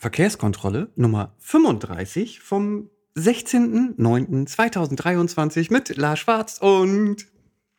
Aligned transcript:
Verkehrskontrolle 0.00 0.92
Nummer 0.94 1.34
35 1.40 2.38
vom 2.38 2.88
16.09.2023 3.16 5.72
mit 5.72 5.96
Lars 5.96 6.20
Schwarz 6.20 6.58
und 6.58 7.26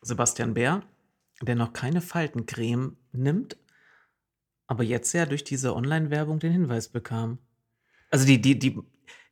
Sebastian 0.02 0.52
Bär, 0.52 0.82
der 1.40 1.54
noch 1.54 1.72
keine 1.72 2.02
Faltencreme 2.02 2.98
nimmt, 3.12 3.56
aber 4.66 4.84
jetzt 4.84 5.14
ja 5.14 5.24
durch 5.24 5.44
diese 5.44 5.74
Online-Werbung 5.74 6.40
den 6.40 6.52
Hinweis 6.52 6.88
bekam. 6.88 7.38
Also 8.10 8.26
die, 8.26 8.38
die, 8.38 8.58
die, 8.58 8.78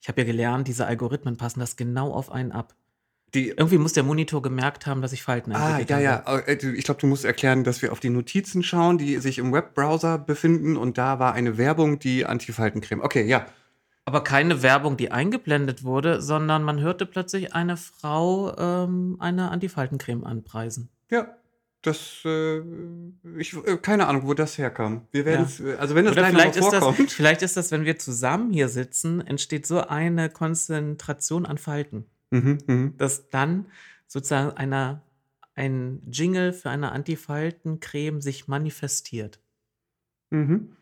ich 0.00 0.08
habe 0.08 0.22
ja 0.22 0.26
gelernt, 0.26 0.66
diese 0.66 0.86
Algorithmen 0.86 1.36
passen 1.36 1.60
das 1.60 1.76
genau 1.76 2.14
auf 2.14 2.32
einen 2.32 2.52
ab. 2.52 2.74
Die. 3.34 3.48
Irgendwie 3.48 3.78
muss 3.78 3.92
der 3.92 4.02
Monitor 4.02 4.42
gemerkt 4.42 4.86
haben, 4.86 5.02
dass 5.02 5.12
ich 5.12 5.22
Falten 5.22 5.52
Ah, 5.52 5.70
entwickelt 5.78 6.00
ja, 6.02 6.24
habe. 6.24 6.40
ja. 6.40 6.46
äh, 6.46 6.56
du- 6.56 6.72
Ich 6.74 6.84
glaube, 6.84 7.00
du 7.00 7.06
musst 7.06 7.24
erklären, 7.24 7.64
dass 7.64 7.82
wir 7.82 7.92
auf 7.92 8.00
die 8.00 8.10
Notizen 8.10 8.62
schauen, 8.62 8.98
die 8.98 9.16
sich 9.18 9.38
im 9.38 9.52
Webbrowser 9.52 10.18
befinden 10.18 10.76
und 10.76 10.98
da 10.98 11.18
war 11.18 11.34
eine 11.34 11.58
Werbung, 11.58 11.98
die 11.98 12.26
Antifaltencreme. 12.26 13.00
Okay, 13.02 13.24
ja. 13.26 13.46
Aber 14.04 14.24
keine 14.24 14.62
Werbung, 14.62 14.96
die 14.96 15.10
eingeblendet 15.10 15.84
wurde, 15.84 16.22
sondern 16.22 16.62
man 16.62 16.80
hörte 16.80 17.04
plötzlich 17.04 17.52
eine 17.54 17.76
Frau 17.76 18.56
ähm, 18.56 19.16
eine 19.20 19.50
Antifaltencreme 19.50 20.24
anpreisen. 20.24 20.88
Ja. 21.10 21.28
Das, 21.82 22.22
äh, 22.24 22.58
ich, 23.38 23.54
äh, 23.54 23.76
keine 23.76 24.08
Ahnung, 24.08 24.26
wo 24.26 24.34
das 24.34 24.58
herkam. 24.58 25.02
Wir 25.12 25.24
werden 25.24 25.44
es, 25.46 25.62
also 25.78 25.94
wenn 25.94 26.06
das 26.06 26.12
Oder 26.16 26.26
vielleicht 26.26 26.56
ist, 26.56 26.72
das, 26.72 26.82
vorkommt. 26.82 27.12
vielleicht 27.12 27.42
ist 27.42 27.56
das, 27.56 27.70
wenn 27.70 27.84
wir 27.84 27.96
zusammen 28.00 28.52
hier 28.52 28.68
sitzen, 28.68 29.20
entsteht 29.24 29.64
so 29.64 29.86
eine 29.86 30.28
Konzentration 30.28 31.46
an 31.46 31.56
Falten, 31.56 32.06
Mhm, 32.30 32.58
mhm. 32.66 32.96
dass 32.96 33.30
dann 33.30 33.66
sozusagen 34.06 34.56
einer, 34.56 35.02
ein 35.54 36.02
Jingle 36.10 36.52
für 36.52 36.70
eine 36.70 36.92
Antifaltencreme 36.92 38.20
sich 38.20 38.48
manifestiert. 38.48 39.40
Mhm. 40.30 40.76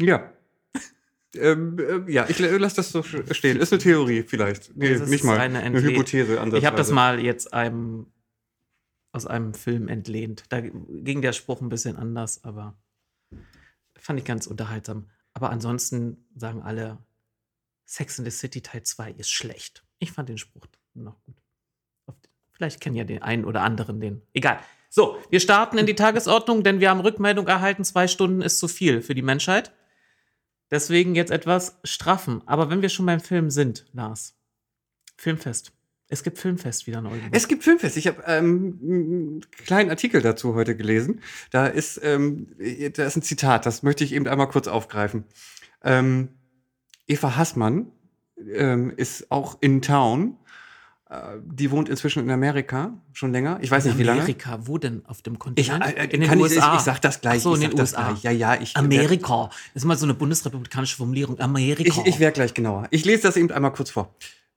Ja. 0.00 0.32
ähm, 1.34 1.78
äh, 1.78 2.10
ja, 2.10 2.28
ich 2.28 2.38
lasse 2.38 2.76
das 2.76 2.90
so 2.90 3.02
stehen. 3.02 3.58
Ist 3.58 3.72
eine 3.72 3.82
Theorie 3.82 4.22
vielleicht. 4.22 4.76
Nee, 4.76 4.96
Das 4.96 5.08
nicht 5.08 5.24
mal. 5.24 5.38
eine 5.38 5.60
Eine, 5.60 5.82
Hypothese. 5.82 6.34
Ich 6.54 6.64
habe 6.64 6.76
das 6.76 6.90
mal 6.90 7.20
jetzt 7.20 7.52
einem, 7.52 8.06
aus 9.12 9.26
einem 9.26 9.54
Film 9.54 9.88
entlehnt. 9.88 10.44
Da 10.48 10.60
ging 10.60 11.22
der 11.22 11.32
Spruch 11.32 11.60
ein 11.60 11.68
bisschen 11.68 11.96
anders, 11.96 12.44
aber 12.44 12.78
fand 13.96 14.20
ich 14.20 14.24
ganz 14.24 14.46
unterhaltsam. 14.46 15.10
Aber 15.32 15.50
ansonsten 15.50 16.28
sagen 16.34 16.62
alle, 16.62 16.98
Sex 17.84 18.18
in 18.18 18.24
the 18.24 18.30
City 18.30 18.60
Teil 18.60 18.82
2 18.82 19.12
ist 19.12 19.30
schlecht. 19.30 19.84
Ich 19.98 20.12
fand 20.12 20.28
den 20.28 20.38
Spruch 20.38 20.66
noch 20.94 21.22
gut. 21.24 21.36
Vielleicht 22.58 22.80
kennen 22.80 22.96
ja 22.96 23.04
den 23.04 23.22
einen 23.22 23.44
oder 23.44 23.62
anderen 23.62 24.00
den. 24.00 24.22
Egal. 24.34 24.58
So, 24.90 25.16
wir 25.30 25.38
starten 25.38 25.78
in 25.78 25.86
die 25.86 25.94
Tagesordnung, 25.94 26.64
denn 26.64 26.80
wir 26.80 26.90
haben 26.90 27.00
Rückmeldung 27.00 27.46
erhalten, 27.46 27.84
zwei 27.84 28.08
Stunden 28.08 28.42
ist 28.42 28.58
zu 28.58 28.66
viel 28.66 29.00
für 29.00 29.14
die 29.14 29.22
Menschheit. 29.22 29.72
Deswegen 30.70 31.14
jetzt 31.14 31.30
etwas 31.30 31.78
straffen. 31.84 32.42
Aber 32.46 32.68
wenn 32.68 32.82
wir 32.82 32.88
schon 32.88 33.06
beim 33.06 33.20
Film 33.20 33.50
sind, 33.50 33.86
Lars, 33.92 34.36
Filmfest. 35.16 35.72
Es 36.08 36.22
gibt 36.22 36.38
Filmfest 36.38 36.86
wieder 36.86 36.98
Oldenburg. 36.98 37.30
Es 37.32 37.48
gibt 37.48 37.62
Filmfest. 37.62 37.96
Ich 37.96 38.06
habe 38.06 38.22
ähm, 38.26 38.78
einen 38.82 39.46
kleinen 39.64 39.90
Artikel 39.90 40.20
dazu 40.20 40.54
heute 40.54 40.74
gelesen. 40.74 41.20
Da 41.50 41.66
ist, 41.66 42.00
ähm, 42.02 42.56
da 42.94 43.04
ist 43.04 43.16
ein 43.16 43.22
Zitat, 43.22 43.66
das 43.66 43.82
möchte 43.82 44.04
ich 44.04 44.12
eben 44.12 44.26
einmal 44.26 44.48
kurz 44.48 44.68
aufgreifen. 44.68 45.24
Ähm, 45.84 46.30
Eva 47.06 47.36
Hassmann 47.36 47.92
ähm, 48.54 48.92
ist 48.96 49.30
auch 49.30 49.58
in 49.60 49.82
Town. 49.82 50.36
Äh, 51.10 51.38
die 51.44 51.70
wohnt 51.70 51.88
inzwischen 51.88 52.22
in 52.22 52.30
Amerika, 52.30 52.92
schon 53.12 53.32
länger. 53.32 53.58
Ich 53.62 53.70
weiß 53.70 53.84
nicht, 53.86 53.98
wie 53.98 54.02
lange. 54.02 54.20
Amerika, 54.20 54.58
wo 54.62 54.76
denn 54.78 55.04
auf 55.06 55.22
dem 55.22 55.34
Ich, 55.34 55.38
Kontinent? 55.38 55.84
äh, 55.96 56.04
in 56.06 56.20
den 56.20 56.38
USA. 56.38 56.72
Ich, 56.72 56.78
ich 56.78 56.84
sag 56.84 57.00
das 57.00 57.20
gleich. 57.20 57.38
Ach 57.38 57.42
so, 57.44 57.54
in 57.54 57.62
den 57.62 57.78
USA. 57.78 58.16
Ja, 58.22 58.30
ja, 58.30 58.60
ich. 58.60 58.76
Amerika. 58.76 59.48
Das 59.72 59.82
ist 59.82 59.84
mal 59.86 59.96
so 59.96 60.04
eine 60.06 60.14
bundesrepublikanische 60.14 60.96
Formulierung. 60.96 61.38
Amerika. 61.40 62.02
Ich, 62.02 62.06
ich 62.06 62.18
wäre 62.20 62.32
gleich 62.32 62.52
genauer. 62.54 62.88
Ich 62.90 63.04
lese 63.04 63.22
das 63.22 63.36
eben 63.36 63.50
einmal 63.50 63.72
kurz 63.72 63.90
vor. 63.90 64.14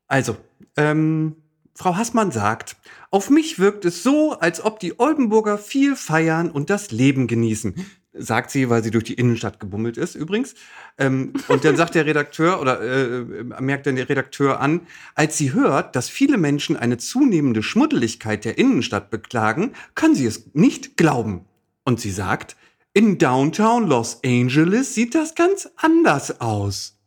Also, 0.08 0.36
ähm, 0.76 1.38
Frau 1.74 1.96
Hassmann 1.96 2.32
sagt, 2.32 2.76
auf 3.12 3.30
mich 3.30 3.58
wirkt 3.58 3.86
es 3.86 4.04
so, 4.04 4.34
als 4.34 4.64
ob 4.64 4.80
die 4.82 5.00
Oldenburger 5.00 5.58
viel 5.58 5.96
feiern 5.96 6.52
und 6.52 6.70
das 6.70 6.92
Leben 6.92 7.28
genießen. 7.28 7.76
Sagt 8.14 8.52
sie, 8.52 8.70
weil 8.70 8.84
sie 8.84 8.92
durch 8.92 9.06
die 9.06 9.14
Innenstadt 9.14 9.60
gebummelt 9.60 9.98
ist, 9.98 10.16
übrigens. 10.16 10.56
Ähm, 10.98 11.34
und 11.48 11.64
dann 11.64 11.78
sagt 11.78 11.96
der 11.96 12.06
Redakteur 12.06 12.60
oder 12.60 12.82
äh, 12.82 13.24
merkt 13.62 13.88
dann 13.88 13.96
der 13.96 14.10
Redakteur 14.10 14.60
an, 14.60 14.82
als 15.16 15.38
sie 15.38 15.54
hört, 15.54 15.96
dass 15.96 16.10
viele 16.10 16.38
Menschen 16.38 16.76
eine 16.76 16.98
zunehmende 16.98 17.64
Schmuddeligkeit 17.64 18.44
der 18.44 18.58
Innenstadt 18.58 19.10
beklagen, 19.12 19.74
kann 19.96 20.14
sie 20.14 20.26
es 20.26 20.54
nicht 20.54 20.98
glauben. 20.98 21.46
Und 21.84 22.02
sie 22.02 22.12
sagt, 22.12 22.58
in 22.94 23.18
Downtown 23.18 23.88
Los 23.88 24.20
Angeles 24.26 24.94
sieht 24.94 25.16
das 25.16 25.34
ganz 25.36 25.70
anders 25.78 26.42
aus. 26.42 26.98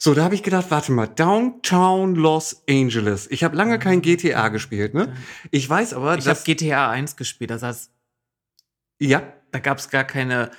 So, 0.00 0.14
da 0.14 0.22
habe 0.22 0.36
ich 0.36 0.44
gedacht, 0.44 0.66
warte 0.70 0.92
mal, 0.92 1.08
Downtown 1.08 2.14
Los 2.14 2.62
Angeles. 2.68 3.26
Ich 3.30 3.42
habe 3.42 3.56
lange 3.56 3.80
kein 3.80 4.00
GTA 4.00 4.48
gespielt, 4.48 4.94
ne? 4.94 5.12
Ich 5.50 5.68
weiß 5.68 5.94
aber, 5.94 6.16
ich 6.16 6.26
habe 6.26 6.36
dass 6.36 6.44
GTA 6.44 6.88
1 6.90 7.16
gespielt. 7.16 7.50
Das 7.50 7.64
heißt, 7.64 7.90
ja, 9.00 9.22
da 9.50 9.58
gab 9.58 9.78
es 9.78 9.90
gar 9.90 10.04
keine 10.04 10.50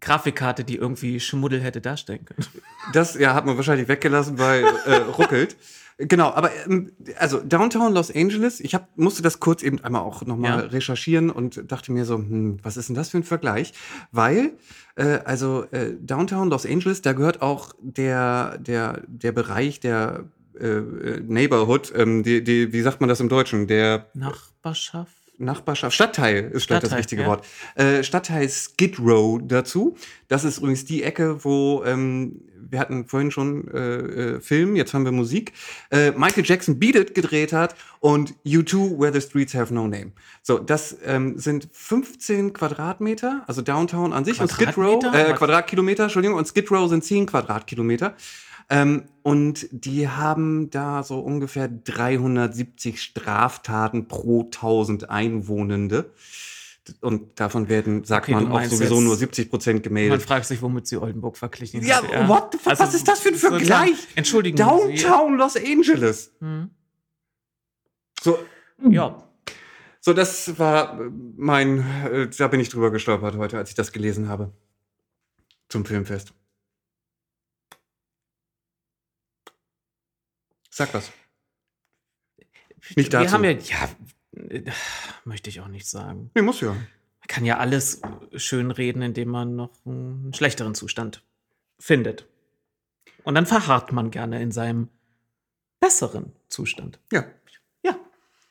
Grafikkarte, 0.00 0.62
die 0.64 0.76
irgendwie 0.76 1.20
Schmuddel 1.20 1.60
hätte 1.62 1.80
darstellen 1.80 2.24
können. 2.24 2.46
das 2.92 3.14
ja 3.18 3.34
hat 3.34 3.46
man 3.46 3.56
wahrscheinlich 3.56 3.88
weggelassen, 3.88 4.38
weil 4.38 4.64
äh, 4.86 4.94
ruckelt. 4.96 5.56
Genau, 5.98 6.30
aber 6.32 6.50
ähm, 6.66 6.92
also 7.18 7.40
Downtown 7.40 7.94
Los 7.94 8.14
Angeles, 8.14 8.60
ich 8.60 8.74
hab, 8.74 8.96
musste 8.98 9.22
das 9.22 9.40
kurz 9.40 9.62
eben 9.62 9.80
einmal 9.82 10.02
auch 10.02 10.26
nochmal 10.26 10.60
Ja. 10.60 10.66
recherchieren 10.66 11.30
und 11.30 11.72
dachte 11.72 11.90
mir 11.90 12.04
so, 12.04 12.16
hm, 12.16 12.58
was 12.62 12.76
ist 12.76 12.88
denn 12.90 12.94
das 12.94 13.08
für 13.08 13.16
ein 13.16 13.22
Vergleich? 13.24 13.72
Weil, 14.12 14.52
äh, 14.96 15.20
also 15.24 15.64
äh, 15.70 15.94
Downtown 15.98 16.50
Los 16.50 16.66
Angeles, 16.66 17.00
da 17.00 17.14
gehört 17.14 17.40
auch 17.40 17.72
der, 17.80 18.58
der, 18.58 19.00
der 19.06 19.32
Bereich 19.32 19.80
der 19.80 20.24
äh, 20.60 20.80
Neighborhood, 21.26 21.90
ähm, 21.96 22.22
die, 22.22 22.44
die, 22.44 22.74
wie 22.74 22.82
sagt 22.82 23.00
man 23.00 23.08
das 23.08 23.20
im 23.20 23.30
Deutschen? 23.30 23.66
Der 23.66 24.04
Nachbarschaft? 24.12 25.25
Nachbarschaft, 25.38 25.94
Stadtteil 25.94 26.50
ist 26.52 26.66
vielleicht 26.66 26.84
das 26.84 26.90
Stadtteil, 26.90 26.98
richtige 26.98 27.22
ja. 27.22 27.28
Wort. 27.28 27.46
Äh, 27.74 28.02
Stadtteil 28.02 28.48
Skid 28.48 28.98
Row 28.98 29.40
dazu. 29.42 29.96
Das 30.28 30.44
ist 30.44 30.58
übrigens 30.58 30.84
die 30.84 31.02
Ecke, 31.02 31.44
wo 31.44 31.84
ähm, 31.84 32.40
wir 32.70 32.80
hatten 32.80 33.06
vorhin 33.06 33.30
schon 33.30 33.68
äh, 33.68 33.78
äh, 33.78 34.40
Film, 34.40 34.76
jetzt 34.76 34.94
haben 34.94 35.04
wir 35.04 35.12
Musik. 35.12 35.52
Äh, 35.90 36.12
Michael 36.12 36.44
Jackson 36.44 36.78
Beat 36.78 36.96
It 36.96 37.14
gedreht 37.14 37.52
hat 37.52 37.74
und 38.00 38.34
U2 38.44 38.98
Where 38.98 39.12
the 39.12 39.20
Streets 39.20 39.54
Have 39.54 39.72
No 39.72 39.86
Name. 39.86 40.12
So, 40.42 40.58
das 40.58 40.96
ähm, 41.04 41.38
sind 41.38 41.68
15 41.72 42.52
Quadratmeter, 42.52 43.44
also 43.46 43.62
Downtown 43.62 44.12
an 44.12 44.24
sich 44.24 44.40
und 44.40 44.50
Skid 44.50 44.76
Row, 44.76 45.02
äh, 45.12 45.32
Quadratkilometer, 45.34 46.04
Entschuldigung, 46.04 46.36
und 46.36 46.46
Skid 46.46 46.70
Row 46.70 46.88
sind 46.88 47.04
10 47.04 47.26
Quadratkilometer. 47.26 48.14
Ähm, 48.68 49.04
und 49.22 49.68
die 49.70 50.08
haben 50.08 50.70
da 50.70 51.02
so 51.02 51.20
ungefähr 51.20 51.68
370 51.68 53.00
Straftaten 53.00 54.08
pro 54.08 54.42
1000 54.42 55.08
Einwohnende. 55.10 56.12
Und 57.00 57.40
davon 57.40 57.68
werden, 57.68 58.04
sagt 58.04 58.28
Okay, 58.28 58.34
man, 58.34 58.52
auch 58.52 58.62
sowieso 58.64 59.00
nur 59.00 59.16
70 59.16 59.50
Prozent 59.50 59.76
Man 59.76 59.82
gemeldet. 59.82 60.22
fragt 60.22 60.46
sich, 60.46 60.62
womit 60.62 60.86
sie 60.86 60.96
Oldenburg 60.96 61.36
verglichen 61.36 61.84
Ja, 61.84 61.96
hat. 61.96 62.12
Also, 62.12 62.28
what 62.28 62.48
the 62.52 62.58
fuck, 62.58 62.78
was 62.78 62.94
ist 62.94 63.08
das 63.08 63.20
für 63.20 63.30
ein 63.30 63.34
Vergleich? 63.34 64.06
Entschuldigen 64.14 64.56
Sie. 64.56 64.62
Downtown 64.62 65.36
Los 65.36 65.56
Angeles. 65.56 66.32
Hm. 66.40 66.70
So, 68.22 68.38
Ja, 68.88 69.22
so 70.00 70.12
das 70.12 70.56
war 70.60 71.00
mein, 71.36 71.80
äh, 72.10 72.28
da 72.28 72.46
bin 72.46 72.60
ich 72.60 72.68
drüber 72.68 72.92
gestolpert 72.92 73.36
heute, 73.36 73.58
als 73.58 73.70
ich 73.70 73.74
das 73.74 73.90
gelesen 73.90 74.28
habe. 74.28 74.52
Zum 75.68 75.84
Filmfest. 75.84 76.32
Sag 80.76 80.92
was. 80.92 81.10
Nicht 82.96 83.10
wir 83.10 83.20
dazu. 83.20 83.32
haben 83.32 83.44
ja, 83.44 83.52
ja, 83.52 83.88
äh, 84.32 84.70
möchte 85.24 85.48
ich 85.48 85.62
auch 85.62 85.68
nicht 85.68 85.88
sagen. 85.88 86.30
Nee, 86.34 86.42
muss 86.42 86.60
ja. 86.60 86.74
Man 86.74 87.28
kann 87.28 87.46
ja 87.46 87.56
alles 87.56 88.02
schön 88.34 88.70
reden, 88.70 89.00
indem 89.00 89.30
man 89.30 89.56
noch 89.56 89.70
einen 89.86 90.34
schlechteren 90.34 90.74
Zustand 90.74 91.24
findet. 91.78 92.26
Und 93.24 93.36
dann 93.36 93.46
verharrt 93.46 93.92
man 93.92 94.10
gerne 94.10 94.42
in 94.42 94.52
seinem 94.52 94.90
besseren 95.80 96.36
Zustand. 96.50 97.00
Ja. 97.10 97.24
Ja, 97.82 97.98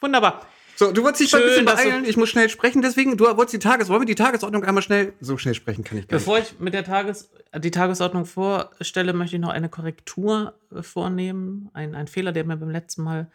wunderbar. 0.01 0.48
So, 0.77 0.92
du 0.92 1.04
wolltest 1.04 1.22
dich 1.22 1.31
mal 1.31 1.38
ein 1.42 1.50
Schön, 1.50 1.66
bisschen 1.66 1.66
beeilen. 1.66 2.06
Ich 2.06 2.18
muss 2.18 2.30
schnell 2.30 2.50
sprechen, 2.50 2.81
deswegen, 2.81 3.16
du 3.16 3.25
wolltest 3.25 3.54
die 3.54 3.60
Tages, 3.60 3.88
wollen 3.89 4.01
wir 4.01 4.06
die 4.06 4.16
Tagesordnung 4.16 4.63
einmal 4.66 4.83
schnell, 4.83 5.13
so 5.22 5.38
schnell 5.38 5.54
sprechen 5.54 5.83
kann 5.83 5.98
ich 5.98 6.07
gar 6.07 6.18
nicht. 6.18 6.25
Bevor 6.25 6.39
ich 6.39 6.60
mit 6.60 6.74
der 6.74 6.83
Tages 6.83 7.30
die 7.57 7.72
Tagesordnung 7.72 8.25
vorstelle, 8.25 9.13
möchte 9.13 9.38
ich 9.38 9.42
noch 9.42 9.50
eine 9.50 9.69
Korrektur 9.69 10.60
äh, 10.74 10.83
vornehmen. 10.83 11.69
Ein, 11.74 11.95
ein 11.95 12.07
Fehler, 12.07 12.33
der 12.33 12.44
mir 12.44 12.57
beim 12.57 12.69
letzten 12.69 13.04
Mal 13.04 13.31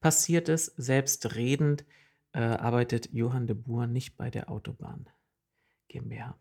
passiert 0.00 0.48
ist. 0.50 0.66
Selbstredend 0.76 1.84
äh, 2.32 2.40
arbeitet 2.40 3.08
Johann 3.12 3.46
de 3.46 3.56
Boer 3.56 3.86
nicht 3.86 4.16
bei 4.16 4.30
der 4.30 4.50
Autobahn 4.50 5.08
GmbH, 5.88 6.36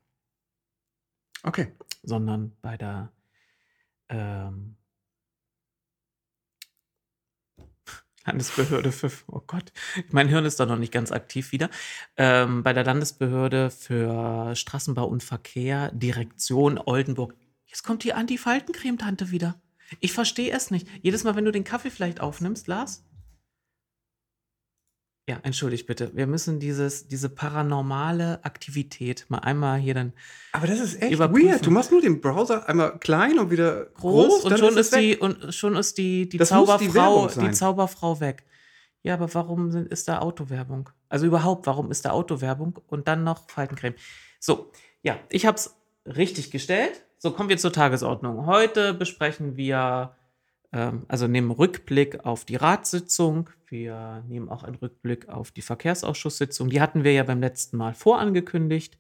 Okay. 1.43 1.73
sondern 2.03 2.57
bei 2.61 2.77
der 2.77 3.11
ähm, 4.09 4.75
Landesbehörde 8.25 8.91
für, 8.91 9.11
oh 9.27 9.41
Gott, 9.45 9.71
mein 10.09 10.27
Hirn 10.27 10.45
ist 10.45 10.59
doch 10.59 10.67
noch 10.67 10.77
nicht 10.77 10.91
ganz 10.91 11.11
aktiv 11.11 11.51
wieder, 11.51 11.69
ähm, 12.17 12.63
bei 12.63 12.73
der 12.73 12.83
Landesbehörde 12.83 13.71
für 13.71 14.55
Straßenbau 14.55 15.05
und 15.05 15.23
Verkehr, 15.23 15.91
Direktion 15.91 16.77
Oldenburg. 16.77 17.35
Jetzt 17.65 17.83
kommt 17.83 18.03
die 18.03 18.13
Anti-Faltencreme-Tante 18.13 19.31
wieder. 19.31 19.59
Ich 19.99 20.13
verstehe 20.13 20.51
es 20.51 20.71
nicht. 20.71 20.87
Jedes 21.01 21.23
Mal, 21.23 21.35
wenn 21.35 21.45
du 21.45 21.51
den 21.51 21.63
Kaffee 21.63 21.89
vielleicht 21.89 22.21
aufnimmst, 22.21 22.67
Lars. 22.67 23.03
Ja, 25.31 25.39
entschuldigt 25.43 25.87
bitte. 25.87 26.11
Wir 26.13 26.27
müssen 26.27 26.59
dieses, 26.59 27.07
diese 27.07 27.29
paranormale 27.29 28.43
Aktivität 28.43 29.25
mal 29.29 29.37
einmal 29.37 29.79
hier 29.79 29.93
dann 29.93 30.11
Aber 30.51 30.67
das 30.67 30.81
ist 30.81 31.01
echt 31.01 31.13
Überprüfen. 31.13 31.51
weird. 31.51 31.65
Du 31.65 31.71
machst 31.71 31.89
nur 31.89 32.01
den 32.01 32.19
Browser 32.19 32.67
einmal 32.67 32.99
klein 32.99 33.39
und 33.39 33.49
wieder 33.49 33.85
groß, 33.85 34.41
groß, 34.41 34.43
und 34.43 34.59
schon 34.59 34.77
es 34.77 34.87
ist, 34.87 34.95
die 34.97 35.15
und 35.15 35.53
schon 35.53 35.77
ist 35.77 35.97
die 35.97 36.27
die 36.27 36.37
Das 36.37 36.49
die 36.49 36.55
Zauberfrau 36.55 37.27
die, 37.27 37.33
sein. 37.33 37.53
Zauberfrau 37.53 38.19
weg. 38.19 38.43
Ja, 39.03 39.13
aber 39.13 39.33
warum 39.33 39.71
sind, 39.71 39.87
ist 39.87 40.09
da 40.09 40.19
Autowerbung? 40.19 40.89
Also 41.07 41.27
überhaupt, 41.27 41.65
warum 41.65 41.91
ist 41.91 42.03
da 42.03 42.11
Autowerbung 42.11 42.81
und 42.87 43.07
dann 43.07 43.23
noch 43.23 43.49
Faltencreme? 43.49 43.95
So, 44.41 44.69
ja, 45.01 45.17
ich 45.29 45.45
habe 45.45 45.55
es 45.55 45.77
richtig 46.05 46.51
gestellt. 46.51 47.05
So 47.19 47.31
kommen 47.31 47.47
wir 47.47 47.57
zur 47.57 47.71
Tagesordnung. 47.71 48.47
Heute 48.47 48.93
besprechen 48.93 49.55
wir 49.55 50.13
also 50.71 51.27
nehmen 51.27 51.51
Rückblick 51.51 52.25
auf 52.25 52.45
die 52.45 52.55
Ratssitzung. 52.55 53.49
Wir 53.67 54.23
nehmen 54.27 54.49
auch 54.49 54.63
einen 54.63 54.75
Rückblick 54.75 55.27
auf 55.27 55.51
die 55.51 55.61
Verkehrsausschusssitzung. 55.61 56.69
Die 56.69 56.81
hatten 56.81 57.03
wir 57.03 57.11
ja 57.11 57.23
beim 57.23 57.41
letzten 57.41 57.77
Mal 57.77 57.93
vorangekündigt. 57.93 58.97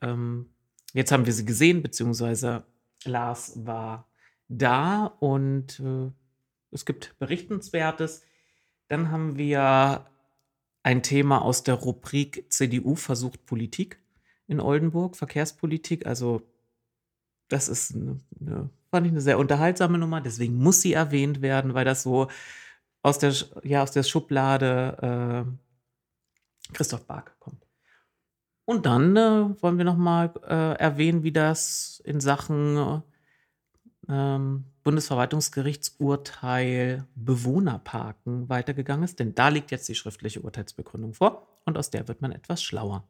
Ähm, 0.00 0.50
jetzt 0.94 1.12
haben 1.12 1.26
wir 1.26 1.32
sie 1.32 1.44
gesehen, 1.44 1.82
beziehungsweise 1.82 2.64
Lars 3.04 3.66
war 3.66 4.08
da 4.48 5.06
und 5.20 5.80
äh, 5.80 6.10
es 6.70 6.84
gibt 6.84 7.18
Berichtenswertes. 7.18 8.22
Dann 8.88 9.10
haben 9.10 9.36
wir 9.36 10.06
ein 10.82 11.02
Thema 11.02 11.42
aus 11.42 11.62
der 11.62 11.74
Rubrik 11.74 12.46
CDU 12.50 12.94
versucht 12.94 13.46
Politik 13.46 13.98
in 14.46 14.60
Oldenburg, 14.60 15.16
Verkehrspolitik. 15.16 16.06
Also 16.06 16.42
das 17.48 17.68
ist 17.68 17.94
eine, 17.94 18.20
eine, 18.40 18.70
fand 18.90 19.06
ich 19.06 19.12
eine 19.12 19.20
sehr 19.20 19.38
unterhaltsame 19.38 19.98
Nummer, 19.98 20.20
deswegen 20.20 20.56
muss 20.56 20.80
sie 20.80 20.92
erwähnt 20.92 21.42
werden, 21.42 21.74
weil 21.74 21.84
das 21.84 22.02
so 22.02 22.28
aus 23.02 23.18
der, 23.18 23.34
ja, 23.62 23.82
aus 23.82 23.92
der 23.92 24.02
Schublade 24.02 25.46
äh, 25.50 26.74
Christoph 26.74 27.06
Bark 27.06 27.36
kommt. 27.38 27.66
Und 28.64 28.86
dann 28.86 29.16
äh, 29.16 29.62
wollen 29.62 29.78
wir 29.78 29.84
noch 29.84 29.96
mal 29.96 30.32
äh, 30.46 30.78
erwähnen, 30.78 31.22
wie 31.22 31.32
das 31.32 32.02
in 32.04 32.20
Sachen 32.20 33.02
ähm, 34.08 34.64
Bundesverwaltungsgerichtsurteil 34.82 37.06
Bewohnerparken 37.14 38.48
weitergegangen 38.48 39.04
ist. 39.04 39.18
Denn 39.18 39.34
da 39.34 39.48
liegt 39.48 39.70
jetzt 39.70 39.88
die 39.88 39.94
schriftliche 39.94 40.40
Urteilsbegründung 40.40 41.14
vor 41.14 41.46
und 41.64 41.78
aus 41.78 41.90
der 41.90 42.08
wird 42.08 42.22
man 42.22 42.32
etwas 42.32 42.62
schlauer. 42.62 43.06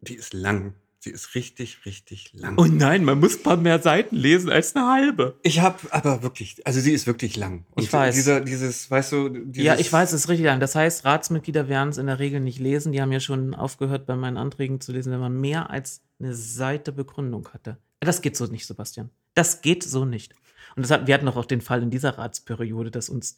Die 0.00 0.14
ist 0.14 0.32
lang. 0.32 0.74
Sie 1.04 1.10
ist 1.10 1.34
richtig, 1.34 1.84
richtig 1.84 2.32
lang. 2.32 2.54
Oh 2.56 2.64
nein, 2.64 3.04
man 3.04 3.20
muss 3.20 3.36
ein 3.36 3.42
paar 3.42 3.58
mehr 3.58 3.78
Seiten 3.78 4.16
lesen 4.16 4.48
als 4.48 4.74
eine 4.74 4.86
halbe. 4.86 5.38
ich 5.42 5.60
habe 5.60 5.78
aber 5.90 6.22
wirklich, 6.22 6.66
also 6.66 6.80
sie 6.80 6.92
ist 6.92 7.06
wirklich 7.06 7.36
lang. 7.36 7.66
Und 7.72 7.82
Ich 7.82 7.92
weiß. 7.92 8.14
Dieser, 8.14 8.40
dieses, 8.40 8.90
weißt 8.90 9.12
du, 9.12 9.28
dieses, 9.28 9.66
Ja, 9.66 9.76
ich 9.76 9.92
weiß, 9.92 10.14
es 10.14 10.22
ist 10.22 10.28
richtig 10.30 10.46
lang. 10.46 10.60
Das 10.60 10.74
heißt, 10.74 11.04
Ratsmitglieder 11.04 11.68
werden 11.68 11.90
es 11.90 11.98
in 11.98 12.06
der 12.06 12.20
Regel 12.20 12.40
nicht 12.40 12.58
lesen. 12.58 12.90
Die 12.92 13.02
haben 13.02 13.12
ja 13.12 13.20
schon 13.20 13.54
aufgehört, 13.54 14.06
bei 14.06 14.16
meinen 14.16 14.38
Anträgen 14.38 14.80
zu 14.80 14.92
lesen, 14.92 15.12
wenn 15.12 15.20
man 15.20 15.38
mehr 15.38 15.68
als 15.68 16.00
eine 16.18 16.34
Seite 16.34 16.90
Begründung 16.90 17.48
hatte. 17.52 17.76
Das 18.00 18.22
geht 18.22 18.38
so 18.38 18.46
nicht, 18.46 18.66
Sebastian. 18.66 19.10
Das 19.34 19.60
geht 19.60 19.82
so 19.82 20.06
nicht. 20.06 20.32
Und 20.74 20.84
das 20.84 20.90
hat, 20.90 21.06
wir 21.06 21.12
hatten 21.12 21.28
auch 21.28 21.44
den 21.44 21.60
Fall 21.60 21.82
in 21.82 21.90
dieser 21.90 22.16
Ratsperiode, 22.16 22.90
dass 22.90 23.10
uns 23.10 23.36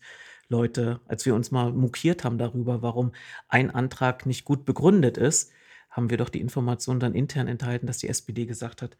Leute, 0.48 1.00
als 1.08 1.26
wir 1.26 1.34
uns 1.34 1.50
mal 1.50 1.72
mokiert 1.72 2.22
haben 2.22 2.38
darüber, 2.38 2.80
warum 2.82 3.10
ein 3.48 3.72
Antrag 3.72 4.24
nicht 4.24 4.44
gut 4.44 4.64
begründet 4.64 5.18
ist, 5.18 5.50
haben 5.96 6.10
wir 6.10 6.19
doch 6.19 6.28
die 6.28 6.40
Information 6.43 7.00
dann 7.00 7.14
intern 7.14 7.48
enthalten, 7.48 7.87
dass 7.87 7.98
die 7.98 8.08
SPD 8.08 8.44
gesagt 8.44 8.82
hat, 8.82 8.98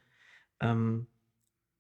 ähm, 0.61 1.07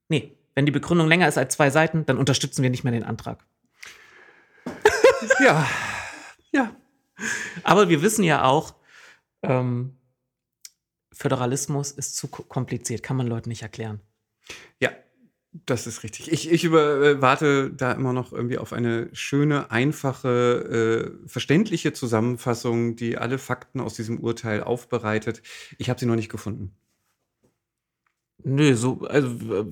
nee, 0.09 0.37
wenn 0.55 0.67
die 0.67 0.73
Begründung 0.73 1.09
länger 1.09 1.27
ist 1.27 1.39
als 1.39 1.55
zwei 1.55 1.71
Seiten, 1.71 2.05
dann 2.05 2.19
unterstützen 2.19 2.63
wir 2.63 2.69
nicht 2.71 2.85
mehr 2.85 2.93
den 2.93 3.03
Antrag. 3.05 3.45
Ja, 5.41 5.67
ja. 6.53 6.77
Aber 7.63 7.89
wir 7.89 8.03
wissen 8.03 8.23
ja 8.25 8.45
auch, 8.45 8.75
ähm, 9.43 9.97
Föderalismus 11.13 11.93
ist 11.93 12.17
zu 12.17 12.29
ko- 12.29 12.43
kompliziert, 12.43 13.03
kann 13.03 13.17
man 13.17 13.27
Leuten 13.27 13.49
nicht 13.49 13.63
erklären. 13.63 14.01
Ja, 14.81 14.91
das 15.65 15.87
ist 15.87 16.03
richtig. 16.03 16.31
Ich, 16.31 16.51
ich 16.51 16.65
über, 16.65 17.01
äh, 17.01 17.23
warte 17.23 17.71
da 17.71 17.93
immer 17.93 18.13
noch 18.13 18.33
irgendwie 18.33 18.59
auf 18.59 18.73
eine 18.73 19.09
schöne, 19.13 19.71
einfache, 19.71 21.15
äh, 21.25 21.29
verständliche 21.29 21.93
Zusammenfassung, 21.93 22.97
die 22.97 23.17
alle 23.17 23.39
Fakten 23.39 23.81
aus 23.81 23.95
diesem 23.95 24.21
Urteil 24.21 24.63
aufbereitet. 24.63 25.43
Ich 25.79 25.89
habe 25.89 26.01
sie 26.01 26.07
noch 26.07 26.17
nicht 26.17 26.29
gefunden. 26.29 26.77
Nö, 28.45 28.75
so, 28.77 29.01
also 29.03 29.29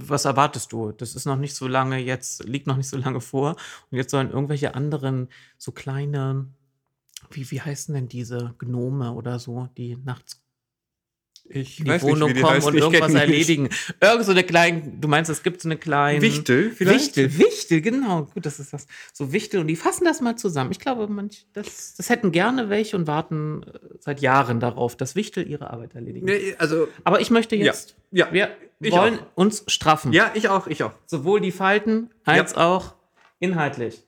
was 0.09 0.25
erwartest 0.25 0.73
du? 0.73 0.93
Das 0.93 1.15
ist 1.15 1.27
noch 1.27 1.37
nicht 1.37 1.55
so 1.55 1.69
lange 1.69 1.99
jetzt, 1.99 2.45
liegt 2.45 2.67
noch 2.67 2.77
nicht 2.77 2.89
so 2.89 2.97
lange 2.97 3.21
vor. 3.21 3.57
Und 3.91 3.99
jetzt 3.99 4.11
sollen 4.11 4.31
irgendwelche 4.31 4.75
anderen, 4.75 5.29
so 5.59 5.71
kleine, 5.73 6.49
wie, 7.31 7.51
wie 7.51 7.61
heißen 7.61 7.95
denn 7.95 8.09
diese 8.09 8.55
Gnome 8.59 9.13
oder 9.13 9.39
so, 9.39 9.69
die 9.77 9.97
nachts 9.97 10.44
Ich 11.47 11.77
die 11.77 11.87
weiß 11.87 12.03
Wohnung 12.03 12.29
nicht, 12.31 12.39
die 12.39 12.43
kommen 12.43 12.55
heißen. 12.55 12.69
und 12.71 12.77
Ich 12.77 12.83
irgendwas 12.83 13.15
erledigen. 13.15 13.69
Irgend 14.01 14.25
so 14.25 14.33
eine 14.33 14.45
kleine, 14.45 14.83
du 14.99 15.09
meinst, 15.09 15.31
es 15.31 15.43
gibt 15.43 15.61
so 15.61 15.69
eine 15.69 15.77
kleine. 15.77 16.23
Wichtel 16.23 16.71
vielleicht? 16.71 17.17
Wichtel, 17.17 17.39
Wichtel, 17.39 17.81
genau. 17.83 18.25
Gut, 18.33 18.47
das 18.47 18.59
ist 18.59 18.73
das. 18.73 18.87
So 19.13 19.33
Wichtel 19.33 19.61
und 19.61 19.67
die 19.67 19.77
fassen 19.77 20.05
das 20.05 20.23
mal 20.23 20.37
zusammen. 20.37 20.71
Ich 20.73 20.81
glaube, 20.81 21.07
manch, 21.07 21.47
das, 21.53 21.95
das 21.97 22.09
hätten 22.09 22.33
gerne 22.33 22.71
welche 22.71 22.97
und 22.97 23.07
warten 23.07 23.63
äh, 23.63 23.79
seit 24.01 24.23
Jahren 24.23 24.59
darauf, 24.59 24.97
dass 24.97 25.17
Wichtel 25.17 25.47
ihre 25.47 25.71
Arbeit 25.71 25.95
erledigen. 25.95 26.25
Nee, 26.27 26.55
also, 26.59 26.89
Aber 27.05 27.21
ich 27.21 27.31
möchte 27.31 27.57
jetzt, 27.57 27.95
ja. 28.11 28.33
wir 28.33 28.49
Ich 28.81 28.93
wollen 28.93 29.19
auch. 29.19 29.27
uns 29.35 29.65
straffen. 29.67 30.13
Ja, 30.15 30.31
ich 30.33 30.49
auch, 30.49 30.67
ich 30.67 30.83
auch. 30.83 30.93
Sowohl 31.05 31.41
die 31.43 31.53
Falten 31.53 32.11
als 32.25 32.55
auch 32.55 32.95
inhaltlich. 33.39 34.03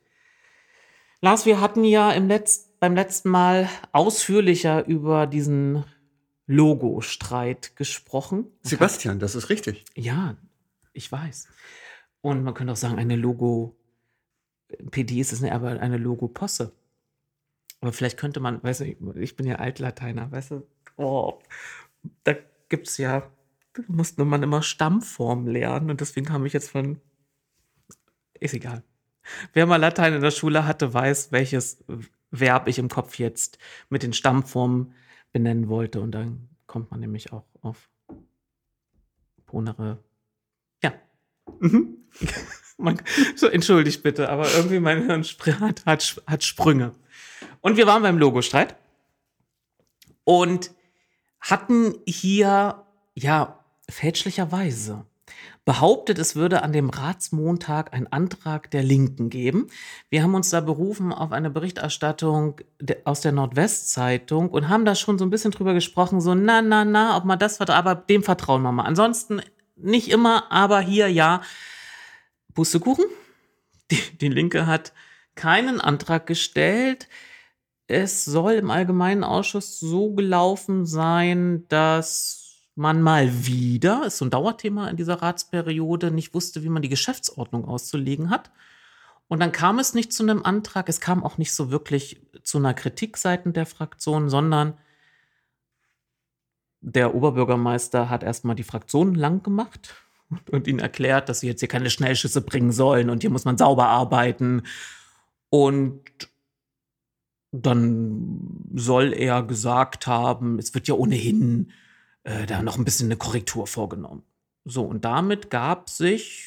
Lars, 1.21 1.45
wir 1.45 1.61
hatten 1.61 1.85
ja 1.85 2.13
im 2.13 2.29
Letz 2.29 2.71
beim 2.81 2.95
letzten 2.95 3.29
Mal 3.31 3.69
ausführlicher 3.93 4.87
über 4.87 5.27
diesen 5.27 5.85
Logo-Streit 6.47 7.77
gesprochen. 7.77 8.47
Sebastian, 8.63 9.19
das 9.19 9.35
ist 9.35 9.51
richtig. 9.51 9.85
Ja, 9.95 10.37
ich 10.93 11.11
weiß. 11.11 11.49
Und 12.21 12.43
man 12.45 12.55
könnte 12.55 12.73
auch 12.73 12.77
sagen, 12.77 12.99
eine 12.99 13.17
Logo, 13.17 13.77
PD 14.91 15.21
ist 15.21 15.33
es 15.33 15.41
nicht, 15.41 15.53
aber 15.53 15.81
eine 15.81 15.97
Logo-Posse. 15.97 16.73
Aber 17.81 17.93
vielleicht 17.93 18.19
könnte 18.19 18.41
man, 18.41 18.63
weißt 18.63 18.81
du, 18.81 19.15
ich 19.17 19.37
bin 19.37 19.47
ja 19.47 19.57
Altlateiner, 19.57 20.31
weißt 20.31 20.53
du, 20.53 20.67
oh, 20.97 21.39
da 22.25 22.35
gibt 22.69 22.89
es 22.89 22.99
ja, 22.99 23.31
da 23.75 23.83
musste 23.89 24.25
man 24.25 24.43
immer 24.43 24.63
Stammform 24.63 25.47
lernen 25.47 25.91
und 25.91 26.01
deswegen 26.01 26.27
kam 26.27 26.47
ich 26.47 26.53
jetzt 26.53 26.71
von, 26.71 27.01
ist 28.41 28.55
egal. 28.55 28.83
Wer 29.53 29.67
mal 29.67 29.77
Latein 29.77 30.15
in 30.15 30.23
der 30.23 30.31
Schule 30.31 30.67
hatte, 30.67 30.95
weiß, 30.95 31.33
welches 31.33 31.85
Verb 32.31 32.69
ich 32.69 32.79
im 32.79 32.89
Kopf 32.89 33.19
jetzt 33.19 33.59
mit 33.89 34.03
den 34.03 34.13
Stammformen 34.13 34.95
benennen 35.37 35.69
wollte 35.69 36.01
und 36.01 36.13
dann 36.13 36.49
kommt 36.67 36.91
man 36.91 37.01
nämlich 37.01 37.31
auch 37.31 37.45
auf 37.61 37.91
Ponere. 39.45 40.03
Ja, 40.83 40.95
Mhm. 41.61 41.99
man, 42.79 43.01
so, 43.35 43.47
entschuldigt 43.49 44.03
bitte, 44.03 44.31
aber 44.31 44.51
irgendwie 44.55 44.81
mein 44.81 45.05
Hirn 45.05 45.25
hat, 45.61 45.85
hat, 45.85 46.23
hat 46.27 46.43
Sprünge. 46.43 46.95
Und 47.61 47.77
wir 47.77 47.87
waren 47.87 48.03
beim 48.03 48.17
Logostreit 48.17 48.77
und 50.25 50.71
hatten 51.41 51.95
hier, 52.07 52.83
ja, 53.15 53.63
fälschlicherweise 53.91 55.05
behauptet, 55.67 56.19
es 56.19 56.37
würde 56.37 56.63
an 56.63 56.73
dem 56.73 56.91
Ratsmontag 56.91 57.93
einen 57.93 58.07
Antrag 58.07 58.71
der 58.71 58.85
Linken 58.85 59.31
geben. 59.31 59.67
Wir 60.09 60.23
haben 60.23 60.37
uns 60.37 60.49
da 60.49 60.61
berufen 60.61 61.13
auf 61.13 61.33
eine 61.33 61.51
Berichterstattung 61.51 62.61
aus 63.05 63.21
der 63.21 63.33
Nordwestzeitung 63.33 64.49
und 64.49 64.69
haben 64.69 64.85
da 64.85 64.95
schon 64.95 65.19
so 65.19 65.27
ein 65.27 65.31
bisschen 65.31 65.51
drüber 65.51 65.75
gesprochen, 65.75 66.21
so 66.21 66.35
na, 66.37 66.63
na, 66.63 66.85
na, 66.85 67.17
ob 67.17 67.25
man 67.25 67.41
das 67.41 67.57
vertraut, 67.57 67.77
aber 67.77 67.97
dem 67.97 68.23
vertrauen 68.23 68.63
wir 68.63 68.71
mal. 68.71 68.85
Ansonsten 68.85 69.43
nicht 69.75 70.09
immer, 70.09 70.51
aber 70.53 70.81
hier 70.81 71.09
ja. 71.09 71.43
Pustekuchen. 72.55 73.05
Die, 73.91 74.19
die 74.19 74.29
Linke 74.29 74.67
hat 74.67 74.93
keinen 75.35 75.81
Antrag 75.81 76.27
gestellt. 76.27 77.09
Es 77.89 78.25
soll 78.25 78.55
im 78.55 78.71
Allgemeinen 78.71 79.25
Ausschuss 79.25 79.79
so 79.79 80.15
gelaufen 80.15 80.87
sein, 80.87 81.67
dass 81.69 82.46
man 82.77 83.01
mal 83.03 83.47
wieder, 83.47 84.05
ist 84.07 84.19
so 84.19 84.27
ein 84.27 84.31
Dauerthema 84.31 84.89
in 84.89 84.97
dieser 84.97 85.23
Ratsperiode, 85.23 86.11
nicht 86.11 86.35
wusste, 86.35 86.63
wie 86.63 86.69
man 86.69 86.83
die 86.83 86.91
Geschäftsordnung 86.91 87.65
auszulegen 87.65 88.31
hat. 88.31 88.51
Und 89.29 89.41
dann 89.41 89.51
kam 89.51 89.79
es 89.79 89.95
nicht 89.95 90.13
zu 90.13 90.23
einem 90.23 90.45
Antrag, 90.45 90.89
es 90.89 91.01
kam 91.01 91.25
auch 91.25 91.39
nicht 91.39 91.53
so 91.53 91.71
wirklich 91.71 92.21
zu 92.45 92.59
einer 92.59 92.75
Kritik 92.75 93.17
seitens 93.17 93.55
der 93.55 93.67
Fraktion, 93.67 94.29
sondern 94.29 94.75
der 96.81 97.15
Oberbürgermeister 97.15 98.11
hat 98.11 98.23
erstmal 98.23 98.55
die 98.55 98.63
Fraktionen 98.63 99.15
lang 99.15 99.43
gemacht 99.43 99.95
und 100.51 100.69
ihnen 100.69 100.79
erklärt, 100.79 101.29
dass 101.29 101.41
sie 101.41 101.49
jetzt 101.49 101.61
hier 101.61 101.69
keine 101.69 101.91
Schnellschüsse 101.91 102.43
bringen 102.43 102.73
sollen 102.73 103.11
und 103.11 103.23
hier 103.23 103.31
muss 103.31 103.47
man 103.47 103.59
sauber 103.59 103.89
arbeiten. 103.89 104.63
Und 105.49 106.03
dann 107.53 108.69
soll 108.75 109.15
er 109.15 109.43
gesagt 109.43 110.07
haben, 110.07 110.59
es 110.59 110.75
wird 110.75 110.89
ja 110.89 110.95
ohnehin 110.95 111.73
äh, 112.27 112.45
da 112.45 112.61
noch 112.61 112.77
ein 112.77 112.85
bisschen 112.85 113.07
eine 113.07 113.17
Korrektur 113.17 113.67
vorgenommen. 113.67 114.25
So, 114.65 114.85
und 114.85 115.05
damit 115.05 115.49
gab 115.49 115.89
sich 115.89 116.45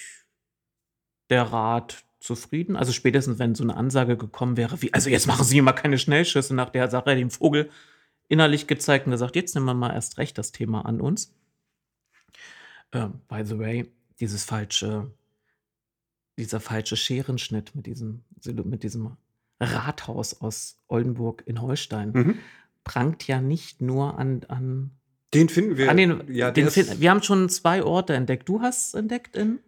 der 1.30 1.44
Rat 1.44 2.04
zufrieden. 2.20 2.76
Also 2.76 2.92
spätestens, 2.92 3.40
wenn 3.40 3.56
so 3.56 3.64
eine 3.64 3.78
Ansage 3.78 4.18
gekommen 4.18 4.58
wäre, 4.58 4.82
wie, 4.82 4.94
also 4.94 5.10
jetzt 5.10 5.26
machen 5.26 5.46
Sie 5.46 5.62
mal 5.62 5.72
keine 5.72 5.98
Schnellschüsse 5.98 6.54
nach 6.54 6.70
der 6.70 6.90
Sache, 6.90 7.16
dem 7.16 7.32
Vogel 7.32 7.70
innerlich 8.28 8.68
gezeigt 8.68 9.06
und 9.06 9.12
gesagt, 9.12 9.38
jetzt 9.38 9.56
nehmen 9.56 9.68
wir 9.68 9.74
mal 9.74 9.94
erst 9.94 10.18
recht 10.18 10.38
das 10.38 10.52
Thema 10.52 10.86
an 10.86 11.00
uns. 11.00 11.34
Äh, 12.92 13.08
by 13.30 13.46
the 13.46 13.58
way, 13.58 13.90
dieses 14.20 14.44
falsche, 14.44 15.10
dieser 16.38 16.60
falsche 16.60 16.98
Scherenschnitt 16.98 17.74
mit 17.74 17.86
diesem, 17.86 18.26
mit 18.66 18.84
diesem 18.84 19.16
Rathaus 19.62 20.42
aus 20.42 20.78
Oldenburg 20.90 21.44
in 21.46 21.62
Holstein 21.62 22.12
Mhm. 22.12 22.40
prangt 22.84 23.28
ja 23.28 23.40
nicht 23.40 23.82
nur 23.82 24.18
an, 24.20 24.44
an, 24.50 24.92
Den 25.34 25.50
finden 25.50 25.78
wir. 25.78 25.90
an 25.92 25.98
den, 25.98 26.24
ja, 26.34 26.52
den 26.52 26.66
der 26.66 26.72
Fin- 26.72 26.84
ist- 26.86 27.00
wir 27.02 27.10
haben 27.12 27.22
schon 27.24 27.50
zwei 27.50 27.84
Orte 27.84 28.14
entdeckt. 28.14 28.50
Du 28.50 28.62
hast 28.62 28.96
entdeckt 28.96 29.36
in? 29.36 29.60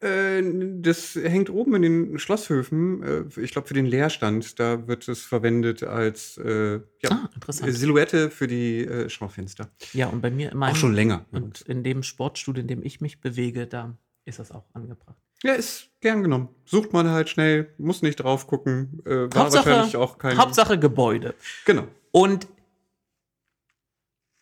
Äh, 0.00 0.42
das 0.80 1.14
hängt 1.14 1.50
oben 1.50 1.74
in 1.74 1.82
den 1.82 2.18
Schlosshöfen. 2.18 3.02
Äh, 3.02 3.40
ich 3.40 3.50
glaube, 3.52 3.68
für 3.68 3.74
den 3.74 3.84
Leerstand. 3.84 4.58
Da 4.58 4.88
wird 4.88 5.06
es 5.08 5.20
verwendet 5.22 5.82
als 5.82 6.38
äh, 6.38 6.80
ja, 7.02 7.10
Ah. 7.10 7.28
Silhouette 7.50 8.30
für 8.30 8.46
die 8.46 8.80
äh, 8.86 9.10
Schaufenster. 9.10 9.68
Ja, 9.92 10.06
und 10.08 10.22
bei 10.22 10.30
mir 10.30 10.54
meinem, 10.54 10.72
Auch 10.72 10.76
schon 10.76 10.94
länger. 10.94 11.26
und 11.32 11.60
in 11.62 11.82
dem 11.84 12.02
Sportstudio, 12.02 12.62
in 12.62 12.68
dem 12.68 12.82
ich 12.82 13.02
mich 13.02 13.20
bewege, 13.20 13.66
da 13.66 13.94
ist 14.24 14.38
das 14.38 14.52
auch 14.52 14.64
angebracht. 14.72 15.16
Ja, 15.42 15.52
ist 15.52 15.88
gern 16.00 16.22
genommen. 16.22 16.48
Sucht 16.64 16.92
man 16.94 17.08
halt 17.10 17.28
schnell, 17.28 17.68
muss 17.76 18.00
nicht 18.00 18.16
drauf 18.16 18.46
gucken. 18.46 19.02
Äh, 19.04 19.10
war 19.34 19.44
Hauptsache, 19.44 19.66
wahrscheinlich 19.68 19.96
auch 19.96 20.16
kein. 20.18 20.38
Hauptsache 20.38 20.78
Gebäude. 20.78 21.34
Genau. 21.66 21.84
Und 22.10 22.46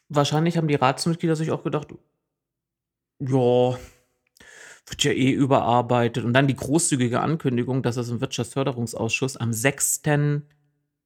wahrscheinlich 0.08 0.56
haben 0.56 0.68
die 0.68 0.74
Ratsmitglieder 0.74 1.36
sich 1.36 1.50
auch 1.50 1.62
gedacht, 1.62 1.88
ja, 3.20 3.78
wird 4.86 5.04
ja 5.04 5.12
eh 5.12 5.30
überarbeitet. 5.30 6.24
Und 6.24 6.32
dann 6.32 6.46
die 6.46 6.56
großzügige 6.56 7.20
Ankündigung, 7.20 7.82
dass 7.82 7.96
es 7.96 8.08
im 8.08 8.20
Wirtschaftsförderungsausschuss 8.20 9.36
am 9.36 9.52
6. 9.52 10.02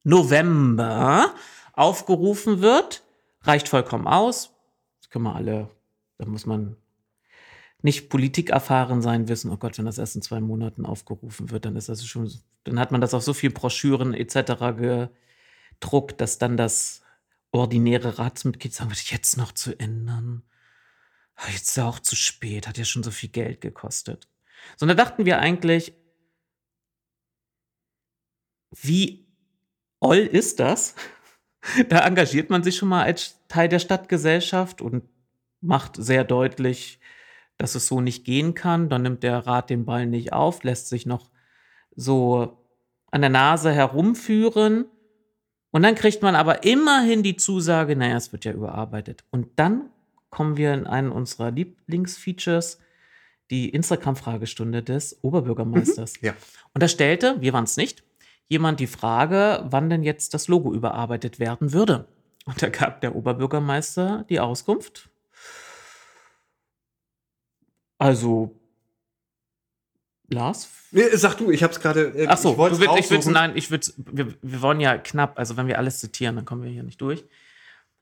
November 0.05 1.35
aufgerufen 1.73 2.61
wird. 2.61 3.03
Reicht 3.43 3.69
vollkommen 3.69 4.07
aus. 4.07 4.53
Das 5.01 5.11
können 5.11 5.25
wir 5.25 5.35
alle, 5.35 5.69
da 6.19 6.27
muss 6.27 6.47
man 6.47 6.77
nicht 7.83 8.09
politikerfahren 8.09 9.03
sein, 9.03 9.29
wissen, 9.29 9.51
oh 9.51 9.57
Gott, 9.57 9.77
wenn 9.79 9.87
das 9.87 9.99
erst 9.99 10.15
in 10.15 10.23
zwei 10.23 10.41
Monaten 10.41 10.87
aufgerufen 10.87 11.51
wird, 11.51 11.65
dann 11.65 11.75
ist 11.75 11.89
das 11.89 12.05
schon, 12.07 12.31
dann 12.63 12.79
hat 12.79 12.93
man 12.93 13.01
das 13.01 13.13
auf 13.13 13.25
so 13.25 13.35
viel 13.35 13.51
Broschüren 13.51 14.15
etc. 14.15 15.11
gedruckt, 15.81 16.21
dass 16.21 16.39
dann 16.39 16.57
das 16.57 17.02
ordinäre 17.53 18.19
Ratsmitglied 18.19 18.75
sagen 18.75 18.91
wird, 18.91 19.11
jetzt 19.11 19.37
noch 19.37 19.53
zu 19.53 19.79
ändern. 19.79 20.43
Ah, 21.37 21.49
Jetzt 21.51 21.69
ist 21.69 21.77
ja 21.77 21.89
auch 21.89 22.01
zu 22.01 22.17
spät, 22.17 22.67
hat 22.67 22.79
ja 22.79 22.85
schon 22.85 23.03
so 23.03 23.11
viel 23.11 23.29
Geld 23.31 23.61
gekostet. 23.61 24.29
So, 24.77 24.85
und 24.85 24.89
da 24.89 24.95
dachten 24.95 25.25
wir 25.27 25.39
eigentlich, 25.39 25.95
wie 28.71 29.27
oll 30.01 30.19
ist 30.19 30.61
das? 30.61 30.95
Da 31.89 32.05
engagiert 32.05 32.51
man 32.51 32.65
sich 32.65 32.77
schon 32.77 32.89
mal 32.89 33.05
als 33.05 33.39
Teil 33.47 33.69
der 33.69 33.79
Stadtgesellschaft 33.79 34.83
und 34.83 35.05
macht 35.61 35.95
sehr 35.95 36.25
deutlich, 36.25 36.99
dass 37.57 37.77
es 37.77 37.87
so 37.87 38.01
nicht 38.01 38.25
gehen 38.25 38.55
kann. 38.55 38.89
Dann 38.89 39.03
nimmt 39.03 39.23
der 39.23 39.47
Rat 39.47 39.71
den 39.71 39.85
Ball 39.85 40.07
nicht 40.07 40.33
auf, 40.33 40.65
lässt 40.65 40.89
sich 40.89 41.07
noch 41.07 41.31
so 41.95 42.67
an 43.13 43.21
der 43.21 43.31
Nase 43.31 43.73
herumführen. 43.73 44.87
Und 45.73 45.83
dann 45.83 45.95
kriegt 45.95 46.23
man 46.23 46.37
aber 46.37 46.65
immerhin 46.65 47.23
die 47.23 47.37
Zusage, 47.37 47.97
naja, 47.97 48.17
es 48.17 48.31
wird 48.31 48.45
ja 48.45 48.53
überarbeitet. 48.53 49.25
Und 49.31 49.49
dann 49.57 49.91
kommen 50.31 50.57
wir 50.57 50.73
in 50.75 50.87
einen 50.87 51.11
unserer 51.11 51.51
Lieblingsfeatures, 51.51 52.79
die 53.51 53.71
Instagram-Fragestunde 53.71 54.83
des 54.83 55.19
Oberbürgermeisters. 55.23 56.15
Ja. 56.21 56.35
Und 56.75 56.83
da 56.83 56.89
stellte, 56.89 57.41
wir 57.41 57.53
waren 57.53 57.65
es 57.65 57.77
nicht, 57.77 58.05
jemand 58.49 58.81
die 58.81 58.87
Frage, 58.87 59.65
wann 59.69 59.91
denn 59.91 60.03
jetzt 60.03 60.35
das 60.35 60.47
Logo 60.47 60.73
überarbeitet 60.73 61.39
werden 61.39 61.73
würde. 61.73 62.07
Und 62.45 62.63
da 62.63 62.69
gab 62.69 63.01
der 63.01 63.17
Oberbürgermeister 63.17 64.25
die 64.29 64.41
Auskunft. 64.41 65.09
Also, 67.99 68.59
Lars? 70.33 70.69
Nee, 70.91 71.09
sag 71.15 71.37
du, 71.37 71.51
ich 71.51 71.63
hab's 71.63 71.81
gerade. 71.81 72.13
Äh, 72.15 72.27
Ach 72.29 72.37
so, 72.37 72.53
ich 72.53 72.77
du 72.77 72.83
ich 72.83 72.89
raussuchen. 72.89 73.33
nein, 73.33 73.53
ich 73.55 73.71
will's, 73.71 73.95
wir, 73.97 74.35
wir 74.43 74.63
wollen 74.63 74.81
ja 74.81 74.99
knapp, 74.99 75.39
also 75.39 75.57
wenn 75.57 75.67
wir 75.67 75.79
alles 75.79 76.01
zitieren, 76.01 76.37
dann 76.37 76.45
kommen 76.45 76.63
wir 76.63 76.71
hier 76.71 76.83
nicht 76.83 77.01
durch. 77.01 77.25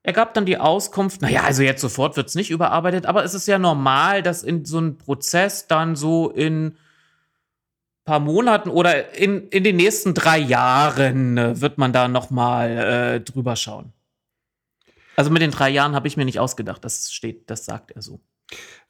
Er 0.02 0.14
gab 0.14 0.32
dann 0.32 0.46
die 0.46 0.56
Auskunft, 0.56 1.20
naja, 1.20 1.42
also 1.42 1.62
jetzt 1.62 1.82
sofort 1.82 2.16
wird 2.16 2.28
es 2.28 2.34
nicht 2.34 2.50
überarbeitet, 2.50 3.04
aber 3.04 3.22
es 3.22 3.34
ist 3.34 3.46
ja 3.46 3.58
normal, 3.58 4.22
dass 4.22 4.42
in 4.42 4.64
so 4.64 4.78
einem 4.78 4.96
Prozess 4.96 5.66
dann 5.66 5.94
so 5.94 6.30
in 6.30 6.76
paar 8.04 8.20
Monaten 8.20 8.70
oder 8.70 9.14
in, 9.14 9.48
in 9.48 9.62
den 9.62 9.76
nächsten 9.76 10.14
drei 10.14 10.38
Jahren 10.38 11.38
äh, 11.38 11.60
wird 11.60 11.78
man 11.78 11.92
da 11.92 12.08
noch 12.08 12.30
mal 12.30 12.70
äh, 12.70 13.20
drüber 13.20 13.56
schauen. 13.56 13.92
Also 15.16 15.30
mit 15.30 15.42
den 15.42 15.50
drei 15.50 15.68
Jahren 15.68 15.94
habe 15.94 16.08
ich 16.08 16.16
mir 16.16 16.24
nicht 16.24 16.40
ausgedacht, 16.40 16.82
das 16.84 17.12
steht, 17.12 17.50
das 17.50 17.66
sagt 17.66 17.90
er 17.90 18.02
so. 18.02 18.20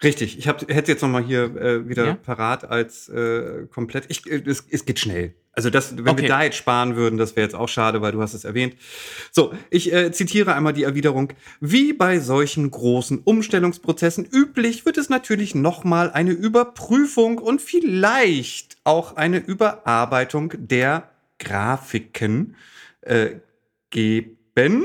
Richtig, 0.02 0.38
ich 0.38 0.48
hab, 0.48 0.62
hätte 0.70 0.92
jetzt 0.92 1.02
noch 1.02 1.10
mal 1.10 1.22
hier 1.22 1.54
äh, 1.56 1.88
wieder 1.88 2.06
Ja? 2.06 2.14
parat 2.14 2.64
als 2.64 3.08
äh, 3.10 3.66
komplett. 3.70 4.04
Ich, 4.08 4.30
äh, 4.30 4.42
es, 4.46 4.64
es 4.70 4.84
geht 4.86 4.98
schnell. 4.98 5.34
Also 5.52 5.68
das, 5.68 5.96
wenn 5.96 6.08
Okay. 6.08 6.22
wir 6.22 6.28
da 6.28 6.42
jetzt 6.44 6.56
sparen 6.56 6.96
würden, 6.96 7.18
das 7.18 7.36
wäre 7.36 7.44
jetzt 7.44 7.54
auch 7.54 7.68
schade, 7.68 8.00
weil 8.00 8.12
du 8.12 8.22
hast 8.22 8.32
es 8.34 8.44
erwähnt. 8.44 8.76
So, 9.30 9.52
ich 9.68 9.92
äh, 9.92 10.10
zitiere 10.12 10.54
einmal 10.54 10.72
die 10.72 10.84
Erwiderung. 10.84 11.32
Wie 11.60 11.92
bei 11.92 12.18
solchen 12.20 12.70
großen 12.70 13.18
Umstellungsprozessen 13.18 14.24
üblich, 14.24 14.86
wird 14.86 14.96
es 14.96 15.10
natürlich 15.10 15.54
noch 15.54 15.84
mal 15.84 16.10
eine 16.10 16.30
Überprüfung 16.30 17.38
und 17.38 17.60
vielleicht 17.60 18.78
auch 18.84 19.16
eine 19.16 19.38
Überarbeitung 19.38 20.54
der 20.56 21.10
Grafiken 21.40 22.54
äh, 23.02 23.30
geben. 23.90 24.84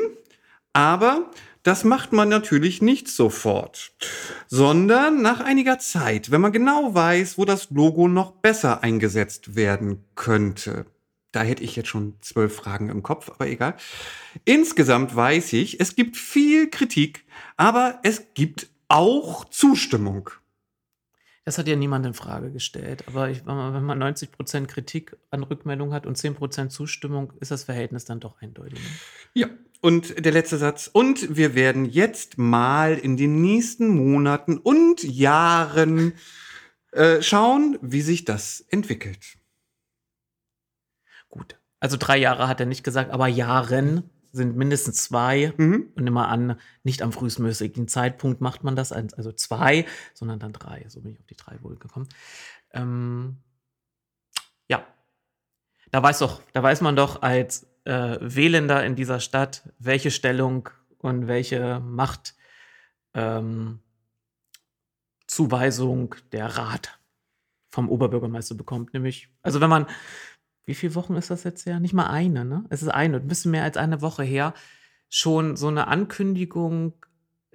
Aber 0.73 1.29
das 1.65 1.83
macht 1.83 2.13
man 2.13 2.29
natürlich 2.29 2.83
nicht 2.83 3.07
sofort, 3.07 3.91
sondern 4.47 5.23
nach 5.23 5.39
einiger 5.39 5.79
Zeit, 5.79 6.29
wenn 6.29 6.39
man 6.39 6.51
genau 6.51 6.93
weiß, 6.93 7.39
wo 7.39 7.45
das 7.45 7.71
Logo 7.71 8.07
noch 8.07 8.33
besser 8.33 8.83
eingesetzt 8.83 9.55
werden 9.55 10.05
könnte. 10.13 10.85
Da 11.31 11.41
hätte 11.41 11.63
ich 11.63 11.75
jetzt 11.75 11.89
schon 11.89 12.13
zwölf 12.21 12.55
Fragen 12.55 12.89
im 12.89 13.01
Kopf, 13.01 13.31
aber 13.31 13.47
egal. 13.47 13.75
Insgesamt 14.45 15.15
weiß 15.15 15.53
ich, 15.53 15.79
es 15.79 15.95
gibt 15.95 16.17
viel 16.17 16.69
Kritik, 16.69 17.25
aber 17.57 17.99
es 18.03 18.35
gibt 18.35 18.69
auch 18.87 19.45
Zustimmung. 19.45 20.29
Das 21.45 21.57
hat 21.57 21.67
ja 21.67 21.75
niemand 21.75 22.05
in 22.05 22.13
Frage 22.13 22.51
gestellt. 22.51 23.05
Aber 23.07 23.29
ich, 23.31 23.45
wenn 23.47 23.55
man 23.55 23.73
wenn 23.73 23.83
man 23.83 24.01
90% 24.01 24.67
Kritik 24.67 25.17
an 25.31 25.41
Rückmeldung 25.41 25.93
hat 25.93 26.05
und 26.05 26.15
10% 26.15 26.69
Zustimmung, 26.69 27.33
ist 27.39 27.49
das 27.49 27.63
Verhältnis 27.63 28.05
dann 28.05 28.19
doch 28.19 28.39
eindeutig. 28.39 28.79
Ja. 29.33 29.47
Und 29.81 30.25
der 30.25 30.31
letzte 30.31 30.57
Satz. 30.57 30.89
Und 30.91 31.35
wir 31.35 31.53
werden 31.53 31.85
jetzt 31.85 32.37
mal 32.37 32.97
in 32.97 33.17
den 33.17 33.41
nächsten 33.41 33.89
Monaten 33.89 34.57
und 34.57 35.03
Jahren 35.03 36.13
äh, 36.91 37.21
schauen, 37.21 37.77
wie 37.81 38.01
sich 38.01 38.25
das 38.25 38.61
entwickelt. 38.69 39.37
Gut. 41.29 41.59
Also 41.79 41.97
drei 41.97 42.17
Jahre 42.17 42.47
hat 42.47 42.59
er 42.59 42.65
nicht 42.65 42.83
gesagt, 42.83 43.11
aber 43.11 43.27
Jahren 43.27 44.09
sind 44.35 44.55
mindestens 44.55 45.03
zwei. 45.03 45.53
Mhm. 45.57 45.91
Und 45.95 46.07
immer 46.07 46.27
an, 46.27 46.59
nicht 46.83 47.01
am 47.01 47.11
frühestmöglichen 47.11 47.87
Zeitpunkt 47.87 48.41
macht 48.41 48.63
man 48.63 48.75
das, 48.75 48.91
also 48.91 49.31
zwei, 49.31 49.85
sondern 50.13 50.39
dann 50.39 50.53
drei. 50.53 50.85
So 50.87 51.01
bin 51.01 51.13
ich 51.13 51.19
auf 51.19 51.25
die 51.25 51.35
drei 51.35 51.61
wohl 51.61 51.77
gekommen. 51.77 52.07
Ähm, 52.71 53.37
ja. 54.67 54.85
Da 55.91 56.03
weiß 56.03 56.19
doch, 56.19 56.41
da 56.53 56.61
weiß 56.61 56.81
man 56.81 56.95
doch 56.95 57.21
als 57.21 57.67
äh, 57.85 58.17
Wählender 58.19 58.85
in 58.85 58.95
dieser 58.95 59.19
Stadt, 59.19 59.69
welche 59.79 60.11
Stellung 60.11 60.69
und 60.97 61.27
welche 61.27 61.79
Macht 61.79 62.35
ähm, 63.13 63.79
der 66.31 66.45
Rat 66.57 66.99
vom 67.69 67.89
Oberbürgermeister 67.89 68.55
bekommt. 68.55 68.93
Nämlich, 68.93 69.29
also 69.41 69.61
wenn 69.61 69.69
man, 69.69 69.85
wie 70.65 70.75
viele 70.75 70.95
Wochen 70.95 71.15
ist 71.15 71.29
das 71.29 71.43
jetzt 71.43 71.65
her? 71.65 71.79
Nicht 71.79 71.93
mal 71.93 72.07
eine, 72.07 72.45
ne? 72.45 72.65
Es 72.69 72.81
ist 72.81 72.89
eine, 72.89 73.17
ein 73.17 73.27
bisschen 73.27 73.51
mehr 73.51 73.63
als 73.63 73.77
eine 73.77 74.01
Woche 74.01 74.23
her, 74.23 74.53
schon 75.09 75.55
so 75.55 75.67
eine 75.67 75.87
Ankündigung 75.87 76.93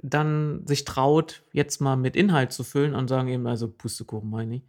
dann 0.02 0.66
sich 0.66 0.84
traut, 0.84 1.42
jetzt 1.52 1.80
mal 1.80 1.96
mit 1.96 2.16
Inhalt 2.16 2.52
zu 2.52 2.64
füllen 2.64 2.94
und 2.94 3.08
sagen 3.08 3.28
eben, 3.28 3.46
also 3.46 3.68
Pustekuchen 3.70 4.30
meine 4.30 4.56
ich, 4.56 4.62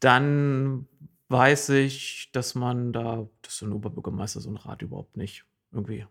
dann 0.00 0.88
weiß 1.32 1.70
ich, 1.70 2.30
dass 2.32 2.54
man 2.54 2.92
da, 2.92 3.26
dass 3.40 3.56
so 3.56 3.66
ein 3.66 3.72
Oberbürgermeister 3.72 4.40
so 4.40 4.48
einen 4.48 4.58
Rat 4.58 4.82
überhaupt 4.82 5.16
nicht 5.16 5.44
irgendwie 5.72 6.06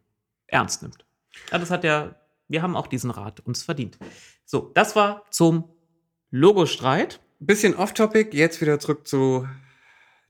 ernst 0.47 0.81
nimmt. 0.81 1.05
Ja, 1.51 1.59
das 1.59 1.71
hat 1.71 1.83
ja, 1.83 2.15
wir 2.47 2.61
haben 2.61 2.75
auch 2.75 2.87
diesen 2.87 3.11
Rat 3.11 3.39
uns 3.41 3.63
verdient. 3.63 3.97
So, 4.45 4.71
das 4.73 4.95
war 4.95 5.23
zum 5.29 5.69
Logostreit. 6.31 7.21
Bisschen 7.39 7.75
off-topic, 7.75 8.35
jetzt 8.37 8.61
wieder 8.61 8.79
zurück 8.79 9.07
zu 9.07 9.47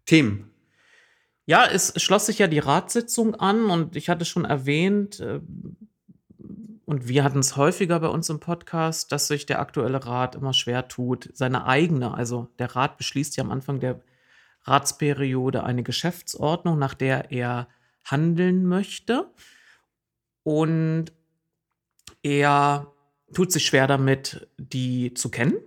Themen. 0.06 0.52
Ja, 1.46 1.66
es 1.66 1.94
schloss 2.02 2.28
sich 2.28 2.40
ja 2.40 2.48
die 2.48 2.60
Ratssitzung 2.60 3.36
an 3.36 3.66
und 3.66 3.96
ich 3.96 4.10
hatte 4.10 4.26
schon 4.26 4.46
erwähnt, 4.46 5.20
äh, 5.20 5.42
und 6.86 7.08
wir 7.08 7.24
hatten 7.24 7.40
es 7.40 7.56
häufiger 7.56 8.02
bei 8.02 8.10
uns 8.10 8.30
im 8.30 8.42
Podcast, 8.42 9.14
dass 9.14 9.30
sich 9.30 9.46
der 9.46 9.62
aktuelle 9.62 10.06
Rat 10.06 10.36
immer 10.36 10.52
schwer 10.54 10.90
tut, 10.90 11.30
seine 11.34 11.66
eigene, 11.66 12.14
also 12.14 12.50
der 12.60 12.76
Rat 12.76 12.98
beschließt 12.98 13.38
ja 13.38 13.46
am 13.46 13.52
Anfang 13.52 13.80
der 13.80 14.02
Ratsperiode 14.64 15.64
eine 15.64 15.84
Geschäftsordnung, 15.84 16.78
nach 16.78 16.94
der 16.94 17.32
er 17.32 17.68
handeln 18.04 18.66
möchte. 18.66 19.32
Und 20.44 21.12
er 22.24 22.92
tut 23.34 23.52
sich 23.52 23.66
schwer 23.66 23.88
damit, 23.88 24.48
die 24.58 25.14
zu 25.14 25.30
kennen, 25.30 25.58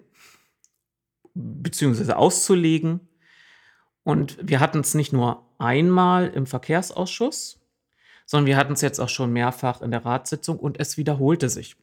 beziehungsweise 1.34 2.16
auszulegen. 2.16 3.08
Und 4.02 4.36
wir 4.42 4.60
hatten 4.60 4.80
es 4.80 4.94
nicht 4.94 5.12
nur 5.12 5.48
einmal 5.58 6.28
im 6.28 6.46
Verkehrsausschuss, 6.46 7.60
sondern 8.26 8.46
wir 8.46 8.56
hatten 8.56 8.74
es 8.74 8.80
jetzt 8.80 9.00
auch 9.00 9.08
schon 9.08 9.32
mehrfach 9.32 9.82
in 9.82 9.90
der 9.90 10.04
Ratssitzung 10.04 10.58
und 10.58 10.78
es 10.78 10.96
wiederholte 10.96 11.48
sich. 11.48 11.76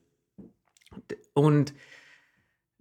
Und 1.33 1.73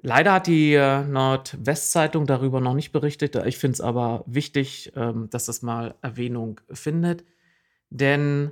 leider 0.03 0.33
hat 0.35 0.47
die 0.47 0.75
äh, 0.75 1.05
Nordwestzeitung 1.05 2.27
darüber 2.27 2.61
noch 2.61 2.75
nicht 2.75 2.93
berichtet. 2.93 3.37
Ich 3.47 3.59
finde 3.59 3.75
es 3.75 3.81
aber 3.81 4.25
wichtig, 4.27 4.93
ähm, 4.97 5.29
dass 5.31 5.47
das 5.47 5.63
mal 5.63 5.95
Erwähnung 6.03 6.61
findet, 6.71 7.25
denn 7.91 8.51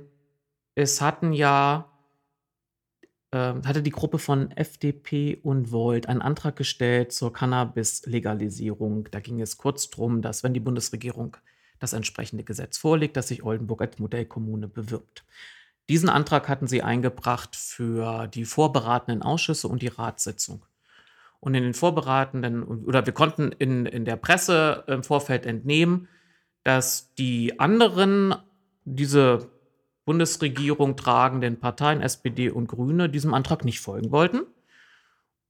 es 0.75 1.01
hatten 1.01 1.33
ja 1.33 1.89
ähm, 3.31 3.61
hatte 3.65 3.83
die 3.83 3.91
Gruppe 3.91 4.17
von 4.17 4.51
FDP 4.51 5.39
und 5.43 5.71
Volt 5.71 6.07
einen 6.07 6.21
Antrag 6.21 6.55
gestellt 6.55 7.11
zur 7.11 7.31
Cannabis-Legalisierung. 7.31 9.07
Da 9.11 9.19
ging 9.19 9.39
es 9.39 9.57
kurz 9.57 9.89
darum, 9.89 10.21
dass 10.21 10.43
wenn 10.43 10.53
die 10.53 10.59
Bundesregierung 10.59 11.37
das 11.79 11.93
entsprechende 11.93 12.43
Gesetz 12.43 12.77
vorlegt, 12.77 13.17
dass 13.17 13.27
sich 13.27 13.43
Oldenburg 13.43 13.81
als 13.81 13.99
Modellkommune 13.99 14.67
bewirbt. 14.67 15.25
Diesen 15.89 16.09
Antrag 16.09 16.49
hatten 16.49 16.67
sie 16.67 16.83
eingebracht 16.83 17.55
für 17.55 18.27
die 18.27 18.45
vorberatenden 18.45 19.21
Ausschüsse 19.21 19.67
und 19.67 19.81
die 19.81 19.87
Ratssitzung. 19.87 20.65
Und 21.39 21.55
in 21.55 21.63
den 21.63 21.73
vorberatenden, 21.73 22.63
oder 22.63 23.05
wir 23.05 23.13
konnten 23.13 23.51
in, 23.53 23.85
in 23.85 24.03
der 24.03 24.17
Presse 24.17 24.83
im 24.87 25.03
Vorfeld 25.03 25.45
entnehmen, 25.45 26.09
dass 26.63 27.13
die 27.15 27.59
anderen, 27.59 28.35
diese 28.83 29.49
Bundesregierung 30.05 30.97
tragenden 30.97 31.59
Parteien, 31.59 32.01
SPD 32.01 32.49
und 32.49 32.67
Grüne, 32.67 33.09
diesem 33.09 33.33
Antrag 33.33 33.63
nicht 33.63 33.79
folgen 33.79 34.11
wollten. 34.11 34.41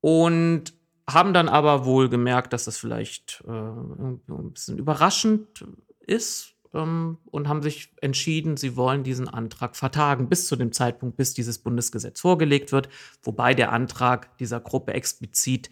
Und 0.02 0.74
haben 1.10 1.34
dann 1.34 1.50
aber 1.50 1.86
wohl 1.86 2.08
gemerkt, 2.10 2.54
dass 2.54 2.66
das 2.66 2.78
vielleicht 2.78 3.44
äh, 3.48 3.52
ein 3.52 4.52
bisschen 4.54 4.78
überraschend 4.78 5.66
ist 6.06 6.56
ähm, 6.74 7.18
und 7.26 7.48
haben 7.48 7.62
sich 7.62 7.92
entschieden, 8.02 8.58
sie 8.58 8.76
wollen 8.76 9.04
diesen 9.04 9.28
Antrag 9.28 9.76
vertagen 9.76 10.30
bis 10.30 10.48
zu 10.48 10.56
dem 10.56 10.72
Zeitpunkt, 10.72 11.18
bis 11.18 11.34
dieses 11.34 11.60
Bundesgesetz 11.60 12.22
vorgelegt 12.22 12.72
wird, 12.72 12.90
wobei 13.24 13.54
der 13.54 13.72
Antrag 13.72 14.38
dieser 14.38 14.60
Gruppe 14.60 14.94
explizit 14.94 15.70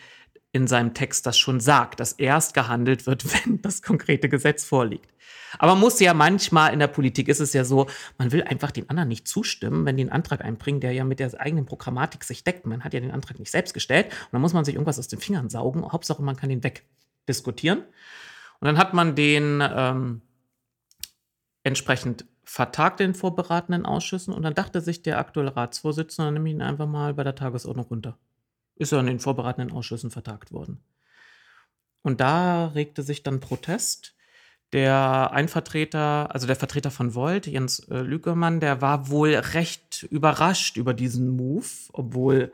in 0.54 0.66
seinem 0.66 0.94
Text 0.94 1.25
das 1.25 1.38
schon 1.38 1.60
sagt, 1.60 2.00
dass 2.00 2.13
erst 2.13 2.54
gehandelt 2.54 3.06
wird, 3.06 3.25
wenn 3.46 3.62
das 3.62 3.82
konkrete 3.82 4.30
Gesetz 4.30 4.63
vorliegt. 4.63 5.13
Aber 5.60 5.74
man 5.74 5.82
muss 5.82 6.00
ja 6.00 6.13
manchmal 6.13 6.74
in 6.74 6.80
der 6.80 6.88
Politik 6.88 7.27
ist 7.27 7.39
es 7.39 7.54
ja 7.54 7.63
so, 7.63 7.88
man 8.18 8.32
will 8.32 8.44
einfach 8.44 8.72
den 8.72 8.89
anderen 8.89 9.08
nicht 9.08 9.27
zustimmen, 9.27 9.86
wenn 9.86 9.98
die 9.98 10.04
einen 10.04 10.12
Antrag 10.12 10.44
einbringen, 10.44 10.82
der 10.82 10.92
ja 10.92 11.04
mit 11.04 11.20
der 11.20 11.39
eigenen 11.39 11.66
Programmatik 11.66 12.24
sich 12.24 12.44
deckt. 12.44 12.66
Man 12.66 12.84
hat 12.84 12.94
ja 12.94 13.00
den 13.00 13.12
Antrag 13.12 13.39
nicht 13.39 13.51
selbst 13.51 13.74
gestellt 13.74 14.08
und 14.08 14.34
dann 14.34 14.42
muss 14.42 14.54
man 14.54 14.66
sich 14.66 14.75
irgendwas 14.75 15.00
aus 15.00 15.08
den 15.08 15.20
Fingern 15.20 15.50
saugen. 15.50 15.89
Hauptsache, 15.89 16.22
man 16.22 16.36
kann 16.36 16.50
den 16.50 16.63
wegdiskutieren. 16.63 17.80
Und 18.60 18.66
dann 18.66 18.77
hat 18.77 18.94
man 18.94 19.16
den 19.16 19.62
ähm, 19.62 20.22
entsprechend 21.67 22.25
vertagt 22.43 23.00
den 23.00 23.13
vorberatenden 23.13 23.86
Ausschüssen 23.86 24.33
und 24.33 24.41
dann 24.43 24.55
dachte 24.55 24.81
sich 24.81 25.03
der 25.03 25.19
aktuelle 25.19 25.55
Ratsvorsitzende, 25.55 26.31
nehme 26.31 26.50
ich 26.50 26.55
ihn 26.55 26.62
einfach 26.62 26.88
mal 26.88 27.13
bei 27.13 27.24
der 27.24 27.36
Tagesordnung 27.36 27.86
runter. 27.86 28.17
Ist 28.75 28.93
er 28.93 29.00
in 29.00 29.07
den 29.07 29.19
vorberatenden 29.19 29.75
Ausschüssen 29.75 30.12
vertagt 30.12 30.51
worden. 30.51 30.79
Und 32.03 32.21
da 32.21 32.67
regte 32.67 33.03
sich 33.03 33.24
dann 33.24 33.41
Protest. 33.41 34.13
Der 34.74 35.31
ein 35.31 35.47
Vertreter, 35.47 36.33
also 36.33 36.45
der 36.45 36.57
Vertreter 36.57 36.92
von 36.92 37.15
Volt, 37.15 37.48
Jens 37.48 37.79
äh, 37.89 38.00
Lügemann, 38.00 38.59
der 38.59 38.81
war 38.81 39.09
wohl 39.09 39.33
recht 39.33 40.03
überrascht 40.09 40.75
über 40.75 40.94
diesen 40.94 41.29
Move, 41.29 41.68
obwohl 41.94 42.51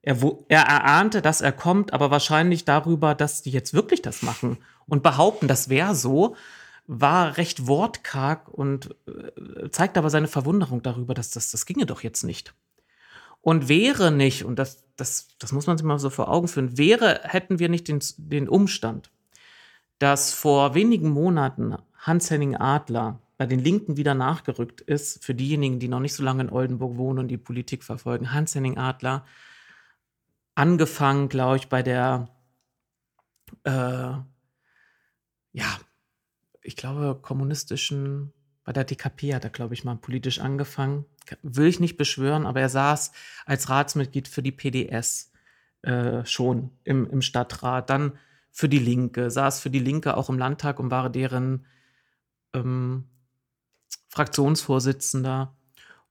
er, 0.00 0.22
wo, 0.22 0.46
er 0.48 0.62
erahnte, 0.62 1.20
dass 1.20 1.42
er 1.42 1.52
kommt, 1.52 1.92
aber 1.92 2.10
wahrscheinlich 2.10 2.64
darüber, 2.64 3.14
dass 3.14 3.42
die 3.42 3.50
jetzt 3.50 3.74
wirklich 3.74 4.00
das 4.00 4.22
machen 4.22 4.56
und 4.86 5.02
behaupten, 5.02 5.48
das 5.48 5.68
wäre 5.68 5.94
so, 5.94 6.34
war 6.92 7.36
recht 7.36 7.68
wortkarg 7.68 8.48
und 8.48 8.96
äh, 9.06 9.70
zeigt 9.70 9.96
aber 9.96 10.10
seine 10.10 10.26
Verwunderung 10.26 10.82
darüber, 10.82 11.14
dass 11.14 11.30
das, 11.30 11.52
das 11.52 11.64
ginge 11.64 11.86
doch 11.86 12.02
jetzt 12.02 12.24
nicht. 12.24 12.52
Und 13.42 13.68
wäre 13.68 14.10
nicht, 14.10 14.44
und 14.44 14.58
das, 14.58 14.84
das, 14.96 15.28
das 15.38 15.52
muss 15.52 15.68
man 15.68 15.78
sich 15.78 15.86
mal 15.86 16.00
so 16.00 16.10
vor 16.10 16.28
Augen 16.28 16.48
führen, 16.48 16.76
wäre, 16.76 17.20
hätten 17.22 17.60
wir 17.60 17.68
nicht 17.68 17.86
den, 17.86 18.00
den 18.16 18.48
Umstand, 18.48 19.12
dass 20.00 20.34
vor 20.34 20.74
wenigen 20.74 21.10
Monaten 21.10 21.76
Hans-Henning 21.96 22.56
Adler 22.56 23.20
bei 23.38 23.46
den 23.46 23.60
Linken 23.60 23.96
wieder 23.96 24.14
nachgerückt 24.14 24.80
ist, 24.80 25.24
für 25.24 25.34
diejenigen, 25.34 25.78
die 25.78 25.88
noch 25.88 26.00
nicht 26.00 26.14
so 26.14 26.24
lange 26.24 26.42
in 26.42 26.50
Oldenburg 26.50 26.96
wohnen 26.96 27.20
und 27.20 27.28
die 27.28 27.38
Politik 27.38 27.84
verfolgen. 27.84 28.32
Hans-Henning 28.32 28.78
Adler, 28.78 29.24
angefangen, 30.56 31.28
glaube 31.28 31.58
ich, 31.58 31.68
bei 31.68 31.84
der, 31.84 32.28
äh, 33.62 33.70
ja, 35.52 35.78
ich 36.62 36.76
glaube, 36.76 37.18
kommunistischen, 37.20 38.32
bei 38.64 38.72
der 38.72 38.84
DKP 38.84 39.34
hat 39.34 39.44
er, 39.44 39.50
glaube 39.50 39.74
ich, 39.74 39.84
mal 39.84 39.96
politisch 39.96 40.40
angefangen. 40.40 41.04
Will 41.42 41.66
ich 41.66 41.80
nicht 41.80 41.96
beschwören, 41.96 42.46
aber 42.46 42.60
er 42.60 42.68
saß 42.68 43.12
als 43.46 43.68
Ratsmitglied 43.68 44.28
für 44.28 44.42
die 44.42 44.52
PDS 44.52 45.32
äh, 45.82 46.24
schon 46.24 46.70
im, 46.84 47.08
im 47.08 47.22
Stadtrat, 47.22 47.88
dann 47.90 48.18
für 48.50 48.68
die 48.68 48.78
Linke, 48.78 49.30
saß 49.30 49.60
für 49.60 49.70
die 49.70 49.78
Linke 49.78 50.16
auch 50.16 50.28
im 50.28 50.38
Landtag 50.38 50.80
und 50.80 50.90
war 50.90 51.08
deren 51.08 51.64
ähm, 52.52 53.04
Fraktionsvorsitzender 54.08 55.54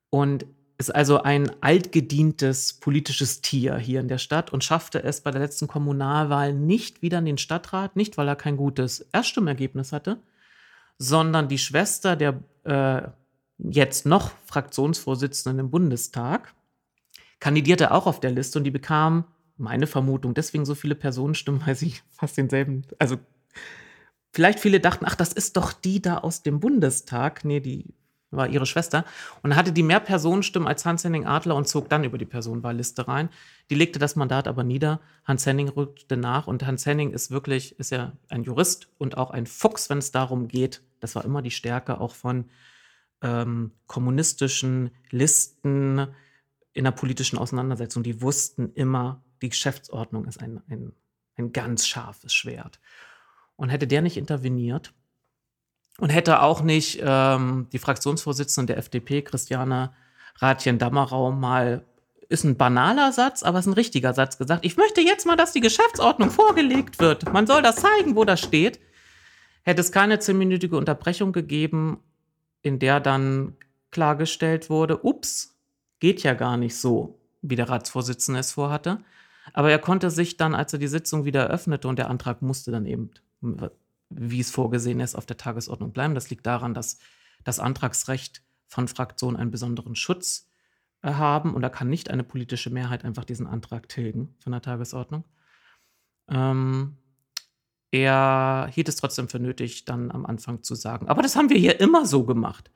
und 0.10 0.46
ist 0.78 0.96
also 0.96 1.22
ein 1.22 1.52
altgedientes 1.62 2.74
politisches 2.80 3.42
Tier 3.42 3.78
hier 3.78 4.00
in 4.00 4.08
der 4.08 4.18
Stadt 4.18 4.54
und 4.54 4.64
schaffte 4.64 5.04
es 5.04 5.20
bei 5.20 5.30
der 5.30 5.42
letzten 5.42 5.68
Kommunalwahl 5.68 6.54
nicht 6.54 7.02
wieder 7.02 7.20
in 7.20 7.26
den 7.26 7.38
Stadtrat, 7.38 7.98
nicht 7.98 8.18
weil 8.18 8.30
er 8.30 8.38
kein 8.38 8.56
gutes 8.56 9.02
Erststimmergebnis 9.12 9.92
hatte, 9.92 10.22
sondern 11.00 11.48
die 11.48 11.58
Schwester 11.58 12.16
der 12.16 12.44
äh, 12.66 13.08
jetzt 13.58 14.06
noch 14.06 14.32
Fraktionsvorsitzenden 14.46 15.60
im 15.60 15.72
Bundestag 15.72 16.54
kandidierte 17.40 17.92
auch 17.92 18.06
auf 18.06 18.20
der 18.20 18.32
Liste 18.32 18.60
und 18.60 18.66
die 18.66 18.72
bekam, 18.72 19.26
meine 19.58 19.88
Vermutung, 19.88 20.34
deswegen 20.34 20.66
so 20.66 20.76
viele 20.76 20.96
Personenstimmen, 20.96 21.62
weil 21.66 21.76
sie 21.76 21.96
fast 22.12 22.38
denselben, 22.38 22.84
also 23.00 23.18
vielleicht 24.32 24.60
viele 24.60 24.80
dachten, 24.80 25.06
ach, 25.08 25.16
das 25.16 25.34
ist 25.34 25.58
doch 25.58 25.74
die 25.74 26.02
da 26.02 26.20
aus 26.20 26.44
dem 26.44 26.60
Bundestag. 26.60 27.44
Nee, 27.46 27.62
die 27.62 27.86
war 28.32 28.48
ihre 28.48 28.66
Schwester. 28.66 29.06
Und 29.42 29.56
hatte 29.56 29.72
die 29.72 29.84
mehr 29.84 30.00
Personenstimmen 30.00 30.68
als 30.68 30.86
Hans-Henning 30.86 31.26
Adler 31.26 31.56
und 31.56 31.68
zog 31.68 31.90
dann 31.90 32.04
über 32.04 32.18
die 32.18 32.26
Personenwahlliste 32.26 33.08
rein. 33.08 33.30
Die 33.70 33.76
legte 33.76 34.00
das 34.00 34.16
Mandat 34.16 34.48
aber 34.48 34.64
nieder. 34.64 35.00
Hans-Henning 35.26 35.70
rückte 35.70 36.18
nach 36.18 36.48
und 36.48 36.66
Hans-Henning 36.66 37.12
ist 37.12 37.32
wirklich, 37.32 37.80
ist 37.80 37.92
ja 37.92 38.14
ein 38.30 38.44
Jurist 38.44 38.90
und 38.98 39.18
auch 39.18 39.32
ein 39.32 39.46
Fuchs, 39.46 39.90
wenn 39.90 39.98
es 39.98 40.12
darum 40.12 40.48
geht. 40.48 40.82
Das 41.00 41.16
war 41.16 41.26
immer 41.26 41.42
die 41.42 41.52
Stärke 41.52 42.00
auch 42.00 42.16
von 42.16 42.46
ähm, 43.22 43.72
kommunistischen 43.88 44.92
Listen 45.10 46.08
in 46.74 46.84
der 46.84 46.92
politischen 46.92 47.38
Auseinandersetzung. 47.38 48.04
Die 48.04 48.22
wussten 48.22 48.72
immer, 48.74 49.24
die 49.42 49.50
Geschäftsordnung 49.50 50.26
ist 50.26 50.42
ein, 50.42 50.62
ein, 50.70 50.94
ein 51.38 51.52
ganz 51.52 51.88
scharfes 51.88 52.34
Schwert. 52.34 52.80
Und 53.56 53.70
hätte 53.70 53.88
der 53.88 54.02
nicht 54.02 54.16
interveniert, 54.16 54.94
und 56.00 56.10
hätte 56.10 56.42
auch 56.42 56.62
nicht 56.62 57.00
ähm, 57.04 57.68
die 57.72 57.80
Fraktionsvorsitzende 57.80 58.74
der 58.74 58.78
FDP, 58.78 59.22
Christiane 59.22 59.92
Ratjen-Dammerau, 60.38 61.32
mal, 61.32 61.86
ist 62.30 62.44
ein 62.44 62.58
banaler 62.58 63.12
Satz, 63.12 63.44
aber 63.44 63.60
ist 63.60 63.66
ein 63.66 63.74
richtiger 63.74 64.14
Satz 64.14 64.38
gesagt. 64.38 64.66
Ich 64.66 64.78
möchte 64.78 65.02
jetzt 65.02 65.26
mal, 65.26 65.36
dass 65.36 65.52
die 65.52 65.62
Geschäftsordnung 65.62 66.30
vorgelegt 66.30 67.00
wird. 67.00 67.32
Man 67.34 67.48
soll 67.48 67.62
das 67.62 67.78
zeigen, 67.78 68.16
wo 68.16 68.24
das 68.24 68.40
steht. 68.40 68.80
Hätte 69.64 69.82
es 69.82 69.92
keine 69.92 70.20
zehnminütige 70.20 70.78
Unterbrechung 70.78 71.34
gegeben, 71.34 72.00
in 72.62 72.80
der 72.80 73.00
dann 73.00 73.56
klargestellt 73.92 74.70
wurde, 74.70 75.04
ups, 75.04 75.58
geht 76.00 76.24
ja 76.24 76.34
gar 76.34 76.58
nicht 76.58 76.78
so, 76.78 77.20
wie 77.42 77.56
der 77.56 77.70
Ratsvorsitzende 77.70 78.40
es 78.40 78.52
vorhatte. 78.54 79.00
Aber 79.54 79.72
er 79.72 79.80
konnte 79.80 80.12
sich 80.12 80.38
dann, 80.38 80.56
als 80.56 80.74
er 80.74 80.80
die 80.80 80.88
Sitzung 80.88 81.26
wieder 81.26 81.46
eröffnete 81.48 81.88
und 81.88 81.98
der 81.98 82.10
Antrag 82.10 82.42
musste 82.42 82.72
dann 82.72 82.86
eben 82.86 83.12
wie 84.10 84.40
es 84.40 84.52
vorgesehen 84.52 85.00
ist, 85.00 85.16
auf 85.16 85.26
der 85.26 85.38
Tagesordnung 85.38 85.92
bleiben. 85.92 86.16
Das 86.16 86.30
liegt 86.30 86.46
daran, 86.46 86.74
dass 86.74 87.00
das 87.44 87.60
Antragsrecht 87.60 88.44
von 88.68 88.88
Fraktionen 88.88 89.38
einen 89.38 89.52
besonderen 89.52 89.96
Schutz 89.96 90.50
äh, 91.02 91.14
haben 91.14 91.54
und 91.54 91.62
da 91.62 91.70
kann 91.70 91.90
nicht 91.90 92.10
eine 92.10 92.24
politische 92.24 92.70
Mehrheit 92.70 93.06
einfach 93.06 93.26
diesen 93.26 93.48
Antrag 93.48 93.90
tilgen 93.90 94.36
von 94.40 94.52
der 94.52 94.62
Tagesordnung. 94.62 95.24
Ähm, 96.28 96.98
er 97.92 98.70
hielt 98.72 98.90
es 98.90 98.98
trotzdem 98.98 99.30
für 99.30 99.40
nötig, 99.40 99.86
dann 99.86 100.12
am 100.12 100.26
Anfang 100.26 100.62
zu 100.62 100.76
sagen, 100.76 101.08
aber 101.08 101.24
das 101.24 101.36
haben 101.36 101.50
wir 101.50 101.58
hier 101.58 101.80
immer 101.80 102.06
so 102.06 102.24
gemacht. 102.24 102.70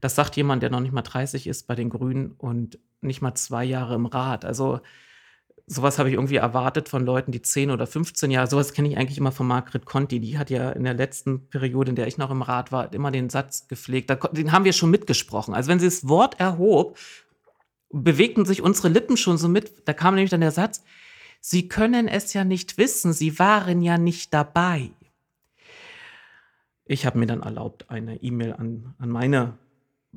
Das 0.00 0.14
sagt 0.14 0.36
jemand, 0.36 0.62
der 0.62 0.70
noch 0.70 0.80
nicht 0.80 0.92
mal 0.92 1.02
30 1.02 1.46
ist 1.46 1.66
bei 1.66 1.74
den 1.74 1.88
Grünen 1.88 2.32
und 2.32 2.78
nicht 3.00 3.22
mal 3.22 3.34
zwei 3.34 3.64
Jahre 3.64 3.94
im 3.94 4.06
Rat. 4.06 4.44
Also 4.44 4.80
sowas 5.66 5.98
habe 5.98 6.08
ich 6.08 6.14
irgendwie 6.14 6.36
erwartet 6.36 6.88
von 6.88 7.04
Leuten, 7.04 7.32
die 7.32 7.42
10 7.42 7.70
oder 7.70 7.86
15 7.86 8.30
Jahre, 8.30 8.46
sowas 8.46 8.72
kenne 8.72 8.88
ich 8.88 8.96
eigentlich 8.98 9.18
immer 9.18 9.32
von 9.32 9.46
Margret 9.46 9.86
Conti. 9.86 10.20
Die 10.20 10.38
hat 10.38 10.50
ja 10.50 10.70
in 10.70 10.84
der 10.84 10.94
letzten 10.94 11.48
Periode, 11.48 11.90
in 11.90 11.96
der 11.96 12.06
ich 12.06 12.18
noch 12.18 12.30
im 12.30 12.42
Rat 12.42 12.72
war, 12.72 12.92
immer 12.92 13.10
den 13.10 13.30
Satz 13.30 13.66
gepflegt. 13.68 14.10
Den 14.32 14.52
haben 14.52 14.64
wir 14.64 14.72
schon 14.72 14.90
mitgesprochen. 14.90 15.54
Also 15.54 15.70
wenn 15.70 15.80
sie 15.80 15.86
das 15.86 16.08
Wort 16.08 16.38
erhob, 16.38 16.98
bewegten 17.90 18.44
sich 18.44 18.60
unsere 18.60 18.88
Lippen 18.88 19.16
schon 19.16 19.38
so 19.38 19.48
mit. 19.48 19.88
Da 19.88 19.92
kam 19.92 20.14
nämlich 20.14 20.30
dann 20.30 20.40
der 20.40 20.50
Satz, 20.50 20.82
Sie 21.46 21.68
können 21.68 22.08
es 22.08 22.32
ja 22.32 22.42
nicht 22.42 22.78
wissen, 22.78 23.12
Sie 23.12 23.38
waren 23.38 23.82
ja 23.82 23.98
nicht 23.98 24.32
dabei. 24.32 24.92
Ich 26.86 27.04
habe 27.04 27.18
mir 27.18 27.26
dann 27.26 27.42
erlaubt, 27.42 27.90
eine 27.90 28.22
E-Mail 28.22 28.54
an, 28.54 28.94
an 28.98 29.10
meine 29.10 29.58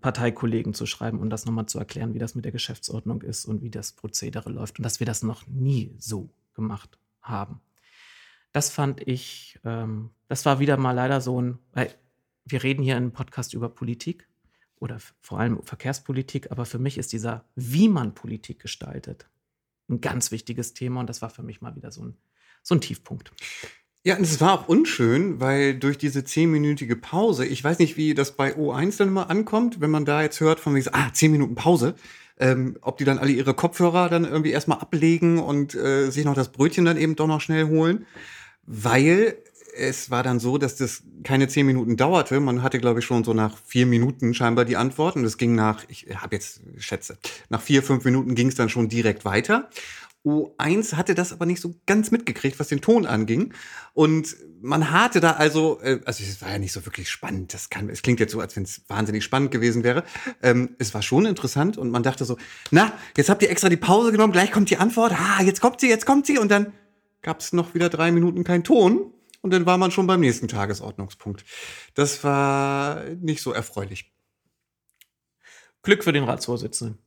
Parteikollegen 0.01 0.73
zu 0.73 0.85
schreiben 0.85 1.19
und 1.19 1.29
das 1.29 1.45
nochmal 1.45 1.65
zu 1.65 1.79
erklären, 1.79 2.13
wie 2.13 2.19
das 2.19 2.35
mit 2.35 2.45
der 2.45 2.51
Geschäftsordnung 2.51 3.21
ist 3.21 3.45
und 3.45 3.61
wie 3.61 3.69
das 3.69 3.91
Prozedere 3.91 4.49
läuft 4.49 4.79
und 4.79 4.83
dass 4.83 4.99
wir 4.99 5.07
das 5.07 5.23
noch 5.23 5.47
nie 5.47 5.95
so 5.97 6.29
gemacht 6.53 6.97
haben. 7.21 7.61
Das 8.53 8.69
fand 8.69 9.05
ich, 9.07 9.59
ähm, 9.63 10.11
das 10.27 10.45
war 10.45 10.59
wieder 10.59 10.77
mal 10.77 10.93
leider 10.93 11.21
so 11.21 11.41
ein, 11.41 11.59
weil 11.73 11.93
wir 12.45 12.63
reden 12.63 12.83
hier 12.83 12.97
im 12.97 13.11
Podcast 13.11 13.53
über 13.53 13.69
Politik 13.69 14.27
oder 14.79 14.99
vor 15.21 15.39
allem 15.39 15.61
Verkehrspolitik, 15.63 16.51
aber 16.51 16.65
für 16.65 16.79
mich 16.79 16.97
ist 16.97 17.13
dieser, 17.13 17.45
wie 17.55 17.89
man 17.89 18.15
Politik 18.15 18.59
gestaltet, 18.59 19.29
ein 19.89 20.01
ganz 20.01 20.31
wichtiges 20.31 20.73
Thema 20.73 20.99
und 20.99 21.07
das 21.07 21.21
war 21.21 21.29
für 21.29 21.43
mich 21.43 21.61
mal 21.61 21.75
wieder 21.75 21.91
so 21.91 22.03
ein, 22.03 22.17
so 22.63 22.75
ein 22.75 22.81
Tiefpunkt. 22.81 23.31
Ja, 24.07 24.15
und 24.15 24.23
es 24.23 24.39
war 24.39 24.53
auch 24.53 24.69
unschön, 24.69 25.41
weil 25.41 25.77
durch 25.77 25.97
diese 25.97 26.23
zehnminütige 26.23 26.95
Pause, 26.95 27.45
ich 27.45 27.61
weiß 27.61 27.77
nicht, 27.79 27.97
wie 27.97 28.13
das 28.13 28.37
bei 28.37 28.55
O1 28.55 28.97
dann 28.97 29.09
immer 29.09 29.29
ankommt, 29.29 29.81
wenn 29.81 29.91
man 29.91 30.05
da 30.05 30.21
jetzt 30.21 30.39
hört 30.39 30.61
von 30.61 30.73
wegen, 30.75 30.87
ah, 30.93 31.09
zehn 31.11 31.29
Minuten 31.29 31.55
Pause, 31.55 31.93
ähm, 32.39 32.77
ob 32.79 32.97
die 32.97 33.03
dann 33.03 33.19
alle 33.19 33.33
ihre 33.33 33.53
Kopfhörer 33.53 34.07
dann 34.07 34.23
irgendwie 34.23 34.51
erstmal 34.51 34.79
ablegen 34.79 35.39
und 35.39 35.75
äh, 35.75 36.09
sich 36.09 36.23
noch 36.23 36.35
das 36.35 36.53
Brötchen 36.53 36.85
dann 36.85 36.95
eben 36.95 37.17
doch 37.17 37.27
noch 37.27 37.41
schnell 37.41 37.67
holen, 37.67 38.05
weil 38.65 39.35
es 39.75 40.09
war 40.09 40.23
dann 40.23 40.39
so, 40.39 40.57
dass 40.57 40.77
das 40.77 41.03
keine 41.23 41.49
zehn 41.49 41.65
Minuten 41.65 41.97
dauerte. 41.97 42.39
Man 42.39 42.63
hatte, 42.63 42.79
glaube 42.79 42.99
ich, 42.99 43.05
schon 43.05 43.25
so 43.25 43.33
nach 43.33 43.57
vier 43.65 43.85
Minuten 43.85 44.33
scheinbar 44.33 44.63
die 44.63 44.77
Antwort. 44.77 45.17
Und 45.17 45.25
es 45.25 45.37
ging 45.37 45.53
nach, 45.53 45.83
ich 45.87 46.07
habe 46.15 46.35
jetzt 46.35 46.61
schätze, 46.77 47.17
nach 47.49 47.61
vier, 47.61 47.83
fünf 47.83 48.03
Minuten 48.05 48.35
ging 48.35 48.47
es 48.47 48.55
dann 48.55 48.69
schon 48.69 48.89
direkt 48.89 49.25
weiter. 49.25 49.69
O1 50.25 50.95
hatte 50.95 51.15
das 51.15 51.31
aber 51.31 51.45
nicht 51.45 51.61
so 51.61 51.75
ganz 51.85 52.11
mitgekriegt, 52.11 52.59
was 52.59 52.67
den 52.67 52.81
Ton 52.81 53.05
anging. 53.05 53.53
Und 53.93 54.35
man 54.61 54.91
hatte 54.91 55.19
da 55.19 55.31
also, 55.31 55.79
äh, 55.81 55.99
also 56.05 56.23
es 56.23 56.41
war 56.41 56.51
ja 56.51 56.59
nicht 56.59 56.73
so 56.73 56.85
wirklich 56.85 57.09
spannend. 57.09 57.53
Das 57.53 57.69
kann, 57.69 57.89
es 57.89 58.01
klingt 58.01 58.19
jetzt 58.19 58.31
so, 58.31 58.39
als 58.39 58.55
wenn 58.55 58.63
es 58.63 58.81
wahnsinnig 58.87 59.23
spannend 59.23 59.51
gewesen 59.51 59.83
wäre. 59.83 60.03
Ähm, 60.41 60.75
es 60.79 60.93
war 60.93 61.01
schon 61.01 61.25
interessant 61.25 61.77
und 61.77 61.91
man 61.91 62.03
dachte 62.03 62.25
so, 62.25 62.37
na, 62.71 62.91
jetzt 63.15 63.29
habt 63.29 63.41
ihr 63.41 63.49
extra 63.49 63.69
die 63.69 63.77
Pause 63.77 64.11
genommen, 64.11 64.33
gleich 64.33 64.51
kommt 64.51 64.69
die 64.69 64.77
Antwort. 64.77 65.13
Ah, 65.13 65.41
jetzt 65.43 65.61
kommt 65.61 65.79
sie, 65.79 65.89
jetzt 65.89 66.05
kommt 66.05 66.25
sie. 66.25 66.37
Und 66.37 66.49
dann 66.49 66.73
gab 67.21 67.39
es 67.39 67.53
noch 67.53 67.73
wieder 67.73 67.89
drei 67.89 68.11
Minuten 68.11 68.43
kein 68.43 68.63
Ton. 68.63 69.13
Und 69.41 69.51
dann 69.51 69.65
war 69.65 69.77
man 69.77 69.91
schon 69.91 70.07
beim 70.07 70.19
nächsten 70.19 70.47
Tagesordnungspunkt. 70.47 71.45
Das 71.93 72.23
war 72.23 73.03
nicht 73.21 73.41
so 73.41 73.53
erfreulich. 73.53 74.11
Glück 75.83 76.03
für 76.03 76.11
den 76.11 76.25
Ratsvorsitzenden. 76.25 76.97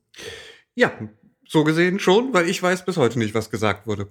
Ja, 0.73 0.91
so 1.51 1.65
gesehen 1.65 1.99
schon, 1.99 2.33
weil 2.33 2.47
ich 2.47 2.63
weiß 2.63 2.85
bis 2.85 2.95
heute 2.95 3.19
nicht, 3.19 3.33
was 3.33 3.49
gesagt 3.49 3.85
wurde. 3.85 4.07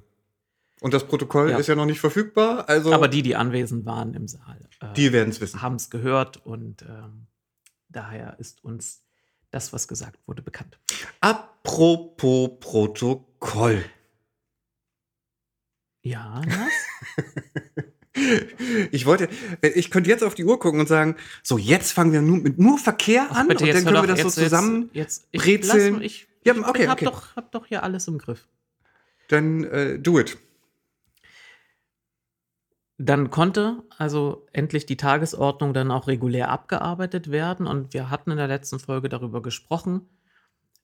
Und 0.83 0.93
das 0.93 1.07
Protokoll 1.07 1.51
ja. 1.51 1.59
ist 1.59 1.69
ja 1.69 1.75
noch 1.75 1.87
nicht 1.87 2.01
verfügbar. 2.01 2.69
Also 2.69 2.93
Aber 2.93 3.09
die, 3.09 3.23
die 3.23 3.35
anwesend 3.35 3.87
waren 3.87 4.13
im 4.13 4.29
Saal, 4.29 4.61
äh, 4.81 4.93
die 4.95 5.13
werden 5.13 5.31
es 5.31 5.41
wissen. 5.41 5.63
Haben 5.63 5.77
es 5.77 5.89
gehört 5.89 6.45
und 6.45 6.83
ähm, 6.83 7.29
daher 7.89 8.39
ist 8.39 8.63
uns 8.63 9.03
das, 9.51 9.73
was 9.73 9.89
gesagt 9.89 10.19
wurde, 10.27 10.43
bekannt. 10.43 10.79
Apropos 11.21 12.51
Protokoll. 12.61 13.85
Ja, 16.03 16.43
was? 16.47 17.25
Ich 18.91 19.07
wollte, 19.07 19.29
ich 19.63 19.91
könnte 19.91 20.11
jetzt 20.11 20.23
auf 20.23 20.35
die 20.35 20.45
Uhr 20.45 20.59
gucken 20.59 20.81
und 20.81 20.89
sagen, 20.89 21.17
so 21.43 21.57
jetzt 21.57 21.93
fangen 21.93 22.13
wir 22.13 22.21
nur 22.21 22.39
mit 22.39 22.59
nur 22.59 22.77
Verkehr 22.77 23.29
Ach, 23.31 23.37
an 23.37 23.49
bitte, 23.49 23.65
und 23.65 23.73
dann 23.73 23.85
können 23.85 24.03
wir 24.03 24.07
das 24.09 24.19
jetzt, 24.19 24.35
so 24.35 24.43
zusammen 24.43 24.91
jetzt, 24.93 25.29
jetzt, 25.33 25.47
ich, 25.47 25.61
brezeln. 25.61 26.03
Ich, 26.03 26.29
ja, 26.45 26.55
okay, 26.55 26.83
ich 26.83 26.89
hab, 26.89 26.97
okay. 26.97 27.05
Doch, 27.05 27.37
hab 27.37 27.53
doch 27.53 27.67
hier 27.67 27.83
alles 27.83 28.09
im 28.09 28.19
Griff. 28.19 28.49
Dann 29.29 29.65
äh, 29.65 29.99
do 29.99 30.19
it. 30.19 30.39
Dann 32.99 33.31
konnte 33.31 33.83
also 33.97 34.47
endlich 34.53 34.85
die 34.85 34.99
Tagesordnung 34.99 35.73
dann 35.73 35.91
auch 35.91 36.07
regulär 36.07 36.51
abgearbeitet 36.51 37.31
werden 37.31 37.67
und 37.67 37.95
wir 37.95 38.11
hatten 38.11 38.31
in 38.31 38.37
der 38.37 38.49
letzten 38.49 38.79
Folge 38.79 39.09
darüber 39.09 39.41
gesprochen, 39.41 40.07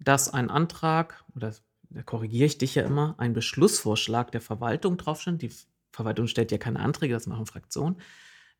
dass 0.00 0.32
ein 0.32 0.48
Antrag, 0.48 1.22
oder 1.34 1.52
da 1.90 2.02
korrigiere 2.02 2.46
ich 2.46 2.56
dich 2.56 2.74
ja 2.74 2.84
immer, 2.84 3.14
ein 3.18 3.34
Beschlussvorschlag 3.34 4.32
der 4.32 4.40
Verwaltung 4.40 4.96
draufsteht. 4.96 5.42
Die 5.42 5.52
Verwaltung 5.92 6.26
stellt 6.26 6.52
ja 6.52 6.58
keine 6.58 6.80
Anträge, 6.80 7.12
das 7.12 7.26
machen 7.26 7.46
Fraktionen. 7.46 8.00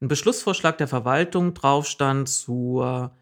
Ein 0.01 0.09
Beschlussvorschlag 0.09 0.77
der 0.77 0.89
Verwaltung 0.89 1.55
drauf 1.55 1.87
stand 1.87 2.29
zur, 2.29 3.17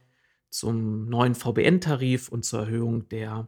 zum 0.50 1.08
neuen 1.08 1.36
VBN-Tarif 1.36 2.28
und 2.28 2.44
zur 2.44 2.60
Erhöhung 2.60 3.08
der 3.08 3.46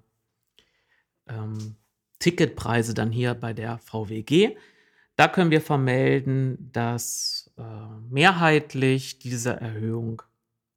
ähm, 1.29 1.77
Ticketpreise 2.19 2.95
dann 2.95 3.13
hier 3.13 3.35
bei 3.35 3.53
der 3.53 3.79
VWG. 3.79 4.57
Da 5.17 5.29
können 5.29 5.51
wir 5.51 5.61
vermelden, 5.61 6.71
dass 6.73 7.51
äh, 7.57 7.63
mehrheitlich 8.11 9.19
diese 9.19 9.61
Erhöhung 9.61 10.23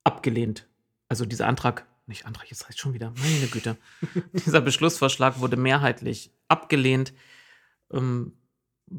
abgelehnt, 0.04 0.68
also 1.10 1.26
dieser 1.26 1.48
Antrag, 1.48 1.86
nicht 2.08 2.26
Antrag, 2.26 2.50
jetzt 2.50 2.68
heißt 2.68 2.80
schon 2.80 2.94
wieder, 2.94 3.14
meine 3.22 3.48
Güte, 3.48 3.78
dieser 4.34 4.62
Beschlussvorschlag 4.62 5.40
wurde 5.40 5.58
mehrheitlich 5.58 6.32
abgelehnt. 6.48 7.14
Ähm, 7.92 8.34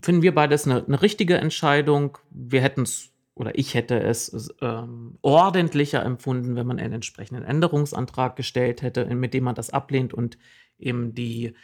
finden 0.03 0.23
wir 0.23 0.35
beides 0.35 0.67
eine, 0.67 0.85
eine 0.85 1.03
richtige 1.03 1.39
Entscheidung. 1.39 2.19
Wir 2.31 2.61
hätten 2.61 2.83
es 2.83 3.11
oder 3.35 3.59
ich 3.59 3.73
hätte 3.73 3.99
es 3.99 4.55
ähm, 4.61 5.17
ordentlicher 5.23 6.05
empfunden, 6.05 6.57
wenn 6.57 6.67
man 6.67 6.79
einen 6.79 6.93
entsprechenden 6.93 7.43
Änderungsantrag 7.43 8.37
gestellt 8.37 8.83
hätte, 8.83 9.07
mit 9.15 9.33
dem 9.33 9.45
man 9.45 9.55
das 9.55 9.71
ablehnt 9.71 10.13
und 10.13 10.37
eben 10.83 11.15
die 11.15 11.55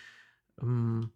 ähm, 0.60 1.10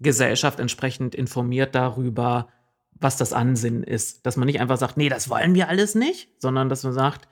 Gesellschaft 0.00 0.60
entsprechend 0.60 1.14
informiert 1.14 1.74
darüber, 1.74 2.48
was 2.92 3.16
das 3.16 3.32
Ansinnen 3.32 3.82
ist. 3.82 4.26
Dass 4.26 4.36
man 4.36 4.46
nicht 4.46 4.60
einfach 4.60 4.78
sagt, 4.78 4.96
nee, 4.96 5.08
das 5.08 5.28
wollen 5.28 5.54
wir 5.54 5.68
alles 5.68 5.94
nicht, 5.94 6.30
sondern 6.40 6.68
dass 6.68 6.84
man 6.84 6.92
sagt, 6.92 7.28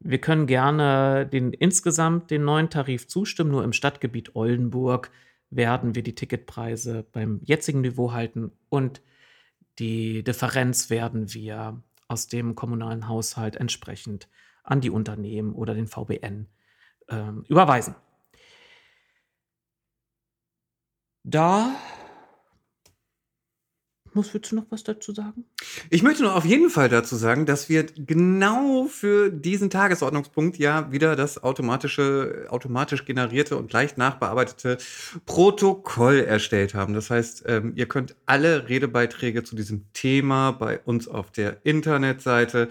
wir 0.00 0.18
können 0.18 0.46
gerne 0.46 1.26
den 1.26 1.52
insgesamt 1.52 2.30
den 2.30 2.44
neuen 2.44 2.68
Tarif 2.68 3.08
zustimmen, 3.08 3.50
nur 3.50 3.64
im 3.64 3.72
Stadtgebiet 3.72 4.34
Oldenburg 4.36 5.10
werden 5.50 5.94
wir 5.94 6.02
die 6.02 6.14
Ticketpreise 6.14 7.06
beim 7.12 7.40
jetzigen 7.44 7.80
Niveau 7.80 8.12
halten 8.12 8.52
und 8.68 9.00
die 9.78 10.22
Differenz 10.22 10.90
werden 10.90 11.32
wir 11.32 11.82
aus 12.08 12.28
dem 12.28 12.54
kommunalen 12.54 13.08
Haushalt 13.08 13.56
entsprechend 13.56 14.28
an 14.62 14.80
die 14.80 14.90
Unternehmen 14.90 15.52
oder 15.52 15.74
den 15.74 15.86
VBN 15.86 16.48
äh, 17.08 17.30
überweisen. 17.48 17.94
Da 21.24 21.74
muss 24.14 24.32
willst 24.32 24.52
du 24.52 24.56
noch 24.56 24.66
was 24.70 24.84
dazu 24.84 25.12
sagen? 25.12 25.44
Ich 25.90 26.04
möchte 26.04 26.22
noch 26.22 26.36
auf 26.36 26.44
jeden 26.44 26.70
Fall 26.70 26.88
dazu 26.88 27.16
sagen, 27.16 27.46
dass 27.46 27.68
wir 27.68 27.84
genau 27.84 28.86
für 28.86 29.28
diesen 29.30 29.70
Tagesordnungspunkt 29.70 30.56
ja 30.56 30.92
wieder 30.92 31.16
das 31.16 31.42
automatische, 31.42 32.46
automatisch 32.48 33.04
generierte 33.04 33.56
und 33.56 33.72
leicht 33.72 33.98
nachbearbeitete 33.98 34.78
Protokoll 35.26 36.20
erstellt 36.20 36.74
haben. 36.74 36.94
Das 36.94 37.10
heißt, 37.10 37.42
ähm, 37.46 37.72
ihr 37.74 37.86
könnt 37.86 38.14
alle 38.24 38.68
Redebeiträge 38.68 39.42
zu 39.42 39.56
diesem 39.56 39.92
Thema 39.92 40.52
bei 40.52 40.78
uns 40.80 41.08
auf 41.08 41.32
der 41.32 41.58
Internetseite 41.64 42.68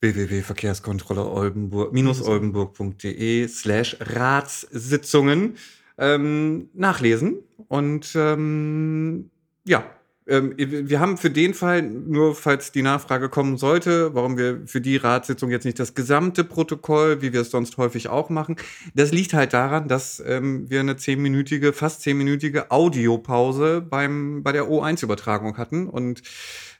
www.verkehrskontrolle 0.00 1.24
oldenburg-oldenburg.de 1.24 3.48
slash 3.48 3.96
Ratssitzungen 4.00 5.56
ähm, 5.98 6.70
nachlesen. 6.74 7.38
Und 7.68 8.12
ähm, 8.16 9.30
ja, 9.64 9.84
ähm, 10.28 10.54
wir 10.56 11.00
haben 11.00 11.16
für 11.16 11.30
den 11.30 11.54
Fall, 11.54 11.82
nur 11.82 12.34
falls 12.34 12.70
die 12.70 12.82
Nachfrage 12.82 13.30
kommen 13.30 13.56
sollte, 13.56 14.14
warum 14.14 14.36
wir 14.36 14.66
für 14.66 14.80
die 14.80 14.96
Ratssitzung 14.96 15.50
jetzt 15.50 15.64
nicht 15.64 15.78
das 15.78 15.94
gesamte 15.94 16.44
Protokoll, 16.44 17.22
wie 17.22 17.32
wir 17.32 17.40
es 17.40 17.50
sonst 17.50 17.78
häufig 17.78 18.08
auch 18.08 18.28
machen, 18.28 18.56
das 18.94 19.10
liegt 19.10 19.32
halt 19.32 19.54
daran, 19.54 19.88
dass 19.88 20.22
ähm, 20.24 20.68
wir 20.70 20.80
eine 20.80 20.96
zehnminütige, 20.96 21.72
fast 21.72 22.02
zehnminütige 22.02 22.70
Audiopause 22.70 23.80
beim, 23.80 24.42
bei 24.42 24.52
der 24.52 24.68
O1-Übertragung 24.68 25.56
hatten 25.56 25.88
und 25.88 26.22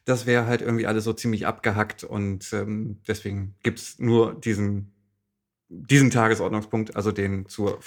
das 0.04 0.26
wäre 0.26 0.46
halt 0.46 0.60
irgendwie 0.60 0.86
alles 0.86 1.04
so 1.04 1.14
ziemlich 1.14 1.46
abgehackt 1.46 2.04
und 2.04 2.52
ähm, 2.52 2.98
deswegen 3.08 3.54
gibt's 3.62 3.98
nur 3.98 4.34
diesen, 4.34 4.92
diesen 5.68 6.10
Tagesordnungspunkt, 6.10 6.96
also 6.96 7.12
den 7.12 7.46
zur 7.48 7.80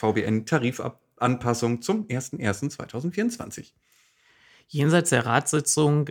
VBN-Tarifanpassung 1.21 1.81
zum 1.81 2.07
01.01.2024. 2.07 3.71
Jenseits 4.67 5.09
der 5.09 5.25
Ratssitzung 5.25 6.09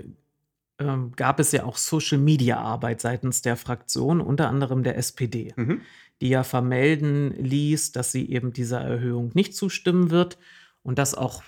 ähm, 0.79 1.13
gab 1.17 1.41
es 1.41 1.53
ja 1.53 1.65
auch 1.65 1.77
Social-Media-Arbeit 1.77 3.01
seitens 3.01 3.43
der 3.43 3.57
Fraktion, 3.57 4.21
unter 4.21 4.49
anderem 4.49 4.83
der 4.83 4.97
SPD, 4.97 5.53
Mhm. 5.57 5.81
die 6.21 6.29
ja 6.29 6.43
vermelden 6.45 7.33
ließ, 7.33 7.93
dass 7.93 8.13
sie 8.13 8.31
eben 8.31 8.53
dieser 8.53 8.81
Erhöhung 8.81 9.31
nicht 9.35 9.55
zustimmen 9.57 10.11
wird 10.11 10.39
und 10.83 10.99
das 10.99 11.15
auch 11.15 11.43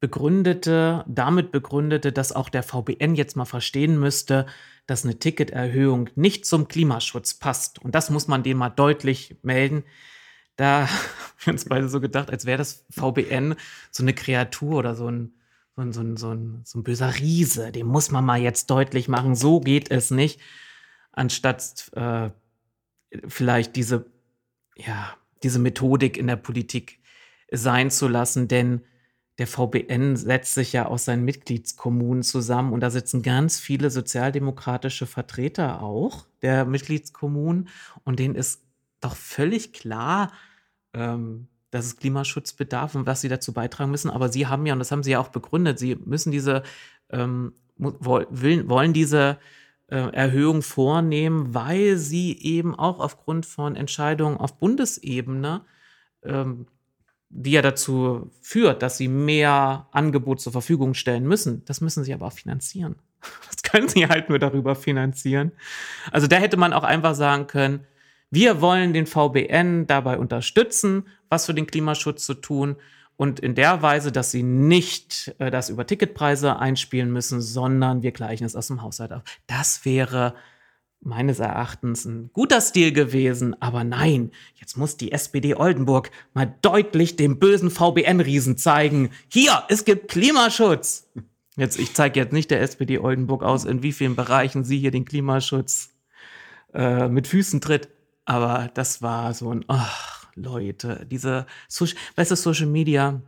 begründete, 0.00 1.04
damit 1.08 1.50
begründete, 1.50 2.12
dass 2.12 2.30
auch 2.32 2.48
der 2.48 2.62
VBN 2.62 3.16
jetzt 3.16 3.36
mal 3.36 3.44
verstehen 3.46 3.98
müsste, 3.98 4.46
dass 4.86 5.04
eine 5.04 5.18
Ticketerhöhung 5.18 6.08
nicht 6.14 6.46
zum 6.46 6.68
Klimaschutz 6.68 7.34
passt. 7.34 7.80
Und 7.80 7.96
das 7.96 8.08
muss 8.08 8.28
man 8.28 8.44
dem 8.44 8.58
mal 8.58 8.70
deutlich 8.70 9.36
melden. 9.42 9.82
Da 10.58 10.88
haben 10.88 10.98
wir 11.44 11.52
uns 11.54 11.64
beide 11.64 11.88
so 11.88 12.00
gedacht, 12.00 12.30
als 12.30 12.44
wäre 12.44 12.58
das 12.58 12.84
VBN 12.90 13.54
so 13.90 14.02
eine 14.02 14.12
Kreatur 14.12 14.76
oder 14.76 14.94
so 14.96 15.08
ein, 15.08 15.32
so 15.76 15.82
ein, 15.82 15.92
so 15.92 16.00
ein, 16.02 16.16
so 16.16 16.32
ein, 16.32 16.62
so 16.64 16.78
ein 16.80 16.82
böser 16.82 17.14
Riese. 17.14 17.70
Dem 17.72 17.86
muss 17.86 18.10
man 18.10 18.24
mal 18.24 18.40
jetzt 18.40 18.68
deutlich 18.68 19.08
machen, 19.08 19.36
so 19.36 19.60
geht 19.60 19.90
es 19.90 20.10
nicht. 20.10 20.40
Anstatt 21.12 21.90
äh, 21.94 22.30
vielleicht 23.28 23.76
diese, 23.76 24.06
ja, 24.76 25.16
diese 25.44 25.60
Methodik 25.60 26.16
in 26.16 26.26
der 26.26 26.36
Politik 26.36 26.98
sein 27.52 27.90
zu 27.90 28.08
lassen, 28.08 28.48
denn 28.48 28.82
der 29.38 29.46
VBN 29.46 30.16
setzt 30.16 30.54
sich 30.54 30.72
ja 30.72 30.86
aus 30.86 31.04
seinen 31.04 31.24
Mitgliedskommunen 31.24 32.24
zusammen 32.24 32.72
und 32.72 32.80
da 32.80 32.90
sitzen 32.90 33.22
ganz 33.22 33.60
viele 33.60 33.90
sozialdemokratische 33.90 35.06
Vertreter 35.06 35.80
auch 35.80 36.26
der 36.42 36.64
Mitgliedskommunen 36.64 37.68
und 38.02 38.18
denen 38.18 38.34
ist 38.34 38.64
doch 39.00 39.14
völlig 39.14 39.72
klar, 39.72 40.32
ähm, 40.98 41.46
dass 41.70 41.84
es 41.86 41.96
Klimaschutz 41.96 42.52
bedarf 42.54 42.94
und 42.94 43.06
was 43.06 43.20
sie 43.20 43.28
dazu 43.28 43.52
beitragen 43.52 43.90
müssen. 43.90 44.10
Aber 44.10 44.28
sie 44.30 44.46
haben 44.46 44.66
ja, 44.66 44.72
und 44.72 44.78
das 44.78 44.90
haben 44.90 45.02
sie 45.02 45.12
ja 45.12 45.20
auch 45.20 45.28
begründet, 45.28 45.78
sie 45.78 45.96
müssen 45.96 46.32
diese, 46.32 46.62
ähm, 47.10 47.52
mu- 47.76 47.94
woll- 48.00 48.26
will, 48.30 48.68
wollen 48.68 48.92
diese 48.92 49.38
äh, 49.88 49.96
Erhöhung 50.12 50.62
vornehmen, 50.62 51.54
weil 51.54 51.96
sie 51.98 52.38
eben 52.42 52.74
auch 52.74 52.98
aufgrund 53.00 53.46
von 53.46 53.76
Entscheidungen 53.76 54.36
auf 54.38 54.58
Bundesebene 54.58 55.62
ähm, 56.24 56.66
die 57.30 57.50
ja 57.50 57.60
dazu 57.60 58.30
führt, 58.40 58.82
dass 58.82 58.96
sie 58.96 59.08
mehr 59.08 59.86
Angebot 59.92 60.40
zur 60.40 60.50
Verfügung 60.52 60.94
stellen 60.94 61.24
müssen. 61.28 61.62
Das 61.66 61.82
müssen 61.82 62.02
sie 62.02 62.14
aber 62.14 62.26
auch 62.26 62.32
finanzieren. 62.32 62.96
Das 63.50 63.62
können 63.72 63.88
sie 63.88 64.06
halt 64.08 64.30
nur 64.30 64.38
darüber 64.38 64.74
finanzieren. 64.74 65.52
Also 66.10 66.26
da 66.26 66.36
hätte 66.36 66.56
man 66.56 66.72
auch 66.72 66.84
einfach 66.84 67.14
sagen 67.14 67.46
können, 67.48 67.80
wir 68.30 68.60
wollen 68.60 68.92
den 68.92 69.06
VBN 69.06 69.86
dabei 69.86 70.18
unterstützen, 70.18 71.06
was 71.28 71.46
für 71.46 71.54
den 71.54 71.66
Klimaschutz 71.66 72.24
zu 72.24 72.34
tun 72.34 72.76
und 73.16 73.40
in 73.40 73.54
der 73.54 73.82
Weise, 73.82 74.12
dass 74.12 74.30
sie 74.30 74.44
nicht 74.44 75.34
äh, 75.38 75.50
das 75.50 75.70
über 75.70 75.86
Ticketpreise 75.86 76.58
einspielen 76.58 77.12
müssen, 77.12 77.42
sondern 77.42 78.02
wir 78.02 78.12
gleichen 78.12 78.44
es 78.44 78.54
aus 78.54 78.68
dem 78.68 78.80
Haushalt 78.80 79.12
auf. 79.12 79.22
Das 79.46 79.84
wäre 79.84 80.34
meines 81.00 81.38
Erachtens 81.38 82.04
ein 82.04 82.30
guter 82.32 82.60
Stil 82.60 82.92
gewesen, 82.92 83.60
aber 83.60 83.84
nein, 83.84 84.30
jetzt 84.54 84.76
muss 84.76 84.96
die 84.96 85.12
SPD 85.12 85.54
Oldenburg 85.54 86.10
mal 86.34 86.54
deutlich 86.62 87.16
dem 87.16 87.38
bösen 87.38 87.70
VBN-Riesen 87.70 88.56
zeigen. 88.56 89.10
Hier, 89.28 89.64
es 89.68 89.84
gibt 89.84 90.08
Klimaschutz. 90.08 91.08
Jetzt, 91.56 91.78
ich 91.78 91.94
zeige 91.94 92.20
jetzt 92.20 92.32
nicht 92.32 92.50
der 92.52 92.60
SPD 92.62 92.98
Oldenburg 92.98 93.42
aus, 93.42 93.64
in 93.64 93.82
wie 93.82 93.92
vielen 93.92 94.14
Bereichen 94.14 94.62
sie 94.64 94.78
hier 94.78 94.92
den 94.92 95.04
Klimaschutz 95.04 95.90
äh, 96.72 97.08
mit 97.08 97.26
Füßen 97.26 97.60
tritt, 97.60 97.88
aber 98.28 98.70
das 98.74 99.00
war 99.00 99.32
so 99.32 99.50
ein, 99.52 99.64
ach, 99.68 100.26
Leute, 100.34 101.06
diese, 101.10 101.46
Soci- 101.70 101.96
weißt 102.16 102.30
du, 102.30 102.36
Social 102.36 102.66
Media, 102.66 103.20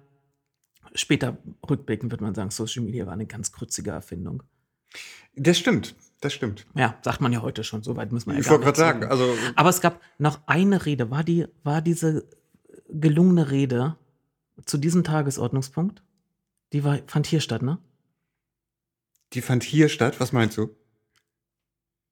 später 0.94 1.38
rückblickend 1.68 2.10
wird 2.12 2.20
man 2.20 2.34
sagen, 2.34 2.50
Social 2.50 2.84
Media 2.84 3.06
war 3.06 3.14
eine 3.14 3.26
ganz 3.26 3.50
krützige 3.50 3.90
Erfindung. 3.90 4.42
Das 5.34 5.58
stimmt, 5.58 5.94
das 6.20 6.32
stimmt. 6.34 6.66
Ja, 6.74 6.98
sagt 7.02 7.20
man 7.20 7.32
ja 7.32 7.40
heute 7.40 7.64
schon, 7.64 7.82
so 7.82 7.96
weit 7.96 8.12
muss 8.12 8.26
man 8.26 8.36
ja 8.36 8.42
Ich 8.42 8.50
wollte 8.50 8.64
gerade 8.64 8.78
sagen, 8.78 9.04
also 9.04 9.34
aber 9.56 9.70
es 9.70 9.80
gab 9.80 10.00
noch 10.18 10.40
eine 10.46 10.84
Rede. 10.84 11.10
War, 11.10 11.24
die, 11.24 11.46
war 11.64 11.80
diese 11.80 12.28
gelungene 12.88 13.50
Rede 13.50 13.96
zu 14.66 14.76
diesem 14.76 15.02
Tagesordnungspunkt? 15.04 16.02
Die 16.72 16.84
war, 16.84 16.98
fand 17.06 17.26
hier 17.26 17.40
statt, 17.40 17.62
ne? 17.62 17.78
die 19.32 19.40
fand 19.40 19.62
hier 19.62 19.88
statt. 19.88 20.20
Was 20.20 20.32
meinst 20.32 20.58
du? 20.58 20.74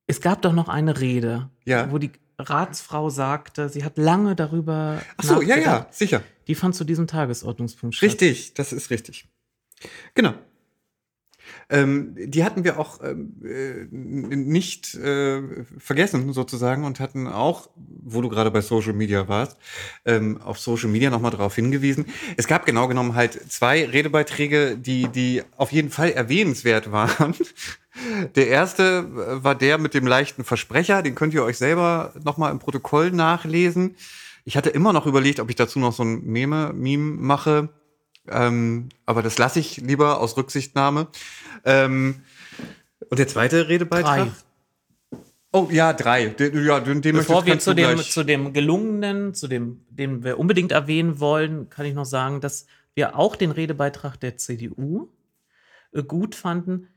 Es 0.07 0.21
gab 0.21 0.41
doch 0.43 0.53
noch 0.53 0.69
eine 0.69 1.01
Rede, 1.01 1.51
Ja. 1.65 1.91
wo 1.93 1.99
die 1.99 2.13
Ratsfrau 2.39 3.11
sagte, 3.11 3.69
sie 3.69 3.85
hat 3.85 3.99
lange 3.99 4.37
darüber. 4.37 5.01
Ach 5.17 5.25
so, 5.25 5.43
ja, 5.43 5.57
ja, 5.57 5.89
sicher. 5.91 6.23
Die 6.47 6.55
fand 6.55 6.75
zu 6.75 6.85
diesem 6.85 7.07
Tagesordnungspunkt 7.07 7.97
statt. 7.97 8.09
Richtig, 8.09 8.55
das 8.55 8.73
ist 8.73 8.91
richtig. 8.91 9.29
Genau. 10.15 10.35
Ähm, 11.71 12.15
die 12.17 12.45
hatten 12.45 12.65
wir 12.65 12.79
auch 12.79 13.01
ähm, 13.03 13.35
äh, 13.45 13.87
nicht 13.91 14.95
äh, 14.95 15.65
vergessen 15.79 16.33
sozusagen 16.33 16.85
und 16.85 17.01
hatten 17.01 17.27
auch, 17.27 17.69
wo 17.77 18.23
du 18.23 18.29
gerade 18.29 18.51
bei 18.51 18.63
Social 18.63 18.95
Media 18.95 19.29
warst, 19.29 19.59
ähm, 20.07 20.41
auf 20.41 20.59
Social 20.59 20.89
Media 20.89 21.11
nochmal 21.11 21.31
darauf 21.31 21.55
hingewiesen. 21.55 22.07
Es 22.37 22.47
gab 22.49 22.65
genau 22.65 22.89
genommen 22.89 23.15
halt 23.15 23.51
zwei 23.51 23.85
Redebeiträge, 23.85 24.79
die, 24.79 25.09
die 25.09 25.43
auf 25.57 25.73
jeden 25.73 25.91
Fall 25.91 26.11
erwähnenswert 26.11 26.91
waren. 26.93 27.35
Der 28.35 28.49
erste 28.49 28.83
äh, 28.83 29.45
war 29.45 29.55
der 29.55 29.79
mit 29.79 29.95
dem 29.95 30.07
leichten 30.07 30.45
Versprecher, 30.45 31.03
den 31.03 31.15
könnt 31.15 31.35
ihr 31.35 31.45
euch 31.45 31.59
selber 31.59 32.13
nochmal 32.23 32.53
im 32.53 32.59
Protokoll 32.59 33.11
nachlesen. 33.11 33.97
Ich 34.45 34.57
hatte 34.57 34.71
immer 34.71 34.93
noch 34.93 35.07
überlegt, 35.07 35.41
ob 35.41 35.51
ich 35.51 35.57
dazu 35.57 35.79
noch 35.79 35.93
so 35.93 36.05
ein 36.05 36.25
Meme, 36.25 36.73
Meme 36.73 37.17
mache. 37.21 37.69
Ähm, 38.31 38.89
aber 39.07 39.23
das 39.23 39.39
lasse 39.39 39.61
ich 39.61 39.79
lieber 39.79 40.21
aus 40.21 40.37
Rücksichtnahme. 40.37 41.09
Ähm, 41.65 42.23
und 43.11 43.19
der 43.19 43.29
zweite 43.29 43.69
Redebeitrag? 43.69 44.29
Drei. 44.29 45.19
Oh 45.51 45.69
ja, 45.71 45.93
drei. 45.95 46.27
Den, 46.27 46.65
ja, 46.65 46.79
den, 46.81 47.01
den 47.01 47.17
Bevor 47.17 47.47
wir 47.47 47.59
zu 47.59 47.75
dem, 47.75 47.99
zu 47.99 48.23
dem 48.23 48.53
gelungenen, 48.53 49.35
zu 49.35 49.49
dem, 49.49 49.85
den 49.89 50.23
wir 50.23 50.39
unbedingt 50.39 50.73
erwähnen 50.73 51.21
wollen, 51.21 51.71
kann 51.71 51.87
ich 51.87 51.95
noch 51.95 52.05
sagen, 52.05 52.41
dass 52.41 52.67
wir 52.95 53.17
auch 53.17 53.35
den 53.35 53.51
Redebeitrag 53.51 54.21
der 54.21 54.37
CDU 54.37 55.09
äh, 55.93 56.03
gut 56.03 56.35
fanden. 56.35 56.89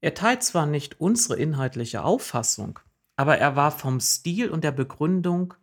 Er 0.00 0.14
teilt 0.14 0.42
zwar 0.42 0.66
nicht 0.66 1.00
unsere 1.00 1.36
inhaltliche 1.36 2.04
Auffassung, 2.04 2.78
aber 3.16 3.38
er 3.38 3.56
war 3.56 3.72
vom 3.72 4.00
Stil 4.00 4.50
und 4.50 4.62
der 4.62 4.72
Begründung 4.72 5.54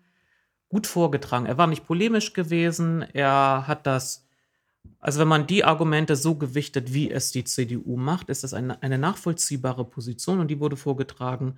gut 0.67 0.87
vorgetragen. 0.87 1.45
Er 1.45 1.57
war 1.57 1.67
nicht 1.67 1.85
polemisch 1.85 2.33
gewesen, 2.33 3.01
er 3.13 3.65
hat 3.67 3.87
das, 3.87 4.27
also 4.99 5.19
wenn 5.19 5.27
man 5.27 5.47
die 5.47 5.63
Argumente 5.63 6.15
so 6.15 6.35
gewichtet, 6.35 6.93
wie 6.93 7.09
es 7.09 7.31
die 7.31 7.45
CDU 7.45 7.95
macht, 7.95 8.29
ist 8.29 8.43
das 8.43 8.53
eine, 8.53 8.81
eine 8.83 8.97
nachvollziehbare 8.97 9.85
Position 9.85 10.39
und 10.39 10.49
die 10.49 10.59
wurde 10.59 10.75
vorgetragen 10.75 11.57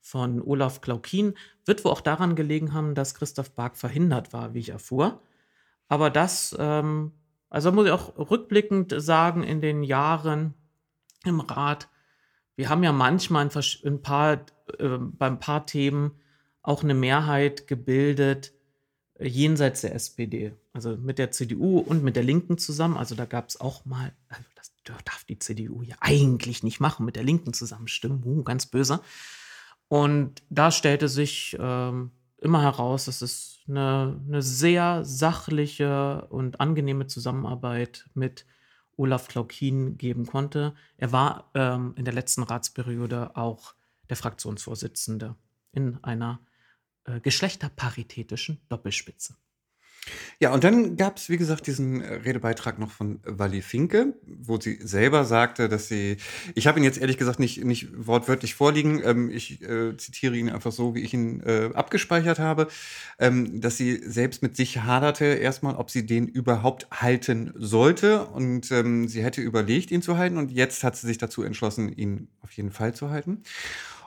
von 0.00 0.40
Olaf 0.42 0.80
Klaukin. 0.80 1.34
Wird 1.64 1.84
wohl 1.84 1.92
auch 1.92 2.00
daran 2.00 2.36
gelegen 2.36 2.72
haben, 2.72 2.94
dass 2.94 3.14
Christoph 3.14 3.52
Bark 3.52 3.76
verhindert 3.76 4.32
war, 4.32 4.54
wie 4.54 4.60
ich 4.60 4.68
erfuhr. 4.70 5.22
Aber 5.88 6.10
das, 6.10 6.54
ähm, 6.58 7.12
also 7.50 7.72
muss 7.72 7.86
ich 7.86 7.92
auch 7.92 8.16
rückblickend 8.30 8.94
sagen, 8.96 9.42
in 9.42 9.60
den 9.60 9.82
Jahren 9.82 10.54
im 11.24 11.40
Rat, 11.40 11.88
wir 12.56 12.68
haben 12.68 12.82
ja 12.82 12.92
manchmal 12.92 13.48
ein, 13.84 14.02
paar, 14.02 14.44
äh, 14.78 14.98
bei 14.98 15.26
ein 15.26 15.38
paar 15.38 15.66
Themen 15.66 16.12
auch 16.62 16.82
eine 16.82 16.94
Mehrheit 16.94 17.66
gebildet, 17.66 18.52
äh, 19.18 19.28
jenseits 19.28 19.82
der 19.82 19.94
SPD. 19.94 20.54
Also 20.72 20.96
mit 20.96 21.18
der 21.18 21.30
CDU 21.30 21.78
und 21.78 22.02
mit 22.02 22.16
der 22.16 22.24
Linken 22.24 22.58
zusammen. 22.58 22.96
Also 22.96 23.14
da 23.14 23.26
gab 23.26 23.48
es 23.48 23.60
auch 23.60 23.84
mal, 23.84 24.12
also 24.28 24.42
das 24.56 24.72
darf 25.04 25.24
die 25.24 25.38
CDU 25.38 25.82
ja 25.82 25.96
eigentlich 26.00 26.62
nicht 26.62 26.80
machen, 26.80 27.06
mit 27.06 27.16
der 27.16 27.22
Linken 27.22 27.54
zusammenstimmen. 27.54 28.22
Uh, 28.24 28.42
ganz 28.42 28.66
böse. 28.66 29.00
Und 29.88 30.42
da 30.50 30.70
stellte 30.70 31.08
sich 31.08 31.56
ähm, 31.60 32.10
immer 32.38 32.62
heraus, 32.62 33.04
dass 33.04 33.22
es 33.22 33.60
eine, 33.68 34.20
eine 34.26 34.42
sehr 34.42 35.04
sachliche 35.04 36.26
und 36.30 36.60
angenehme 36.60 37.06
Zusammenarbeit 37.06 38.08
mit 38.14 38.46
Olaf 38.96 39.28
Klaukin 39.28 39.98
geben 39.98 40.26
konnte. 40.26 40.74
Er 40.96 41.12
war 41.12 41.50
ähm, 41.54 41.94
in 41.96 42.04
der 42.04 42.14
letzten 42.14 42.42
Ratsperiode 42.42 43.36
auch 43.36 43.74
der 44.08 44.16
Fraktionsvorsitzende 44.16 45.36
in 45.72 46.02
einer 46.04 46.40
äh, 47.04 47.20
geschlechterparitätischen 47.20 48.60
Doppelspitze. 48.68 49.36
Ja, 50.40 50.52
und 50.52 50.64
dann 50.64 50.96
gab 50.96 51.16
es, 51.16 51.28
wie 51.28 51.36
gesagt, 51.36 51.66
diesen 51.66 52.00
äh, 52.00 52.14
Redebeitrag 52.14 52.78
noch 52.78 52.90
von 52.90 53.20
Wally 53.24 53.62
Finke, 53.62 54.14
wo 54.26 54.60
sie 54.60 54.78
selber 54.82 55.24
sagte, 55.24 55.68
dass 55.68 55.88
sie, 55.88 56.16
ich 56.54 56.66
habe 56.66 56.78
ihn 56.78 56.84
jetzt 56.84 56.98
ehrlich 56.98 57.18
gesagt 57.18 57.38
nicht, 57.38 57.64
nicht 57.64 57.88
wortwörtlich 57.94 58.54
vorliegen, 58.54 59.00
ähm, 59.04 59.30
ich 59.30 59.62
äh, 59.62 59.96
zitiere 59.96 60.36
ihn 60.36 60.50
einfach 60.50 60.72
so, 60.72 60.94
wie 60.94 61.00
ich 61.00 61.14
ihn 61.14 61.40
äh, 61.40 61.70
abgespeichert 61.74 62.38
habe, 62.38 62.68
ähm, 63.18 63.60
dass 63.60 63.76
sie 63.76 64.02
selbst 64.04 64.42
mit 64.42 64.56
sich 64.56 64.82
haderte 64.82 65.24
erstmal, 65.24 65.76
ob 65.76 65.90
sie 65.90 66.04
den 66.04 66.26
überhaupt 66.26 66.88
halten 66.90 67.52
sollte 67.56 68.26
und 68.26 68.70
ähm, 68.72 69.08
sie 69.08 69.22
hätte 69.22 69.40
überlegt, 69.40 69.90
ihn 69.90 70.02
zu 70.02 70.18
halten 70.18 70.36
und 70.36 70.50
jetzt 70.50 70.84
hat 70.84 70.96
sie 70.96 71.06
sich 71.06 71.18
dazu 71.18 71.42
entschlossen, 71.42 71.90
ihn 71.92 72.28
auf 72.42 72.50
jeden 72.52 72.70
Fall 72.70 72.94
zu 72.94 73.10
halten. 73.10 73.42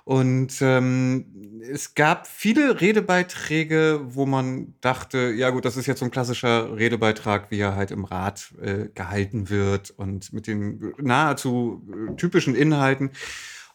Und 0.08 0.62
ähm, 0.62 1.60
es 1.70 1.94
gab 1.94 2.28
viele 2.28 2.80
Redebeiträge, 2.80 4.00
wo 4.06 4.26
man 4.26 4.74
dachte, 4.80 5.34
ja 5.36 5.50
gut, 5.50 5.66
das 5.66 5.76
ist 5.76 5.86
jetzt 5.86 6.00
so 6.00 6.06
ein 6.06 6.12
klassischer 6.12 6.78
Redebeitrag, 6.78 7.52
wie 7.52 7.60
er 7.60 7.76
halt 7.76 7.92
im 7.92 8.06
Rat 8.06 8.54
äh, 8.62 8.88
gehalten 8.96 9.50
wird 9.50 9.92
und 9.92 10.32
mit 10.32 10.48
den 10.48 10.94
nahezu 10.98 11.86
äh, 11.92 12.16
typischen 12.16 12.56
Inhalten. 12.56 13.12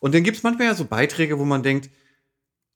Und 0.00 0.14
dann 0.14 0.22
gibt 0.22 0.38
es 0.38 0.42
manchmal 0.42 0.68
ja 0.68 0.74
so 0.74 0.86
Beiträge, 0.86 1.38
wo 1.38 1.44
man 1.44 1.62
denkt, 1.62 1.90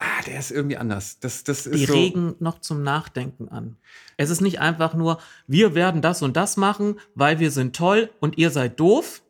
ah, 0.01 0.23
der 0.27 0.39
ist 0.39 0.51
irgendwie 0.51 0.77
anders. 0.77 1.19
Das, 1.21 1.43
das 1.43 1.67
ist 1.67 1.81
Die 1.81 1.87
so, 1.87 1.95
regen 1.95 2.35
noch 2.41 2.61
zum 2.61 2.83
Nachdenken 2.83 3.49
an. 3.49 3.79
Es 4.19 4.29
ist 4.29 4.43
nicht 4.43 4.61
einfach 4.61 4.93
nur, 4.93 5.19
wir 5.47 5.75
werden 5.75 6.03
das 6.03 6.21
und 6.21 6.37
das 6.37 6.59
machen, 6.59 7.01
weil 7.15 7.41
wir 7.41 7.51
sind 7.51 7.75
toll 7.75 8.11
und 8.21 8.37
ihr 8.37 8.51
seid 8.51 8.79
doof. 8.79 9.23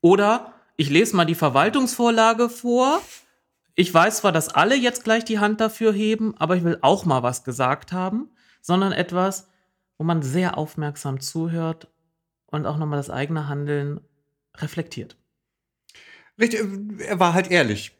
Oder 0.00 0.54
ich 0.76 0.90
lese 0.90 1.16
mal 1.16 1.24
die 1.24 1.34
Verwaltungsvorlage 1.34 2.48
vor. 2.48 3.00
Ich 3.74 3.92
weiß 3.92 4.18
zwar, 4.18 4.32
dass 4.32 4.48
alle 4.48 4.76
jetzt 4.76 5.04
gleich 5.04 5.24
die 5.24 5.38
Hand 5.38 5.60
dafür 5.60 5.92
heben, 5.92 6.36
aber 6.38 6.56
ich 6.56 6.64
will 6.64 6.78
auch 6.82 7.04
mal 7.04 7.22
was 7.22 7.44
gesagt 7.44 7.92
haben, 7.92 8.30
sondern 8.60 8.92
etwas, 8.92 9.48
wo 9.98 10.04
man 10.04 10.22
sehr 10.22 10.56
aufmerksam 10.56 11.20
zuhört 11.20 11.88
und 12.46 12.66
auch 12.66 12.78
nochmal 12.78 12.98
das 12.98 13.10
eigene 13.10 13.48
Handeln 13.48 14.00
reflektiert. 14.56 15.16
Richtig, 16.38 16.60
er 16.98 17.18
war 17.20 17.34
halt 17.34 17.50
ehrlich. 17.50 17.96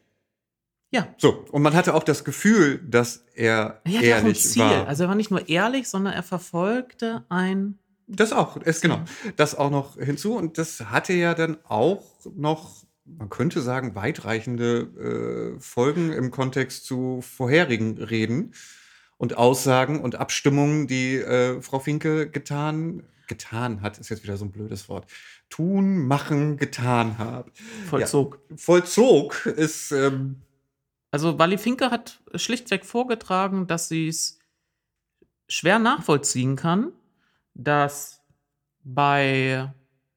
Ja. 0.91 1.13
So, 1.17 1.45
und 1.51 1.61
man 1.61 1.73
hatte 1.73 1.93
auch 1.93 2.03
das 2.03 2.23
Gefühl, 2.23 2.79
dass 2.79 3.25
er 3.33 3.81
ein 3.83 4.01
ehrlich 4.01 4.43
Ziel. 4.43 4.61
war. 4.61 4.87
Also 4.87 5.03
er 5.03 5.09
war 5.09 5.15
nicht 5.15 5.31
nur 5.31 5.49
ehrlich, 5.49 5.89
sondern 5.89 6.13
er 6.13 6.23
verfolgte 6.23 7.25
ein. 7.29 7.79
Das 8.07 8.31
auch, 8.31 8.57
ist 8.57 8.81
genau. 8.81 9.01
Das 9.35 9.55
auch 9.55 9.71
noch 9.71 9.97
hinzu. 9.97 10.35
Und 10.35 10.57
das 10.57 10.79
hatte 10.79 11.13
ja 11.13 11.33
dann 11.33 11.57
auch 11.65 12.03
noch, 12.33 12.85
man 13.05 13.29
könnte 13.29 13.61
sagen, 13.61 13.95
weitreichende 13.95 15.55
äh, 15.57 15.59
Folgen 15.59 16.11
im 16.11 16.31
Kontext 16.31 16.85
zu 16.85 17.21
vorherigen 17.21 17.97
Reden 18.01 18.53
und 19.17 19.37
Aussagen 19.37 20.01
und 20.01 20.15
Abstimmungen, 20.15 20.87
die 20.87 21.15
äh, 21.15 21.61
Frau 21.61 21.79
Finke 21.79 22.29
getan, 22.29 23.03
getan 23.27 23.81
hat, 23.81 23.97
ist 23.97 24.09
jetzt 24.09 24.23
wieder 24.23 24.37
so 24.37 24.45
ein 24.45 24.51
blödes 24.51 24.89
Wort. 24.89 25.09
Tun, 25.49 26.07
machen, 26.07 26.57
getan 26.57 27.17
hat. 27.17 27.47
Vollzog. 27.89 28.39
Vollzog 28.55 29.45
ist, 29.45 29.91
ähm, 29.91 30.41
Also 31.11 31.37
Wally 31.37 31.57
Finke 31.57 31.91
hat 31.91 32.21
schlichtweg 32.33 32.85
vorgetragen, 32.85 33.67
dass 33.67 33.87
sie 33.87 34.07
es 34.07 34.39
schwer 35.47 35.79
nachvollziehen 35.79 36.55
kann, 36.55 36.91
dass 37.53 38.21
bei, 38.83 39.73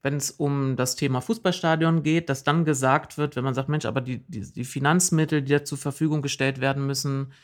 wenn 0.09 0.17
es 0.17 0.31
um 0.31 0.77
das 0.77 0.97
Thema 0.97 1.21
Fußballstadion 1.21 2.03
geht, 2.03 2.31
dass 2.31 2.43
dann 2.43 2.65
gesagt 2.65 3.19
wird, 3.19 3.37
wenn 3.37 3.45
man 3.45 3.53
sagt, 3.53 3.69
Mensch, 3.69 3.85
aber 3.85 4.01
die, 4.01 4.21
die, 4.27 4.51
die 4.51 4.65
Finanzmittel, 4.65 5.43
die 5.43 5.53
da 5.53 5.67
zur 5.67 5.77
Verfügung 5.77 6.23
gestellt 6.23 6.63
werden 6.63 6.87
müssen, 6.87 7.35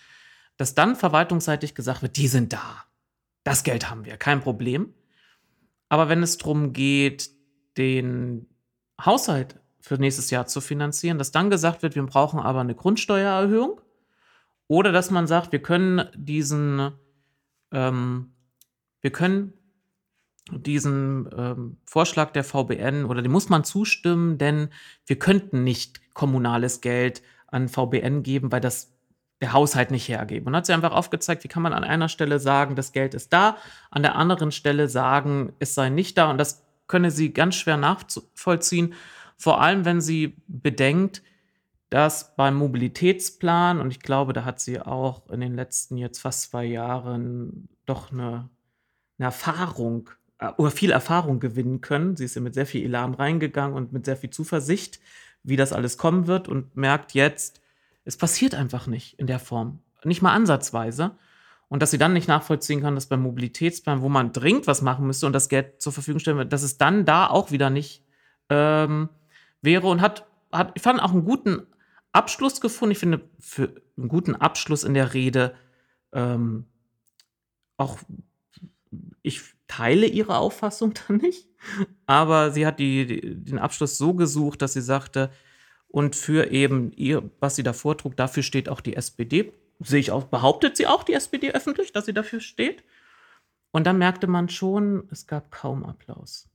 dass 0.56 0.74
dann 0.74 0.96
verwaltungsseitig 0.96 1.74
gesagt 1.74 2.00
wird, 2.00 2.16
die 2.16 2.26
sind 2.26 2.54
da. 2.54 2.84
Das 3.42 3.64
Geld 3.64 3.90
haben 3.90 4.06
wir, 4.06 4.16
kein 4.16 4.40
Problem. 4.40 4.94
Aber 5.90 6.08
wenn 6.08 6.22
es 6.22 6.38
darum 6.38 6.72
geht, 6.72 7.28
den 7.76 8.46
Haushalt 8.98 9.60
für 9.82 9.98
nächstes 9.98 10.30
Jahr 10.30 10.46
zu 10.46 10.62
finanzieren, 10.62 11.18
dass 11.18 11.32
dann 11.32 11.50
gesagt 11.50 11.82
wird, 11.82 11.96
wir 11.96 12.02
brauchen 12.04 12.40
aber 12.40 12.60
eine 12.60 12.74
Grundsteuererhöhung. 12.74 13.78
Oder 14.68 14.90
dass 14.90 15.10
man 15.10 15.26
sagt, 15.26 15.52
wir 15.52 15.60
können 15.60 16.08
diesen, 16.16 16.92
ähm, 17.72 18.32
wir 19.02 19.10
können 19.10 19.52
diesen 20.50 21.28
ähm, 21.36 21.76
Vorschlag 21.86 22.32
der 22.32 22.44
VBN 22.44 23.06
oder 23.06 23.22
dem 23.22 23.32
muss 23.32 23.48
man 23.48 23.64
zustimmen, 23.64 24.38
denn 24.38 24.68
wir 25.06 25.18
könnten 25.18 25.64
nicht 25.64 26.14
kommunales 26.14 26.80
Geld 26.80 27.22
an 27.46 27.68
VBN 27.68 28.22
geben, 28.22 28.52
weil 28.52 28.60
das 28.60 28.92
der 29.40 29.52
Haushalt 29.52 29.90
nicht 29.90 30.08
hergeben. 30.08 30.46
Und 30.46 30.56
hat 30.56 30.66
sie 30.66 30.72
einfach 30.72 30.92
aufgezeigt, 30.92 31.44
wie 31.44 31.48
kann 31.48 31.62
man 31.62 31.72
an 31.72 31.84
einer 31.84 32.08
Stelle 32.08 32.38
sagen, 32.38 32.76
das 32.76 32.92
Geld 32.92 33.14
ist 33.14 33.32
da, 33.32 33.56
an 33.90 34.02
der 34.02 34.14
anderen 34.14 34.52
Stelle 34.52 34.88
sagen, 34.88 35.52
es 35.58 35.74
sei 35.74 35.88
nicht 35.88 36.16
da. 36.16 36.30
Und 36.30 36.38
das 36.38 36.64
könne 36.86 37.10
sie 37.10 37.32
ganz 37.32 37.56
schwer 37.56 37.76
nachvollziehen, 37.76 38.94
vor 39.36 39.60
allem 39.60 39.84
wenn 39.84 40.00
sie 40.00 40.36
bedenkt, 40.46 41.22
dass 41.90 42.36
beim 42.36 42.56
Mobilitätsplan, 42.56 43.80
und 43.80 43.90
ich 43.90 44.00
glaube, 44.00 44.32
da 44.32 44.44
hat 44.44 44.60
sie 44.60 44.80
auch 44.80 45.28
in 45.30 45.40
den 45.40 45.54
letzten 45.54 45.96
jetzt 45.96 46.20
fast 46.20 46.50
zwei 46.50 46.64
Jahren 46.64 47.68
doch 47.86 48.12
eine, 48.12 48.48
eine 49.18 49.26
Erfahrung 49.26 50.10
oder 50.56 50.70
viel 50.70 50.90
Erfahrung 50.90 51.40
gewinnen 51.40 51.80
können. 51.80 52.16
Sie 52.16 52.24
ist 52.24 52.34
ja 52.34 52.40
mit 52.40 52.54
sehr 52.54 52.66
viel 52.66 52.84
Elan 52.84 53.14
reingegangen 53.14 53.76
und 53.76 53.92
mit 53.92 54.04
sehr 54.04 54.16
viel 54.16 54.30
Zuversicht, 54.30 55.00
wie 55.42 55.56
das 55.56 55.72
alles 55.72 55.98
kommen 55.98 56.26
wird 56.26 56.48
und 56.48 56.76
merkt 56.76 57.12
jetzt, 57.12 57.60
es 58.04 58.16
passiert 58.16 58.54
einfach 58.54 58.86
nicht 58.86 59.18
in 59.18 59.26
der 59.26 59.38
Form. 59.38 59.80
Nicht 60.04 60.22
mal 60.22 60.32
ansatzweise. 60.32 61.12
Und 61.68 61.80
dass 61.80 61.90
sie 61.90 61.98
dann 61.98 62.12
nicht 62.12 62.28
nachvollziehen 62.28 62.82
kann, 62.82 62.94
dass 62.94 63.06
beim 63.06 63.22
Mobilitätsplan, 63.22 64.02
wo 64.02 64.08
man 64.08 64.32
dringend 64.32 64.66
was 64.66 64.82
machen 64.82 65.06
müsste 65.06 65.26
und 65.26 65.32
das 65.32 65.48
Geld 65.48 65.80
zur 65.80 65.92
Verfügung 65.92 66.20
stellen 66.20 66.36
wird, 66.36 66.52
dass 66.52 66.62
es 66.62 66.78
dann 66.78 67.04
da 67.04 67.26
auch 67.26 67.50
wieder 67.50 67.70
nicht 67.70 68.04
ähm, 68.50 69.08
wäre 69.62 69.86
und 69.86 70.00
hat, 70.00 70.26
hat, 70.52 70.72
ich 70.74 70.82
fand 70.82 71.02
auch 71.02 71.12
einen 71.12 71.24
guten 71.24 71.66
Abschluss 72.12 72.60
gefunden. 72.60 72.92
Ich 72.92 72.98
finde, 72.98 73.22
für 73.40 73.74
einen 73.96 74.08
guten 74.08 74.36
Abschluss 74.36 74.84
in 74.84 74.94
der 74.94 75.14
Rede 75.14 75.54
ähm, 76.12 76.66
auch, 77.76 77.98
ich 79.22 79.53
teile 79.76 80.06
ihre 80.06 80.38
Auffassung 80.38 80.94
da 81.08 81.14
nicht, 81.14 81.46
aber 82.06 82.52
sie 82.52 82.66
hat 82.66 82.78
die, 82.78 83.06
die, 83.06 83.44
den 83.44 83.58
Abschluss 83.58 83.98
so 83.98 84.14
gesucht, 84.14 84.62
dass 84.62 84.74
sie 84.74 84.82
sagte, 84.82 85.30
und 85.88 86.16
für 86.16 86.50
eben 86.50 86.90
ihr, 86.92 87.30
was 87.38 87.54
sie 87.54 87.62
da 87.62 87.72
vortrug, 87.72 88.16
dafür 88.16 88.42
steht 88.42 88.68
auch 88.68 88.80
die 88.80 88.96
SPD. 88.96 89.52
Sehe 89.78 90.00
ich 90.00 90.10
auch, 90.10 90.24
behauptet 90.24 90.76
sie 90.76 90.88
auch 90.88 91.04
die 91.04 91.12
SPD 91.12 91.52
öffentlich, 91.52 91.92
dass 91.92 92.06
sie 92.06 92.12
dafür 92.12 92.40
steht. 92.40 92.82
Und 93.70 93.86
dann 93.86 93.98
merkte 93.98 94.26
man 94.26 94.48
schon, 94.48 95.06
es 95.12 95.28
gab 95.28 95.52
kaum 95.52 95.84
Applaus. 95.84 96.48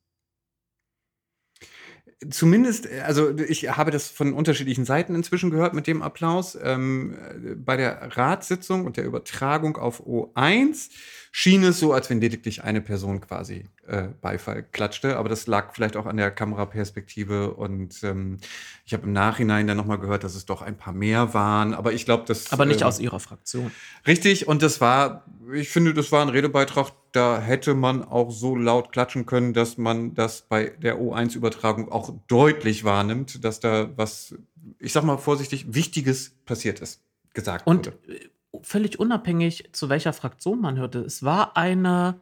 Zumindest, 2.30 2.90
also 3.06 3.38
ich 3.38 3.78
habe 3.78 3.92
das 3.92 4.10
von 4.10 4.34
unterschiedlichen 4.34 4.84
Seiten 4.84 5.16
inzwischen 5.16 5.52
gehört 5.52 5.74
mit 5.74 5.88
dem 5.88 6.02
Applaus. 6.02 6.58
Ähm, 6.62 7.18
bei 7.64 7.78
der 7.78 8.18
Ratssitzung 8.18 8.86
und 8.86 8.98
der 8.98 9.06
Übertragung 9.06 9.78
auf 9.78 10.06
O1 10.06 10.90
schien 11.32 11.64
es 11.64 11.80
so, 11.80 11.94
als 11.94 12.10
wenn 12.10 12.20
lediglich 12.22 12.64
eine 12.64 12.82
Person 12.82 13.22
quasi 13.22 13.66
äh, 13.88 14.08
Beifall 14.22 14.64
klatschte. 14.64 15.18
Aber 15.18 15.30
das 15.30 15.48
lag 15.48 15.74
vielleicht 15.74 15.96
auch 15.96 16.06
an 16.06 16.18
der 16.18 16.32
Kameraperspektive. 16.32 17.54
Und 17.54 18.04
ähm, 18.04 18.38
ich 18.86 18.94
habe 18.94 19.04
im 19.04 19.14
Nachhinein 19.14 19.68
dann 19.68 19.78
nochmal 19.78 20.00
gehört, 20.00 20.24
dass 20.24 20.36
es 20.36 20.46
doch 20.46 20.62
ein 20.62 20.78
paar 20.78 20.94
mehr 20.94 21.34
waren. 21.34 21.74
Aber 21.74 21.94
ich 21.94 22.06
glaube, 22.06 22.24
das. 22.26 22.52
Aber 22.52 22.66
nicht 22.66 22.82
äh, 22.82 22.86
aus 22.86 23.00
ihrer 23.00 23.20
Fraktion. 23.20 23.72
Richtig, 24.08 24.48
und 24.48 24.62
das 24.62 24.82
war, 24.82 25.26
ich 25.54 25.70
finde, 25.70 25.94
das 25.94 26.12
war 26.12 26.22
ein 26.22 26.30
Redebeitrag, 26.30 26.92
da 27.12 27.40
hätte 27.40 27.74
man 27.74 28.04
auch 28.04 28.32
so 28.32 28.56
laut 28.56 28.92
klatschen 28.92 29.26
können, 29.26 29.54
dass 29.54 29.78
man 29.78 30.14
das 30.14 30.42
bei 30.42 30.66
der 30.70 31.00
O1-Übertragung 31.00 31.92
auch 31.92 32.14
deutlich 32.28 32.84
wahrnimmt, 32.84 33.44
dass 33.44 33.60
da 33.60 33.90
was, 33.96 34.36
ich 34.78 34.94
sag 34.94 35.04
mal 35.04 35.18
vorsichtig, 35.18 35.74
Wichtiges 35.74 36.36
passiert 36.46 36.80
ist, 36.80 37.02
gesagt 37.34 37.66
Und 37.66 37.88
wurde. 37.88 38.30
Völlig 38.62 39.00
unabhängig, 39.00 39.70
zu 39.74 39.90
welcher 39.90 40.14
Fraktion 40.14 40.62
man 40.62 40.78
hörte, 40.78 41.00
es 41.00 41.24
war 41.24 41.58
eine 41.58 42.22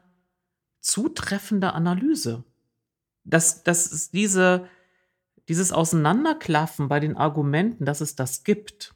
zutreffende 0.80 1.72
Analyse. 1.72 2.44
Dass, 3.24 3.62
dass 3.62 3.90
es 3.92 4.10
diese, 4.10 4.66
dieses 5.48 5.72
Auseinanderklaffen 5.72 6.88
bei 6.88 7.00
den 7.00 7.16
Argumenten, 7.16 7.84
dass 7.84 8.00
es 8.00 8.16
das 8.16 8.44
gibt, 8.44 8.94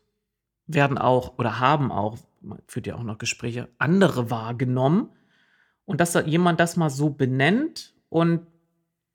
werden 0.67 0.99
auch 0.99 1.39
oder 1.39 1.59
haben 1.59 1.93
auch, 1.93 2.19
man 2.41 2.61
führt 2.67 2.87
ja 2.87 2.97
auch 2.97 3.03
noch 3.03 3.19
Gespräche, 3.19 3.69
andere 3.79 4.31
wahrgenommen. 4.31 5.11
Und 5.85 6.01
dass 6.01 6.13
da 6.13 6.21
jemand 6.21 6.61
das 6.61 6.77
mal 6.77 6.91
so 6.91 7.11
benennt 7.11 7.95
und 8.09 8.47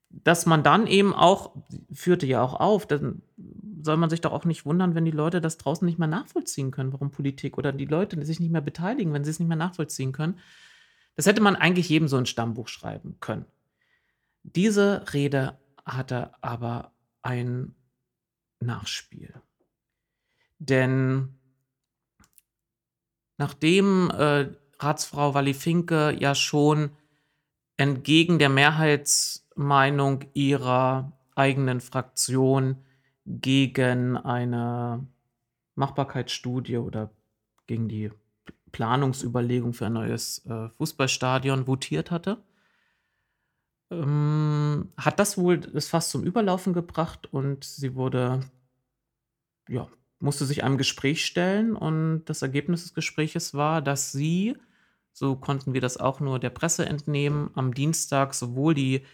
dass 0.09 0.45
man 0.45 0.63
dann 0.63 0.87
eben 0.87 1.13
auch, 1.13 1.55
führte 1.91 2.25
ja 2.25 2.41
auch 2.41 2.59
auf, 2.59 2.85
dann 2.85 3.21
soll 3.87 3.97
man 3.97 4.11
sich 4.11 4.21
doch 4.21 4.33
auch 4.33 4.45
nicht 4.45 4.65
wundern, 4.65 4.93
wenn 4.93 5.05
die 5.05 5.11
Leute 5.11 5.41
das 5.41 5.57
draußen 5.57 5.85
nicht 5.85 5.97
mehr 5.97 6.07
nachvollziehen 6.07 6.69
können, 6.69 6.93
warum 6.93 7.09
Politik 7.09 7.57
oder 7.57 7.71
die 7.71 7.85
Leute 7.85 8.23
sich 8.25 8.39
nicht 8.39 8.51
mehr 8.51 8.61
beteiligen, 8.61 9.13
wenn 9.13 9.23
sie 9.23 9.31
es 9.31 9.39
nicht 9.39 9.47
mehr 9.47 9.57
nachvollziehen 9.57 10.11
können. 10.11 10.39
Das 11.15 11.25
hätte 11.25 11.41
man 11.41 11.55
eigentlich 11.55 11.89
jedem 11.89 12.07
so 12.07 12.17
ein 12.17 12.25
Stammbuch 12.25 12.67
schreiben 12.67 13.17
können. 13.19 13.45
Diese 14.43 15.05
Rede 15.13 15.57
hatte 15.85 16.31
aber 16.43 16.91
ein 17.23 17.75
Nachspiel. 18.59 19.33
Denn 20.59 21.39
nachdem 23.37 24.11
äh, 24.11 24.49
Ratsfrau 24.79 25.33
Walli 25.33 25.53
Finke 25.53 26.15
ja 26.19 26.35
schon 26.35 26.91
entgegen 27.77 28.37
der 28.37 28.49
Mehrheitsmeinung 28.49 30.25
ihrer 30.33 31.13
eigenen 31.35 31.79
Fraktion 31.79 32.83
gegen 33.27 34.15
eine 34.17 35.05
Machbarkeitsstudie 35.75 36.77
oder 36.77 37.11
gegen 37.67 37.89
die 37.89 38.11
Planungsüberlegung 38.71 39.73
für 39.73 39.87
ein 39.87 39.93
neues 39.93 40.45
äh, 40.45 40.69
Fußballstadion 40.77 41.67
votiert 41.67 42.09
hatte, 42.09 42.41
ähm, 43.91 44.89
hat 44.97 45.19
das 45.19 45.37
wohl 45.37 45.59
das 45.59 45.87
Fass 45.87 46.09
zum 46.09 46.23
Überlaufen 46.23 46.73
gebracht 46.73 47.31
und 47.31 47.63
sie 47.63 47.95
wurde, 47.95 48.41
ja, 49.67 49.87
musste 50.19 50.45
sich 50.45 50.63
einem 50.63 50.77
Gespräch 50.77 51.25
stellen 51.25 51.75
und 51.75 52.25
das 52.25 52.41
Ergebnis 52.41 52.83
des 52.83 52.93
Gespräches 52.93 53.53
war, 53.53 53.81
dass 53.81 54.11
sie, 54.11 54.57
so 55.11 55.35
konnten 55.35 55.73
wir 55.73 55.81
das 55.81 55.97
auch 55.97 56.19
nur 56.19 56.39
der 56.39 56.49
Presse 56.49 56.85
entnehmen, 56.85 57.51
am 57.55 57.73
Dienstag 57.73 58.33
sowohl 58.33 58.73
die 58.73 59.05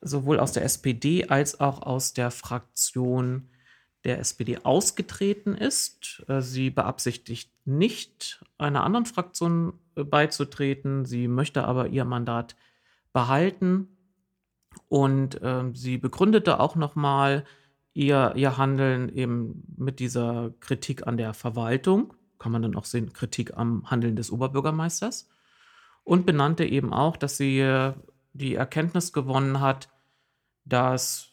sowohl 0.00 0.38
aus 0.38 0.52
der 0.52 0.64
SPD 0.64 1.26
als 1.26 1.60
auch 1.60 1.82
aus 1.82 2.12
der 2.12 2.30
Fraktion 2.30 3.50
der 4.04 4.18
SPD 4.18 4.58
ausgetreten 4.62 5.54
ist. 5.54 6.24
Äh, 6.28 6.40
sie 6.40 6.70
beabsichtigt 6.70 7.52
nicht, 7.66 8.42
einer 8.58 8.84
anderen 8.84 9.06
Fraktion 9.06 9.74
äh, 9.94 10.04
beizutreten. 10.04 11.04
Sie 11.04 11.28
möchte 11.28 11.64
aber 11.64 11.88
ihr 11.88 12.04
Mandat 12.04 12.56
behalten. 13.12 13.88
Und 14.88 15.42
äh, 15.42 15.64
sie 15.74 15.98
begründete 15.98 16.60
auch 16.60 16.76
nochmal 16.76 17.44
ihr, 17.92 18.32
ihr 18.36 18.56
Handeln 18.56 19.08
eben 19.14 19.64
mit 19.76 20.00
dieser 20.00 20.54
Kritik 20.60 21.06
an 21.06 21.16
der 21.16 21.34
Verwaltung. 21.34 22.14
Kann 22.38 22.52
man 22.52 22.62
dann 22.62 22.76
auch 22.76 22.86
sehen, 22.86 23.12
Kritik 23.12 23.56
am 23.56 23.90
Handeln 23.90 24.16
des 24.16 24.30
Oberbürgermeisters. 24.30 25.28
Und 26.04 26.24
benannte 26.24 26.64
eben 26.64 26.94
auch, 26.94 27.16
dass 27.16 27.36
sie 27.36 27.60
äh, 27.60 27.92
die 28.32 28.54
Erkenntnis 28.54 29.12
gewonnen 29.12 29.60
hat, 29.60 29.88
dass 30.64 31.28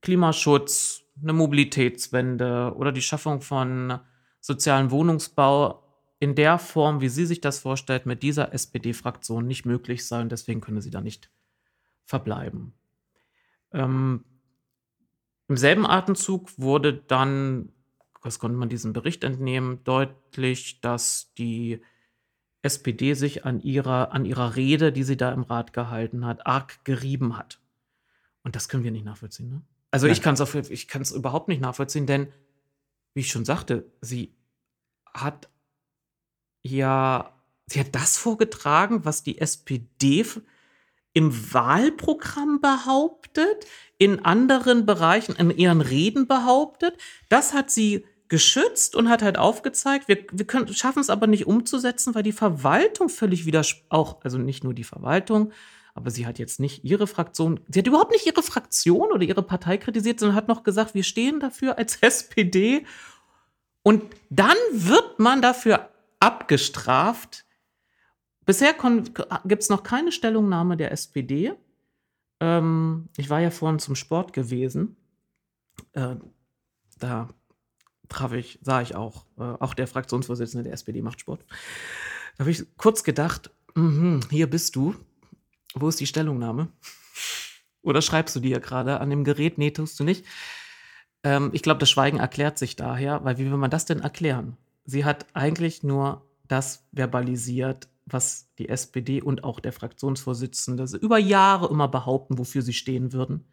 Klimaschutz, 0.00 1.02
eine 1.22 1.32
Mobilitätswende 1.32 2.74
oder 2.76 2.92
die 2.92 3.02
Schaffung 3.02 3.40
von 3.40 4.00
sozialen 4.40 4.90
Wohnungsbau 4.90 5.84
in 6.18 6.34
der 6.34 6.58
Form, 6.58 7.00
wie 7.00 7.08
sie 7.08 7.26
sich 7.26 7.40
das 7.40 7.58
vorstellt, 7.58 8.04
mit 8.06 8.22
dieser 8.22 8.52
SPD-Fraktion 8.52 9.46
nicht 9.46 9.64
möglich 9.64 10.06
sei 10.06 10.20
und 10.20 10.32
deswegen 10.32 10.60
könne 10.60 10.82
sie 10.82 10.90
da 10.90 11.00
nicht 11.00 11.30
verbleiben. 12.04 12.74
Ähm, 13.72 14.24
Im 15.48 15.56
selben 15.56 15.86
Atemzug 15.86 16.58
wurde 16.58 16.94
dann, 16.94 17.72
was 18.22 18.38
konnte 18.38 18.56
man 18.56 18.68
diesem 18.68 18.92
Bericht 18.92 19.24
entnehmen, 19.24 19.82
deutlich, 19.84 20.80
dass 20.80 21.32
die 21.38 21.80
SPD 22.64 23.14
sich 23.14 23.44
an 23.44 23.60
ihrer, 23.60 24.12
an 24.12 24.24
ihrer 24.24 24.56
Rede, 24.56 24.92
die 24.92 25.04
sie 25.04 25.16
da 25.16 25.32
im 25.32 25.42
Rat 25.42 25.72
gehalten 25.72 26.24
hat, 26.24 26.46
arg 26.46 26.84
gerieben 26.84 27.36
hat. 27.36 27.60
Und 28.42 28.56
das 28.56 28.68
können 28.68 28.84
wir 28.84 28.90
nicht 28.90 29.04
nachvollziehen. 29.04 29.48
Ne? 29.50 29.62
Also 29.90 30.06
ich 30.06 30.22
kann 30.22 30.34
es 30.34 30.70
ich 30.70 30.88
kann 30.88 31.02
es 31.02 31.12
überhaupt 31.12 31.48
nicht 31.48 31.60
nachvollziehen, 31.60 32.06
denn 32.06 32.32
wie 33.14 33.20
ich 33.20 33.30
schon 33.30 33.44
sagte, 33.44 33.90
sie 34.00 34.34
hat 35.12 35.48
ja, 36.62 37.32
sie 37.66 37.80
hat 37.80 37.94
das 37.94 38.16
vorgetragen, 38.16 39.04
was 39.04 39.22
die 39.22 39.38
SPD 39.38 40.24
im 41.12 41.54
Wahlprogramm 41.54 42.60
behauptet, 42.60 43.66
in 43.98 44.24
anderen 44.24 44.84
Bereichen, 44.84 45.36
in 45.36 45.50
ihren 45.50 45.80
Reden 45.80 46.26
behauptet. 46.26 46.98
Das 47.28 47.52
hat 47.52 47.70
sie 47.70 48.04
geschützt 48.34 48.96
und 48.96 49.08
hat 49.08 49.22
halt 49.22 49.38
aufgezeigt, 49.38 50.08
wir, 50.08 50.26
wir 50.32 50.74
schaffen 50.74 50.98
es 50.98 51.08
aber 51.08 51.28
nicht 51.28 51.46
umzusetzen, 51.46 52.16
weil 52.16 52.24
die 52.24 52.32
Verwaltung 52.32 53.08
völlig 53.08 53.46
widerspricht, 53.46 53.86
auch, 53.90 54.24
also 54.24 54.38
nicht 54.38 54.64
nur 54.64 54.74
die 54.74 54.82
Verwaltung, 54.82 55.52
aber 55.94 56.10
sie 56.10 56.26
hat 56.26 56.40
jetzt 56.40 56.58
nicht 56.58 56.82
ihre 56.82 57.06
Fraktion, 57.06 57.60
sie 57.68 57.78
hat 57.78 57.86
überhaupt 57.86 58.10
nicht 58.10 58.26
ihre 58.26 58.42
Fraktion 58.42 59.12
oder 59.12 59.22
ihre 59.22 59.44
Partei 59.44 59.78
kritisiert, 59.78 60.18
sondern 60.18 60.34
hat 60.34 60.48
noch 60.48 60.64
gesagt, 60.64 60.94
wir 60.94 61.04
stehen 61.04 61.38
dafür 61.38 61.78
als 61.78 61.94
SPD. 62.00 62.84
Und 63.84 64.02
dann 64.30 64.56
wird 64.72 65.20
man 65.20 65.40
dafür 65.40 65.90
abgestraft. 66.18 67.44
Bisher 68.44 68.74
gibt 69.44 69.62
es 69.62 69.68
noch 69.68 69.84
keine 69.84 70.10
Stellungnahme 70.10 70.76
der 70.76 70.90
SPD. 70.90 71.52
Ähm, 72.40 73.10
ich 73.16 73.30
war 73.30 73.38
ja 73.38 73.52
vorhin 73.52 73.78
zum 73.78 73.94
Sport 73.94 74.32
gewesen. 74.32 74.96
Äh, 75.92 76.16
da 76.98 77.28
traf 78.14 78.32
ich, 78.32 78.58
sah 78.62 78.80
ich 78.80 78.94
auch, 78.94 79.26
äh, 79.38 79.42
auch 79.42 79.74
der 79.74 79.86
Fraktionsvorsitzende 79.86 80.64
der 80.64 80.72
SPD 80.72 81.02
macht 81.02 81.20
Sport. 81.20 81.44
Da 82.36 82.40
habe 82.40 82.50
ich 82.50 82.64
kurz 82.76 83.04
gedacht, 83.04 83.50
mh, 83.74 84.20
hier 84.30 84.48
bist 84.48 84.76
du. 84.76 84.94
Wo 85.74 85.88
ist 85.88 86.00
die 86.00 86.06
Stellungnahme? 86.06 86.68
Oder 87.82 88.00
schreibst 88.00 88.36
du 88.36 88.40
ja 88.40 88.60
gerade 88.60 89.00
an 89.00 89.10
dem 89.10 89.24
Gerät? 89.24 89.58
Nee, 89.58 89.72
tust 89.72 89.98
du 89.98 90.04
nicht. 90.04 90.24
Ähm, 91.24 91.50
ich 91.52 91.62
glaube, 91.62 91.80
das 91.80 91.90
Schweigen 91.90 92.18
erklärt 92.18 92.58
sich 92.58 92.76
daher, 92.76 93.24
weil 93.24 93.38
wie 93.38 93.46
will 93.46 93.56
man 93.56 93.70
das 93.70 93.84
denn 93.84 94.00
erklären? 94.00 94.56
Sie 94.84 95.04
hat 95.04 95.26
eigentlich 95.34 95.82
nur 95.82 96.24
das 96.46 96.86
verbalisiert, 96.92 97.88
was 98.06 98.50
die 98.58 98.68
SPD 98.68 99.22
und 99.22 99.44
auch 99.44 99.60
der 99.60 99.72
Fraktionsvorsitzende 99.72 100.84
über 100.98 101.18
Jahre 101.18 101.68
immer 101.68 101.88
behaupten, 101.88 102.38
wofür 102.38 102.62
sie 102.62 102.74
stehen 102.74 103.12
würden. 103.12 103.44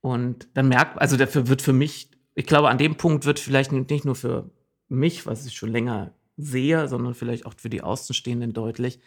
Und 0.00 0.48
dann 0.54 0.68
merkt, 0.68 1.00
also 1.00 1.16
dafür 1.16 1.48
wird 1.48 1.62
für 1.62 1.72
mich, 1.74 2.10
ich 2.34 2.46
glaube, 2.46 2.68
an 2.68 2.78
dem 2.78 2.96
Punkt 2.96 3.24
wird 3.24 3.38
vielleicht 3.38 3.72
nicht 3.72 4.04
nur 4.04 4.14
für 4.14 4.50
mich, 4.88 5.26
was 5.26 5.46
ich 5.46 5.54
schon 5.54 5.70
länger 5.70 6.14
sehe, 6.36 6.88
sondern 6.88 7.14
vielleicht 7.14 7.46
auch 7.46 7.54
für 7.56 7.70
die 7.70 7.82
Außenstehenden 7.82 8.52
deutlich, 8.52 9.00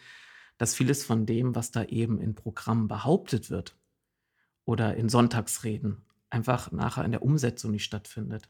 dass 0.58 0.74
vieles 0.74 1.04
von 1.04 1.26
dem, 1.26 1.54
was 1.54 1.70
da 1.70 1.84
eben 1.84 2.20
in 2.20 2.34
Programmen 2.34 2.88
behauptet 2.88 3.50
wird 3.50 3.76
oder 4.64 4.96
in 4.96 5.08
Sonntagsreden, 5.08 6.04
einfach 6.30 6.72
nachher 6.72 7.04
in 7.04 7.12
der 7.12 7.22
Umsetzung 7.22 7.72
nicht 7.72 7.84
stattfindet. 7.84 8.48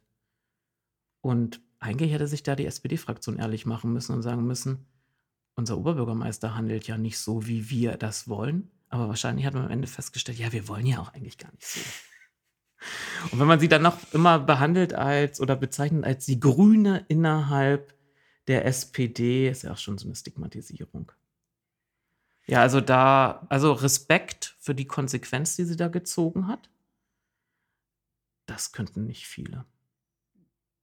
Und 1.20 1.60
eigentlich 1.78 2.12
hätte 2.12 2.28
sich 2.28 2.42
da 2.42 2.54
die 2.54 2.66
SPD-Fraktion 2.66 3.38
ehrlich 3.38 3.66
machen 3.66 3.92
müssen 3.92 4.14
und 4.14 4.22
sagen 4.22 4.46
müssen, 4.46 4.86
unser 5.56 5.78
Oberbürgermeister 5.78 6.54
handelt 6.54 6.86
ja 6.86 6.98
nicht 6.98 7.18
so, 7.18 7.46
wie 7.46 7.70
wir 7.70 7.96
das 7.96 8.28
wollen. 8.28 8.70
Aber 8.88 9.08
wahrscheinlich 9.08 9.46
hat 9.46 9.54
man 9.54 9.64
am 9.64 9.70
Ende 9.70 9.88
festgestellt, 9.88 10.38
ja, 10.38 10.52
wir 10.52 10.68
wollen 10.68 10.86
ja 10.86 11.00
auch 11.00 11.12
eigentlich 11.12 11.38
gar 11.38 11.50
nicht 11.52 11.66
so. 11.66 11.80
Und 13.32 13.40
wenn 13.40 13.46
man 13.46 13.60
sie 13.60 13.68
dann 13.68 13.82
noch 13.82 13.98
immer 14.12 14.38
behandelt 14.38 14.94
als 14.94 15.40
oder 15.40 15.56
bezeichnet 15.56 16.04
als 16.04 16.26
die 16.26 16.40
Grüne 16.40 17.04
innerhalb 17.08 17.94
der 18.46 18.64
SPD, 18.64 19.48
ist 19.48 19.62
ja 19.62 19.72
auch 19.72 19.78
schon 19.78 19.98
so 19.98 20.06
eine 20.06 20.14
Stigmatisierung. 20.14 21.12
Ja, 22.46 22.62
also 22.62 22.80
da, 22.80 23.44
also 23.48 23.72
Respekt 23.72 24.56
für 24.60 24.74
die 24.74 24.86
Konsequenz, 24.86 25.56
die 25.56 25.64
sie 25.64 25.76
da 25.76 25.88
gezogen 25.88 26.46
hat. 26.46 26.70
Das 28.46 28.70
könnten 28.70 29.06
nicht 29.06 29.26
viele. 29.26 29.64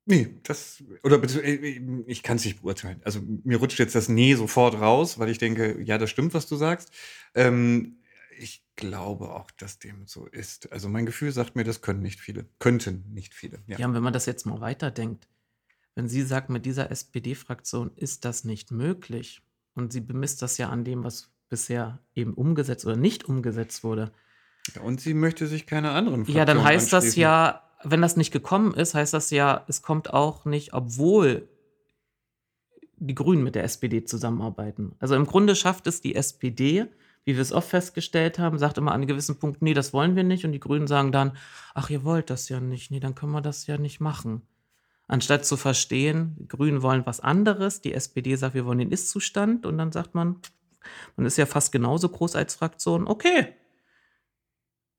Nee, 0.06 0.38
das, 0.44 0.84
oder 1.04 1.24
äh, 1.24 1.80
ich 2.08 2.24
kann 2.24 2.36
es 2.36 2.44
nicht 2.44 2.62
beurteilen. 2.62 3.00
Also 3.06 3.22
mir 3.22 3.58
rutscht 3.58 3.80
jetzt 3.80 3.96
das 3.96 4.10
Nee 4.10 4.36
sofort 4.36 4.76
raus, 4.76 5.18
weil 5.18 5.30
ich 5.30 5.38
denke, 5.38 5.82
ja, 5.82 5.98
das 5.98 6.10
stimmt, 6.10 6.34
was 6.34 6.46
du 6.46 6.58
sagst. 6.58 6.91
Ähm, 7.36 8.03
ich 8.39 8.63
glaube 8.75 9.29
auch, 9.29 9.51
dass 9.51 9.79
dem 9.79 10.07
so 10.07 10.25
ist. 10.25 10.71
Also 10.71 10.89
mein 10.89 11.05
Gefühl 11.05 11.31
sagt 11.31 11.55
mir, 11.55 11.63
das 11.63 11.81
können 11.81 12.01
nicht 12.01 12.19
viele. 12.19 12.45
Könnten 12.59 13.05
nicht 13.13 13.34
viele. 13.34 13.61
Ja, 13.67 13.79
ja 13.79 13.88
und 13.88 13.93
wenn 13.93 14.03
man 14.03 14.13
das 14.13 14.25
jetzt 14.25 14.45
mal 14.45 14.61
weiterdenkt, 14.61 15.27
wenn 15.95 16.07
sie 16.07 16.23
sagt, 16.23 16.49
mit 16.49 16.65
dieser 16.65 16.91
SPD-Fraktion 16.91 17.91
ist 17.95 18.25
das 18.25 18.43
nicht 18.43 18.71
möglich 18.71 19.41
und 19.75 19.93
sie 19.93 20.01
bemisst 20.01 20.41
das 20.41 20.57
ja 20.57 20.69
an 20.69 20.84
dem, 20.84 21.03
was 21.03 21.29
bisher 21.49 21.99
eben 22.15 22.34
umgesetzt 22.34 22.86
oder 22.86 22.95
nicht 22.95 23.25
umgesetzt 23.25 23.84
wurde. 23.84 24.11
Ja, 24.73 24.81
und 24.81 25.01
sie 25.01 25.13
möchte 25.13 25.45
sich 25.45 25.67
keine 25.67 25.91
anderen 25.91 26.25
Fraktionen 26.25 26.38
Ja, 26.38 26.45
dann 26.45 26.63
heißt 26.63 26.91
das 26.93 27.15
ja, 27.15 27.69
wenn 27.84 28.01
das 28.01 28.17
nicht 28.17 28.31
gekommen 28.31 28.73
ist, 28.73 28.95
heißt 28.95 29.13
das 29.13 29.29
ja, 29.29 29.65
es 29.67 29.81
kommt 29.81 30.13
auch 30.13 30.45
nicht, 30.45 30.73
obwohl 30.73 31.47
die 32.97 33.15
Grünen 33.15 33.43
mit 33.43 33.55
der 33.55 33.65
SPD 33.65 34.05
zusammenarbeiten. 34.05 34.95
Also 34.99 35.15
im 35.15 35.25
Grunde 35.25 35.55
schafft 35.55 35.88
es 35.88 36.01
die 36.01 36.15
SPD, 36.15 36.88
wie 37.26 37.36
wir 37.36 37.41
es 37.41 37.53
oft 37.53 37.69
festgestellt 37.69 38.39
haben, 38.39 38.57
sagt 38.57 38.78
immer 38.78 38.91
an 38.91 39.07
gewissen 39.07 39.39
Punkt, 39.39 39.61
nee, 39.61 39.74
das 39.74 39.93
wollen 39.93 40.15
wir 40.15 40.24
nicht. 40.24 40.45
Und 40.45 40.51
die 40.51 40.59
Grünen 40.59 40.88
sagen 40.88 41.11
dann, 41.11 41.38
ach, 41.74 41.89
ihr 41.89 42.03
wollt 42.03 42.30
das 42.30 42.49
ja 42.49 42.59
nicht, 42.59 42.91
nee, 42.91 42.99
dann 42.99 43.15
können 43.15 43.32
wir 43.32 43.41
das 43.41 43.67
ja 43.67 43.78
nicht 43.78 43.99
machen. 43.99 44.41
Anstatt 45.07 45.45
zu 45.45 45.57
verstehen, 45.57 46.36
die 46.39 46.47
Grünen 46.47 46.82
wollen 46.82 47.05
was 47.05 47.19
anderes, 47.19 47.82
die 47.82 47.93
SPD 47.93 48.36
sagt, 48.36 48.55
wir 48.55 48.65
wollen 48.65 48.80
den 48.80 48.91
Ist-Zustand 48.91 49.65
und 49.65 49.78
dann 49.78 49.91
sagt 49.91 50.15
man, 50.15 50.38
man 51.15 51.26
ist 51.26 51.38
ja 51.38 51.45
fast 51.45 51.71
genauso 51.71 52.09
groß 52.09 52.36
als 52.36 52.55
Fraktion. 52.55 53.07
Okay. 53.07 53.53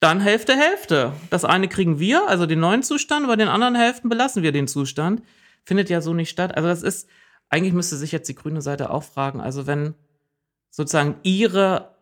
Dann 0.00 0.20
Hälfte, 0.20 0.54
Hälfte. 0.54 1.12
Das 1.30 1.44
eine 1.44 1.68
kriegen 1.68 1.98
wir, 1.98 2.28
also 2.28 2.46
den 2.46 2.60
neuen 2.60 2.82
Zustand, 2.82 3.26
bei 3.26 3.36
den 3.36 3.48
anderen 3.48 3.74
Hälften 3.74 4.08
belassen 4.08 4.42
wir 4.42 4.52
den 4.52 4.68
Zustand. 4.68 5.22
Findet 5.64 5.88
ja 5.88 6.02
so 6.02 6.12
nicht 6.12 6.28
statt. 6.28 6.54
Also 6.56 6.68
das 6.68 6.82
ist, 6.82 7.08
eigentlich 7.48 7.72
müsste 7.72 7.96
sich 7.96 8.12
jetzt 8.12 8.28
die 8.28 8.34
grüne 8.34 8.60
Seite 8.60 8.90
auch 8.90 9.02
fragen, 9.02 9.40
also 9.40 9.66
wenn 9.66 9.94
sozusagen 10.70 11.16
ihre 11.22 11.93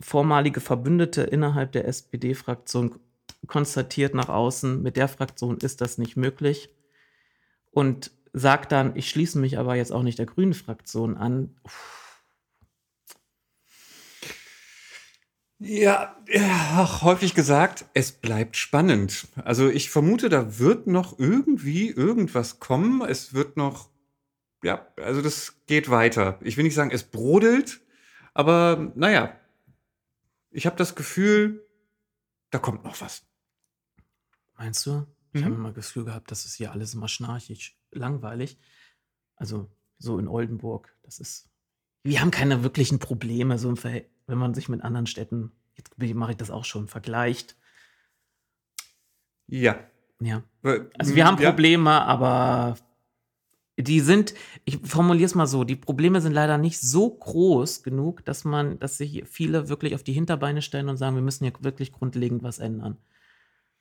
vormalige 0.00 0.60
Verbündete 0.60 1.22
innerhalb 1.22 1.72
der 1.72 1.86
SPD-Fraktion 1.86 2.98
konstatiert 3.46 4.14
nach 4.14 4.28
außen, 4.28 4.82
mit 4.82 4.96
der 4.96 5.08
Fraktion 5.08 5.58
ist 5.58 5.80
das 5.80 5.98
nicht 5.98 6.16
möglich 6.16 6.70
und 7.70 8.10
sagt 8.32 8.72
dann, 8.72 8.96
ich 8.96 9.08
schließe 9.10 9.38
mich 9.38 9.58
aber 9.58 9.74
jetzt 9.74 9.92
auch 9.92 10.02
nicht 10.02 10.18
der 10.18 10.26
grünen 10.26 10.54
Fraktion 10.54 11.16
an. 11.16 11.56
Ja, 15.62 16.16
ja, 16.26 17.02
häufig 17.02 17.34
gesagt, 17.34 17.84
es 17.92 18.12
bleibt 18.12 18.56
spannend. 18.56 19.26
Also 19.44 19.68
ich 19.68 19.90
vermute, 19.90 20.30
da 20.30 20.58
wird 20.58 20.86
noch 20.86 21.18
irgendwie 21.18 21.90
irgendwas 21.90 22.60
kommen. 22.60 23.02
Es 23.02 23.34
wird 23.34 23.58
noch, 23.58 23.90
ja, 24.62 24.86
also 24.96 25.20
das 25.20 25.56
geht 25.66 25.90
weiter. 25.90 26.38
Ich 26.40 26.56
will 26.56 26.64
nicht 26.64 26.74
sagen, 26.74 26.92
es 26.92 27.02
brodelt, 27.04 27.80
aber 28.32 28.90
naja, 28.94 29.38
ich 30.50 30.66
habe 30.66 30.76
das 30.76 30.94
Gefühl, 30.94 31.66
da 32.50 32.58
kommt 32.58 32.84
noch 32.84 33.00
was. 33.00 33.26
Meinst 34.56 34.84
du? 34.86 35.06
Ich 35.32 35.40
mhm. 35.40 35.44
habe 35.44 35.54
immer 35.54 35.72
das 35.72 35.86
Gefühl 35.86 36.04
gehabt, 36.04 36.30
das 36.30 36.44
ist 36.44 36.54
hier 36.56 36.72
alles 36.72 36.94
immer 36.94 37.08
schnarchig, 37.08 37.78
langweilig. 37.92 38.58
Also 39.36 39.70
so 39.98 40.18
in 40.18 40.28
Oldenburg, 40.28 40.94
das 41.02 41.18
ist. 41.18 41.48
Wir 42.02 42.20
haben 42.20 42.30
keine 42.30 42.62
wirklichen 42.62 42.98
Probleme, 42.98 43.58
so 43.58 43.74
wenn 43.82 44.38
man 44.38 44.54
sich 44.54 44.68
mit 44.68 44.82
anderen 44.82 45.06
Städten, 45.06 45.52
jetzt 45.74 45.96
mache 46.14 46.32
ich 46.32 46.36
das 46.38 46.50
auch 46.50 46.64
schon, 46.64 46.88
vergleicht. 46.88 47.56
Ja, 49.46 49.90
Ja. 50.20 50.42
Also 50.98 51.14
wir 51.14 51.26
haben 51.26 51.40
ja. 51.40 51.50
Probleme, 51.50 51.90
aber 51.90 52.76
die 53.82 54.00
sind, 54.00 54.34
ich 54.64 54.78
formuliere 54.84 55.26
es 55.26 55.34
mal 55.34 55.46
so, 55.46 55.64
die 55.64 55.76
Probleme 55.76 56.20
sind 56.20 56.32
leider 56.32 56.58
nicht 56.58 56.80
so 56.80 57.10
groß 57.10 57.82
genug, 57.82 58.24
dass 58.24 58.44
man, 58.44 58.78
dass 58.78 58.98
sich 58.98 59.24
viele 59.28 59.68
wirklich 59.68 59.94
auf 59.94 60.02
die 60.02 60.12
Hinterbeine 60.12 60.62
stellen 60.62 60.88
und 60.88 60.96
sagen, 60.96 61.16
wir 61.16 61.22
müssen 61.22 61.44
hier 61.44 61.54
wirklich 61.60 61.92
grundlegend 61.92 62.42
was 62.42 62.58
ändern. 62.58 62.96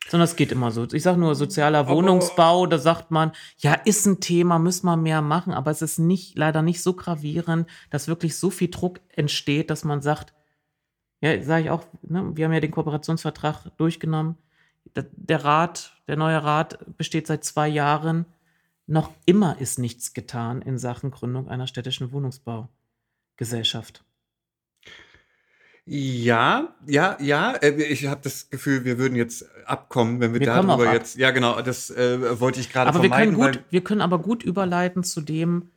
Sondern 0.08 0.26
es 0.26 0.36
geht 0.36 0.52
immer 0.52 0.72
so. 0.72 0.88
Ich 0.92 1.04
sage 1.04 1.20
nur 1.20 1.36
sozialer 1.36 1.88
Wohnungsbau, 1.88 2.66
da 2.66 2.78
sagt 2.78 3.12
man, 3.12 3.32
ja, 3.58 3.74
ist 3.74 4.06
ein 4.06 4.20
Thema, 4.20 4.58
müssen 4.58 4.86
wir 4.86 4.98
mehr 4.98 5.22
machen, 5.22 5.54
aber 5.54 5.72
es 5.72 5.82
ist 5.82 6.00
nicht, 6.00 6.38
leider 6.38 6.62
nicht 6.62 6.82
so 6.82 6.94
gravierend, 6.94 7.68
dass 7.90 8.08
wirklich 8.08 8.38
so 8.38 8.50
viel 8.50 8.70
Druck 8.70 9.02
entsteht, 9.10 9.70
dass 9.70 9.84
man 9.84 10.02
sagt, 10.02 10.34
ja, 11.22 11.42
sage 11.44 11.66
ich 11.66 11.70
auch, 11.70 11.84
ne, 12.02 12.32
wir 12.34 12.46
haben 12.46 12.54
ja 12.54 12.60
den 12.60 12.72
Kooperationsvertrag 12.72 13.78
durchgenommen. 13.78 14.38
Der, 14.96 15.06
der 15.12 15.44
Rat, 15.44 15.94
der 16.08 16.16
neue 16.16 16.44
Rat 16.44 16.80
besteht 16.98 17.28
seit 17.28 17.44
zwei 17.44 17.68
Jahren. 17.68 18.26
Noch 18.92 19.12
immer 19.28 19.56
ist 19.62 19.78
nichts 19.78 20.16
getan 20.16 20.64
in 20.64 20.80
Sachen 20.80 21.12
Gründung 21.12 21.48
einer 21.48 21.68
städtischen 21.68 22.12
Wohnungsbaugesellschaft. 22.12 24.04
Ja, 25.86 26.76
ja, 26.88 27.16
ja. 27.20 27.54
äh, 27.54 27.70
Ich 27.84 28.08
habe 28.08 28.22
das 28.24 28.50
Gefühl, 28.50 28.86
wir 28.86 28.98
würden 28.98 29.16
jetzt 29.16 29.46
abkommen, 29.66 30.20
wenn 30.20 30.34
wir, 30.34 30.40
Wir 30.40 30.48
darüber 30.48 30.92
jetzt. 30.92 31.18
Ja, 31.18 31.30
genau. 31.32 31.62
Das 31.62 31.92
äh, 31.92 32.40
wollte 32.40 32.60
ich 32.60 32.72
gerade 32.72 32.90
Aber 32.90 33.04
wir 33.04 33.10
vermeiden. 33.10 33.36
können, 33.38 33.54
gut, 33.54 33.64
wir 33.70 33.84
können 33.84 34.02
aber 34.02 34.18
gut 34.20 34.44
überleiten 34.44 35.04
zu 35.04 35.22
dem, 35.22 35.70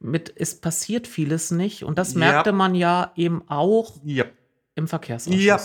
mit 0.00 0.32
es 0.34 0.58
passiert 0.60 1.06
vieles 1.06 1.50
nicht. 1.50 1.84
Und 1.84 1.98
das 1.98 2.14
Ja. 2.14 2.18
merkte 2.18 2.52
man 2.52 2.74
ja 2.74 3.12
eben 3.14 3.42
auch 3.48 4.00
ja. 4.04 4.24
im 4.74 4.88
Verkehrsausschuss. 4.88 5.44
Ja. 5.44 5.60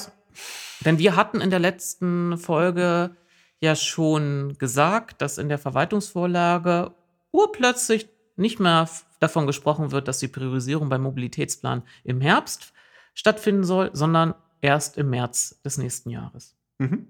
Denn 0.86 1.00
wir 1.00 1.16
hatten 1.16 1.40
in 1.40 1.50
der 1.50 1.60
letzten 1.60 2.38
Folge 2.38 3.16
ja 3.60 3.76
schon 3.76 4.58
gesagt, 4.58 5.22
dass 5.22 5.38
in 5.38 5.50
der 5.50 5.58
Verwaltungsvorlage 5.58 6.94
urplötzlich 7.32 8.10
nicht 8.36 8.60
mehr 8.60 8.90
davon 9.20 9.48
gesprochen 9.48 9.92
wird, 9.92 10.08
dass 10.08 10.20
die 10.20 10.28
Priorisierung 10.28 10.90
beim 10.90 11.02
Mobilitätsplan 11.02 11.84
im 12.04 12.22
Herbst 12.22 12.74
stattfinden 13.14 13.64
soll, 13.64 13.90
sondern 13.94 14.36
erst 14.62 14.98
im 14.98 15.10
März 15.10 15.60
des 15.64 15.78
nächsten 15.78 16.10
Jahres. 16.10 16.56
Mhm. 16.78 17.08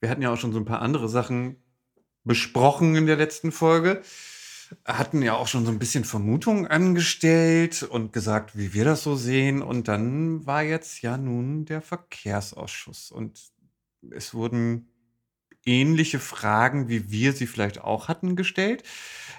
Wir 0.00 0.10
hatten 0.10 0.22
ja 0.22 0.32
auch 0.32 0.36
schon 0.36 0.52
so 0.52 0.58
ein 0.58 0.64
paar 0.64 0.82
andere 0.82 1.08
Sachen 1.08 1.56
besprochen 2.24 2.96
in 2.96 3.06
der 3.06 3.16
letzten 3.16 3.52
Folge. 3.52 4.02
Hatten 4.84 5.22
ja 5.22 5.34
auch 5.34 5.48
schon 5.48 5.64
so 5.64 5.70
ein 5.70 5.78
bisschen 5.78 6.04
Vermutungen 6.04 6.66
angestellt 6.66 7.82
und 7.82 8.12
gesagt, 8.12 8.56
wie 8.56 8.74
wir 8.74 8.84
das 8.84 9.02
so 9.02 9.16
sehen. 9.16 9.62
Und 9.62 9.88
dann 9.88 10.46
war 10.46 10.62
jetzt 10.62 11.02
ja 11.02 11.16
nun 11.16 11.64
der 11.66 11.82
Verkehrsausschuss. 11.82 13.10
Und 13.10 13.52
es 14.10 14.34
wurden 14.34 14.91
ähnliche 15.64 16.18
Fragen, 16.18 16.88
wie 16.88 17.10
wir 17.10 17.32
sie 17.32 17.46
vielleicht 17.46 17.80
auch 17.80 18.08
hatten, 18.08 18.36
gestellt. 18.36 18.82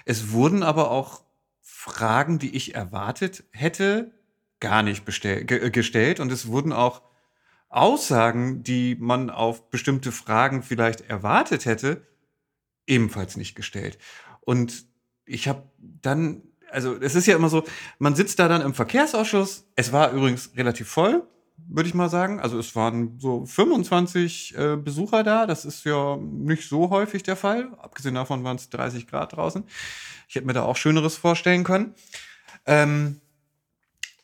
Es 0.04 0.30
wurden 0.30 0.62
aber 0.62 0.90
auch 0.90 1.22
Fragen, 1.60 2.38
die 2.38 2.54
ich 2.56 2.74
erwartet 2.74 3.44
hätte, 3.50 4.12
gar 4.60 4.82
nicht 4.82 5.04
ge 5.04 5.70
gestellt. 5.70 6.20
Und 6.20 6.32
es 6.32 6.46
wurden 6.46 6.72
auch 6.72 7.02
Aussagen, 7.68 8.62
die 8.62 8.96
man 8.98 9.30
auf 9.30 9.68
bestimmte 9.70 10.12
Fragen 10.12 10.62
vielleicht 10.62 11.02
erwartet 11.02 11.66
hätte, 11.66 12.06
ebenfalls 12.86 13.36
nicht 13.36 13.54
gestellt. 13.54 13.98
Und 14.40 14.86
ich 15.26 15.48
habe 15.48 15.70
dann, 15.78 16.42
also 16.70 16.94
es 17.00 17.14
ist 17.14 17.26
ja 17.26 17.36
immer 17.36 17.48
so, 17.48 17.64
man 17.98 18.14
sitzt 18.14 18.38
da 18.38 18.48
dann 18.48 18.62
im 18.62 18.74
Verkehrsausschuss. 18.74 19.66
Es 19.74 19.92
war 19.92 20.12
übrigens 20.12 20.52
relativ 20.56 20.88
voll, 20.88 21.26
würde 21.68 21.88
ich 21.88 21.94
mal 21.94 22.08
sagen. 22.08 22.40
Also 22.40 22.58
es 22.58 22.74
waren 22.76 23.18
so 23.18 23.44
25 23.46 24.56
äh, 24.56 24.76
Besucher 24.76 25.22
da. 25.22 25.46
Das 25.46 25.64
ist 25.64 25.84
ja 25.84 26.16
nicht 26.16 26.68
so 26.68 26.90
häufig 26.90 27.22
der 27.22 27.36
Fall. 27.36 27.72
Abgesehen 27.78 28.14
davon 28.14 28.44
waren 28.44 28.56
es 28.56 28.70
30 28.70 29.06
Grad 29.06 29.34
draußen. 29.34 29.64
Ich 30.28 30.34
hätte 30.34 30.46
mir 30.46 30.52
da 30.52 30.62
auch 30.62 30.76
Schöneres 30.76 31.16
vorstellen 31.16 31.64
können. 31.64 31.94
Ähm, 32.66 33.20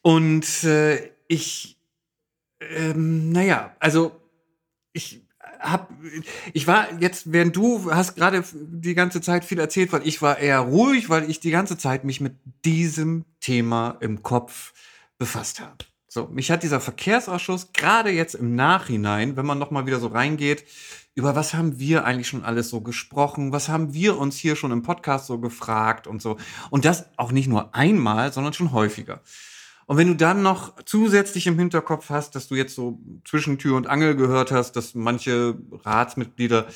und 0.03 0.65
äh, 0.65 1.11
ich, 1.29 1.79
ähm, 2.61 3.33
naja, 3.33 3.75
also 3.79 4.21
ich 4.93 5.23
hab, 5.61 5.93
ich 6.53 6.67
war 6.67 6.89
jetzt, 7.01 7.33
während 7.33 7.55
du 7.55 7.93
hast 7.93 8.17
gerade 8.17 8.43
die 8.53 8.95
ganze 8.95 9.21
Zeit 9.21 9.45
viel 9.45 9.59
erzählt, 9.59 9.93
weil 9.93 10.07
ich 10.07 10.23
war 10.23 10.39
eher 10.39 10.61
ruhig, 10.61 11.11
weil 11.11 11.29
ich 11.29 11.41
die 11.41 11.51
ganze 11.51 11.77
Zeit 11.77 12.05
mich 12.05 12.21
mit 12.21 12.35
diesem 12.65 13.25
Thema 13.41 13.99
im 14.01 14.23
Kopf 14.23 14.73
befasst 15.19 15.61
habe. 15.61 15.90
So, 16.13 16.27
mich 16.27 16.51
hat 16.51 16.65
dieser 16.65 16.81
Verkehrsausschuss 16.81 17.73
gerade 17.73 18.11
jetzt 18.11 18.35
im 18.35 18.57
Nachhinein, 18.57 19.37
wenn 19.37 19.47
man 19.47 19.61
noch 19.61 19.71
mal 19.71 19.87
wieder 19.87 20.01
so 20.01 20.09
reingeht, 20.09 20.65
über 21.15 21.37
was 21.37 21.55
haben 21.55 21.79
wir 21.79 22.05
eigentlich 22.05 22.27
schon 22.27 22.43
alles 22.43 22.69
so 22.69 22.81
gesprochen, 22.81 23.53
was 23.53 23.69
haben 23.69 23.95
wir 23.95 24.19
uns 24.19 24.37
hier 24.37 24.57
schon 24.57 24.73
im 24.73 24.83
Podcast 24.83 25.29
so 25.29 25.39
gefragt 25.39 26.09
und 26.09 26.21
so. 26.21 26.37
Und 26.69 26.85
das 26.85 27.17
auch 27.17 27.31
nicht 27.31 27.47
nur 27.47 27.77
einmal, 27.77 28.33
sondern 28.33 28.53
schon 28.55 28.73
häufiger. 28.73 29.21
Und 29.87 29.99
wenn 29.99 30.09
du 30.09 30.17
dann 30.17 30.43
noch 30.43 30.75
zusätzlich 30.85 31.47
im 31.47 31.57
Hinterkopf 31.57 32.11
hast, 32.11 32.35
dass 32.35 32.49
du 32.49 32.57
jetzt 32.57 32.75
so 32.75 32.99
zwischen 33.25 33.59
Tür 33.59 33.77
und 33.77 33.87
Angel 33.87 34.17
gehört 34.17 34.51
hast, 34.51 34.73
dass 34.73 34.97
manche 34.97 35.61
Ratsmitglieder 35.71 36.67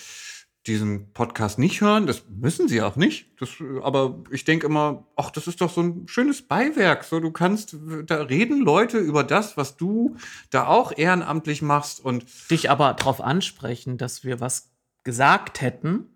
diesen 0.67 1.13
Podcast 1.13 1.59
nicht 1.59 1.81
hören, 1.81 2.07
das 2.07 2.23
müssen 2.29 2.69
sie 2.69 2.81
auch 2.81 2.97
nicht. 2.97 3.27
Das, 3.39 3.51
aber 3.83 4.23
ich 4.31 4.45
denke 4.45 4.67
immer, 4.67 5.07
ach, 5.17 5.31
das 5.31 5.47
ist 5.47 5.61
doch 5.61 5.71
so 5.71 5.83
ein 5.83 6.09
schönes 6.09 6.43
Beiwerk. 6.43 7.05
So, 7.05 7.21
du 7.21 7.31
kannst, 7.31 7.77
da 8.07 8.23
reden 8.23 8.61
Leute 8.61 8.99
über 8.99 9.25
das, 9.25 9.57
was 9.57 9.77
du 9.77 10.17
da 10.51 10.67
auch 10.67 10.97
ehrenamtlich 10.97 11.61
machst 11.61 12.05
und 12.05 12.25
Dich 12.51 12.71
aber 12.71 12.95
darauf 12.95 13.21
ansprechen, 13.21 13.99
dass 13.99 14.25
wir 14.25 14.41
was 14.41 14.71
gesagt 15.03 15.61
hätten. 15.61 16.07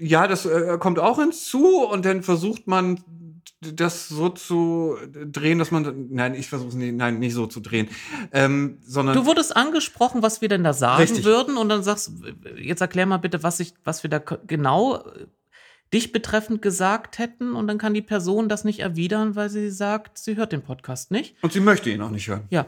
ja, 0.00 0.26
das 0.26 0.46
äh, 0.46 0.78
kommt 0.80 0.98
auch 0.98 1.18
hinzu 1.18 1.84
und 1.84 2.04
dann 2.06 2.22
versucht 2.22 2.66
man 2.66 3.04
das 3.60 4.08
so 4.08 4.28
zu 4.28 4.96
drehen, 5.30 5.58
dass 5.58 5.70
man, 5.70 6.08
nein, 6.10 6.34
ich 6.34 6.48
versuche 6.48 6.68
es 6.70 6.74
nicht, 6.74 6.94
nein, 6.94 7.18
nicht 7.18 7.34
so 7.34 7.46
zu 7.46 7.60
drehen, 7.60 7.88
ähm, 8.32 8.78
sondern 8.82 9.16
Du 9.16 9.26
wurdest 9.26 9.56
angesprochen, 9.56 10.22
was 10.22 10.40
wir 10.40 10.48
denn 10.48 10.64
da 10.64 10.72
sagen 10.72 11.00
Richtig. 11.02 11.24
würden, 11.24 11.56
und 11.56 11.68
dann 11.68 11.82
sagst, 11.82 12.12
jetzt 12.56 12.80
erklär 12.80 13.06
mal 13.06 13.16
bitte, 13.16 13.42
was, 13.42 13.60
ich, 13.60 13.74
was 13.84 14.02
wir 14.02 14.10
da 14.10 14.18
genau 14.18 14.96
äh, 14.98 15.26
dich 15.94 16.12
betreffend 16.12 16.62
gesagt 16.62 17.18
hätten, 17.18 17.54
und 17.54 17.66
dann 17.68 17.78
kann 17.78 17.94
die 17.94 18.02
Person 18.02 18.48
das 18.48 18.64
nicht 18.64 18.80
erwidern, 18.80 19.36
weil 19.36 19.48
sie 19.48 19.70
sagt, 19.70 20.18
sie 20.18 20.36
hört 20.36 20.52
den 20.52 20.62
Podcast 20.62 21.10
nicht. 21.10 21.36
und 21.42 21.52
sie 21.52 21.60
möchte 21.60 21.90
ihn 21.90 22.02
auch 22.02 22.10
nicht 22.10 22.28
hören. 22.28 22.44
Ja, 22.50 22.66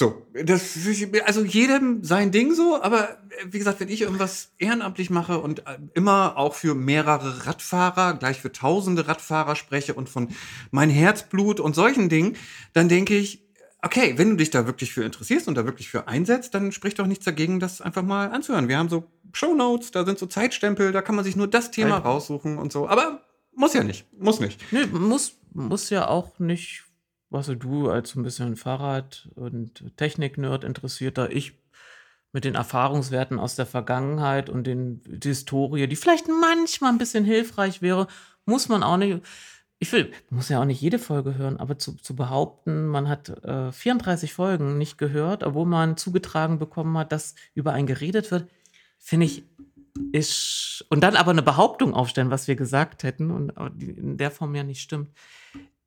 So, 0.00 0.26
das 0.32 0.78
also 1.26 1.44
jedem 1.44 2.02
sein 2.02 2.30
Ding 2.30 2.54
so, 2.54 2.80
aber 2.80 3.10
äh, 3.10 3.48
wie 3.50 3.58
gesagt, 3.58 3.80
wenn 3.80 3.90
ich 3.90 4.00
irgendwas 4.00 4.50
ehrenamtlich 4.56 5.10
mache 5.10 5.38
und 5.40 5.58
äh, 5.66 5.76
immer 5.92 6.38
auch 6.38 6.54
für 6.54 6.74
mehrere 6.74 7.46
Radfahrer, 7.46 8.14
gleich 8.14 8.40
für 8.40 8.50
tausende 8.50 9.06
Radfahrer 9.06 9.56
spreche 9.56 9.92
und 9.92 10.08
von 10.08 10.28
mein 10.70 10.88
Herzblut 10.88 11.60
und 11.60 11.74
solchen 11.74 12.08
Dingen, 12.08 12.38
dann 12.72 12.88
denke 12.88 13.14
ich, 13.14 13.46
okay, 13.82 14.14
wenn 14.16 14.30
du 14.30 14.36
dich 14.36 14.48
da 14.48 14.64
wirklich 14.64 14.90
für 14.90 15.04
interessierst 15.04 15.48
und 15.48 15.54
da 15.56 15.66
wirklich 15.66 15.90
für 15.90 16.08
einsetzt, 16.08 16.54
dann 16.54 16.72
spricht 16.72 16.98
doch 16.98 17.06
nichts 17.06 17.26
dagegen, 17.26 17.60
das 17.60 17.82
einfach 17.82 18.02
mal 18.02 18.30
anzuhören. 18.30 18.68
Wir 18.68 18.78
haben 18.78 18.88
so 18.88 19.04
Shownotes, 19.34 19.90
da 19.90 20.06
sind 20.06 20.18
so 20.18 20.24
Zeitstempel, 20.24 20.92
da 20.92 21.02
kann 21.02 21.14
man 21.14 21.26
sich 21.26 21.36
nur 21.36 21.46
das 21.46 21.72
Thema 21.72 21.98
raussuchen 21.98 22.56
und 22.56 22.72
so, 22.72 22.88
aber 22.88 23.26
muss 23.54 23.74
ja 23.74 23.84
nicht, 23.84 24.06
muss 24.18 24.40
nicht. 24.40 24.62
Nö, 24.72 24.86
muss, 24.86 25.36
muss 25.52 25.90
ja 25.90 26.08
auch 26.08 26.38
nicht, 26.38 26.84
was 27.30 27.48
weißt 27.48 27.62
du, 27.62 27.88
als 27.88 28.10
so 28.10 28.20
ein 28.20 28.24
bisschen 28.24 28.56
Fahrrad- 28.56 29.28
und 29.36 29.96
Technik-Nerd 29.96 30.64
interessierter, 30.64 31.30
ich 31.30 31.58
mit 32.32 32.44
den 32.44 32.54
Erfahrungswerten 32.54 33.38
aus 33.38 33.56
der 33.56 33.66
Vergangenheit 33.66 34.50
und 34.50 34.66
den, 34.66 35.00
die 35.04 35.28
Historie, 35.28 35.86
die 35.86 35.96
vielleicht 35.96 36.28
manchmal 36.28 36.92
ein 36.92 36.98
bisschen 36.98 37.24
hilfreich 37.24 37.82
wäre, 37.82 38.06
muss 38.44 38.68
man 38.68 38.82
auch 38.82 38.96
nicht. 38.96 39.22
Ich 39.78 39.90
will, 39.92 40.12
muss 40.28 40.50
ja 40.50 40.60
auch 40.60 40.66
nicht 40.66 40.80
jede 40.80 40.98
Folge 40.98 41.36
hören, 41.36 41.56
aber 41.56 41.78
zu, 41.78 41.96
zu 41.96 42.14
behaupten, 42.14 42.86
man 42.86 43.08
hat 43.08 43.30
äh, 43.44 43.72
34 43.72 44.34
Folgen 44.34 44.76
nicht 44.76 44.98
gehört, 44.98 45.42
obwohl 45.42 45.66
man 45.66 45.96
zugetragen 45.96 46.58
bekommen 46.58 46.98
hat, 46.98 47.12
dass 47.12 47.34
über 47.54 47.72
einen 47.72 47.86
geredet 47.86 48.30
wird, 48.30 48.50
finde 48.98 49.26
ich, 49.26 49.44
ist. 50.12 50.84
Und 50.90 51.00
dann 51.00 51.16
aber 51.16 51.30
eine 51.30 51.42
Behauptung 51.42 51.94
aufstellen, 51.94 52.30
was 52.30 52.46
wir 52.46 52.56
gesagt 52.56 53.04
hätten 53.04 53.30
und 53.30 53.54
die 53.80 53.90
in 53.90 54.18
der 54.18 54.30
Form 54.30 54.54
ja 54.54 54.64
nicht 54.64 54.82
stimmt, 54.82 55.08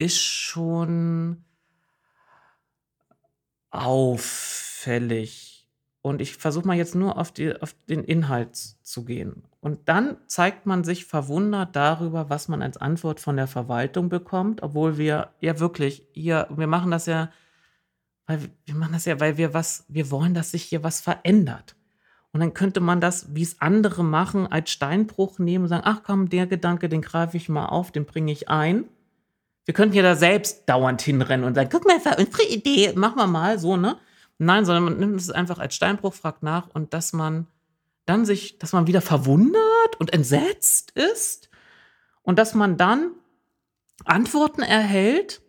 ist 0.04 0.20
schon 0.20 1.44
auffällig. 3.72 5.68
Und 6.02 6.20
ich 6.20 6.36
versuche 6.36 6.68
mal 6.68 6.76
jetzt 6.76 6.96
nur 6.96 7.18
auf, 7.18 7.32
die, 7.32 7.60
auf 7.62 7.74
den 7.88 8.04
Inhalt 8.04 8.58
zu 8.58 9.06
gehen. 9.06 9.44
Und 9.62 9.88
dann 9.88 10.18
zeigt 10.28 10.66
man 10.66 10.84
sich 10.84 11.06
verwundert 11.06 11.78
darüber, 11.78 12.30
was 12.30 12.50
man 12.50 12.62
als 12.62 12.76
Antwort 12.76 13.22
von 13.22 13.38
der 13.38 13.48
Verwaltung 13.48 14.10
bekommt, 14.10 14.62
obwohl 14.62 14.98
wir 14.98 15.30
ja 15.40 15.60
wirklich 15.62 16.06
hier, 16.12 16.48
wir 16.54 16.68
machen 16.68 16.92
das 16.92 17.06
ja, 17.06 17.32
weil 18.28 18.42
wir- 18.66 18.76
machen 18.76 18.92
das 18.94 19.06
ja, 19.06 19.22
weil 19.22 19.38
wir 19.38 19.54
was, 19.54 19.86
wir 19.88 20.12
wollen, 20.12 20.34
dass 20.34 20.52
sich 20.52 20.64
hier 20.64 20.84
was 20.84 21.00
verändert. 21.00 21.78
Und 22.34 22.42
dann 22.42 22.54
könnte 22.54 22.82
man 22.82 23.00
das, 23.00 23.34
wie 23.34 23.44
es 23.44 23.62
andere 23.62 24.04
machen, 24.04 24.48
als 24.48 24.72
Steinbruch 24.72 25.40
nehmen 25.40 25.64
und 25.66 25.70
sagen, 25.70 25.84
ach 25.86 26.02
komm, 26.04 26.28
der 26.30 26.48
Gedanke, 26.48 26.90
den 26.90 27.02
greife 27.02 27.38
ich 27.38 27.48
mal 27.48 27.68
auf, 27.68 27.92
den 27.92 28.06
bringe 28.06 28.32
ich 28.34 28.50
ein. 28.50 28.86
Wir 29.66 29.74
könnten 29.74 29.96
ja 29.96 30.04
da 30.04 30.16
selbst 30.16 30.68
dauernd 30.68 31.02
hinrennen 31.02 31.46
und 31.46 31.56
sagen, 31.56 31.70
guck 31.72 31.86
mal, 31.86 32.04
war 32.04 32.20
unsere 32.20 32.44
Idee, 32.44 32.94
machen 32.96 33.18
wir 33.18 33.28
mal 33.28 33.60
so, 33.60 33.78
ne? 33.78 33.98
Nein, 34.38 34.66
sondern 34.66 34.84
man 34.84 34.98
nimmt 34.98 35.20
es 35.20 35.30
einfach 35.30 35.60
als 35.60 35.76
Steinbruch, 35.76 36.14
fragt 36.14 36.44
nach 36.44 36.68
und 36.74 36.94
dass 36.94 37.14
man 37.14 37.48
dann 38.06 38.26
sich, 38.26 38.58
dass 38.60 38.74
man 38.74 38.88
wieder 38.88 39.02
verwundert 39.02 40.00
und 40.00 40.12
entsetzt 40.12 40.92
ist 40.92 41.50
und 42.24 42.40
dass 42.40 42.54
man 42.54 42.78
dann 42.78 43.12
Antworten 44.06 44.62
erhält, 44.62 45.42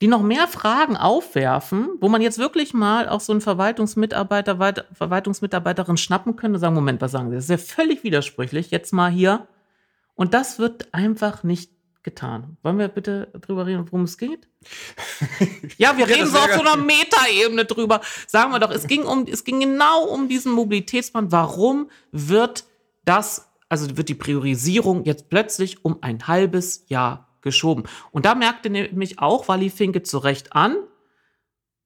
die 0.00 0.08
noch 0.08 0.22
mehr 0.22 0.48
Fragen 0.48 0.96
aufwerfen, 0.96 1.90
wo 2.00 2.08
man 2.08 2.22
jetzt 2.22 2.38
wirklich 2.38 2.72
mal 2.72 3.08
auch 3.08 3.20
so 3.20 3.32
einen 3.32 3.42
Verwaltungsmitarbeiter, 3.42 4.84
Verwaltungsmitarbeiterin 4.94 5.98
schnappen 5.98 6.36
könnte 6.36 6.56
und 6.56 6.60
sagen, 6.60 6.74
Moment, 6.74 7.02
was 7.02 7.12
sagen 7.12 7.28
Sie? 7.28 7.36
Das 7.36 7.44
ist 7.44 7.50
ja 7.50 7.58
völlig 7.58 8.02
widersprüchlich. 8.02 8.70
Jetzt 8.70 8.92
mal 8.92 9.10
hier. 9.10 9.46
Und 10.14 10.32
das 10.32 10.58
wird 10.58 10.92
einfach 10.94 11.42
nicht 11.42 11.70
getan. 12.02 12.56
Wollen 12.62 12.78
wir 12.78 12.88
bitte 12.88 13.28
drüber 13.40 13.66
reden, 13.66 13.86
worum 13.86 14.04
es 14.04 14.16
geht? 14.16 14.48
ja, 15.78 15.96
wir 15.96 16.08
reden 16.08 16.26
so 16.26 16.38
auf 16.38 16.52
so 16.52 16.60
einer 16.60 16.76
Metaebene 16.76 17.64
drüber. 17.64 18.00
Sagen 18.26 18.52
wir 18.52 18.58
doch, 18.58 18.70
es 18.70 18.86
ging 18.86 19.04
um, 19.04 19.26
es 19.26 19.44
ging 19.44 19.60
genau 19.60 20.04
um 20.04 20.28
diesen 20.28 20.52
Mobilitätsplan. 20.52 21.32
Warum 21.32 21.90
wird 22.12 22.64
das, 23.04 23.50
also 23.68 23.96
wird 23.96 24.08
die 24.08 24.14
Priorisierung 24.14 25.04
jetzt 25.04 25.28
plötzlich 25.28 25.84
um 25.84 25.98
ein 26.02 26.26
halbes 26.26 26.84
Jahr 26.88 27.28
geschoben? 27.42 27.84
Und 28.10 28.24
da 28.24 28.34
merkte 28.34 28.70
nämlich 28.70 29.18
auch 29.18 29.48
Wally 29.48 29.70
Finke 29.70 30.02
zu 30.02 30.18
Recht 30.18 30.54
an, 30.54 30.76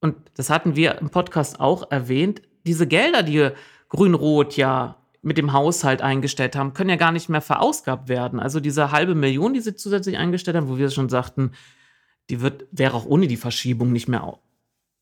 und 0.00 0.16
das 0.34 0.50
hatten 0.50 0.76
wir 0.76 0.98
im 0.98 1.08
Podcast 1.08 1.60
auch 1.60 1.90
erwähnt, 1.90 2.42
diese 2.66 2.86
Gelder, 2.86 3.22
die 3.22 3.48
Grün-Rot 3.88 4.54
ja 4.54 5.03
mit 5.24 5.38
dem 5.38 5.52
Haushalt 5.52 6.02
eingestellt 6.02 6.54
haben, 6.56 6.74
können 6.74 6.90
ja 6.90 6.96
gar 6.96 7.12
nicht 7.12 7.28
mehr 7.28 7.40
verausgabt 7.40 8.08
werden. 8.08 8.38
Also 8.38 8.60
diese 8.60 8.92
halbe 8.92 9.14
Million, 9.14 9.54
die 9.54 9.60
sie 9.60 9.74
zusätzlich 9.74 10.18
eingestellt 10.18 10.56
haben, 10.56 10.68
wo 10.68 10.76
wir 10.76 10.90
schon 10.90 11.08
sagten, 11.08 11.52
die 12.30 12.40
wird, 12.40 12.66
wäre 12.70 12.94
auch 12.94 13.06
ohne 13.06 13.26
die 13.26 13.36
Verschiebung 13.36 13.92
nicht 13.92 14.08
mehr, 14.08 14.38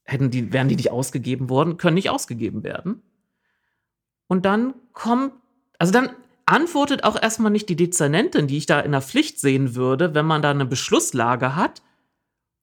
hätten 0.04 0.30
die, 0.30 0.52
wären 0.52 0.68
die 0.68 0.76
nicht 0.76 0.90
ausgegeben 0.90 1.48
worden, 1.48 1.76
können 1.76 1.94
nicht 1.94 2.10
ausgegeben 2.10 2.62
werden. 2.64 3.02
Und 4.28 4.46
dann 4.46 4.74
kommt, 4.92 5.32
also 5.78 5.92
dann 5.92 6.10
antwortet 6.46 7.04
auch 7.04 7.20
erstmal 7.20 7.52
nicht 7.52 7.68
die 7.68 7.76
Dezernentin, 7.76 8.46
die 8.46 8.58
ich 8.58 8.66
da 8.66 8.80
in 8.80 8.92
der 8.92 9.02
Pflicht 9.02 9.40
sehen 9.40 9.74
würde, 9.74 10.14
wenn 10.14 10.26
man 10.26 10.42
da 10.42 10.50
eine 10.50 10.66
Beschlusslage 10.66 11.56
hat, 11.56 11.82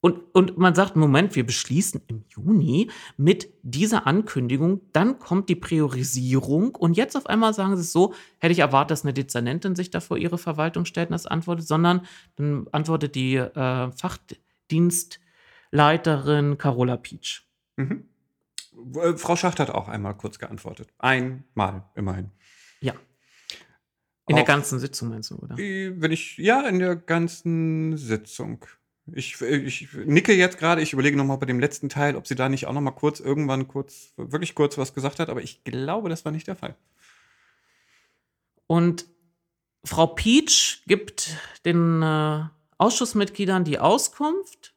und, 0.01 0.33
und 0.33 0.57
man 0.57 0.73
sagt, 0.75 0.95
Moment, 0.95 1.35
wir 1.35 1.45
beschließen 1.45 2.01
im 2.07 2.23
Juni 2.29 2.89
mit 3.17 3.49
dieser 3.63 4.07
Ankündigung, 4.07 4.79
dann 4.93 5.19
kommt 5.19 5.49
die 5.49 5.55
Priorisierung 5.55 6.73
und 6.75 6.95
jetzt 6.95 7.17
auf 7.17 7.25
einmal 7.25 7.53
sagen 7.53 7.75
sie 7.75 7.81
es 7.81 7.91
so, 7.91 8.13
hätte 8.39 8.53
ich 8.53 8.59
erwartet, 8.59 8.91
dass 8.91 9.03
eine 9.03 9.13
Dezernentin 9.13 9.75
sich 9.75 9.89
da 9.89 9.99
vor 9.99 10.17
ihre 10.17 10.37
Verwaltung 10.37 10.85
stellt 10.85 11.09
und 11.09 11.13
das 11.13 11.25
antwortet, 11.25 11.67
sondern 11.67 12.05
dann 12.37 12.67
antwortet 12.71 13.15
die 13.15 13.35
äh, 13.35 13.91
Fachdienstleiterin 13.91 16.57
Carola 16.57 16.95
Pietsch. 16.95 17.41
Mhm. 17.75 18.05
Äh, 18.95 19.17
Frau 19.17 19.35
Schacht 19.35 19.59
hat 19.59 19.69
auch 19.69 19.89
einmal 19.89 20.15
kurz 20.15 20.39
geantwortet. 20.39 20.93
Einmal, 20.97 21.83
immerhin. 21.95 22.31
Ja. 22.79 22.93
In 24.27 24.35
auch, 24.35 24.37
der 24.37 24.45
ganzen 24.45 24.79
Sitzung 24.79 25.09
meinst 25.09 25.31
du, 25.31 25.35
oder? 25.35 25.57
Wenn 25.57 26.11
ich, 26.11 26.37
ja, 26.37 26.65
in 26.69 26.79
der 26.79 26.95
ganzen 26.95 27.97
Sitzung. 27.97 28.65
Ich, 29.13 29.41
ich 29.41 29.89
nicke 29.93 30.33
jetzt 30.33 30.57
gerade, 30.57 30.81
ich 30.81 30.93
überlege 30.93 31.17
nochmal 31.17 31.37
bei 31.37 31.45
dem 31.45 31.59
letzten 31.59 31.89
Teil, 31.89 32.15
ob 32.15 32.27
sie 32.27 32.35
da 32.35 32.49
nicht 32.49 32.67
auch 32.67 32.73
nochmal 32.73 32.95
kurz, 32.95 33.19
irgendwann 33.19 33.67
kurz, 33.67 34.13
wirklich 34.17 34.55
kurz 34.55 34.77
was 34.77 34.93
gesagt 34.93 35.19
hat, 35.19 35.29
aber 35.29 35.41
ich 35.41 35.63
glaube, 35.63 36.09
das 36.09 36.25
war 36.25 36.31
nicht 36.31 36.47
der 36.47 36.55
Fall. 36.55 36.75
Und 38.67 39.05
Frau 39.83 40.07
Peach 40.07 40.83
gibt 40.87 41.37
den 41.65 42.01
äh, 42.01 42.43
Ausschussmitgliedern 42.77 43.63
die 43.63 43.79
Auskunft, 43.79 44.73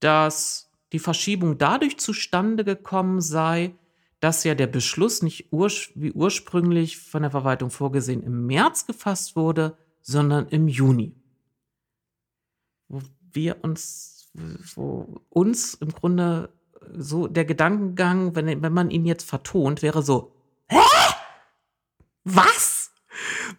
dass 0.00 0.70
die 0.92 0.98
Verschiebung 0.98 1.58
dadurch 1.58 1.98
zustande 1.98 2.64
gekommen 2.64 3.20
sei, 3.20 3.74
dass 4.20 4.44
ja 4.44 4.54
der 4.54 4.66
Beschluss 4.66 5.22
nicht 5.22 5.52
urs 5.52 5.90
wie 5.94 6.12
ursprünglich 6.12 6.98
von 6.98 7.22
der 7.22 7.30
Verwaltung 7.30 7.70
vorgesehen 7.70 8.22
im 8.22 8.46
März 8.46 8.86
gefasst 8.86 9.34
wurde, 9.36 9.76
sondern 10.00 10.48
im 10.48 10.68
Juni 10.68 11.16
wir 13.34 13.62
uns, 13.62 14.30
wo 14.74 15.20
uns 15.28 15.74
im 15.74 15.90
Grunde 15.90 16.50
so 16.96 17.26
der 17.26 17.44
Gedankengang, 17.44 18.34
wenn, 18.34 18.62
wenn 18.62 18.72
man 18.72 18.90
ihn 18.90 19.06
jetzt 19.06 19.28
vertont, 19.28 19.82
wäre 19.82 20.02
so, 20.02 20.32
hä? 20.68 20.78
Was? 22.24 22.92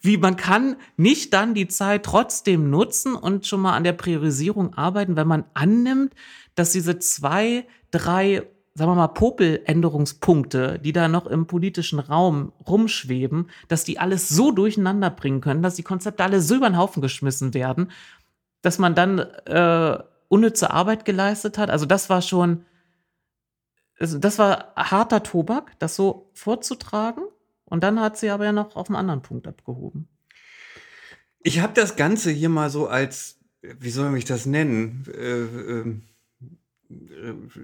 Wie 0.02 0.18
man 0.18 0.36
kann 0.36 0.78
nicht 0.98 1.34
dann 1.34 1.54
die 1.54 1.68
Zeit 1.68 2.04
trotzdem 2.04 2.70
nutzen 2.70 3.16
und 3.16 3.46
schon 3.46 3.62
mal 3.62 3.74
an 3.74 3.84
der 3.84 3.94
Priorisierung 3.94 4.74
arbeiten, 4.74 5.16
wenn 5.16 5.28
man 5.28 5.46
annimmt, 5.54 6.14
dass 6.56 6.72
diese 6.72 7.00
zwei, 7.00 7.66
drei, 7.92 8.44
sagen 8.74 8.92
wir 8.92 8.96
mal, 8.96 9.08
Popeländerungspunkte, 9.08 10.80
die 10.84 10.92
da 10.92 11.08
noch 11.08 11.28
im 11.28 11.46
politischen 11.46 12.00
Raum 12.00 12.52
rumschweben, 12.68 13.50
dass 13.68 13.84
die 13.84 14.00
alles 14.00 14.30
so 14.30 14.52
durcheinander 14.52 15.10
bringen 15.10 15.42
können, 15.42 15.62
dass 15.62 15.76
die 15.76 15.84
Konzepte 15.84 16.24
alle 16.24 16.42
so 16.42 16.56
über 16.56 16.70
den 16.70 16.78
Haufen 16.78 17.02
geschmissen 17.02 17.54
werden, 17.54 17.92
dass 18.64 18.80
man 18.80 18.96
dann 18.96 19.20
äh, 19.20 20.00
unnütze 20.30 20.72
Arbeit 20.72 21.06
geleistet 21.06 21.60
hat. 21.60 21.70
Also 21.70 21.86
das 21.86 22.10
war 22.10 22.24
schon, 22.24 22.66
also 24.00 24.18
das 24.18 24.40
war 24.40 24.74
harter 24.76 25.22
Tobak, 25.22 25.78
das 25.78 25.96
so 25.96 26.32
vorzutragen. 26.34 27.24
Und 27.66 27.84
dann 27.84 28.00
hat 28.00 28.18
sie 28.18 28.30
aber 28.30 28.46
ja 28.46 28.52
noch 28.52 28.76
auf 28.76 28.90
einen 28.90 28.96
anderen 28.96 29.22
Punkt 29.22 29.48
abgehoben. 29.48 30.08
Ich 31.44 31.60
habe 31.60 31.74
das 31.74 31.96
Ganze 31.96 32.32
hier 32.32 32.50
mal 32.50 32.70
so 32.70 32.88
als, 32.88 33.40
wie 33.62 33.90
soll 33.90 34.18
ich 34.18 34.26
das 34.26 34.46
nennen? 34.46 35.06
Äh, 35.14 35.42
äh, 35.42 35.96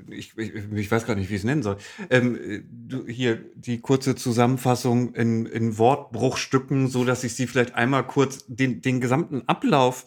ich, 0.10 0.38
ich, 0.38 0.54
ich, 0.56 0.92
weiß 0.92 1.06
gar 1.06 1.16
nicht, 1.16 1.30
wie 1.30 1.36
ich 1.36 1.42
es 1.42 1.46
nennen 1.46 1.64
soll. 1.64 1.78
Ähm, 2.10 2.66
du, 2.72 3.06
hier 3.06 3.38
die 3.56 3.80
kurze 3.80 4.16
Zusammenfassung 4.16 5.14
in, 5.14 5.46
in 5.46 5.78
Wortbruchstücken, 5.78 6.88
so 6.88 7.06
dass 7.06 7.24
ich 7.24 7.36
sie 7.36 7.48
vielleicht 7.48 7.76
einmal 7.76 8.06
kurz 8.06 8.46
den, 8.48 8.82
den 8.82 9.00
gesamten 9.00 9.48
Ablauf 9.48 10.06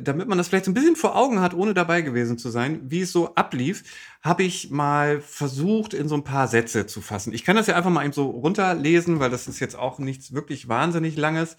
damit 0.00 0.26
man 0.26 0.38
das 0.38 0.48
vielleicht 0.48 0.64
so 0.64 0.70
ein 0.70 0.74
bisschen 0.74 0.96
vor 0.96 1.16
Augen 1.16 1.40
hat, 1.40 1.54
ohne 1.54 1.74
dabei 1.74 2.00
gewesen 2.00 2.38
zu 2.38 2.50
sein, 2.50 2.80
wie 2.84 3.02
es 3.02 3.12
so 3.12 3.34
ablief, 3.34 3.84
habe 4.22 4.42
ich 4.42 4.70
mal 4.70 5.20
versucht, 5.20 5.94
in 5.94 6.08
so 6.08 6.14
ein 6.14 6.24
paar 6.24 6.48
Sätze 6.48 6.86
zu 6.86 7.00
fassen. 7.00 7.32
Ich 7.32 7.44
kann 7.44 7.56
das 7.56 7.66
ja 7.66 7.76
einfach 7.76 7.90
mal 7.90 8.04
eben 8.04 8.12
so 8.12 8.30
runterlesen, 8.30 9.20
weil 9.20 9.30
das 9.30 9.46
ist 9.48 9.60
jetzt 9.60 9.76
auch 9.76 9.98
nichts 9.98 10.32
wirklich 10.32 10.68
wahnsinnig 10.68 11.16
Langes. 11.16 11.56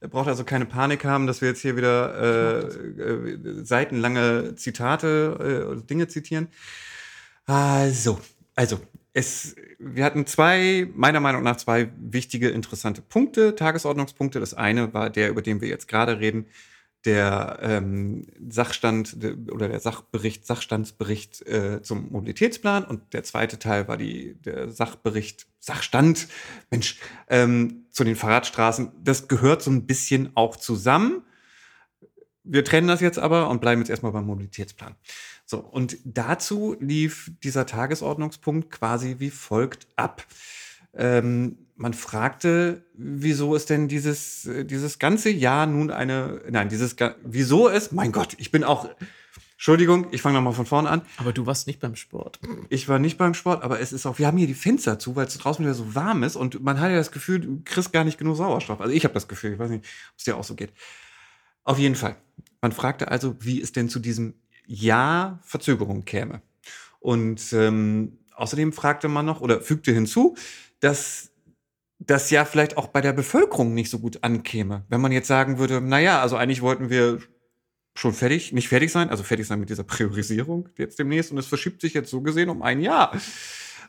Braucht 0.00 0.28
also 0.28 0.44
keine 0.44 0.66
Panik 0.66 1.04
haben, 1.04 1.26
dass 1.26 1.42
wir 1.42 1.48
jetzt 1.48 1.60
hier 1.60 1.76
wieder 1.76 2.14
äh, 2.18 3.02
äh, 3.02 3.64
seitenlange 3.64 4.54
Zitate, 4.56 5.76
äh, 5.78 5.86
Dinge 5.86 6.08
zitieren. 6.08 6.48
Also, 7.46 8.18
also, 8.54 8.80
es, 9.12 9.56
wir 9.78 10.04
hatten 10.04 10.26
zwei, 10.26 10.88
meiner 10.94 11.20
Meinung 11.20 11.42
nach 11.42 11.56
zwei 11.56 11.90
wichtige, 11.98 12.48
interessante 12.48 13.02
Punkte, 13.02 13.54
Tagesordnungspunkte. 13.54 14.40
Das 14.40 14.54
eine 14.54 14.94
war 14.94 15.10
der, 15.10 15.30
über 15.30 15.42
den 15.42 15.60
wir 15.60 15.68
jetzt 15.68 15.88
gerade 15.88 16.18
reden, 16.18 16.46
der 17.04 17.58
ähm, 17.62 18.26
Sachstand 18.48 19.16
oder 19.50 19.68
der 19.68 19.80
Sachbericht, 19.80 20.46
Sachstandsbericht 20.46 21.46
äh, 21.46 21.80
zum 21.82 22.10
Mobilitätsplan 22.10 22.84
und 22.84 23.14
der 23.14 23.24
zweite 23.24 23.58
Teil 23.58 23.88
war 23.88 23.96
die, 23.96 24.34
der 24.42 24.70
Sachbericht, 24.70 25.46
Sachstand, 25.58 26.28
Mensch, 26.70 26.98
ähm, 27.28 27.86
zu 27.90 28.04
den 28.04 28.16
Fahrradstraßen. 28.16 28.92
Das 29.02 29.28
gehört 29.28 29.62
so 29.62 29.70
ein 29.70 29.86
bisschen 29.86 30.30
auch 30.34 30.56
zusammen. 30.56 31.22
Wir 32.44 32.64
trennen 32.64 32.88
das 32.88 33.00
jetzt 33.00 33.18
aber 33.18 33.48
und 33.48 33.60
bleiben 33.60 33.80
jetzt 33.80 33.90
erstmal 33.90 34.12
beim 34.12 34.26
Mobilitätsplan. 34.26 34.94
So, 35.46 35.58
und 35.58 35.98
dazu 36.04 36.76
lief 36.80 37.30
dieser 37.42 37.66
Tagesordnungspunkt 37.66 38.70
quasi 38.70 39.16
wie 39.18 39.30
folgt 39.30 39.86
ab. 39.96 40.26
Ähm, 40.94 41.58
man 41.80 41.94
fragte, 41.94 42.84
wieso 42.92 43.56
es 43.56 43.64
denn 43.64 43.88
dieses, 43.88 44.44
äh, 44.44 44.66
dieses 44.66 44.98
ganze 44.98 45.30
Jahr 45.30 45.66
nun 45.66 45.90
eine, 45.90 46.42
nein, 46.50 46.68
dieses, 46.68 46.94
wieso 47.24 47.70
es, 47.70 47.90
mein 47.90 48.12
Gott, 48.12 48.36
ich 48.36 48.50
bin 48.50 48.64
auch, 48.64 48.90
Entschuldigung, 49.52 50.06
ich 50.10 50.20
fange 50.20 50.34
nochmal 50.34 50.52
von 50.52 50.66
vorne 50.66 50.90
an. 50.90 51.00
Aber 51.16 51.32
du 51.32 51.46
warst 51.46 51.66
nicht 51.66 51.80
beim 51.80 51.96
Sport. 51.96 52.38
Ich 52.68 52.90
war 52.90 52.98
nicht 52.98 53.16
beim 53.16 53.32
Sport, 53.32 53.62
aber 53.62 53.80
es 53.80 53.94
ist 53.94 54.04
auch, 54.04 54.18
wir 54.18 54.26
haben 54.26 54.36
hier 54.36 54.46
die 54.46 54.52
Fenster 54.52 54.98
zu, 54.98 55.16
weil 55.16 55.26
es 55.26 55.38
draußen 55.38 55.64
wieder 55.64 55.72
so 55.72 55.94
warm 55.94 56.22
ist 56.22 56.36
und 56.36 56.62
man 56.62 56.78
hat 56.80 56.90
ja 56.90 56.96
das 56.96 57.12
Gefühl, 57.12 57.40
du 57.40 57.62
kriegst 57.64 57.94
gar 57.94 58.04
nicht 58.04 58.18
genug 58.18 58.36
Sauerstoff. 58.36 58.82
Also 58.82 58.92
ich 58.92 59.04
habe 59.04 59.14
das 59.14 59.26
Gefühl, 59.26 59.54
ich 59.54 59.58
weiß 59.58 59.70
nicht, 59.70 59.86
ob 60.12 60.18
es 60.18 60.24
dir 60.24 60.36
auch 60.36 60.44
so 60.44 60.54
geht. 60.54 60.74
Auf 61.64 61.78
jeden 61.78 61.94
Fall. 61.94 62.16
Man 62.60 62.72
fragte 62.72 63.08
also, 63.08 63.36
wie 63.40 63.60
es 63.60 63.72
denn 63.72 63.88
zu 63.88 64.00
diesem 64.00 64.34
Jahr 64.66 65.40
Verzögerung 65.44 66.04
käme. 66.04 66.42
Und 66.98 67.54
ähm, 67.54 68.18
außerdem 68.34 68.74
fragte 68.74 69.08
man 69.08 69.24
noch 69.24 69.40
oder 69.40 69.62
fügte 69.62 69.92
hinzu, 69.92 70.36
dass 70.80 71.29
das 72.00 72.30
ja 72.30 72.44
vielleicht 72.44 72.76
auch 72.76 72.88
bei 72.88 73.02
der 73.02 73.12
Bevölkerung 73.12 73.74
nicht 73.74 73.90
so 73.90 73.98
gut 73.98 74.24
ankäme. 74.24 74.84
Wenn 74.88 75.00
man 75.00 75.12
jetzt 75.12 75.28
sagen 75.28 75.58
würde, 75.58 75.80
naja, 75.80 76.20
also 76.20 76.36
eigentlich 76.36 76.62
wollten 76.62 76.88
wir 76.88 77.18
schon 77.94 78.14
fertig, 78.14 78.52
nicht 78.52 78.68
fertig 78.68 78.90
sein, 78.90 79.10
also 79.10 79.22
fertig 79.22 79.46
sein 79.46 79.60
mit 79.60 79.68
dieser 79.68 79.84
Priorisierung 79.84 80.70
jetzt 80.78 80.98
demnächst 80.98 81.30
und 81.30 81.38
es 81.38 81.46
verschiebt 81.46 81.82
sich 81.82 81.92
jetzt 81.92 82.10
so 82.10 82.22
gesehen 82.22 82.48
um 82.48 82.62
ein 82.62 82.80
Jahr. 82.80 83.12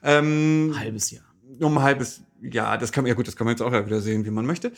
Ähm, 0.03 0.75
halbes 0.77 1.11
Jahr. 1.11 1.23
Um 1.59 1.77
ein 1.77 1.83
halbes 1.83 2.21
Jahr, 2.41 2.77
das 2.77 2.91
kann 2.91 3.03
man, 3.03 3.09
ja 3.09 3.15
gut, 3.15 3.27
das 3.27 3.35
kann 3.35 3.45
man 3.45 3.53
jetzt 3.53 3.61
auch 3.61 3.71
wieder 3.71 4.01
sehen, 4.01 4.25
wie 4.25 4.31
man 4.31 4.45
möchte. 4.45 4.73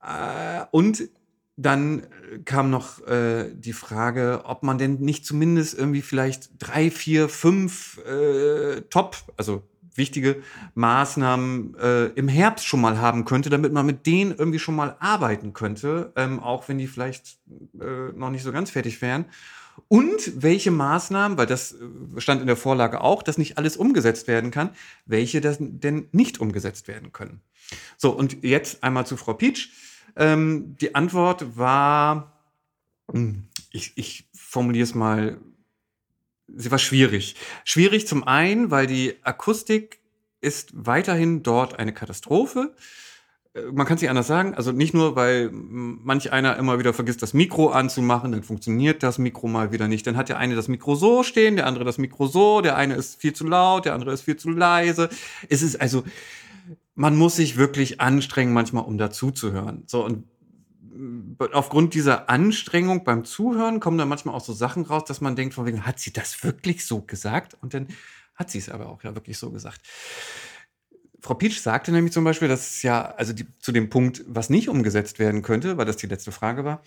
Äh, 0.00 0.64
und 0.70 1.08
dann 1.56 2.06
kam 2.44 2.70
noch 2.70 3.04
äh, 3.06 3.52
die 3.54 3.72
Frage, 3.72 4.42
ob 4.44 4.62
man 4.62 4.78
denn 4.78 5.00
nicht 5.00 5.26
zumindest 5.26 5.76
irgendwie 5.76 6.02
vielleicht 6.02 6.50
drei, 6.58 6.90
vier, 6.90 7.28
fünf 7.28 7.98
äh, 8.06 8.82
Top, 8.82 9.16
also 9.36 9.62
wichtige 9.94 10.42
Maßnahmen 10.74 11.74
äh, 11.78 12.06
im 12.06 12.28
Herbst 12.28 12.66
schon 12.66 12.80
mal 12.80 12.98
haben 12.98 13.24
könnte, 13.24 13.50
damit 13.50 13.72
man 13.72 13.86
mit 13.86 14.06
denen 14.06 14.34
irgendwie 14.36 14.58
schon 14.58 14.76
mal 14.76 14.96
arbeiten 15.00 15.52
könnte, 15.52 16.12
ähm, 16.16 16.40
auch 16.40 16.68
wenn 16.68 16.78
die 16.78 16.86
vielleicht 16.86 17.38
äh, 17.80 18.12
noch 18.14 18.30
nicht 18.30 18.42
so 18.42 18.52
ganz 18.52 18.70
fertig 18.70 19.02
wären. 19.02 19.26
Und 19.88 20.42
welche 20.42 20.70
Maßnahmen, 20.70 21.38
weil 21.38 21.46
das 21.46 21.72
äh, 21.72 22.20
stand 22.20 22.40
in 22.40 22.46
der 22.46 22.56
Vorlage 22.56 23.00
auch, 23.00 23.22
dass 23.22 23.38
nicht 23.38 23.58
alles 23.58 23.76
umgesetzt 23.76 24.28
werden 24.28 24.50
kann, 24.50 24.70
welche 25.06 25.40
das 25.40 25.58
denn 25.60 26.08
nicht 26.12 26.40
umgesetzt 26.40 26.88
werden 26.88 27.12
können. 27.12 27.40
So, 27.96 28.10
und 28.10 28.42
jetzt 28.42 28.82
einmal 28.82 29.06
zu 29.06 29.16
Frau 29.16 29.34
Pietsch. 29.34 29.70
Ähm, 30.16 30.76
die 30.80 30.94
Antwort 30.94 31.56
war, 31.56 32.32
hm, 33.10 33.44
ich, 33.70 33.92
ich 33.96 34.28
formuliere 34.34 34.84
es 34.84 34.94
mal, 34.94 35.38
sie 36.48 36.70
war 36.70 36.78
schwierig. 36.78 37.36
Schwierig 37.64 38.06
zum 38.06 38.26
einen, 38.26 38.70
weil 38.70 38.86
die 38.86 39.14
Akustik 39.22 40.00
ist 40.40 40.70
weiterhin 40.74 41.42
dort 41.42 41.78
eine 41.78 41.92
Katastrophe. 41.94 42.74
Äh, 43.54 43.62
man 43.72 43.86
kann 43.86 43.96
es 43.96 44.02
nicht 44.02 44.10
anders 44.10 44.26
sagen. 44.26 44.54
Also 44.54 44.72
nicht 44.72 44.94
nur, 44.94 45.16
weil 45.16 45.50
manch 45.52 46.32
einer 46.32 46.56
immer 46.56 46.78
wieder 46.78 46.92
vergisst, 46.92 47.22
das 47.22 47.34
Mikro 47.34 47.70
anzumachen, 47.70 48.32
dann 48.32 48.42
funktioniert 48.42 49.02
das 49.02 49.18
Mikro 49.18 49.48
mal 49.48 49.72
wieder 49.72 49.88
nicht. 49.88 50.06
Dann 50.06 50.16
hat 50.16 50.28
der 50.28 50.38
eine 50.38 50.54
das 50.54 50.68
Mikro 50.68 50.94
so 50.94 51.22
stehen, 51.22 51.56
der 51.56 51.66
andere 51.66 51.84
das 51.84 51.98
Mikro 51.98 52.26
so, 52.26 52.60
der 52.60 52.76
eine 52.76 52.94
ist 52.94 53.20
viel 53.20 53.32
zu 53.32 53.46
laut, 53.46 53.84
der 53.84 53.94
andere 53.94 54.12
ist 54.12 54.22
viel 54.22 54.36
zu 54.36 54.50
leise. 54.50 55.08
Es 55.48 55.62
ist 55.62 55.80
also, 55.80 56.04
man 56.94 57.16
muss 57.16 57.36
sich 57.36 57.56
wirklich 57.56 58.00
anstrengen, 58.00 58.52
manchmal, 58.52 58.84
um 58.84 58.98
dazuzuhören. 58.98 59.84
So, 59.86 60.04
und 60.04 60.24
aufgrund 61.52 61.94
dieser 61.94 62.28
Anstrengung 62.28 63.04
beim 63.04 63.24
Zuhören 63.24 63.80
kommen 63.80 63.98
dann 63.98 64.08
manchmal 64.08 64.34
auch 64.34 64.44
so 64.44 64.52
Sachen 64.52 64.84
raus, 64.84 65.04
dass 65.06 65.20
man 65.20 65.36
denkt, 65.36 65.54
von 65.54 65.66
wegen, 65.66 65.86
hat 65.86 65.98
sie 65.98 66.12
das 66.12 66.42
wirklich 66.44 66.86
so 66.86 67.00
gesagt? 67.00 67.56
Und 67.60 67.74
dann 67.74 67.88
hat 68.34 68.50
sie 68.50 68.58
es 68.58 68.68
aber 68.68 68.88
auch 68.88 69.02
ja 69.02 69.14
wirklich 69.14 69.38
so 69.38 69.50
gesagt. 69.50 69.80
Frau 71.20 71.34
Pietsch 71.34 71.60
sagte 71.60 71.92
nämlich 71.92 72.12
zum 72.12 72.24
Beispiel, 72.24 72.48
dass 72.48 72.74
es 72.74 72.82
ja, 72.82 73.02
also 73.16 73.32
die, 73.32 73.46
zu 73.60 73.70
dem 73.70 73.90
Punkt, 73.90 74.24
was 74.26 74.50
nicht 74.50 74.68
umgesetzt 74.68 75.18
werden 75.18 75.42
könnte, 75.42 75.76
weil 75.76 75.86
das 75.86 75.96
die 75.96 76.08
letzte 76.08 76.32
Frage 76.32 76.64
war, 76.64 76.82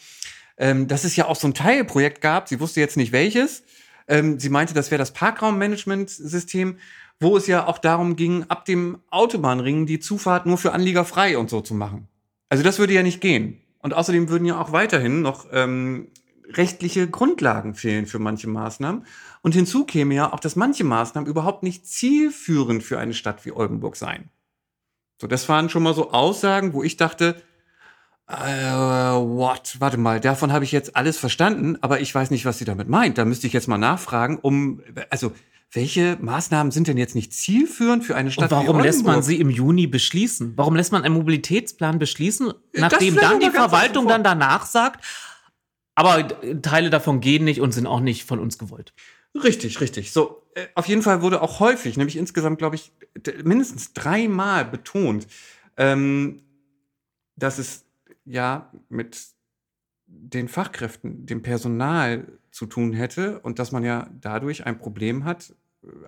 ähm, 0.58 0.88
dass 0.88 1.06
es 1.06 1.16
ja 1.16 1.26
auch 1.28 1.38
so 1.38 1.48
ein 1.48 1.54
Teilprojekt 1.54 2.22
gab, 2.22 2.50
sie 2.50 2.60
wusste 2.60 2.82
jetzt 2.82 2.98
nicht 2.98 3.12
welches. 3.12 3.64
Ähm, 4.08 4.40
sie 4.40 4.50
meinte, 4.50 4.74
das 4.74 4.92
wäre 4.92 5.00
das 5.00 5.14
Parkraummanagementsystem, 5.14 6.78
wo 7.20 7.38
es 7.38 7.48
ja 7.48 7.66
auch 7.66 7.78
darum 7.78 8.18
ging, 8.18 8.44
ab 8.50 8.66
dem 8.66 9.00
Autobahnring 9.10 9.86
die 9.86 10.00
Zufahrt 10.00 10.46
nur 10.46 10.58
für 10.58 10.74
Anlieger 10.74 11.06
frei 11.06 11.38
und 11.38 11.50
so 11.50 11.62
zu 11.62 11.74
machen. 11.74 12.08
Also 12.50 12.64
das 12.64 12.78
würde 12.78 12.94
ja 12.94 13.04
nicht 13.04 13.22
gehen. 13.22 13.62
Und 13.86 13.94
außerdem 13.94 14.30
würden 14.30 14.46
ja 14.46 14.60
auch 14.60 14.72
weiterhin 14.72 15.22
noch 15.22 15.46
ähm, 15.52 16.08
rechtliche 16.50 17.08
Grundlagen 17.08 17.76
fehlen 17.76 18.08
für 18.08 18.18
manche 18.18 18.50
Maßnahmen. 18.50 19.06
Und 19.44 19.54
hinzu 19.54 19.86
käme 19.86 20.16
ja 20.16 20.34
auch, 20.34 20.40
dass 20.40 20.56
manche 20.56 20.84
Maßnahmen 20.84 21.30
überhaupt 21.30 21.62
nicht 21.62 21.86
zielführend 21.86 22.82
für 22.82 22.98
eine 22.98 23.14
Stadt 23.14 23.46
wie 23.46 23.52
Oldenburg 23.52 23.96
seien. 23.96 24.32
So, 25.22 25.28
das 25.28 25.48
waren 25.50 25.70
schon 25.70 25.84
mal 25.84 25.94
so 25.94 26.10
Aussagen, 26.10 26.74
wo 26.74 26.82
ich 26.82 26.98
dachte, 26.98 27.40
äh, 28.28 28.34
what? 28.34 29.76
Warte 29.78 29.98
mal, 29.98 30.20
davon 30.20 30.52
habe 30.52 30.66
ich 30.66 30.72
jetzt 30.72 30.96
alles 30.96 31.20
verstanden, 31.20 31.78
aber 31.82 32.00
ich 32.00 32.16
weiß 32.16 32.32
nicht, 32.32 32.46
was 32.46 32.58
sie 32.58 32.66
damit 32.66 32.90
meint. 32.90 33.20
Da 33.20 33.24
müsste 33.24 33.46
ich 33.46 33.54
jetzt 33.54 33.68
mal 33.68 33.78
nachfragen, 33.78 34.40
um, 34.42 34.82
also, 35.12 35.32
welche 35.72 36.18
Maßnahmen 36.22 36.72
sind 36.72 36.88
denn 36.88 36.98
jetzt 36.98 37.16
nicht 37.16 37.34
zielführend 37.34 38.06
für 38.06 38.16
eine 38.16 38.32
Stadt? 38.32 38.52
Und 38.52 38.58
warum 38.58 38.80
lässt 38.80 39.06
man 39.06 39.24
sie 39.24 39.40
im 39.40 39.50
Juni 39.50 39.88
beschließen? 39.88 40.54
Warum 40.56 40.76
lässt 40.76 40.92
man 40.92 41.04
einen 41.04 41.16
Mobilitätsplan 41.16 42.00
beschließen, 42.00 42.54
nachdem 42.74 43.16
dann 43.16 43.40
die 43.40 43.50
Verwaltung 43.50 44.08
dann 44.08 44.24
danach 44.24 44.66
sagt, 44.66 45.04
aber 45.96 46.28
Teile 46.62 46.90
davon 46.90 47.22
gehen 47.22 47.46
nicht 47.46 47.62
und 47.62 47.72
sind 47.72 47.88
auch 47.88 48.02
nicht 48.02 48.26
von 48.26 48.40
uns 48.40 48.58
gewollt. 48.58 48.94
Richtig, 49.34 49.82
richtig. 49.82 50.12
So, 50.12 50.44
äh, 50.54 50.68
auf 50.76 50.88
jeden 50.88 51.02
Fall 51.02 51.22
wurde 51.22 51.42
auch 51.42 51.60
häufig, 51.60 51.98
nämlich 51.98 52.18
insgesamt, 52.18 52.58
glaube 52.58 52.76
ich, 52.76 52.92
mindestens 53.44 53.94
dreimal 53.94 54.66
betont, 54.66 55.28
ähm, 55.78 56.44
dass 57.36 57.58
es 57.58 57.86
ja 58.26 58.72
mit 58.90 59.18
den 60.20 60.48
Fachkräften, 60.48 61.26
dem 61.26 61.42
Personal 61.42 62.28
zu 62.52 62.66
tun 62.66 62.94
hätte 62.94 63.40
und 63.40 63.60
dass 63.60 63.72
man 63.72 63.84
ja 63.84 64.10
dadurch 64.22 64.66
ein 64.66 64.78
Problem 64.78 65.26
hat, 65.26 65.54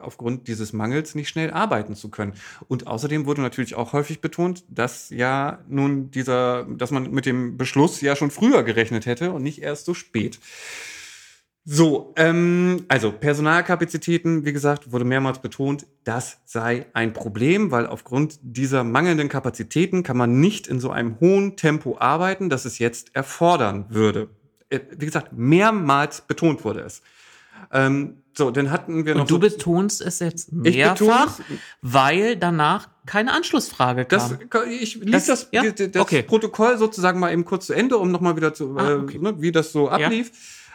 aufgrund 0.02 0.48
dieses 0.48 0.74
Mangels 0.74 1.16
nicht 1.16 1.30
schnell 1.30 1.52
arbeiten 1.52 1.96
zu 1.96 2.10
können. 2.10 2.34
Und 2.68 2.88
außerdem 2.88 3.26
wurde 3.26 3.42
natürlich 3.42 3.76
auch 3.76 3.94
häufig 3.94 4.22
betont, 4.22 4.64
dass 4.70 5.10
ja 5.10 5.60
nun 5.68 6.12
dieser, 6.12 6.66
dass 6.66 6.92
man 6.92 7.12
mit 7.12 7.26
dem 7.26 7.58
Beschluss 7.58 8.02
ja 8.02 8.16
schon 8.16 8.32
früher 8.32 8.64
gerechnet 8.64 9.06
hätte 9.06 9.32
und 9.32 9.44
nicht 9.44 9.62
erst 9.62 9.86
so 9.86 9.94
spät. 9.94 10.40
So, 11.70 12.14
ähm, 12.16 12.86
also 12.88 13.12
Personalkapazitäten, 13.12 14.46
wie 14.46 14.54
gesagt, 14.54 14.94
wurde 14.94 15.04
mehrmals 15.04 15.40
betont, 15.40 15.86
das 16.06 16.40
sei 16.46 16.86
ein 16.94 17.12
Problem, 17.12 17.72
weil 17.72 17.88
aufgrund 17.88 18.40
dieser 18.42 18.86
mangelnden 18.86 19.28
Kapazitäten 19.28 20.02
kann 20.02 20.16
man 20.16 20.40
nicht 20.40 20.68
in 20.68 20.80
so 20.80 20.92
einem 20.92 21.20
hohen 21.20 21.58
Tempo 21.58 21.98
arbeiten, 22.00 22.50
das 22.50 22.64
es 22.64 22.80
jetzt 22.80 23.14
erfordern 23.18 23.88
würde. 23.90 24.30
Äh, 24.70 24.80
wie 24.98 25.06
gesagt, 25.06 25.34
mehrmals 25.34 26.22
betont 26.22 26.64
wurde 26.64 26.80
es. 26.84 27.02
Ähm, 27.74 28.22
so, 28.34 28.50
dann 28.50 28.72
hatten 28.72 29.06
wir 29.06 29.16
noch. 29.16 29.24
Und 29.24 29.30
du 29.30 29.36
so, 29.36 29.40
betonst 29.40 30.02
es 30.02 30.20
jetzt 30.20 30.54
mehrfach, 30.54 31.42
weil 31.82 32.38
danach 32.38 32.88
keine 33.06 33.34
Anschlussfrage 33.34 34.06
kam. 34.06 34.40
Das, 34.50 34.70
ich 34.70 34.96
ließ 34.96 35.26
das, 35.26 35.26
das, 35.26 35.50
ja? 35.52 35.70
das 35.70 36.02
okay. 36.02 36.24
Protokoll 36.24 36.78
sozusagen 36.78 37.20
mal 37.20 37.34
eben 37.34 37.44
kurz 37.44 37.66
zu 37.66 37.74
Ende, 37.74 37.98
um 37.98 38.10
nochmal 38.10 38.38
wieder 38.38 38.54
zu, 38.54 38.78
ah, 38.78 38.96
okay. 39.04 39.18
äh, 39.18 39.42
wie 39.42 39.52
das 39.52 39.74
so 39.74 39.90
ablief. 39.90 40.28
Ja. 40.28 40.34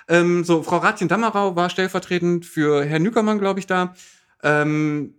Ähm, 0.09 0.45
so, 0.45 0.63
Frau 0.63 0.79
Ratien-Dammerau 0.79 1.57
war 1.57 1.71
stellvertretend 1.71 2.47
für 2.47 2.85
Herrn 2.85 3.03
Nückermann, 3.03 3.39
glaube 3.39 3.61
ich, 3.61 3.67
da. 3.67 3.95
Ähm, 4.43 5.15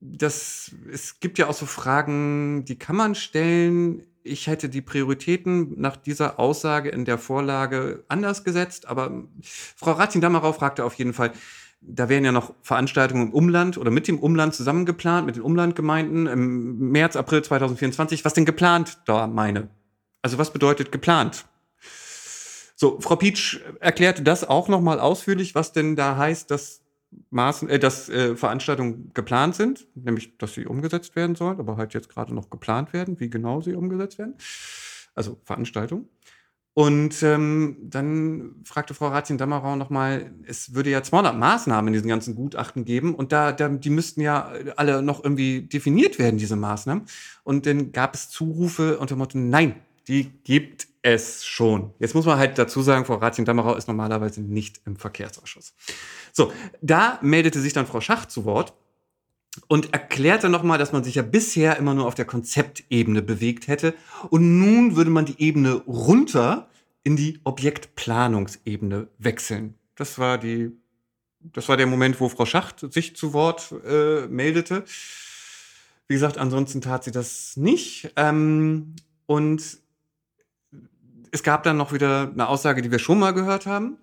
das, 0.00 0.72
es 0.92 1.20
gibt 1.20 1.38
ja 1.38 1.48
auch 1.48 1.54
so 1.54 1.66
Fragen, 1.66 2.64
die 2.64 2.78
kann 2.78 2.96
man 2.96 3.14
stellen 3.14 4.02
ich 4.24 4.46
hätte 4.46 4.68
die 4.68 4.82
Prioritäten 4.82 5.80
nach 5.80 5.96
dieser 5.96 6.38
Aussage 6.38 6.88
in 6.88 7.04
der 7.04 7.18
Vorlage 7.18 8.04
anders 8.08 8.44
gesetzt, 8.44 8.86
aber 8.86 9.24
Frau 9.42 9.92
Ratin-Dammerau 9.92 10.52
fragte 10.52 10.84
auf 10.84 10.94
jeden 10.94 11.12
Fall, 11.12 11.32
da 11.80 12.08
wären 12.08 12.24
ja 12.24 12.30
noch 12.30 12.54
Veranstaltungen 12.62 13.28
im 13.28 13.32
Umland 13.32 13.76
oder 13.76 13.90
mit 13.90 14.06
dem 14.06 14.20
Umland 14.20 14.54
zusammen 14.54 14.86
geplant, 14.86 15.26
mit 15.26 15.36
den 15.36 15.42
Umlandgemeinden 15.42 16.26
im 16.28 16.90
März, 16.90 17.16
April 17.16 17.42
2024. 17.42 18.24
Was 18.24 18.34
denn 18.34 18.44
geplant 18.44 18.98
da 19.06 19.26
meine? 19.26 19.68
Also 20.22 20.38
was 20.38 20.52
bedeutet 20.52 20.92
geplant? 20.92 21.44
So, 22.82 22.98
Frau 22.98 23.14
Pietsch 23.14 23.60
erklärte 23.78 24.24
das 24.24 24.42
auch 24.42 24.66
nochmal 24.66 24.98
ausführlich, 24.98 25.54
was 25.54 25.70
denn 25.70 25.94
da 25.94 26.16
heißt, 26.16 26.50
dass 26.50 26.82
Maßen, 27.30 27.68
äh, 27.68 27.78
dass 27.78 28.08
äh, 28.08 28.34
Veranstaltungen 28.34 29.12
geplant 29.14 29.54
sind, 29.54 29.86
nämlich 29.94 30.36
dass 30.36 30.54
sie 30.54 30.66
umgesetzt 30.66 31.14
werden 31.14 31.36
sollen, 31.36 31.60
aber 31.60 31.76
halt 31.76 31.94
jetzt 31.94 32.08
gerade 32.08 32.34
noch 32.34 32.50
geplant 32.50 32.92
werden, 32.92 33.20
wie 33.20 33.30
genau 33.30 33.60
sie 33.60 33.74
umgesetzt 33.74 34.18
werden. 34.18 34.34
Also 35.14 35.38
Veranstaltungen. 35.44 36.08
Und 36.74 37.22
ähm, 37.22 37.76
dann 37.84 38.56
fragte 38.64 38.94
Frau 38.94 39.06
Ratien-Dammerau 39.06 39.76
nochmal, 39.76 40.32
es 40.44 40.74
würde 40.74 40.90
ja 40.90 41.04
200 41.04 41.38
Maßnahmen 41.38 41.86
in 41.86 41.92
diesen 41.92 42.08
ganzen 42.08 42.34
Gutachten 42.34 42.84
geben 42.84 43.14
und 43.14 43.30
da, 43.30 43.52
da, 43.52 43.68
die 43.68 43.90
müssten 43.90 44.22
ja 44.22 44.50
alle 44.74 45.02
noch 45.02 45.22
irgendwie 45.22 45.68
definiert 45.68 46.18
werden, 46.18 46.36
diese 46.36 46.56
Maßnahmen. 46.56 47.04
Und 47.44 47.64
dann 47.66 47.92
gab 47.92 48.16
es 48.16 48.28
Zurufe 48.28 48.98
unter 48.98 49.14
dem 49.14 49.18
Motto, 49.18 49.38
nein, 49.38 49.76
die 50.08 50.32
gibt 50.42 50.88
es 51.02 51.44
schon. 51.44 51.92
Jetzt 51.98 52.14
muss 52.14 52.26
man 52.26 52.38
halt 52.38 52.58
dazu 52.58 52.80
sagen, 52.80 53.04
Frau 53.04 53.16
Ratien-Dammerau 53.16 53.74
ist 53.74 53.88
normalerweise 53.88 54.40
nicht 54.40 54.80
im 54.86 54.96
Verkehrsausschuss. 54.96 55.74
So, 56.32 56.52
da 56.80 57.18
meldete 57.22 57.60
sich 57.60 57.72
dann 57.72 57.86
Frau 57.86 58.00
Schacht 58.00 58.30
zu 58.30 58.44
Wort 58.44 58.72
und 59.68 59.92
erklärte 59.92 60.48
nochmal, 60.48 60.78
dass 60.78 60.92
man 60.92 61.04
sich 61.04 61.16
ja 61.16 61.22
bisher 61.22 61.76
immer 61.76 61.94
nur 61.94 62.06
auf 62.06 62.14
der 62.14 62.24
Konzeptebene 62.24 63.20
bewegt 63.20 63.68
hätte 63.68 63.94
und 64.30 64.58
nun 64.58 64.96
würde 64.96 65.10
man 65.10 65.26
die 65.26 65.42
Ebene 65.42 65.74
runter 65.86 66.68
in 67.04 67.16
die 67.16 67.40
Objektplanungsebene 67.44 69.08
wechseln. 69.18 69.74
Das 69.96 70.18
war 70.18 70.38
die, 70.38 70.70
das 71.40 71.68
war 71.68 71.76
der 71.76 71.86
Moment, 71.86 72.20
wo 72.20 72.28
Frau 72.28 72.46
Schacht 72.46 72.92
sich 72.92 73.16
zu 73.16 73.32
Wort 73.32 73.74
äh, 73.84 74.26
meldete. 74.28 74.84
Wie 76.06 76.14
gesagt, 76.14 76.38
ansonsten 76.38 76.80
tat 76.80 77.04
sie 77.04 77.10
das 77.10 77.56
nicht. 77.56 78.12
Ähm, 78.16 78.94
und 79.26 79.81
es 81.32 81.42
gab 81.42 81.64
dann 81.64 81.76
noch 81.76 81.92
wieder 81.92 82.30
eine 82.32 82.48
Aussage, 82.48 82.82
die 82.82 82.90
wir 82.90 83.00
schon 83.00 83.18
mal 83.18 83.32
gehört 83.32 83.66
haben 83.66 83.98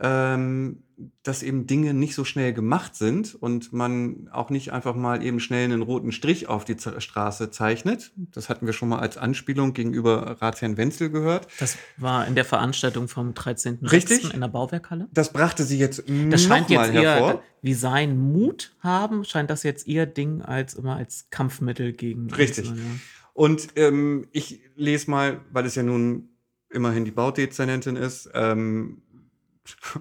ähm, 0.00 0.82
dass 1.22 1.42
eben 1.42 1.66
Dinge 1.66 1.92
nicht 1.92 2.14
so 2.14 2.24
schnell 2.24 2.52
gemacht 2.52 2.94
sind 2.94 3.34
und 3.34 3.72
man 3.72 4.28
auch 4.32 4.50
nicht 4.50 4.72
einfach 4.72 4.94
mal 4.94 5.24
eben 5.24 5.40
schnell 5.40 5.64
einen 5.64 5.82
roten 5.82 6.12
Strich 6.12 6.48
auf 6.48 6.64
die 6.64 6.76
Z 6.76 7.02
Straße 7.02 7.50
zeichnet. 7.50 8.12
Das 8.16 8.48
hatten 8.48 8.66
wir 8.66 8.72
schon 8.72 8.88
mal 8.88 9.00
als 9.00 9.16
Anspielung 9.16 9.72
gegenüber 9.72 10.36
Ratsherrn 10.40 10.76
Wenzel 10.76 11.10
gehört. 11.10 11.48
Das 11.58 11.76
war 11.96 12.26
in 12.26 12.34
der 12.34 12.44
Veranstaltung 12.44 13.08
vom 13.08 13.34
13. 13.34 13.80
Richtig. 13.82 14.32
in 14.34 14.40
der 14.40 14.48
Bauwerkhalle. 14.48 15.08
Das 15.12 15.32
brachte 15.32 15.64
sie 15.64 15.78
jetzt 15.78 16.04
das 16.30 16.42
scheint 16.42 16.70
jetzt 16.70 16.92
hervor. 16.92 17.42
wie 17.62 17.74
sein 17.74 18.18
Mut 18.18 18.74
haben, 18.80 19.24
scheint 19.24 19.50
das 19.50 19.62
jetzt 19.62 19.86
ihr 19.86 20.06
Ding 20.06 20.42
als 20.42 20.74
immer 20.74 20.96
als 20.96 21.26
Kampfmittel 21.30 21.92
gegen. 21.92 22.30
Richtig. 22.32 22.68
Einzelne. 22.68 23.00
Und 23.32 23.68
ähm, 23.74 24.28
ich 24.30 24.60
lese 24.76 25.10
mal, 25.10 25.40
weil 25.50 25.66
es 25.66 25.74
ja 25.74 25.82
nun 25.82 26.28
immerhin 26.74 27.04
die 27.04 27.10
Baudezernentin 27.10 27.96
ist, 27.96 28.30
ähm, 28.34 29.02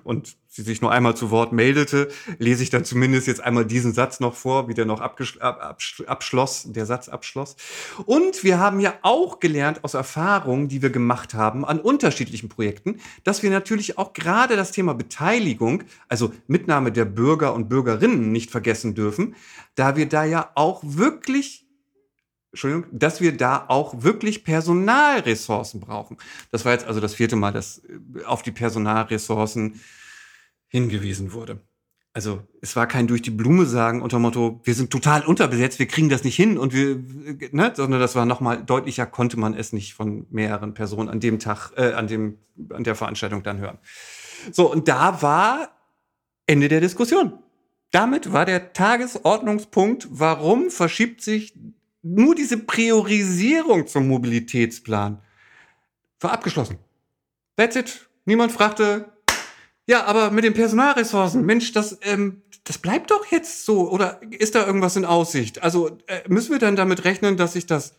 und 0.04 0.36
sie 0.48 0.62
sich 0.62 0.82
nur 0.82 0.92
einmal 0.92 1.16
zu 1.16 1.32
Wort 1.32 1.54
meldete, 1.54 2.10
lese 2.38 2.64
ich 2.64 2.70
dann 2.70 2.86
zumindest 2.86 3.28
jetzt 3.28 3.42
einmal 3.42 3.66
diesen 3.66 3.94
Satz 3.94 4.20
noch 4.20 4.36
vor, 4.36 4.68
wie 4.68 4.74
der 4.74 4.86
noch 4.86 5.00
abgesch 5.00 5.38
ab 5.40 5.78
abschloss, 6.06 6.64
der 6.72 6.86
Satz 6.86 7.10
abschloss. 7.10 7.56
Und 8.06 8.44
wir 8.44 8.60
haben 8.60 8.80
ja 8.80 8.94
auch 9.02 9.40
gelernt 9.40 9.84
aus 9.84 9.94
Erfahrungen, 9.94 10.68
die 10.68 10.82
wir 10.82 10.90
gemacht 10.90 11.34
haben 11.34 11.66
an 11.66 11.80
unterschiedlichen 11.80 12.50
Projekten, 12.50 13.00
dass 13.24 13.42
wir 13.42 13.50
natürlich 13.50 13.98
auch 13.98 14.14
gerade 14.14 14.56
das 14.56 14.72
Thema 14.72 14.94
Beteiligung, 14.94 15.84
also 16.08 16.34
Mitnahme 16.48 16.92
der 16.92 17.06
Bürger 17.06 17.54
und 17.54 17.70
Bürgerinnen 17.70 18.32
nicht 18.32 18.52
vergessen 18.52 18.96
dürfen, 18.96 19.36
da 19.76 19.96
wir 19.96 20.08
da 20.08 20.24
ja 20.26 20.52
auch 20.56 20.82
wirklich 20.84 21.63
Entschuldigung, 22.54 22.86
dass 22.92 23.20
wir 23.20 23.36
da 23.36 23.66
auch 23.68 24.04
wirklich 24.04 24.44
Personalressourcen 24.44 25.80
brauchen. 25.80 26.18
Das 26.52 26.66
war 26.66 26.74
jetzt 26.74 26.86
also 26.86 27.00
das 27.00 27.16
vierte 27.16 27.36
Mal, 27.36 27.52
dass 27.52 27.80
äh, 27.80 28.24
auf 28.26 28.44
die 28.44 28.52
Personalressourcen 28.52 29.82
hingewiesen 30.68 31.34
wurde. 31.34 31.60
Also 32.14 32.44
es 32.62 32.76
war 32.76 32.86
kein 32.86 33.08
durch 33.08 33.24
die 33.24 33.32
Blume 33.32 33.66
sagen 33.66 34.04
unter 34.04 34.20
Motto, 34.20 34.62
wir 34.64 34.76
sind 34.76 34.92
total 34.92 35.26
unterbesetzt, 35.26 35.80
wir 35.80 35.88
kriegen 35.88 36.10
das 36.10 36.24
nicht 36.24 36.36
hin 36.36 36.60
und 36.60 36.72
wir, 36.72 37.04
ne, 37.52 37.74
sondern 37.76 38.00
das 38.00 38.16
war 38.16 38.28
nochmal 38.28 38.64
deutlicher, 38.64 39.08
konnte 39.08 39.40
man 39.40 39.56
es 39.56 39.74
nicht 39.74 39.96
von 39.96 40.28
mehreren 40.30 40.76
Personen 40.76 41.10
an 41.10 41.20
dem 41.20 41.40
Tag, 41.40 41.72
äh, 41.76 41.94
an 41.94 42.06
dem, 42.06 42.38
an 42.70 42.84
der 42.84 42.94
Veranstaltung 42.94 43.42
dann 43.42 43.58
hören. 43.58 43.80
So, 44.52 44.72
und 44.72 44.88
da 44.88 45.24
war 45.24 45.70
Ende 46.46 46.68
der 46.68 46.82
Diskussion. 46.82 47.34
Damit 47.90 48.32
war 48.32 48.46
der 48.46 48.74
Tagesordnungspunkt, 48.74 50.08
warum 50.12 50.70
verschiebt 50.70 51.22
sich 51.22 51.56
nur 52.04 52.36
diese 52.36 52.58
Priorisierung 52.58 53.88
zum 53.88 54.08
Mobilitätsplan 54.08 55.22
war 56.20 56.32
abgeschlossen. 56.32 56.78
That's 57.56 57.76
it. 57.76 58.10
Niemand 58.26 58.52
fragte, 58.52 59.12
ja, 59.86 60.06
aber 60.06 60.32
mit 60.32 60.44
den 60.44 60.54
Personalressourcen, 60.54 61.46
Mensch, 61.46 61.72
das, 61.72 61.98
ähm, 62.04 62.42
das 62.64 62.78
bleibt 62.78 63.12
doch 63.12 63.26
jetzt 63.28 63.66
so. 63.66 63.90
Oder 63.90 64.22
ist 64.32 64.56
da 64.56 64.66
irgendwas 64.66 64.96
in 64.96 65.06
Aussicht? 65.06 65.64
Also 65.64 65.98
äh, 66.08 66.22
müssen 66.28 66.52
wir 66.52 66.60
dann 66.60 66.76
damit 66.76 67.04
rechnen, 67.04 67.38
dass 67.38 67.54
sich 67.54 67.66
das 67.66 67.96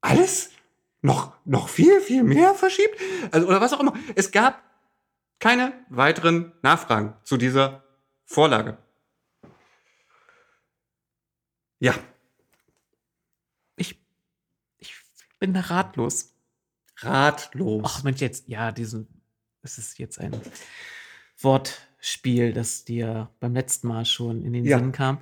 alles 0.00 0.50
noch, 1.02 1.32
noch 1.44 1.68
viel, 1.68 2.00
viel 2.00 2.22
mehr 2.22 2.54
verschiebt? 2.54 2.98
Also, 3.30 3.46
oder 3.46 3.60
was 3.60 3.72
auch 3.72 3.80
immer. 3.80 3.94
Es 4.14 4.30
gab 4.30 4.62
keine 5.38 5.72
weiteren 5.88 6.52
Nachfragen 6.62 7.14
zu 7.24 7.36
dieser 7.36 7.84
Vorlage. 8.24 8.78
Ja, 11.80 11.94
bin 15.44 15.52
da 15.52 15.60
ratlos. 15.60 16.32
Ratlos. 17.00 17.82
Ach 17.84 18.02
Mensch, 18.02 18.22
jetzt, 18.22 18.48
ja, 18.48 18.72
diesen, 18.72 19.08
es 19.60 19.76
ist 19.76 19.98
jetzt 19.98 20.18
ein 20.18 20.32
Wortspiel, 21.38 22.54
das 22.54 22.86
dir 22.86 23.28
beim 23.40 23.52
letzten 23.52 23.88
Mal 23.88 24.06
schon 24.06 24.42
in 24.42 24.54
den 24.54 24.64
ja. 24.64 24.78
Sinn 24.78 24.92
kam. 24.92 25.18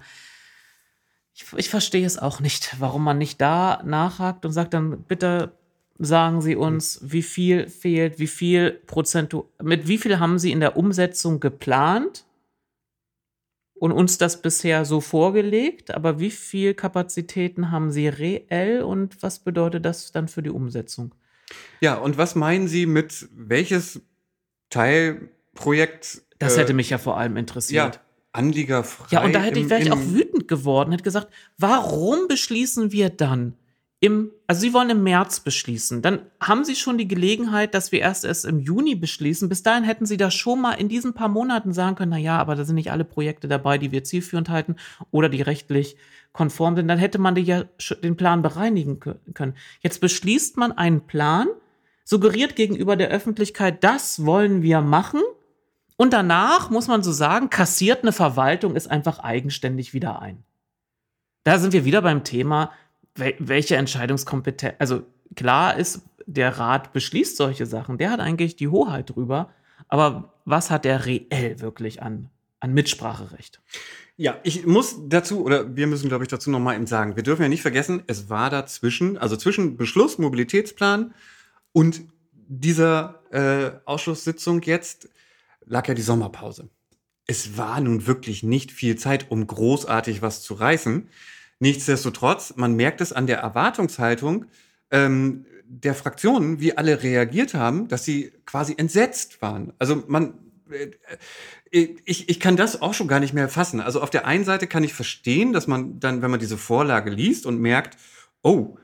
Ich, 1.34 1.44
ich 1.56 1.68
verstehe 1.68 2.06
es 2.06 2.18
auch 2.18 2.38
nicht, 2.38 2.76
warum 2.78 3.02
man 3.02 3.18
nicht 3.18 3.40
da 3.40 3.82
nachhakt 3.84 4.44
und 4.44 4.52
sagt 4.52 4.74
dann, 4.74 5.02
bitte 5.02 5.58
sagen 5.98 6.40
Sie 6.40 6.54
uns, 6.54 7.00
wie 7.02 7.22
viel 7.22 7.68
fehlt, 7.68 8.20
wie 8.20 8.28
viel 8.28 8.70
Prozent, 8.70 9.34
mit 9.60 9.88
wie 9.88 9.98
viel 9.98 10.20
haben 10.20 10.38
Sie 10.38 10.52
in 10.52 10.60
der 10.60 10.76
Umsetzung 10.76 11.40
geplant? 11.40 12.26
Und 13.82 13.90
uns 13.90 14.16
das 14.16 14.40
bisher 14.40 14.84
so 14.84 15.00
vorgelegt, 15.00 15.92
aber 15.92 16.20
wie 16.20 16.30
viel 16.30 16.72
Kapazitäten 16.72 17.72
haben 17.72 17.90
Sie 17.90 18.06
reell 18.06 18.82
und 18.82 19.20
was 19.24 19.40
bedeutet 19.40 19.84
das 19.84 20.12
dann 20.12 20.28
für 20.28 20.40
die 20.40 20.50
Umsetzung? 20.50 21.16
Ja, 21.80 21.96
und 21.96 22.16
was 22.16 22.36
meinen 22.36 22.68
Sie 22.68 22.86
mit 22.86 23.28
welches 23.34 24.00
Teilprojekt? 24.70 26.22
Das 26.38 26.56
hätte 26.56 26.70
äh, 26.70 26.76
mich 26.76 26.90
ja 26.90 26.98
vor 26.98 27.16
allem 27.16 27.36
interessiert. 27.36 27.96
Ja, 27.96 28.00
Anliegerfrei. 28.30 29.06
Ja, 29.10 29.24
und 29.24 29.32
da 29.32 29.40
hätte 29.40 29.58
ich, 29.58 29.68
wäre 29.68 29.82
ich 29.82 29.90
auch 29.90 29.98
wütend 29.98 30.46
geworden, 30.46 30.92
hätte 30.92 31.02
gesagt, 31.02 31.32
warum 31.58 32.28
beschließen 32.28 32.92
wir 32.92 33.10
dann 33.10 33.56
im, 34.02 34.32
also 34.48 34.62
Sie 34.62 34.74
wollen 34.74 34.90
im 34.90 35.04
März 35.04 35.38
beschließen. 35.38 36.02
Dann 36.02 36.22
haben 36.40 36.64
Sie 36.64 36.74
schon 36.74 36.98
die 36.98 37.06
Gelegenheit, 37.06 37.72
dass 37.72 37.92
wir 37.92 38.00
erst 38.00 38.24
erst 38.24 38.44
im 38.44 38.58
Juni 38.58 38.96
beschließen. 38.96 39.48
Bis 39.48 39.62
dahin 39.62 39.84
hätten 39.84 40.06
Sie 40.06 40.16
da 40.16 40.32
schon 40.32 40.60
mal 40.60 40.72
in 40.72 40.88
diesen 40.88 41.14
paar 41.14 41.28
Monaten 41.28 41.72
sagen 41.72 41.94
können, 41.94 42.10
na 42.10 42.18
ja, 42.18 42.36
aber 42.38 42.56
da 42.56 42.64
sind 42.64 42.74
nicht 42.74 42.90
alle 42.90 43.04
Projekte 43.04 43.46
dabei, 43.46 43.78
die 43.78 43.92
wir 43.92 44.02
zielführend 44.02 44.48
halten 44.48 44.74
oder 45.12 45.28
die 45.28 45.40
rechtlich 45.40 45.96
konform 46.32 46.74
sind. 46.74 46.88
Dann 46.88 46.98
hätte 46.98 47.20
man 47.20 47.36
ja 47.36 47.62
den 48.02 48.16
Plan 48.16 48.42
bereinigen 48.42 48.98
können. 48.98 49.54
Jetzt 49.82 50.00
beschließt 50.00 50.56
man 50.56 50.72
einen 50.72 51.06
Plan, 51.06 51.46
suggeriert 52.04 52.56
gegenüber 52.56 52.96
der 52.96 53.10
Öffentlichkeit, 53.10 53.84
das 53.84 54.26
wollen 54.26 54.62
wir 54.62 54.80
machen. 54.80 55.20
Und 55.96 56.12
danach 56.12 56.70
muss 56.70 56.88
man 56.88 57.04
so 57.04 57.12
sagen, 57.12 57.50
kassiert 57.50 58.02
eine 58.02 58.10
Verwaltung 58.10 58.74
ist 58.74 58.90
einfach 58.90 59.20
eigenständig 59.20 59.94
wieder 59.94 60.20
ein. 60.20 60.42
Da 61.44 61.60
sind 61.60 61.72
wir 61.72 61.84
wieder 61.84 62.02
beim 62.02 62.24
Thema, 62.24 62.72
welche 63.14 63.76
Entscheidungskompetenz, 63.76 64.74
also 64.78 65.02
klar 65.36 65.76
ist, 65.76 66.02
der 66.26 66.58
Rat 66.58 66.92
beschließt 66.92 67.36
solche 67.36 67.66
Sachen, 67.66 67.98
der 67.98 68.10
hat 68.10 68.20
eigentlich 68.20 68.56
die 68.56 68.68
Hoheit 68.68 69.10
drüber, 69.10 69.50
aber 69.88 70.32
was 70.44 70.70
hat 70.70 70.84
der 70.84 71.04
reell 71.04 71.60
wirklich 71.60 72.02
an, 72.02 72.30
an 72.60 72.72
Mitspracherecht? 72.72 73.60
Ja, 74.16 74.38
ich 74.42 74.66
muss 74.66 74.96
dazu, 75.08 75.44
oder 75.44 75.74
wir 75.74 75.86
müssen, 75.86 76.08
glaube 76.08 76.24
ich, 76.24 76.28
dazu 76.28 76.50
nochmal 76.50 76.76
eben 76.76 76.86
sagen, 76.86 77.16
wir 77.16 77.22
dürfen 77.22 77.42
ja 77.42 77.48
nicht 77.48 77.62
vergessen, 77.62 78.02
es 78.06 78.28
war 78.28 78.50
dazwischen, 78.50 79.18
also 79.18 79.36
zwischen 79.36 79.76
Beschluss, 79.76 80.18
Mobilitätsplan 80.18 81.14
und 81.72 82.02
dieser 82.48 83.22
äh, 83.30 83.72
Ausschusssitzung 83.86 84.62
jetzt 84.62 85.08
lag 85.64 85.88
ja 85.88 85.94
die 85.94 86.02
Sommerpause. 86.02 86.68
Es 87.26 87.56
war 87.56 87.80
nun 87.80 88.06
wirklich 88.06 88.42
nicht 88.42 88.72
viel 88.72 88.96
Zeit, 88.96 89.30
um 89.30 89.46
großartig 89.46 90.22
was 90.22 90.42
zu 90.42 90.54
reißen. 90.54 91.08
Nichtsdestotrotz, 91.62 92.54
man 92.56 92.74
merkt 92.74 93.00
es 93.00 93.12
an 93.12 93.28
der 93.28 93.38
Erwartungshaltung 93.38 94.46
ähm, 94.90 95.46
der 95.64 95.94
Fraktionen, 95.94 96.58
wie 96.58 96.76
alle 96.76 97.04
reagiert 97.04 97.54
haben, 97.54 97.86
dass 97.86 98.04
sie 98.04 98.32
quasi 98.46 98.74
entsetzt 98.76 99.40
waren. 99.42 99.72
Also 99.78 100.02
man, 100.08 100.34
äh, 100.72 100.90
ich, 101.70 102.28
ich 102.28 102.40
kann 102.40 102.56
das 102.56 102.82
auch 102.82 102.94
schon 102.94 103.06
gar 103.06 103.20
nicht 103.20 103.32
mehr 103.32 103.48
fassen. 103.48 103.80
Also 103.80 104.02
auf 104.02 104.10
der 104.10 104.26
einen 104.26 104.42
Seite 104.42 104.66
kann 104.66 104.82
ich 104.82 104.92
verstehen, 104.92 105.52
dass 105.52 105.68
man 105.68 106.00
dann, 106.00 106.20
wenn 106.20 106.32
man 106.32 106.40
diese 106.40 106.58
Vorlage 106.58 107.10
liest 107.10 107.46
und 107.46 107.60
merkt, 107.60 107.96
oh, 108.42 108.76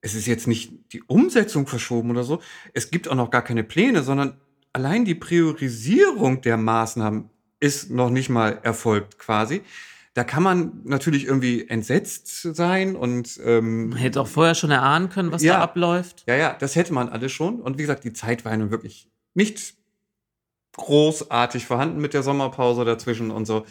es 0.00 0.14
ist 0.14 0.26
jetzt 0.26 0.46
nicht 0.46 0.72
die 0.94 1.02
Umsetzung 1.02 1.66
verschoben 1.66 2.08
oder 2.08 2.24
so, 2.24 2.40
es 2.72 2.90
gibt 2.90 3.08
auch 3.08 3.14
noch 3.14 3.30
gar 3.30 3.44
keine 3.44 3.62
Pläne, 3.62 4.02
sondern 4.02 4.40
allein 4.72 5.04
die 5.04 5.14
Priorisierung 5.14 6.40
der 6.40 6.56
Maßnahmen 6.56 7.28
ist 7.60 7.90
noch 7.90 8.08
nicht 8.08 8.30
mal 8.30 8.58
erfolgt 8.62 9.18
quasi. 9.18 9.60
Da 10.14 10.24
kann 10.24 10.42
man 10.42 10.82
natürlich 10.84 11.24
irgendwie 11.24 11.66
entsetzt 11.68 12.42
sein 12.42 12.96
und 12.96 13.40
ähm, 13.44 13.88
man 13.88 13.98
hätte 13.98 14.20
auch 14.20 14.26
vorher 14.26 14.54
schon 14.54 14.70
erahnen 14.70 15.08
können, 15.08 15.32
was 15.32 15.42
ja, 15.42 15.54
da 15.54 15.62
abläuft. 15.62 16.24
Ja, 16.26 16.36
ja, 16.36 16.54
das 16.58 16.76
hätte 16.76 16.92
man 16.92 17.08
alles 17.08 17.32
schon. 17.32 17.60
Und 17.62 17.78
wie 17.78 17.82
gesagt, 17.82 18.04
die 18.04 18.12
Zeit 18.12 18.44
war 18.44 18.54
nun 18.54 18.70
wirklich 18.70 19.08
nicht 19.32 19.74
großartig 20.76 21.66
vorhanden 21.66 22.00
mit 22.00 22.12
der 22.12 22.22
Sommerpause 22.22 22.84
dazwischen 22.84 23.30
und 23.30 23.46
so. 23.46 23.64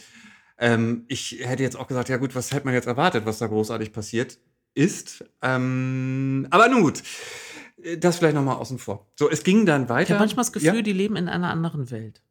Ähm, 0.58 1.06
ich 1.08 1.40
hätte 1.42 1.62
jetzt 1.62 1.78
auch 1.78 1.88
gesagt, 1.88 2.10
ja 2.10 2.18
gut, 2.18 2.36
was 2.36 2.52
hätte 2.52 2.66
man 2.66 2.74
jetzt 2.74 2.88
erwartet, 2.88 3.26
was 3.26 3.38
da 3.38 3.48
großartig 3.48 3.94
passiert 3.94 4.40
ist. 4.74 5.24
Ähm, 5.42 6.48
aber 6.50 6.70
nun 6.70 6.82
gut, 6.82 7.04
das 7.98 8.18
vielleicht 8.18 8.36
noch 8.36 8.44
mal 8.44 8.56
außen 8.56 8.80
vor. 8.80 9.08
So, 9.16 9.30
es 9.30 9.44
ging 9.44 9.66
dann 9.66 9.90
weiter. 9.90 10.04
Ich 10.04 10.10
habe 10.12 10.20
manchmal 10.20 10.44
das 10.44 10.54
Gefühl, 10.54 10.76
ja? 10.76 10.82
die 10.82 10.94
leben 10.94 11.16
in 11.16 11.28
einer 11.28 11.50
anderen 11.50 11.92
Welt. 11.92 12.22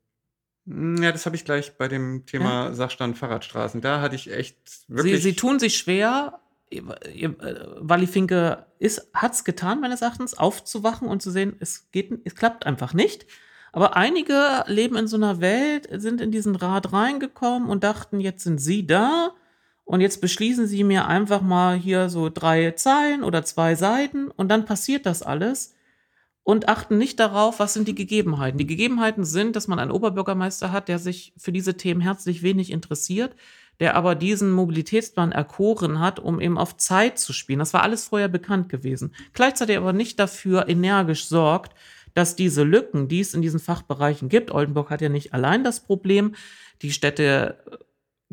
Hm, 0.71 1.03
ja, 1.03 1.11
das 1.11 1.27
habe 1.27 1.35
ich 1.35 1.45
gleich 1.45 1.77
bei 1.77 1.89
dem 1.89 2.25
Thema 2.27 2.67
ja. 2.67 2.75
Sachstand 2.75 3.19
Fahrradstraßen. 3.19 3.81
Da 3.81 4.01
hatte 4.01 4.15
ich 4.15 4.33
echt 4.33 4.57
wirklich. 4.89 5.17
Sie, 5.17 5.31
sie 5.31 5.37
tun 5.37 5.59
sich 5.59 5.77
schwer. 5.77 6.41
Wally 6.71 8.07
Finke 8.07 8.67
hat 9.13 9.33
es 9.33 9.43
getan, 9.43 9.81
meines 9.81 10.03
Erachtens, 10.03 10.39
aufzuwachen 10.39 11.09
und 11.09 11.21
zu 11.21 11.33
sehen, 11.33 11.57
es 11.59 11.91
geht, 11.91 12.13
es 12.25 12.37
klappt 12.37 12.65
einfach 12.65 12.95
nicht. 12.95 13.27
Aber 13.73 13.97
einige 13.97 14.63
leben 14.67 14.97
in 14.97 15.09
so 15.09 15.17
einer 15.17 15.41
Welt, 15.41 15.89
sind 15.91 16.21
in 16.21 16.31
diesen 16.31 16.55
Rat 16.55 16.93
reingekommen 16.93 17.69
und 17.69 17.83
dachten, 17.83 18.21
jetzt 18.21 18.45
sind 18.45 18.61
sie 18.61 18.87
da 18.87 19.33
und 19.85 20.01
jetzt 20.01 20.21
beschließen 20.21 20.69
sie 20.69 20.85
mir 20.85 21.09
einfach 21.09 21.41
mal 21.41 21.77
hier 21.77 22.09
so 22.09 22.29
drei 22.29 22.71
Zeilen 22.73 23.25
oder 23.25 23.45
zwei 23.45 23.75
Seiten 23.75 24.29
und 24.31 24.49
dann 24.49 24.65
passiert 24.65 25.07
das 25.07 25.23
alles 25.23 25.75
und 26.51 26.69
achten 26.69 26.99
nicht 26.99 27.21
darauf, 27.21 27.61
was 27.61 27.75
sind 27.75 27.87
die 27.87 27.95
Gegebenheiten. 27.95 28.59
Die 28.59 28.67
Gegebenheiten 28.67 29.25
sind, 29.25 29.55
dass 29.55 29.69
man 29.69 29.79
einen 29.79 29.93
Oberbürgermeister 29.93 30.73
hat, 30.73 30.89
der 30.89 30.99
sich 30.99 31.33
für 31.37 31.53
diese 31.53 31.77
Themen 31.77 32.01
herzlich 32.01 32.43
wenig 32.43 32.73
interessiert, 32.73 33.37
der 33.79 33.95
aber 33.95 34.17
diesen 34.17 34.51
Mobilitätsplan 34.51 35.31
erkoren 35.31 36.01
hat, 36.01 36.19
um 36.19 36.41
eben 36.41 36.59
auf 36.59 36.77
Zeit 36.77 37.21
zu 37.21 37.33
spielen. 37.33 37.61
Das 37.61 37.73
war 37.73 37.85
alles 37.85 38.09
vorher 38.09 38.27
bekannt 38.27 38.69
gewesen. 38.69 39.15
Gleichzeitig 39.33 39.77
aber 39.77 39.93
nicht 39.93 40.19
dafür 40.19 40.69
energisch 40.69 41.27
sorgt, 41.27 41.73
dass 42.15 42.35
diese 42.35 42.65
Lücken, 42.65 43.07
die 43.07 43.21
es 43.21 43.33
in 43.33 43.43
diesen 43.43 43.61
Fachbereichen 43.61 44.29
gibt, 44.29 44.51
Oldenburg 44.51 44.91
hat 44.91 45.03
ja 45.03 45.09
nicht 45.09 45.33
allein 45.33 45.63
das 45.63 45.79
Problem, 45.79 46.35
die 46.83 46.91
Städte 46.91 47.59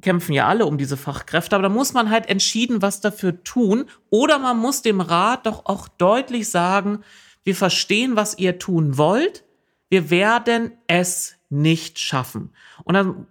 kämpfen 0.02 0.34
ja 0.34 0.48
alle 0.48 0.66
um 0.66 0.80
diese 0.80 0.98
Fachkräfte, 0.98 1.56
aber 1.56 1.64
da 1.64 1.70
muss 1.70 1.94
man 1.94 2.10
halt 2.10 2.28
entschieden 2.30 2.82
was 2.82 3.00
dafür 3.00 3.44
tun 3.44 3.86
oder 4.10 4.40
man 4.40 4.58
muss 4.58 4.82
dem 4.82 5.02
Rat 5.02 5.46
doch 5.46 5.68
auch 5.68 5.88
deutlich 5.88 6.50
sagen, 6.50 7.04
wir 7.48 7.56
verstehen, 7.56 8.18
was 8.18 8.38
ihr 8.38 8.60
tun 8.60 8.98
wollt. 8.98 9.46
Wir 9.90 10.10
werden 10.10 10.74
es 10.88 11.36
nicht 11.50 11.98
schaffen. 11.98 12.54
Und 12.84 12.94
dann 12.94 13.26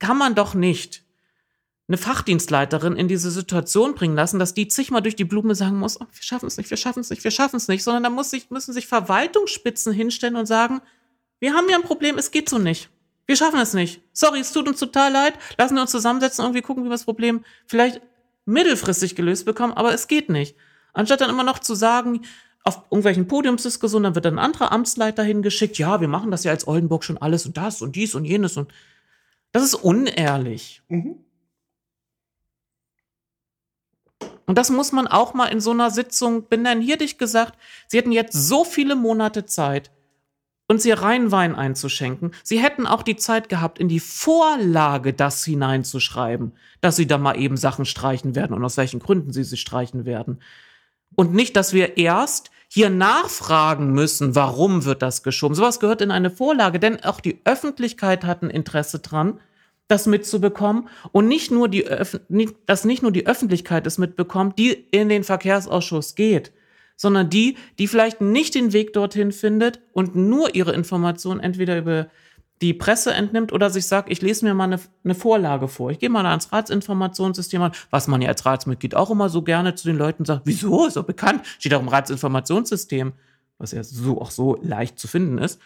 kann 0.00 0.18
man 0.18 0.34
doch 0.34 0.54
nicht 0.54 1.04
eine 1.86 1.96
Fachdienstleiterin 1.96 2.96
in 2.96 3.06
diese 3.06 3.30
Situation 3.30 3.94
bringen 3.94 4.16
lassen, 4.16 4.40
dass 4.40 4.54
die 4.54 4.66
zigmal 4.66 5.02
durch 5.02 5.14
die 5.14 5.24
Blume 5.24 5.54
sagen 5.54 5.78
muss, 5.78 6.00
oh, 6.00 6.06
wir 6.10 6.22
schaffen 6.22 6.46
es 6.46 6.56
nicht, 6.56 6.68
wir 6.70 6.76
schaffen 6.76 7.00
es 7.00 7.10
nicht, 7.10 7.22
wir 7.22 7.30
schaffen 7.30 7.56
es 7.56 7.68
nicht, 7.68 7.84
sondern 7.84 8.02
da 8.02 8.10
muss 8.10 8.30
sich, 8.30 8.50
müssen 8.50 8.72
sich 8.72 8.88
Verwaltungsspitzen 8.88 9.92
hinstellen 9.92 10.34
und 10.34 10.46
sagen, 10.46 10.80
wir 11.38 11.54
haben 11.54 11.68
ja 11.68 11.76
ein 11.76 11.82
Problem, 11.82 12.18
es 12.18 12.32
geht 12.32 12.48
so 12.48 12.58
nicht. 12.58 12.90
Wir 13.26 13.36
schaffen 13.36 13.60
es 13.60 13.72
nicht. 13.72 14.02
Sorry, 14.12 14.40
es 14.40 14.52
tut 14.52 14.66
uns 14.66 14.80
total 14.80 15.12
leid. 15.12 15.34
Lassen 15.58 15.76
wir 15.76 15.82
uns 15.82 15.92
zusammensetzen 15.92 16.44
und 16.44 16.48
irgendwie 16.48 16.66
gucken, 16.66 16.82
wie 16.82 16.88
wir 16.88 16.94
das 16.94 17.04
Problem 17.04 17.44
vielleicht 17.66 18.00
mittelfristig 18.46 19.14
gelöst 19.14 19.44
bekommen, 19.44 19.72
aber 19.74 19.94
es 19.94 20.08
geht 20.08 20.28
nicht. 20.28 20.56
Anstatt 20.92 21.20
dann 21.20 21.30
immer 21.30 21.44
noch 21.44 21.60
zu 21.60 21.76
sagen, 21.76 22.22
auf 22.64 22.82
irgendwelchen 22.90 23.26
Podiumsdiskussionen, 23.26 24.04
dann 24.04 24.14
wird 24.14 24.24
dann 24.26 24.38
ein 24.38 24.44
anderer 24.44 24.72
Amtsleiter 24.72 25.22
hingeschickt, 25.22 25.78
ja, 25.78 26.00
wir 26.00 26.08
machen 26.08 26.30
das 26.30 26.44
ja 26.44 26.50
als 26.50 26.66
Oldenburg 26.66 27.04
schon 27.04 27.18
alles 27.18 27.46
und 27.46 27.56
das 27.56 27.82
und 27.82 27.96
dies 27.96 28.14
und 28.14 28.24
jenes 28.24 28.56
und 28.56 28.72
das 29.52 29.62
ist 29.62 29.74
unehrlich. 29.74 30.82
Mhm. 30.88 31.16
Und 34.46 34.58
das 34.58 34.70
muss 34.70 34.90
man 34.90 35.06
auch 35.06 35.32
mal 35.32 35.46
in 35.46 35.60
so 35.60 35.70
einer 35.70 35.90
Sitzung 35.90 36.48
benennen. 36.48 36.82
Hier 36.82 36.96
dich 36.96 37.18
gesagt, 37.18 37.56
sie 37.86 37.98
hätten 37.98 38.12
jetzt 38.12 38.32
so 38.32 38.64
viele 38.64 38.96
Monate 38.96 39.46
Zeit, 39.46 39.92
uns 40.66 40.82
hier 40.82 41.00
Rheinwein 41.00 41.54
einzuschenken. 41.54 42.32
Sie 42.42 42.60
hätten 42.60 42.86
auch 42.86 43.02
die 43.02 43.16
Zeit 43.16 43.48
gehabt, 43.48 43.78
in 43.78 43.88
die 43.88 44.00
Vorlage 44.00 45.12
das 45.12 45.44
hineinzuschreiben, 45.44 46.52
dass 46.80 46.96
sie 46.96 47.06
da 47.06 47.18
mal 47.18 47.38
eben 47.38 47.56
Sachen 47.56 47.84
streichen 47.84 48.34
werden 48.34 48.54
und 48.54 48.64
aus 48.64 48.76
welchen 48.76 49.00
Gründen 49.00 49.32
sie 49.32 49.44
sie 49.44 49.56
streichen 49.56 50.04
werden. 50.04 50.40
Und 51.16 51.34
nicht, 51.34 51.56
dass 51.56 51.72
wir 51.72 51.96
erst 51.96 52.50
hier 52.68 52.88
nachfragen 52.88 53.92
müssen, 53.92 54.36
warum 54.36 54.84
wird 54.84 55.02
das 55.02 55.22
geschoben. 55.24 55.56
Sowas 55.56 55.80
gehört 55.80 56.02
in 56.02 56.12
eine 56.12 56.30
Vorlage, 56.30 56.78
denn 56.78 57.02
auch 57.02 57.20
die 57.20 57.40
Öffentlichkeit 57.44 58.24
hat 58.24 58.42
ein 58.42 58.50
Interesse 58.50 59.00
dran, 59.00 59.40
das 59.88 60.06
mitzubekommen 60.06 60.88
und 61.10 61.26
nicht 61.26 61.50
nur 61.50 61.68
die, 61.68 61.84
dass 62.66 62.84
nicht 62.84 63.02
nur 63.02 63.10
die 63.10 63.26
Öffentlichkeit 63.26 63.88
es 63.88 63.98
mitbekommt, 63.98 64.56
die 64.56 64.70
in 64.70 65.08
den 65.08 65.24
Verkehrsausschuss 65.24 66.14
geht, 66.14 66.52
sondern 66.94 67.28
die, 67.28 67.56
die 67.78 67.88
vielleicht 67.88 68.20
nicht 68.20 68.54
den 68.54 68.72
Weg 68.72 68.92
dorthin 68.92 69.32
findet 69.32 69.80
und 69.92 70.14
nur 70.14 70.54
ihre 70.54 70.72
Informationen 70.72 71.40
entweder 71.40 71.76
über 71.76 72.06
die 72.60 72.74
Presse 72.74 73.12
entnimmt 73.14 73.52
oder 73.52 73.70
sich 73.70 73.86
sagt, 73.86 74.10
ich 74.10 74.20
lese 74.20 74.44
mir 74.44 74.54
mal 74.54 74.64
eine, 74.64 74.80
eine 75.02 75.14
Vorlage 75.14 75.66
vor. 75.66 75.90
Ich 75.90 75.98
gehe 75.98 76.10
mal 76.10 76.26
ans 76.26 76.52
Ratsinformationssystem 76.52 77.62
an, 77.62 77.72
was 77.90 78.06
man 78.06 78.20
ja 78.20 78.28
als 78.28 78.44
Ratsmitglied 78.44 78.94
auch 78.94 79.10
immer 79.10 79.28
so 79.28 79.42
gerne 79.42 79.74
zu 79.74 79.88
den 79.88 79.96
Leuten 79.96 80.24
sagt, 80.24 80.42
wieso, 80.44 80.86
ist 80.86 80.96
doch 80.96 81.04
bekannt, 81.04 81.46
steht 81.58 81.72
auch 81.74 81.80
im 81.80 81.88
Ratsinformationssystem, 81.88 83.12
was 83.58 83.72
ja 83.72 83.82
so 83.82 84.20
auch 84.20 84.30
so 84.30 84.58
leicht 84.62 84.98
zu 84.98 85.08
finden 85.08 85.38
ist. 85.38 85.60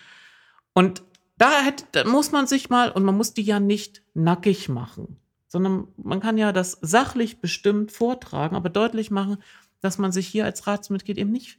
Und 0.72 1.03
da, 1.36 1.62
hätte, 1.62 1.84
da 1.92 2.05
muss 2.05 2.32
man 2.32 2.47
sich 2.47 2.70
mal, 2.70 2.90
und 2.90 3.05
man 3.05 3.16
muss 3.16 3.34
die 3.34 3.42
ja 3.42 3.59
nicht 3.61 4.03
nackig 4.14 4.68
machen, 4.68 5.16
sondern 5.49 5.88
man 5.97 6.20
kann 6.20 6.38
ja 6.38 6.53
das 6.53 6.78
sachlich 6.80 7.40
bestimmt 7.40 7.92
vortragen, 7.92 8.57
aber 8.57 8.68
deutlich 8.68 9.11
machen, 9.11 9.38
dass 9.80 9.99
man 9.99 10.12
sich 10.12 10.26
hier 10.26 10.45
als 10.45 10.66
Ratsmitglied 10.66 11.18
eben 11.18 11.30
nicht, 11.30 11.59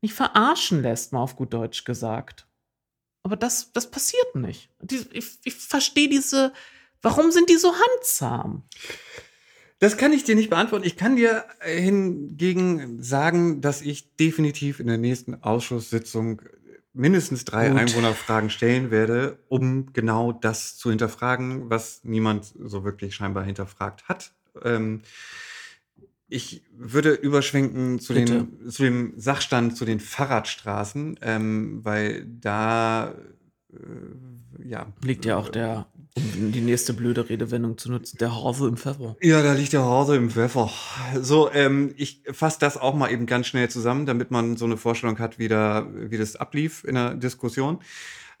nicht 0.00 0.14
verarschen 0.14 0.82
lässt, 0.82 1.12
mal 1.12 1.20
auf 1.20 1.36
gut 1.36 1.52
Deutsch 1.52 1.84
gesagt. 1.84 2.47
Aber 3.28 3.36
das, 3.36 3.72
das 3.74 3.90
passiert 3.90 4.34
nicht. 4.36 4.70
Die, 4.80 5.04
ich, 5.12 5.38
ich 5.44 5.54
verstehe 5.54 6.08
diese, 6.08 6.54
warum 7.02 7.30
sind 7.30 7.50
die 7.50 7.58
so 7.58 7.74
handsam? 7.74 8.62
Das 9.80 9.98
kann 9.98 10.14
ich 10.14 10.24
dir 10.24 10.34
nicht 10.34 10.48
beantworten. 10.48 10.86
Ich 10.86 10.96
kann 10.96 11.16
dir 11.16 11.44
hingegen 11.60 13.02
sagen, 13.02 13.60
dass 13.60 13.82
ich 13.82 14.16
definitiv 14.16 14.80
in 14.80 14.86
der 14.86 14.96
nächsten 14.96 15.42
Ausschusssitzung 15.42 16.40
mindestens 16.94 17.44
drei 17.44 17.68
Gut. 17.68 17.78
Einwohnerfragen 17.78 18.48
stellen 18.48 18.90
werde, 18.90 19.38
um 19.48 19.92
genau 19.92 20.32
das 20.32 20.78
zu 20.78 20.88
hinterfragen, 20.88 21.68
was 21.68 22.00
niemand 22.04 22.46
so 22.58 22.82
wirklich 22.82 23.14
scheinbar 23.14 23.44
hinterfragt 23.44 24.08
hat. 24.08 24.32
Ähm, 24.64 25.02
ich 26.28 26.62
würde 26.76 27.12
überschwenken 27.12 27.98
zu, 27.98 28.12
den, 28.12 28.68
zu 28.68 28.82
dem 28.82 29.14
Sachstand 29.16 29.76
zu 29.76 29.84
den 29.84 30.00
Fahrradstraßen, 30.00 31.18
ähm, 31.22 31.80
weil 31.84 32.26
da 32.26 33.14
äh, 33.72 34.68
ja. 34.68 34.86
Liegt 35.02 35.24
ja 35.24 35.36
auch 35.36 35.48
der, 35.48 35.86
um 36.16 36.52
die 36.52 36.60
nächste 36.60 36.92
blöde 36.92 37.28
Redewendung 37.28 37.78
zu 37.78 37.90
nutzen, 37.90 38.18
der 38.18 38.34
Hase 38.34 38.68
im 38.68 38.76
Pfeffer. 38.76 39.16
Ja, 39.22 39.42
da 39.42 39.52
liegt 39.52 39.72
der 39.72 39.84
Hase 39.84 40.16
im 40.16 40.30
Pfeffer. 40.30 40.70
So, 41.20 41.50
ähm, 41.52 41.94
ich 41.96 42.22
fasse 42.30 42.58
das 42.60 42.76
auch 42.76 42.94
mal 42.94 43.10
eben 43.10 43.26
ganz 43.26 43.46
schnell 43.46 43.70
zusammen, 43.70 44.06
damit 44.06 44.30
man 44.30 44.56
so 44.56 44.64
eine 44.64 44.76
Vorstellung 44.76 45.18
hat, 45.18 45.38
wie, 45.38 45.48
da, 45.48 45.86
wie 45.92 46.18
das 46.18 46.36
ablief 46.36 46.84
in 46.84 46.94
der 46.94 47.14
Diskussion. 47.14 47.78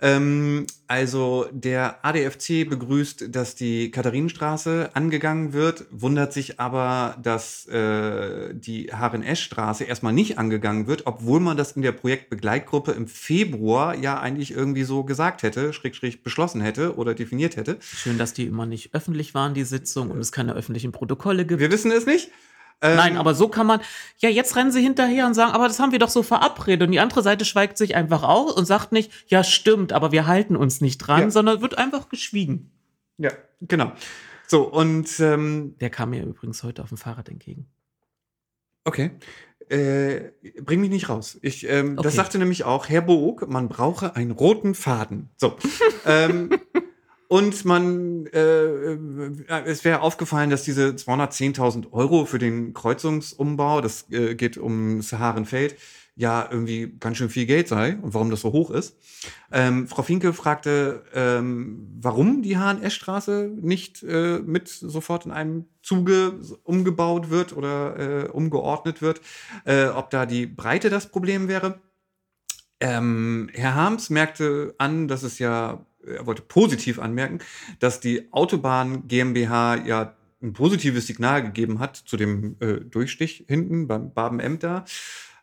Ähm, 0.00 0.66
also 0.86 1.46
der 1.50 2.04
ADFC 2.04 2.68
begrüßt, 2.68 3.34
dass 3.34 3.56
die 3.56 3.90
Katharinenstraße 3.90 4.90
angegangen 4.94 5.52
wird, 5.52 5.86
wundert 5.90 6.32
sich 6.32 6.60
aber, 6.60 7.16
dass 7.20 7.66
äh, 7.66 8.54
die 8.54 8.92
HRNS-Straße 8.92 9.84
erstmal 9.84 10.12
nicht 10.12 10.38
angegangen 10.38 10.86
wird, 10.86 11.06
obwohl 11.06 11.40
man 11.40 11.56
das 11.56 11.72
in 11.72 11.82
der 11.82 11.92
Projektbegleitgruppe 11.92 12.92
im 12.92 13.08
Februar 13.08 13.96
ja 13.96 14.20
eigentlich 14.20 14.52
irgendwie 14.52 14.84
so 14.84 15.02
gesagt 15.02 15.42
hätte, 15.42 15.72
schräg, 15.72 15.96
schräg 15.96 16.22
beschlossen 16.22 16.60
hätte 16.60 16.96
oder 16.96 17.14
definiert 17.14 17.56
hätte. 17.56 17.78
Schön, 17.80 18.18
dass 18.18 18.32
die 18.32 18.44
immer 18.44 18.66
nicht 18.66 18.94
öffentlich 18.94 19.34
waren, 19.34 19.54
die 19.54 19.64
Sitzung, 19.64 20.10
und 20.10 20.20
es 20.20 20.30
keine 20.30 20.54
öffentlichen 20.54 20.92
Protokolle 20.92 21.44
gibt. 21.44 21.60
Wir 21.60 21.72
wissen 21.72 21.90
es 21.90 22.06
nicht. 22.06 22.30
Ähm, 22.80 22.96
Nein, 22.96 23.16
aber 23.16 23.34
so 23.34 23.48
kann 23.48 23.66
man, 23.66 23.80
ja, 24.18 24.28
jetzt 24.28 24.54
rennen 24.54 24.70
sie 24.70 24.82
hinterher 24.82 25.26
und 25.26 25.34
sagen, 25.34 25.52
aber 25.52 25.66
das 25.66 25.80
haben 25.80 25.90
wir 25.90 25.98
doch 25.98 26.08
so 26.08 26.22
verabredet. 26.22 26.86
Und 26.86 26.92
die 26.92 27.00
andere 27.00 27.22
Seite 27.22 27.44
schweigt 27.44 27.76
sich 27.76 27.96
einfach 27.96 28.22
aus 28.22 28.52
und 28.52 28.66
sagt 28.66 28.92
nicht, 28.92 29.10
ja, 29.26 29.42
stimmt, 29.42 29.92
aber 29.92 30.12
wir 30.12 30.26
halten 30.26 30.54
uns 30.54 30.80
nicht 30.80 30.98
dran, 30.98 31.22
ja. 31.22 31.30
sondern 31.30 31.60
wird 31.60 31.76
einfach 31.76 32.08
geschwiegen. 32.08 32.70
Ja, 33.16 33.32
genau. 33.60 33.92
So, 34.46 34.62
und 34.62 35.18
ähm, 35.20 35.74
der 35.80 35.90
kam 35.90 36.10
mir 36.10 36.22
übrigens 36.22 36.62
heute 36.62 36.82
auf 36.82 36.88
dem 36.88 36.98
Fahrrad 36.98 37.28
entgegen. 37.28 37.66
Okay. 38.84 39.10
Äh, 39.68 40.30
bring 40.62 40.80
mich 40.80 40.88
nicht 40.88 41.08
raus. 41.08 41.38
Ich, 41.42 41.68
ähm, 41.68 41.94
okay. 41.98 42.04
Das 42.04 42.14
sagte 42.14 42.38
nämlich 42.38 42.64
auch 42.64 42.88
Herr 42.88 43.02
Boog, 43.02 43.48
man 43.48 43.68
brauche 43.68 44.16
einen 44.16 44.30
roten 44.30 44.74
Faden. 44.74 45.28
So. 45.36 45.56
ähm, 46.06 46.50
und 47.28 47.64
man, 47.66 48.26
äh, 48.26 48.92
äh, 48.94 49.62
es 49.66 49.84
wäre 49.84 50.00
aufgefallen, 50.00 50.48
dass 50.48 50.62
diese 50.62 50.88
210.000 50.96 51.92
Euro 51.92 52.24
für 52.24 52.38
den 52.38 52.72
Kreuzungsumbau, 52.72 53.82
das 53.82 54.10
äh, 54.10 54.34
geht 54.34 54.56
um 54.56 55.02
Saharenfeld, 55.02 55.76
ja 56.18 56.48
irgendwie 56.50 56.96
ganz 56.98 57.16
schön 57.16 57.28
viel 57.30 57.46
Geld 57.46 57.68
sei 57.68 57.96
und 58.02 58.12
warum 58.12 58.30
das 58.30 58.40
so 58.40 58.50
hoch 58.52 58.70
ist. 58.70 58.96
Ähm, 59.52 59.86
Frau 59.86 60.02
Finke 60.02 60.32
fragte, 60.32 61.04
ähm, 61.14 61.86
warum 62.00 62.42
die 62.42 62.58
HNS-Straße 62.58 63.52
nicht 63.60 64.02
äh, 64.02 64.40
mit 64.40 64.68
sofort 64.68 65.26
in 65.26 65.30
einem 65.30 65.66
Zuge 65.80 66.40
umgebaut 66.64 67.30
wird 67.30 67.56
oder 67.56 68.24
äh, 68.24 68.28
umgeordnet 68.30 69.00
wird, 69.00 69.20
äh, 69.64 69.86
ob 69.86 70.10
da 70.10 70.26
die 70.26 70.46
Breite 70.46 70.90
das 70.90 71.06
Problem 71.06 71.46
wäre. 71.46 71.78
Ähm, 72.80 73.48
Herr 73.52 73.76
Harms 73.76 74.10
merkte 74.10 74.74
an, 74.78 75.06
dass 75.06 75.22
es 75.22 75.38
ja 75.38 75.86
er 76.06 76.26
wollte 76.26 76.42
positiv 76.42 76.98
anmerken, 76.98 77.38
dass 77.78 78.00
die 78.00 78.32
Autobahn 78.32 79.06
GmbH 79.08 79.76
ja 79.84 80.16
ein 80.42 80.52
positives 80.52 81.06
Signal 81.06 81.42
gegeben 81.42 81.80
hat 81.80 81.96
zu 81.96 82.16
dem 82.16 82.56
äh, 82.60 82.80
Durchstich 82.80 83.44
hinten 83.48 83.88
beim 83.88 84.12
Baben-Emt 84.12 84.62
da. 84.62 84.84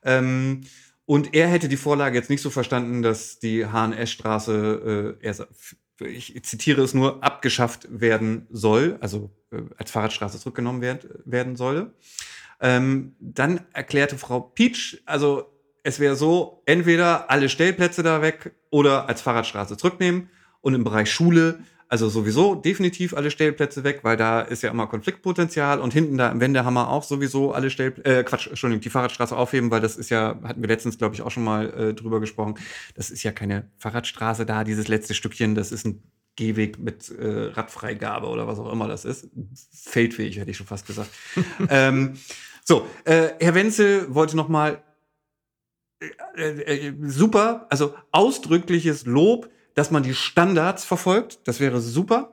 Ähm, 0.03 0.61
und 1.05 1.35
er 1.35 1.47
hätte 1.47 1.67
die 1.67 1.77
Vorlage 1.77 2.17
jetzt 2.17 2.29
nicht 2.29 2.41
so 2.41 2.49
verstanden, 2.49 3.01
dass 3.01 3.39
die 3.39 3.65
HNS-Straße, 3.65 5.17
äh, 5.21 6.05
ich 6.05 6.43
zitiere 6.43 6.81
es 6.81 6.93
nur, 6.93 7.23
abgeschafft 7.23 7.87
werden 7.89 8.47
soll, 8.49 8.97
also 9.01 9.31
äh, 9.51 9.61
als 9.77 9.91
Fahrradstraße 9.91 10.39
zurückgenommen 10.39 10.81
werd, 10.81 11.07
werden 11.25 11.55
solle. 11.55 11.93
Ähm, 12.61 13.15
dann 13.19 13.61
erklärte 13.73 14.17
Frau 14.17 14.39
Pietsch, 14.39 14.97
also 15.05 15.51
es 15.83 15.99
wäre 15.99 16.15
so, 16.15 16.63
entweder 16.65 17.29
alle 17.29 17.49
Stellplätze 17.49 18.01
da 18.01 18.21
weg 18.21 18.55
oder 18.71 19.07
als 19.07 19.21
Fahrradstraße 19.21 19.77
zurücknehmen. 19.77 20.29
Und 20.65 20.73
im 20.73 20.83
Bereich 20.83 21.11
Schule, 21.11 21.59
also 21.89 22.09
sowieso 22.09 22.55
definitiv 22.55 23.13
alle 23.13 23.29
Stellplätze 23.29 23.83
weg, 23.83 23.99
weil 24.01 24.17
da 24.17 24.41
ist 24.41 24.63
ja 24.63 24.71
immer 24.71 24.87
Konfliktpotenzial 24.87 25.79
und 25.79 25.93
hinten 25.93 26.17
da 26.17 26.31
im 26.31 26.39
Wendehammer 26.39 26.89
auch 26.89 27.03
sowieso 27.03 27.51
alle 27.51 27.69
Stellplätze, 27.69 28.09
äh, 28.09 28.23
Quatsch, 28.23 28.47
Entschuldigung, 28.47 28.81
die 28.81 28.89
Fahrradstraße 28.89 29.37
aufheben, 29.37 29.69
weil 29.69 29.81
das 29.81 29.95
ist 29.95 30.09
ja, 30.09 30.39
hatten 30.43 30.61
wir 30.61 30.67
letztens, 30.67 30.97
glaube 30.97 31.13
ich, 31.13 31.21
auch 31.21 31.29
schon 31.29 31.43
mal 31.43 31.69
äh, 31.69 31.93
drüber 31.93 32.19
gesprochen, 32.19 32.55
das 32.95 33.11
ist 33.11 33.21
ja 33.21 33.31
keine 33.31 33.69
Fahrradstraße 33.77 34.47
da, 34.47 34.63
dieses 34.63 34.87
letzte 34.87 35.13
Stückchen, 35.13 35.53
das 35.53 35.71
ist 35.71 35.85
ein 35.85 36.01
Gehweg 36.35 36.79
mit 36.79 37.11
äh, 37.11 37.51
Radfreigabe 37.53 38.25
oder 38.25 38.47
was 38.47 38.57
auch 38.57 38.71
immer 38.71 38.87
das 38.87 39.05
ist. 39.05 39.29
Feldweg, 39.71 40.35
hätte 40.35 40.49
ich 40.49 40.57
schon 40.57 40.65
fast 40.65 40.87
gesagt. 40.87 41.11
ähm, 41.69 42.17
so, 42.63 42.87
äh, 43.03 43.29
Herr 43.39 43.53
Wenzel 43.53 44.15
wollte 44.15 44.35
noch 44.35 44.49
mal 44.49 44.81
äh, 46.35 46.87
äh, 46.87 46.93
super, 47.03 47.67
also 47.69 47.93
ausdrückliches 48.11 49.05
Lob 49.05 49.47
dass 49.75 49.91
man 49.91 50.03
die 50.03 50.15
Standards 50.15 50.83
verfolgt. 50.83 51.39
Das 51.45 51.59
wäre 51.59 51.79
super. 51.79 52.31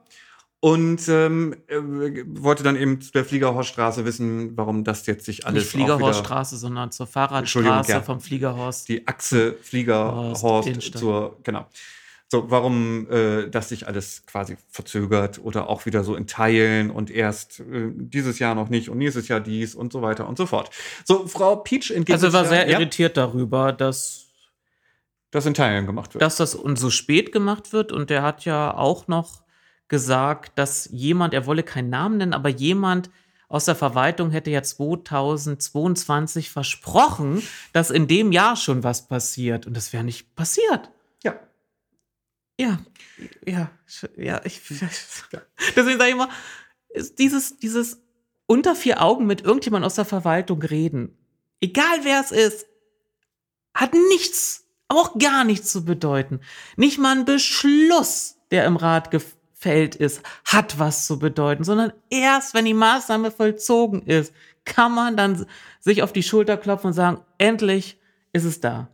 Und 0.60 1.08
ähm, 1.08 1.56
äh, 1.66 2.22
wollte 2.24 2.62
dann 2.62 2.76
eben 2.76 3.00
zu 3.00 3.10
der 3.10 3.24
Fliegerhorststraße 3.24 4.04
wissen, 4.04 4.56
warum 4.56 4.84
das 4.84 5.06
jetzt 5.06 5.24
sich 5.24 5.44
alles. 5.44 5.64
Nicht 5.64 5.72
Fliegerhorststraße, 5.72 6.56
sondern 6.56 6.92
zur 6.92 7.08
Fahrradstraße 7.08 7.90
ja. 7.90 8.00
vom 8.00 8.20
Fliegerhorst. 8.20 8.88
Die 8.88 9.06
Achse 9.08 9.56
Fliegerhorst 9.60 10.92
zur, 10.96 11.36
genau. 11.42 11.66
So, 12.32 12.50
warum 12.50 13.10
äh, 13.10 13.50
das 13.50 13.68
sich 13.70 13.86
alles 13.88 14.24
quasi 14.24 14.56
verzögert 14.70 15.38
oder 15.44 15.68
auch 15.68 15.84
wieder 15.84 16.02
so 16.02 16.14
in 16.14 16.26
Teilen 16.26 16.90
und 16.90 17.10
erst 17.10 17.60
äh, 17.60 17.90
dieses 17.94 18.38
Jahr 18.38 18.54
noch 18.54 18.70
nicht 18.70 18.88
und 18.88 18.96
nächstes 18.98 19.28
Jahr 19.28 19.40
dies 19.40 19.74
und 19.74 19.92
so 19.92 20.00
weiter 20.00 20.26
und 20.26 20.38
so 20.38 20.46
fort. 20.46 20.70
So, 21.04 21.26
Frau 21.26 21.56
Peach 21.56 21.90
entgegnet. 21.90 22.24
Also 22.24 22.32
war 22.32 22.46
sehr 22.46 22.66
ja, 22.66 22.78
irritiert 22.78 23.18
darüber, 23.18 23.72
dass, 23.72 24.28
das 25.32 25.46
in 25.46 25.54
Teilen 25.54 25.86
gemacht 25.86 26.14
wird. 26.14 26.22
dass 26.22 26.36
das 26.36 26.54
und 26.54 26.78
so 26.78 26.90
spät 26.90 27.32
gemacht 27.32 27.72
wird. 27.72 27.90
Und 27.90 28.10
der 28.10 28.22
hat 28.22 28.44
ja 28.44 28.72
auch 28.74 29.08
noch 29.08 29.42
gesagt, 29.88 30.58
dass 30.58 30.88
jemand, 30.92 31.34
er 31.34 31.46
wolle 31.46 31.64
keinen 31.64 31.90
Namen 31.90 32.18
nennen, 32.18 32.34
aber 32.34 32.48
jemand 32.48 33.10
aus 33.48 33.64
der 33.66 33.74
Verwaltung 33.74 34.30
hätte 34.30 34.50
ja 34.50 34.62
2022 34.62 36.48
versprochen, 36.48 37.42
dass 37.72 37.90
in 37.90 38.06
dem 38.06 38.32
Jahr 38.32 38.56
schon 38.56 38.82
was 38.84 39.08
passiert. 39.08 39.66
Und 39.66 39.76
das 39.76 39.92
wäre 39.92 40.04
nicht 40.04 40.34
passiert. 40.36 40.90
ja. 41.24 41.38
Ja, 42.58 42.78
ja, 43.46 43.70
ja, 44.16 44.40
ich. 44.44 44.60
Deswegen 45.76 45.98
sage 45.98 46.08
ich 46.08 46.12
immer, 46.14 46.28
dieses, 47.18 47.58
dieses 47.58 48.02
unter 48.46 48.74
vier 48.74 49.02
Augen 49.02 49.26
mit 49.26 49.40
irgendjemand 49.42 49.84
aus 49.84 49.94
der 49.94 50.04
Verwaltung 50.04 50.62
reden, 50.62 51.16
egal 51.60 52.00
wer 52.02 52.20
es 52.20 52.30
ist, 52.30 52.66
hat 53.74 53.94
nichts, 53.94 54.66
auch 54.96 55.18
gar 55.18 55.44
nichts 55.44 55.70
zu 55.70 55.84
bedeuten. 55.84 56.40
Nicht 56.76 56.98
mal 56.98 57.16
ein 57.16 57.24
Beschluss, 57.24 58.36
der 58.50 58.64
im 58.64 58.76
Rat 58.76 59.10
gefällt 59.10 59.94
ist, 59.94 60.22
hat 60.44 60.78
was 60.78 61.06
zu 61.06 61.18
bedeuten, 61.18 61.64
sondern 61.64 61.92
erst, 62.10 62.54
wenn 62.54 62.64
die 62.64 62.74
Maßnahme 62.74 63.30
vollzogen 63.30 64.02
ist, 64.02 64.32
kann 64.64 64.94
man 64.94 65.16
dann 65.16 65.46
sich 65.80 66.02
auf 66.02 66.12
die 66.12 66.22
Schulter 66.22 66.56
klopfen 66.56 66.88
und 66.88 66.92
sagen, 66.92 67.20
endlich 67.38 67.98
ist 68.32 68.44
es 68.44 68.60
da. 68.60 68.88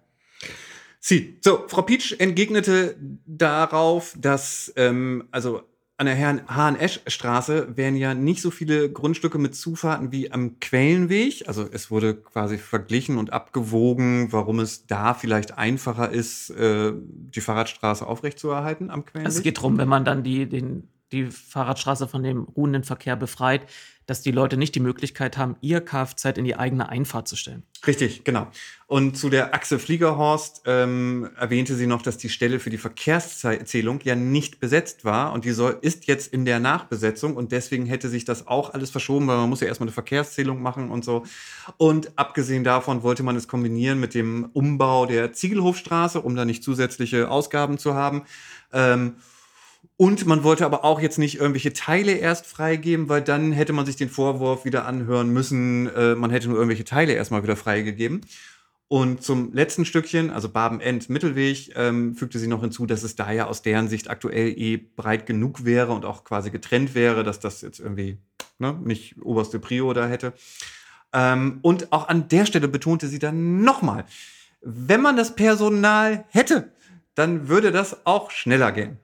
Sie. 1.01 1.39
So, 1.43 1.65
Frau 1.69 1.83
Pietsch 1.83 2.15
entgegnete 2.19 2.97
darauf, 3.27 4.15
dass, 4.19 4.73
ähm, 4.77 5.29
also 5.31 5.63
an 5.99 6.07
der 6.07 6.47
Hahn-Esch-Straße 6.47 7.77
wären 7.77 7.97
ja 7.97 8.15
nicht 8.15 8.41
so 8.41 8.53
viele 8.53 8.89
Grundstücke 8.91 9.37
mit 9.39 9.57
Zufahrten 9.57 10.13
wie 10.13 10.31
am 10.31 10.61
Quellenweg. 10.61 11.49
Also 11.49 11.67
es 11.71 11.91
wurde 11.91 12.15
quasi 12.15 12.57
verglichen 12.57 13.19
und 13.19 13.33
abgewogen, 13.33 14.29
warum 14.31 14.61
es 14.61 14.87
da 14.87 15.13
vielleicht 15.13 15.59
einfacher 15.59 16.11
ist, 16.11 16.51
äh, 16.51 16.93
die 16.95 17.41
Fahrradstraße 17.41 18.07
aufrechtzuerhalten 18.07 18.91
am 18.91 19.05
Quellenweg. 19.05 19.27
Also 19.27 19.39
es 19.39 19.43
geht 19.43 19.59
darum, 19.59 19.77
wenn 19.77 19.89
man 19.89 20.05
dann 20.05 20.23
die, 20.23 20.49
den, 20.49 20.89
die 21.13 21.27
Fahrradstraße 21.27 22.09
von 22.09 22.23
dem 22.23 22.45
ruhenden 22.45 22.85
Verkehr 22.85 23.17
befreit, 23.17 23.63
dass 24.09 24.23
die 24.23 24.31
Leute 24.31 24.57
nicht 24.57 24.75
die 24.75 24.81
Möglichkeit 24.81 25.37
haben, 25.37 25.57
ihr 25.61 25.83
Kfz 25.83 26.39
in 26.39 26.45
die 26.45 26.57
eigene 26.57 26.89
Einfahrt 26.89 27.29
zu 27.29 27.37
stellen. 27.37 27.63
Richtig, 27.87 28.25
genau. 28.25 28.49
Und 28.87 29.19
zu 29.19 29.29
der 29.29 29.55
Achse 29.55 29.79
Fliegerhorst 29.79 30.63
ähm, 30.65 31.29
erwähnte 31.37 31.75
sie 31.75 31.87
noch, 31.87 32.01
dass 32.01 32.17
die 32.17 32.31
Stelle 32.31 32.59
für 32.59 32.71
die 32.71 32.79
Verkehrszählung 32.79 34.01
ja 34.05 34.15
nicht 34.15 34.61
besetzt 34.61 35.05
war 35.05 35.35
und 35.35 35.45
die 35.45 35.51
soll, 35.51 35.77
ist 35.83 36.07
jetzt 36.07 36.33
in 36.33 36.47
der 36.47 36.59
Nachbesetzung 36.59 37.37
und 37.37 37.53
deswegen 37.53 37.85
hätte 37.85 38.09
sich 38.09 38.25
das 38.25 38.47
auch 38.47 38.73
alles 38.73 38.89
verschoben, 38.89 39.27
weil 39.27 39.37
man 39.37 39.51
muss 39.51 39.61
ja 39.61 39.67
erstmal 39.67 39.89
eine 39.89 39.95
Verkehrszählung 39.95 40.63
machen 40.63 40.91
und 40.91 41.05
so. 41.05 41.25
Und 41.77 42.19
abgesehen 42.19 42.65
davon 42.65 43.03
wollte 43.03 43.23
man 43.23 43.37
es 43.37 43.47
kombinieren 43.47 44.01
mit 44.01 44.15
dem 44.15 44.49
Umbau 44.55 45.05
der 45.05 45.35
Ziegelhofstraße, 45.35 46.23
um 46.23 46.35
da 46.35 46.47
nicht 46.47 46.65
zusätzliche 46.65 47.31
Ausgaben 47.31 47.77
zu 47.77 47.93
haben. 47.93 48.23
Ähm, 48.73 49.17
und 49.99 50.27
man 50.27 50.45
wollte 50.45 50.65
aber 50.65 50.85
auch 50.85 51.01
jetzt 51.01 51.19
nicht 51.19 51.41
irgendwelche 51.41 51.73
Teile 51.73 52.13
erst 52.13 52.47
freigeben, 52.47 53.09
weil 53.09 53.21
dann 53.21 53.51
hätte 53.51 53.73
man 53.73 53.85
sich 53.85 53.97
den 53.97 54.09
Vorwurf 54.09 54.65
wieder 54.65 54.87
anhören 54.87 55.31
müssen, 55.31 55.93
äh, 55.93 56.15
man 56.15 56.31
hätte 56.31 56.47
nur 56.49 56.57
irgendwelche 56.57 56.85
Teile 56.85 57.15
erstmal 57.15 57.43
wieder 57.43 57.57
freigegeben. 57.57 58.21
Und 58.87 59.25
zum 59.25 59.53
letzten 59.53 59.85
Stückchen, 59.85 60.31
also 60.31 60.51
Baben-End-Mittelweg, 60.51 61.73
ähm, 61.75 62.15
fügte 62.15 62.39
sie 62.39 62.47
noch 62.47 62.61
hinzu, 62.61 62.87
dass 62.87 63.03
es 63.03 63.17
da 63.17 63.33
ja 63.33 63.49
aus 63.49 63.63
deren 63.63 63.89
Sicht 63.89 64.09
aktuell 64.09 64.57
eh 64.57 64.77
breit 64.77 65.27
genug 65.27 65.65
wäre 65.65 65.91
und 65.91 66.05
auch 66.05 66.23
quasi 66.23 66.51
getrennt 66.51 66.95
wäre, 66.95 67.25
dass 67.25 67.41
das 67.41 67.61
jetzt 67.63 67.81
irgendwie 67.81 68.19
ne, 68.61 68.79
nicht 68.85 69.21
oberste 69.21 69.59
Prio 69.59 69.93
da 69.95 70.07
hätte. 70.07 70.33
Ähm, 71.13 71.59
und 71.63 71.93
auch 71.93 72.07
an 72.07 72.29
der 72.29 72.47
Stelle 72.47 72.69
betonte 72.69 73.09
sie 73.09 73.19
dann 73.19 73.63
nochmal, 73.63 74.05
wenn 74.61 75.03
man 75.03 75.17
das 75.17 75.35
Personal 75.35 76.25
hätte, 76.29 76.73
dann 77.17 77.49
würde 77.49 77.73
das 77.73 78.07
auch 78.07 78.31
schneller 78.31 78.71
gehen. 78.71 78.99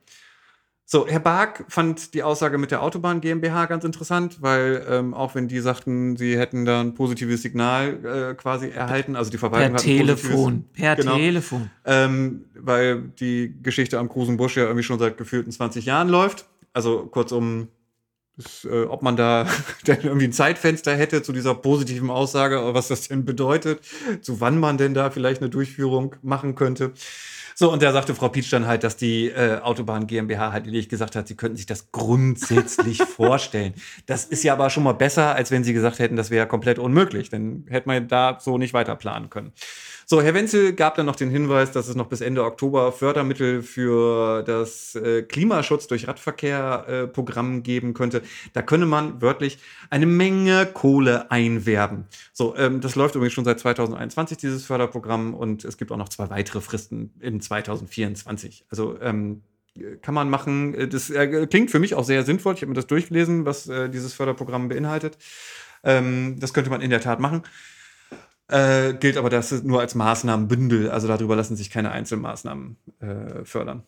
So, 0.87 1.07
Herr 1.09 1.21
Bark 1.21 1.65
fand 1.69 2.13
die 2.13 2.23
Aussage 2.23 2.59
mit 2.59 2.71
der 2.71 2.83
Autobahn 2.83 3.23
GmbH 3.23 3.65
ganz 3.67 3.85
interessant, 3.85 4.43
weil 4.43 4.85
ähm, 4.89 5.15
auch 5.15 5.35
wenn 5.35 5.49
die 5.49 5.61
sagten, 5.61 6.17
sie 6.17 6.37
hätten 6.39 6.67
da 6.67 6.83
ein 6.83 6.93
positives 6.95 7.41
Signal 7.41 8.05
äh, 8.05 8.35
quasi 8.35 8.69
erhalten, 8.69 9.17
also 9.17 9.31
die 9.31 9.39
Verwaltung 9.39 9.71
Per 9.73 9.79
hat 9.79 9.83
Telefon. 9.83 10.65
Per 10.75 10.97
Genau. 10.97 11.17
Telefon. 11.17 11.71
ähm, 11.87 12.45
weil 12.55 13.01
die 13.19 13.55
Geschichte 13.63 13.99
am 13.99 14.11
Krusenbusch 14.11 14.57
ja 14.59 14.65
irgendwie 14.65 14.83
schon 14.83 14.99
seit 14.99 15.17
gefühlten 15.17 15.51
20 15.53 15.87
Jahren 15.87 16.11
läuft. 16.11 16.45
Also 16.75 17.07
kurzum, 17.07 17.69
das, 18.37 18.67
äh, 18.71 18.85
ob 18.85 19.01
man 19.03 19.17
da 19.17 19.47
denn 19.87 20.03
irgendwie 20.03 20.27
ein 20.27 20.33
Zeitfenster 20.33 20.95
hätte 20.95 21.23
zu 21.23 21.33
dieser 21.33 21.55
positiven 21.55 22.11
Aussage, 22.11 22.61
was 22.75 22.89
das 22.89 23.09
denn 23.09 23.25
bedeutet, 23.25 23.81
zu 24.21 24.41
wann 24.43 24.59
man 24.61 24.77
denn 24.77 24.93
da 24.93 25.09
vielleicht 25.11 25.41
eine 25.41 25.49
Durchführung 25.49 26.17
machen 26.23 26.55
könnte. 26.57 26.93
So, 27.55 27.73
und 27.73 27.83
da 27.83 27.93
sagte 27.93 28.15
Frau 28.15 28.29
Pietsch 28.29 28.53
dann 28.53 28.67
halt, 28.67 28.83
dass 28.83 28.97
die 28.97 29.29
äh, 29.29 29.61
Autobahn 29.61 30.07
GmbH 30.07 30.53
halt 30.53 30.67
ehrlich 30.67 30.89
gesagt 30.89 31.15
hat, 31.15 31.29
sie 31.29 31.37
könnten 31.37 31.57
sich 31.57 31.67
das 31.67 31.93
grundsätzlich 31.93 32.99
vorstellen. 33.03 33.75
Das 34.07 34.25
ist 34.25 34.43
ja 34.43 34.55
aber 34.55 34.71
schon 34.71 34.83
mal 34.83 34.93
besser, 34.93 35.35
als 35.35 35.51
wenn 35.51 35.63
sie 35.63 35.73
gesagt 35.73 36.01
hätten, 36.01 36.17
das 36.17 36.31
wäre 36.31 36.47
komplett 36.49 36.79
unmöglich. 36.79 37.31
Dann 37.31 37.65
hätte 37.69 37.89
man 37.89 38.09
da 38.09 38.39
so 38.41 38.59
nicht 38.59 38.75
weiter 38.75 38.97
planen 38.97 39.31
können. 39.31 39.53
So, 40.07 40.21
Herr 40.21 40.35
Wenzel 40.35 40.75
gab 40.75 40.97
dann 40.97 41.07
noch 41.07 41.17
den 41.17 41.31
Hinweis, 41.31 41.73
dass 41.73 41.89
es 41.89 41.97
noch 41.97 42.09
bis 42.09 42.21
Ende 42.21 42.45
Oktober 42.45 42.93
Fördermittel 42.93 43.63
für 43.63 44.43
das 44.43 44.95
äh, 44.97 45.23
Klimaschutz 45.23 45.87
durch 45.87 46.07
Radverkehr 46.07 47.09
äh, 47.17 47.61
geben 47.63 47.95
könnte. 47.95 48.23
Da 48.53 48.61
könne 48.61 48.85
man 48.85 49.23
wörtlich 49.23 49.59
eine 49.89 50.07
Menge 50.07 50.67
Kohle 50.67 51.31
einwerben. 51.31 52.07
So, 52.33 52.55
ähm, 52.57 52.81
das 52.81 52.97
läuft 52.97 53.15
übrigens 53.15 53.33
schon 53.33 53.45
seit 53.45 53.61
2021, 53.61 54.37
dieses 54.37 54.67
Förderprogramm, 54.67 55.33
und 55.33 55.65
es 55.65 55.79
gibt 55.79 55.91
auch 55.91 55.97
noch 55.97 56.11
zwei 56.11 56.29
weitere 56.29 56.61
Fristen 56.61 57.15
in 57.21 57.41
2024. 57.41 58.67
Also 58.69 58.99
ähm, 59.01 59.43
kann 60.03 60.15
man 60.15 60.31
machen. 60.31 60.75
Äh, 60.75 60.89
Das 60.89 61.11
äh, 61.11 61.47
klingt 61.47 61.71
für 61.71 61.79
mich 61.79 61.95
auch 61.95 62.05
sehr 62.05 62.25
sinnvoll. 62.25 62.55
Ich 62.55 62.61
habe 62.61 62.69
mir 62.69 62.75
das 62.75 62.87
durchgelesen, 62.87 63.47
was 63.47 63.69
äh, 63.69 63.89
dieses 63.89 64.13
Förderprogramm 64.15 64.69
beinhaltet. 64.69 65.19
Ähm, 65.83 66.37
das 66.39 66.55
könnte 66.55 66.71
man 66.71 66.81
in 66.81 66.91
der 66.91 67.01
Tat 67.01 67.21
machen. 67.21 67.43
Äh, 68.55 68.95
gilt 68.95 69.17
aber 69.17 69.31
das 69.31 69.51
nur 69.65 69.81
als 69.81 69.97
Maßnahmenbündel. 69.97 70.89
Also 70.89 71.09
darüber 71.09 71.35
lassen 71.35 71.57
sich 71.57 71.71
keine 71.71 71.91
Einzelmaßnahmen 71.91 72.77
äh, 73.01 73.45
fördern. 73.45 73.83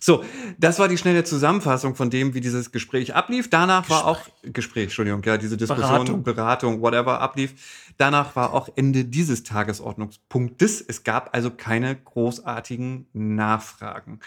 So, 0.00 0.24
das 0.58 0.80
war 0.80 0.88
die 0.88 0.98
schnelle 0.98 1.22
Zusammenfassung 1.22 1.94
von 1.94 2.10
dem, 2.10 2.34
wie 2.34 2.40
dieses 2.40 2.72
Gespräch 2.72 3.14
ablief. 3.14 3.48
Danach 3.48 3.88
war 3.88 4.06
auch 4.06 4.20
Gespräch, 4.42 4.84
Entschuldigung, 4.84 5.22
ja, 5.22 5.38
diese 5.38 5.56
Diskussion, 5.56 5.88
Beratung. 5.88 6.22
Beratung, 6.24 6.82
whatever 6.82 7.20
ablief. 7.20 7.54
Danach 7.96 8.34
war 8.34 8.52
auch 8.52 8.68
Ende 8.74 9.04
dieses 9.04 9.44
Tagesordnungspunktes. 9.44 10.80
Es 10.80 11.04
gab 11.04 11.32
also 11.32 11.52
keine 11.52 11.94
großartigen 11.94 13.06
Nachfragen. 13.12 14.18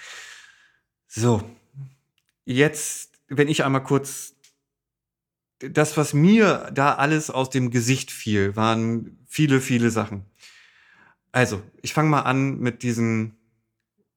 So, 1.05 1.43
jetzt, 2.45 3.11
wenn 3.27 3.49
ich 3.49 3.65
einmal 3.65 3.84
kurz 3.84 4.36
das, 5.60 5.98
was 5.98 6.14
mir 6.14 6.69
da 6.73 6.95
alles 6.95 7.30
aus 7.30 7.49
dem 7.49 7.72
Gesicht 7.72 8.11
fiel, 8.11 8.56
waren 8.56 9.18
viele, 9.27 9.61
viele 9.61 9.91
Sachen. 9.91 10.26
Also, 11.31 11.61
ich 11.81 11.94
fange 11.94 12.10
mal 12.10 12.22
an 12.22 12.60
mit 12.60 12.81
diesen, 12.81 13.36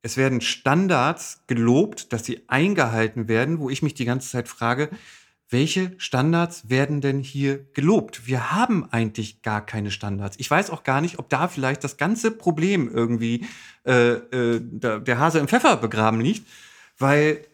es 0.03 0.17
werden 0.17 0.41
Standards 0.41 1.43
gelobt, 1.47 2.13
dass 2.13 2.25
sie 2.25 2.43
eingehalten 2.49 3.29
werden, 3.29 3.59
wo 3.59 3.71
ich 3.71 3.83
mich 3.83 3.95
die 3.95 4.05
ganze 4.05 4.31
Zeit 4.31 4.49
frage, 4.49 4.89
welche 5.51 5.93
Standards 5.99 6.71
werden 6.71 7.03
denn 7.03 7.21
hier 7.21 7.67
gelobt? 7.75 8.27
Wir 8.27 8.53
haben 8.53 8.91
eigentlich 8.91 9.43
gar 9.43 9.65
keine 9.65 9.91
Standards. 9.91 10.37
Ich 10.41 10.51
weiß 10.51 10.71
auch 10.71 10.83
gar 10.83 11.03
nicht, 11.03 11.19
ob 11.19 11.29
da 11.29 11.47
vielleicht 11.47 11.85
das 11.85 11.99
ganze 11.99 12.31
Problem 12.31 12.89
irgendwie 12.89 13.45
äh, 13.85 14.13
äh, 14.13 14.61
der, 14.63 15.01
der 15.01 15.19
Hase 15.19 15.41
im 15.41 15.49
Pfeffer 15.49 15.77
begraben 15.77 16.23
liegt, 16.23 16.49
weil 16.99 17.45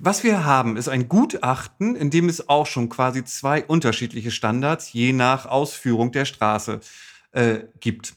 was 0.00 0.24
wir 0.24 0.44
haben, 0.44 0.76
ist 0.76 0.88
ein 0.88 1.08
Gutachten, 1.08 1.96
in 1.96 2.10
dem 2.10 2.28
es 2.28 2.48
auch 2.48 2.66
schon 2.66 2.88
quasi 2.88 3.24
zwei 3.24 3.64
unterschiedliche 3.64 4.30
Standards 4.30 4.92
je 4.92 5.12
nach 5.12 5.46
Ausführung 5.46 6.12
der 6.12 6.24
Straße 6.24 6.80
äh, 7.32 7.60
gibt. 7.80 8.14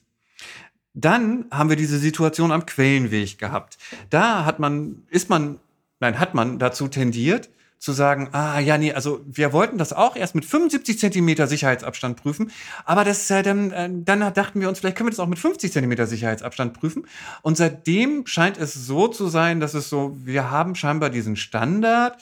Dann 0.94 1.46
haben 1.52 1.70
wir 1.70 1.76
diese 1.76 2.00
Situation 2.00 2.52
am 2.52 2.66
Quellenweg 2.66 3.38
gehabt. 3.38 3.78
Da 4.10 4.46
hat 4.46 4.60
man, 4.60 5.04
ist 5.10 5.30
man, 5.30 5.60
nein, 6.00 6.20
hat 6.20 6.34
man 6.34 6.58
dazu 6.58 6.88
tendiert, 6.88 7.50
zu 7.80 7.92
sagen, 7.92 8.30
ah 8.32 8.60
ja, 8.60 8.78
nee, 8.78 8.94
also 8.94 9.22
wir 9.26 9.54
wollten 9.54 9.78
das 9.78 9.94
auch 9.94 10.16
erst 10.16 10.36
mit 10.36 10.46
75 10.46 11.00
Zentimeter 11.00 11.48
Sicherheitsabstand 11.48 12.18
prüfen, 12.22 12.52
aber 12.86 13.04
das 13.04 13.30
äh, 13.30 13.44
dann, 13.44 13.72
äh, 13.72 13.90
dann 13.92 14.20
dachten 14.34 14.60
wir 14.60 14.70
uns, 14.70 14.80
vielleicht 14.80 14.98
können 14.98 15.08
wir 15.08 15.12
das 15.12 15.20
auch 15.20 15.28
mit 15.28 15.40
50 15.40 15.72
Zentimeter 15.72 16.08
Sicherheitsabstand 16.08 16.74
prüfen. 16.74 17.08
Und 17.44 17.58
seitdem 17.58 18.26
scheint 18.26 18.58
es 18.58 18.74
so 18.74 19.08
zu 19.08 19.28
sein, 19.28 19.60
dass 19.60 19.74
es 19.74 19.90
so, 19.90 20.18
wir 20.24 20.50
haben 20.50 20.76
scheinbar 20.76 21.10
diesen 21.10 21.36
Standard, 21.36 22.18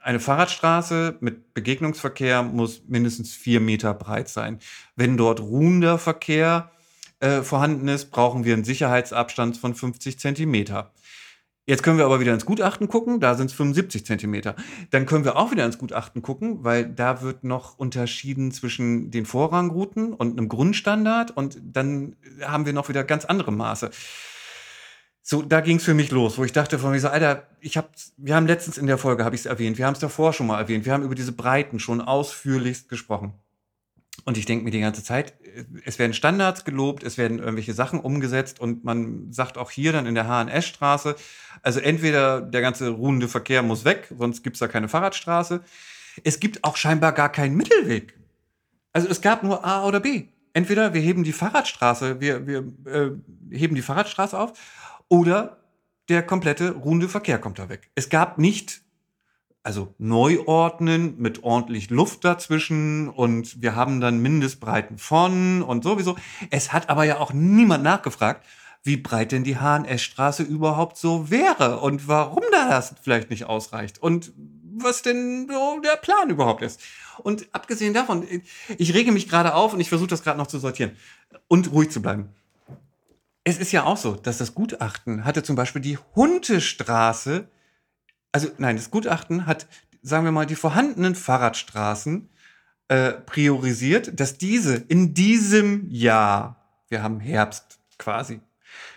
eine 0.00 0.20
Fahrradstraße 0.20 1.18
mit 1.20 1.54
Begegnungsverkehr 1.54 2.42
muss 2.42 2.82
mindestens 2.86 3.34
vier 3.34 3.60
Meter 3.60 3.92
breit 3.94 4.28
sein. 4.28 4.58
Wenn 4.96 5.16
dort 5.16 5.40
ruhender 5.40 5.98
Verkehr 5.98 6.70
äh, 7.20 7.42
vorhanden 7.42 7.88
ist, 7.88 8.10
brauchen 8.10 8.44
wir 8.44 8.54
einen 8.54 8.64
Sicherheitsabstand 8.64 9.56
von 9.56 9.74
50 9.74 10.18
Zentimeter. 10.18 10.92
Jetzt 11.68 11.82
können 11.82 11.98
wir 11.98 12.06
aber 12.06 12.18
wieder 12.18 12.32
ins 12.32 12.46
Gutachten 12.46 12.88
gucken, 12.88 13.20
da 13.20 13.34
sind 13.34 13.50
es 13.50 13.52
75 13.52 14.06
Zentimeter. 14.06 14.56
Dann 14.88 15.04
können 15.04 15.26
wir 15.26 15.36
auch 15.36 15.50
wieder 15.50 15.66
ins 15.66 15.76
Gutachten 15.76 16.22
gucken, 16.22 16.64
weil 16.64 16.86
da 16.86 17.20
wird 17.20 17.44
noch 17.44 17.76
unterschieden 17.76 18.52
zwischen 18.52 19.10
den 19.10 19.26
Vorrangrouten 19.26 20.14
und 20.14 20.38
einem 20.38 20.48
Grundstandard 20.48 21.36
und 21.36 21.58
dann 21.62 22.16
haben 22.42 22.64
wir 22.64 22.72
noch 22.72 22.88
wieder 22.88 23.04
ganz 23.04 23.26
andere 23.26 23.52
Maße. 23.52 23.90
So, 25.20 25.42
da 25.42 25.60
ging 25.60 25.76
es 25.76 25.84
für 25.84 25.92
mich 25.92 26.10
los, 26.10 26.38
wo 26.38 26.44
ich 26.44 26.52
dachte 26.52 26.78
von 26.78 26.90
mir 26.90 27.00
so, 27.00 27.08
Alter, 27.08 27.46
ich 27.60 27.76
hab, 27.76 27.90
wir 28.16 28.34
haben 28.34 28.46
letztens 28.46 28.78
in 28.78 28.86
der 28.86 28.96
Folge, 28.96 29.26
habe 29.26 29.34
ich 29.34 29.42
es 29.42 29.46
erwähnt, 29.46 29.76
wir 29.76 29.84
haben 29.84 29.92
es 29.92 30.00
davor 30.00 30.32
schon 30.32 30.46
mal 30.46 30.58
erwähnt, 30.58 30.86
wir 30.86 30.94
haben 30.94 31.04
über 31.04 31.14
diese 31.14 31.32
Breiten 31.32 31.80
schon 31.80 32.00
ausführlichst 32.00 32.88
gesprochen. 32.88 33.34
Und 34.24 34.36
ich 34.36 34.44
denke 34.44 34.64
mir 34.64 34.70
die 34.70 34.80
ganze 34.80 35.02
Zeit, 35.02 35.34
es 35.84 35.98
werden 35.98 36.12
Standards 36.12 36.64
gelobt, 36.64 37.02
es 37.02 37.18
werden 37.18 37.38
irgendwelche 37.38 37.72
Sachen 37.72 38.00
umgesetzt 38.00 38.60
und 38.60 38.84
man 38.84 39.32
sagt 39.32 39.56
auch 39.56 39.70
hier 39.70 39.92
dann 39.92 40.06
in 40.06 40.14
der 40.14 40.28
HNS-Straße, 40.28 41.16
also 41.62 41.80
entweder 41.80 42.40
der 42.40 42.60
ganze 42.60 42.90
ruhende 42.90 43.28
Verkehr 43.28 43.62
muss 43.62 43.84
weg, 43.84 44.12
sonst 44.16 44.42
gibt 44.42 44.56
es 44.56 44.60
da 44.60 44.68
keine 44.68 44.88
Fahrradstraße. 44.88 45.62
Es 46.24 46.40
gibt 46.40 46.64
auch 46.64 46.76
scheinbar 46.76 47.12
gar 47.12 47.30
keinen 47.30 47.56
Mittelweg. 47.56 48.18
Also 48.92 49.08
es 49.08 49.20
gab 49.20 49.42
nur 49.42 49.64
A 49.64 49.84
oder 49.84 50.00
B. 50.00 50.24
Entweder 50.52 50.94
wir 50.94 51.00
heben 51.00 51.24
die 51.24 51.32
Fahrradstraße, 51.32 52.20
wir, 52.20 52.46
wir 52.46 52.58
äh, 52.86 53.10
heben 53.56 53.74
die 53.74 53.82
Fahrradstraße 53.82 54.38
auf, 54.38 54.58
oder 55.08 55.58
der 56.08 56.22
komplette 56.22 56.72
ruhende 56.72 57.08
Verkehr 57.08 57.38
kommt 57.38 57.58
da 57.58 57.68
weg. 57.68 57.90
Es 57.94 58.08
gab 58.08 58.38
nicht 58.38 58.82
also 59.68 59.94
neu 59.98 60.38
ordnen 60.46 61.16
mit 61.18 61.44
ordentlich 61.44 61.90
Luft 61.90 62.24
dazwischen 62.24 63.10
und 63.10 63.60
wir 63.60 63.76
haben 63.76 64.00
dann 64.00 64.18
Mindestbreiten 64.18 64.96
von 64.96 65.62
und 65.62 65.84
sowieso. 65.84 66.16
Es 66.48 66.72
hat 66.72 66.88
aber 66.88 67.04
ja 67.04 67.18
auch 67.18 67.34
niemand 67.34 67.84
nachgefragt, 67.84 68.46
wie 68.82 68.96
breit 68.96 69.30
denn 69.30 69.44
die 69.44 69.58
HNS-Straße 69.58 70.42
überhaupt 70.42 70.96
so 70.96 71.30
wäre 71.30 71.80
und 71.80 72.08
warum 72.08 72.44
da 72.50 72.70
das 72.70 72.94
vielleicht 73.02 73.28
nicht 73.28 73.44
ausreicht 73.44 74.02
und 74.02 74.32
was 74.78 75.02
denn 75.02 75.46
so 75.50 75.80
der 75.80 75.98
Plan 75.98 76.30
überhaupt 76.30 76.62
ist. 76.62 76.80
Und 77.18 77.46
abgesehen 77.52 77.92
davon, 77.92 78.26
ich 78.78 78.94
rege 78.94 79.12
mich 79.12 79.28
gerade 79.28 79.52
auf 79.52 79.74
und 79.74 79.80
ich 79.80 79.90
versuche 79.90 80.08
das 80.08 80.22
gerade 80.22 80.38
noch 80.38 80.46
zu 80.46 80.58
sortieren 80.58 80.92
und 81.46 81.72
ruhig 81.72 81.90
zu 81.90 82.00
bleiben. 82.00 82.30
Es 83.44 83.58
ist 83.58 83.72
ja 83.72 83.84
auch 83.84 83.98
so, 83.98 84.14
dass 84.14 84.38
das 84.38 84.54
Gutachten 84.54 85.26
hatte 85.26 85.42
zum 85.42 85.56
Beispiel 85.56 85.82
die 85.82 85.98
Huntestraße 86.16 87.48
also 88.32 88.48
nein, 88.58 88.76
das 88.76 88.90
Gutachten 88.90 89.46
hat, 89.46 89.66
sagen 90.02 90.24
wir 90.24 90.32
mal, 90.32 90.46
die 90.46 90.54
vorhandenen 90.54 91.14
Fahrradstraßen 91.14 92.28
äh, 92.88 93.12
priorisiert, 93.12 94.18
dass 94.18 94.38
diese 94.38 94.76
in 94.76 95.14
diesem 95.14 95.88
Jahr, 95.90 96.64
wir 96.88 97.02
haben 97.02 97.20
Herbst 97.20 97.78
quasi, 97.98 98.40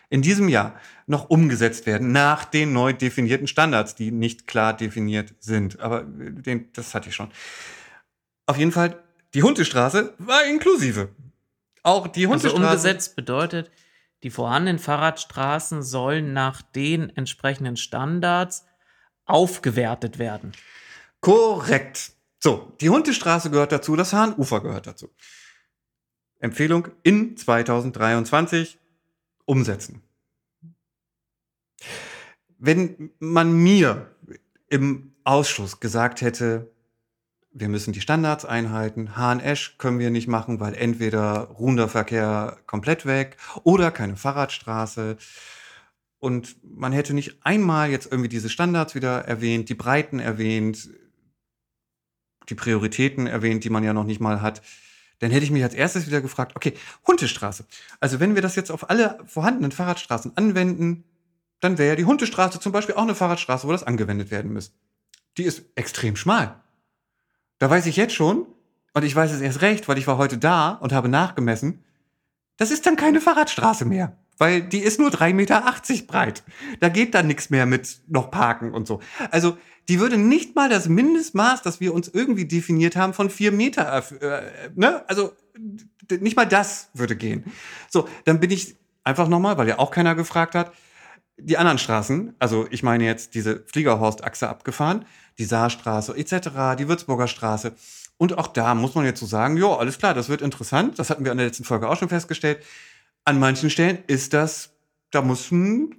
in 0.10 0.22
diesem 0.22 0.50
Jahr 0.50 0.76
noch 1.08 1.30
umgesetzt 1.30 1.86
werden 1.86 2.12
nach 2.12 2.46
den 2.46 2.74
neu 2.74 2.94
definierten 2.94 3.48
Standards, 3.48 3.96
die 3.96 4.12
nicht 4.12 4.48
klar 4.48 4.76
definiert 4.76 5.34
sind. 5.40 5.80
Aber 5.80 6.02
äh, 6.02 6.32
den, 6.32 6.72
das 6.74 6.94
hatte 6.94 7.10
ich 7.10 7.16
schon. 7.16 7.32
Auf 8.46 8.58
jeden 8.58 8.72
Fall, 8.72 9.02
die 9.34 9.44
Hundestraße 9.44 10.14
war 10.18 10.46
inklusive. 10.46 11.10
Auch 11.84 12.08
die 12.08 12.28
Also 12.28 12.50
Hundestraße. 12.50 12.66
umgesetzt 12.66 13.16
bedeutet, 13.16 13.72
die 14.24 14.30
vorhandenen 14.30 14.78
Fahrradstraßen 14.80 15.82
sollen 15.82 16.34
nach 16.34 16.62
den 16.62 17.10
entsprechenden 17.16 17.76
Standards 17.76 18.66
aufgewertet 19.32 20.20
werden. 20.20 20.52
Korrekt. 21.22 22.12
So, 22.40 22.74
die 22.82 22.90
Hundestraße 22.90 23.50
gehört 23.50 23.72
dazu, 23.72 23.96
das 23.96 24.14
Hahnufer 24.14 24.62
gehört 24.62 24.88
dazu. 24.88 25.10
Empfehlung 26.40 26.88
in 27.04 27.38
2023 27.38 28.80
umsetzen. 29.46 30.02
Wenn 32.58 33.12
man 33.20 33.54
mir 33.54 34.16
im 34.70 35.14
Ausschuss 35.24 35.80
gesagt 35.80 36.22
hätte, 36.22 36.72
wir 37.54 37.70
müssen 37.70 37.92
die 37.92 38.02
Standards 38.02 38.46
einhalten, 38.46 39.18
Hahn-Esch 39.18 39.78
können 39.78 40.00
wir 40.00 40.10
nicht 40.10 40.28
machen, 40.28 40.60
weil 40.60 40.74
entweder 40.74 41.50
ruhender 41.60 41.90
Verkehr 41.90 42.58
komplett 42.66 43.06
weg 43.06 43.38
oder 43.64 43.92
keine 43.92 44.16
Fahrradstraße. 44.16 45.18
Und 46.22 46.56
man 46.64 46.94
hätte 46.94 47.16
nicht 47.16 47.44
einmal 47.44 47.90
jetzt 47.90 48.06
irgendwie 48.12 48.30
diese 48.30 48.48
Standards 48.48 48.94
wieder 48.94 49.26
erwähnt, 49.26 49.70
die 49.70 49.74
Breiten 49.74 50.20
erwähnt, 50.20 50.88
die 52.48 52.54
Prioritäten 52.54 53.26
erwähnt, 53.26 53.64
die 53.64 53.72
man 53.72 53.84
ja 53.84 53.92
noch 53.92 54.04
nicht 54.04 54.22
mal 54.22 54.40
hat. 54.40 54.62
Dann 55.18 55.32
hätte 55.32 55.46
ich 55.46 55.50
mich 55.50 55.64
als 55.64 55.74
erstes 55.74 56.06
wieder 56.06 56.22
gefragt, 56.22 56.56
okay, 56.56 56.74
Hundestraße. 57.08 57.66
Also 58.00 58.20
wenn 58.20 58.36
wir 58.36 58.44
das 58.44 58.56
jetzt 58.56 58.70
auf 58.70 58.92
alle 58.92 59.18
vorhandenen 59.26 59.72
Fahrradstraßen 59.72 60.38
anwenden, 60.38 61.06
dann 61.60 61.80
wäre 61.80 61.90
ja 61.90 61.96
die 61.96 62.06
Hundestraße 62.06 62.60
zum 62.60 62.72
Beispiel 62.72 62.94
auch 62.94 63.02
eine 63.02 63.16
Fahrradstraße, 63.16 63.68
wo 63.68 63.72
das 63.72 63.84
angewendet 63.84 64.30
werden 64.30 64.54
müsste. 64.54 64.76
Die 65.38 65.44
ist 65.44 65.64
extrem 65.74 66.16
schmal. 66.16 66.62
Da 67.58 67.68
weiß 67.68 67.88
ich 67.88 67.96
jetzt 67.96 68.14
schon, 68.14 68.46
und 68.94 69.04
ich 69.04 69.16
weiß 69.16 69.32
es 69.32 69.42
erst 69.42 69.62
recht, 69.62 69.88
weil 69.88 69.98
ich 69.98 70.06
war 70.06 70.20
heute 70.20 70.38
da 70.38 70.70
und 70.74 70.94
habe 70.94 71.10
nachgemessen, 71.10 71.84
das 72.58 72.70
ist 72.70 72.86
dann 72.86 72.96
keine 72.96 73.22
Fahrradstraße 73.22 73.86
mehr. 73.86 74.16
Weil 74.42 74.64
die 74.64 74.80
ist 74.80 75.00
nur 75.00 75.12
3,80 75.12 75.34
Meter 75.34 75.64
breit. 76.08 76.42
Da 76.80 76.90
geht 76.90 77.14
dann 77.14 77.28
nichts 77.28 77.52
mehr 77.52 77.68
mit 77.68 78.02
noch 78.08 78.32
parken 78.32 78.74
und 78.74 78.88
so. 78.88 79.00
Also 79.30 79.56
die 79.88 80.00
würde 80.00 80.18
nicht 80.18 80.56
mal 80.56 80.68
das 80.68 80.90
Mindestmaß, 80.90 81.62
das 81.62 81.80
wir 81.80 81.94
uns 81.94 82.08
irgendwie 82.08 82.46
definiert 82.46 82.96
haben, 82.96 83.14
von 83.14 83.30
4 83.30 83.52
Meter, 83.52 84.04
äh, 84.20 84.72
ne? 84.74 85.08
Also 85.08 85.34
nicht 86.10 86.36
mal 86.36 86.48
das 86.48 86.90
würde 86.96 87.16
gehen. 87.16 87.44
So, 87.88 88.10
dann 88.26 88.40
bin 88.40 88.50
ich 88.50 88.78
einfach 89.04 89.28
nochmal, 89.28 89.60
weil 89.60 89.68
ja 89.68 89.78
auch 89.78 89.92
keiner 89.92 90.16
gefragt 90.16 90.56
hat, 90.56 90.74
die 91.38 91.60
anderen 91.60 91.78
Straßen, 91.78 92.34
also 92.40 92.66
ich 92.72 92.82
meine 92.82 93.06
jetzt 93.06 93.36
diese 93.36 93.64
Fliegerhorst-Achse 93.72 94.50
abgefahren, 94.50 95.06
die 95.38 95.46
Saarstraße 95.46 96.18
etc., 96.18 96.80
die 96.80 96.88
Würzburger 96.88 97.28
Straße. 97.28 97.74
Und 98.18 98.40
auch 98.40 98.48
da 98.48 98.74
muss 98.74 98.96
man 98.96 99.06
jetzt 99.06 99.20
so 99.20 99.28
sagen, 99.28 99.58
ja, 99.58 99.68
alles 99.68 100.00
klar, 100.00 100.16
das 100.16 100.30
wird 100.30 100.42
interessant. 100.42 100.98
Das 100.98 101.12
hatten 101.12 101.26
wir 101.26 101.32
in 101.32 101.38
der 101.38 101.46
letzten 101.46 101.64
Folge 101.64 101.88
auch 101.88 101.98
schon 101.98 102.10
festgestellt. 102.10 102.64
An 103.26 103.40
manchen 103.40 103.70
Stellen 103.70 104.00
ist 104.08 104.34
das, 104.34 104.74
da 105.12 105.22
müssen 105.22 105.96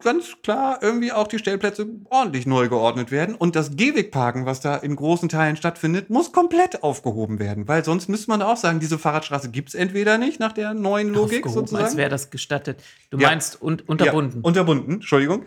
ganz 0.00 0.36
klar 0.42 0.78
irgendwie 0.82 1.12
auch 1.12 1.26
die 1.26 1.38
Stellplätze 1.38 1.86
ordentlich 2.10 2.46
neu 2.46 2.68
geordnet 2.68 3.10
werden. 3.10 3.34
Und 3.34 3.56
das 3.56 3.76
Gehwegparken, 3.76 4.46
was 4.46 4.60
da 4.60 4.76
in 4.76 4.94
großen 4.94 5.28
Teilen 5.28 5.56
stattfindet, 5.56 6.10
muss 6.10 6.32
komplett 6.32 6.82
aufgehoben 6.82 7.38
werden. 7.38 7.66
Weil 7.66 7.84
sonst 7.84 8.08
müsste 8.08 8.30
man 8.30 8.42
auch 8.42 8.56
sagen, 8.56 8.78
diese 8.78 8.98
Fahrradstraße 8.98 9.50
gibt 9.50 9.70
es 9.70 9.74
entweder 9.74 10.18
nicht 10.18 10.38
nach 10.38 10.52
der 10.52 10.74
neuen 10.74 11.08
Logik 11.08 11.46
Aufgehoben, 11.46 11.66
sozusagen. 11.66 11.84
als 11.84 11.96
wäre 11.96 12.10
das 12.10 12.30
gestattet. 12.30 12.82
Du 13.10 13.18
Ja. 13.18 13.28
meinst 13.28 13.60
un 13.62 13.80
unterbunden. 13.86 14.40
Ja, 14.42 14.46
unterbunden, 14.46 14.92
Entschuldigung. 14.94 15.46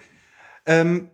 Ähm, 0.66 1.10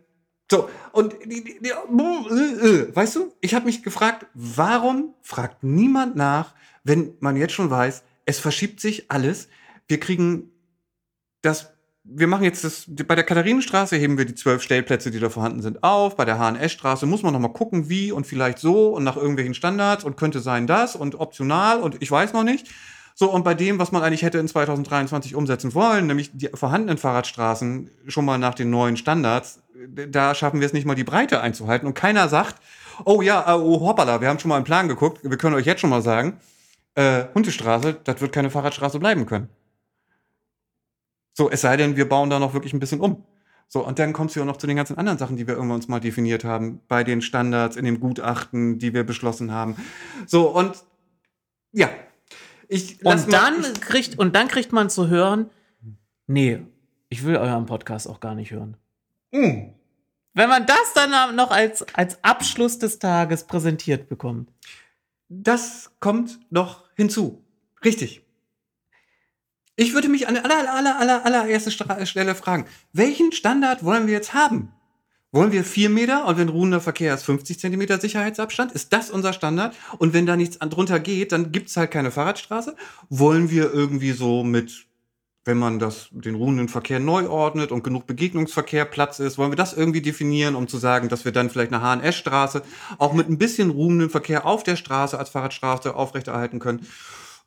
so, 0.49 0.69
und 0.91 1.15
die, 1.25 1.43
die, 1.43 1.59
die, 1.59 1.69
äh, 1.69 1.73
äh, 1.73 2.95
weißt 2.95 3.15
du, 3.15 3.33
ich 3.41 3.53
habe 3.55 3.65
mich 3.65 3.83
gefragt, 3.83 4.27
warum 4.33 5.13
fragt 5.21 5.63
niemand 5.63 6.15
nach, 6.15 6.53
wenn 6.83 7.15
man 7.19 7.35
jetzt 7.35 7.53
schon 7.53 7.69
weiß, 7.69 8.03
es 8.25 8.39
verschiebt 8.39 8.79
sich 8.79 9.09
alles. 9.11 9.49
Wir 9.87 9.99
kriegen 9.99 10.51
das, 11.41 11.71
wir 12.03 12.27
machen 12.27 12.43
jetzt 12.43 12.63
das, 12.63 12.85
bei 12.87 13.15
der 13.15 13.23
Katharinenstraße 13.23 13.95
heben 13.95 14.17
wir 14.17 14.25
die 14.25 14.35
zwölf 14.35 14.61
Stellplätze, 14.61 15.11
die 15.11 15.19
da 15.19 15.29
vorhanden 15.29 15.61
sind, 15.61 15.83
auf. 15.83 16.15
Bei 16.15 16.25
der 16.25 16.39
HNS-Straße 16.39 17.05
muss 17.05 17.23
man 17.23 17.33
noch 17.33 17.39
mal 17.39 17.49
gucken, 17.49 17.89
wie 17.89 18.11
und 18.11 18.25
vielleicht 18.25 18.59
so 18.59 18.89
und 18.89 19.03
nach 19.03 19.17
irgendwelchen 19.17 19.53
Standards 19.53 20.03
und 20.03 20.17
könnte 20.17 20.39
sein 20.39 20.67
das 20.67 20.95
und 20.95 21.15
optional 21.15 21.81
und 21.81 22.01
ich 22.01 22.09
weiß 22.11 22.33
noch 22.33 22.43
nicht. 22.43 22.67
So, 23.17 23.31
und 23.31 23.43
bei 23.43 23.53
dem, 23.53 23.79
was 23.79 23.93
man 23.93 24.03
eigentlich 24.03 24.23
hätte 24.23 24.39
in 24.39 24.47
2023 24.47 25.35
umsetzen 25.35 25.73
wollen, 25.73 26.05
nämlich 26.07 26.31
die 26.33 26.49
vorhandenen 26.53 26.97
Fahrradstraßen 26.97 27.89
schon 28.07 28.25
mal 28.25 28.37
nach 28.37 28.55
den 28.55 28.69
neuen 28.69 28.97
Standards, 28.97 29.61
da 30.09 30.35
schaffen 30.35 30.59
wir 30.59 30.67
es 30.67 30.73
nicht 30.73 30.85
mal, 30.85 30.95
die 30.95 31.05
Breite 31.05 31.39
einzuhalten. 31.39 31.87
Und 31.87 31.93
keiner 31.93 32.27
sagt, 32.27 32.57
oh 33.05 33.21
ja, 33.21 33.41
äh, 33.47 33.57
oh 33.57 33.79
hoppala, 33.79 34.19
wir 34.19 34.27
haben 34.27 34.39
schon 34.39 34.49
mal 34.49 34.57
einen 34.57 34.65
Plan 34.65 34.89
geguckt, 34.89 35.19
wir 35.23 35.37
können 35.37 35.55
euch 35.55 35.65
jetzt 35.65 35.79
schon 35.79 35.91
mal 35.91 36.01
sagen, 36.01 36.39
äh, 36.95 37.23
Hundestraße, 37.33 37.97
das 38.03 38.19
wird 38.19 38.33
keine 38.33 38.49
Fahrradstraße 38.49 38.99
bleiben 38.99 39.25
können. 39.25 39.47
So, 41.37 41.49
es 41.51 41.61
sei 41.61 41.75
denn, 41.75 41.97
wir 41.97 42.07
bauen 42.07 42.29
da 42.29 42.39
noch 42.39 42.53
wirklich 42.53 42.73
ein 42.73 42.79
bisschen 42.79 43.01
um. 43.01 43.25
So, 43.67 43.85
und 43.85 43.99
dann 43.99 44.13
kommst 44.13 44.35
du 44.35 44.39
ja 44.39 44.45
noch 44.45 44.55
zu 44.57 44.67
den 44.67 44.77
ganzen 44.77 44.97
anderen 44.97 45.17
Sachen, 45.17 45.35
die 45.35 45.47
wir 45.47 45.55
irgendwann 45.55 45.75
uns 45.75 45.89
mal 45.89 45.99
definiert 45.99 46.45
haben, 46.45 46.79
bei 46.87 47.03
den 47.03 47.21
Standards, 47.21 47.75
in 47.75 47.83
dem 47.83 47.99
Gutachten, 47.99 48.79
die 48.79 48.93
wir 48.93 49.03
beschlossen 49.03 49.51
haben. 49.51 49.75
So, 50.27 50.47
und 50.49 50.75
ja. 51.73 51.89
Ich 52.69 53.05
Und 53.05 53.27
mal- 53.27 53.31
dann 53.31 53.59
ich, 53.61 53.81
kriegt, 53.81 54.17
und 54.17 54.33
dann 54.35 54.47
kriegt 54.47 54.71
man 54.71 54.89
zu 54.89 55.09
hören, 55.09 55.49
nee, 56.25 56.61
ich 57.09 57.25
will 57.25 57.35
euren 57.35 57.65
Podcast 57.65 58.07
auch 58.07 58.21
gar 58.21 58.33
nicht 58.33 58.51
hören. 58.51 58.77
Mm. 59.31 59.73
Wenn 60.33 60.49
man 60.49 60.65
das 60.65 60.93
dann 60.93 61.35
noch 61.35 61.51
als, 61.51 61.83
als 61.95 62.23
Abschluss 62.23 62.79
des 62.79 62.99
Tages 62.99 63.45
präsentiert 63.45 64.07
bekommt. 64.07 64.51
Das 65.27 65.91
kommt 65.99 66.39
noch 66.49 66.83
hinzu. 66.95 67.43
Richtig. 67.83 68.24
Ich 69.77 69.93
würde 69.93 70.07
mich 70.07 70.27
an 70.27 70.35
der 70.35 70.45
aller, 70.45 70.73
aller, 70.73 70.99
aller, 70.99 71.25
allerersten 71.25 72.05
Stelle 72.05 72.35
fragen, 72.35 72.65
welchen 72.93 73.33
Standard 73.33 73.83
wollen 73.83 74.07
wir 74.07 74.13
jetzt 74.13 74.33
haben? 74.33 74.71
Wollen 75.33 75.51
wir 75.51 75.65
4 75.65 75.89
Meter 75.89 76.25
und 76.27 76.37
wenn 76.37 76.47
ruhender 76.47 76.79
Verkehr 76.79 77.13
ist 77.13 77.23
50 77.23 77.59
Zentimeter 77.59 77.99
Sicherheitsabstand? 77.99 78.71
Ist 78.71 78.93
das 78.93 79.09
unser 79.09 79.33
Standard? 79.33 79.75
Und 79.97 80.13
wenn 80.13 80.25
da 80.25 80.37
nichts 80.37 80.59
drunter 80.59 81.01
geht, 81.01 81.33
dann 81.33 81.51
gibt's 81.51 81.75
halt 81.75 81.91
keine 81.91 82.11
Fahrradstraße? 82.11 82.77
Wollen 83.09 83.49
wir 83.49 83.73
irgendwie 83.73 84.13
so 84.13 84.43
mit 84.43 84.85
wenn 85.47 85.59
man 85.59 85.77
das, 85.77 86.07
den 86.09 86.33
ruhenden 86.33 86.69
Verkehr 86.69 86.99
neu 86.99 87.29
ordnet 87.29 87.71
und 87.71 87.83
genug 87.83 88.07
Begegnungsverkehr 88.07 88.83
Platz 88.83 89.19
ist, 89.19 89.37
wollen 89.37 89.51
wir 89.51 89.55
das 89.55 89.73
irgendwie 89.73 90.01
definieren, 90.01 90.55
um 90.55 90.67
zu 90.67 90.79
sagen, 90.79 91.07
dass 91.07 91.23
wir 91.23 91.31
dann 91.31 91.51
vielleicht 91.51 91.71
eine 91.71 91.83
HNS-Straße 91.83 92.63
auch 92.97 93.13
mit 93.13 93.29
ein 93.29 93.37
bisschen 93.37 93.69
ruhenden 93.69 94.09
Verkehr 94.09 94.47
auf 94.47 94.63
der 94.63 94.75
Straße 94.75 95.19
als 95.19 95.29
Fahrradstraße 95.29 95.93
aufrechterhalten 95.93 96.57
können 96.57 96.87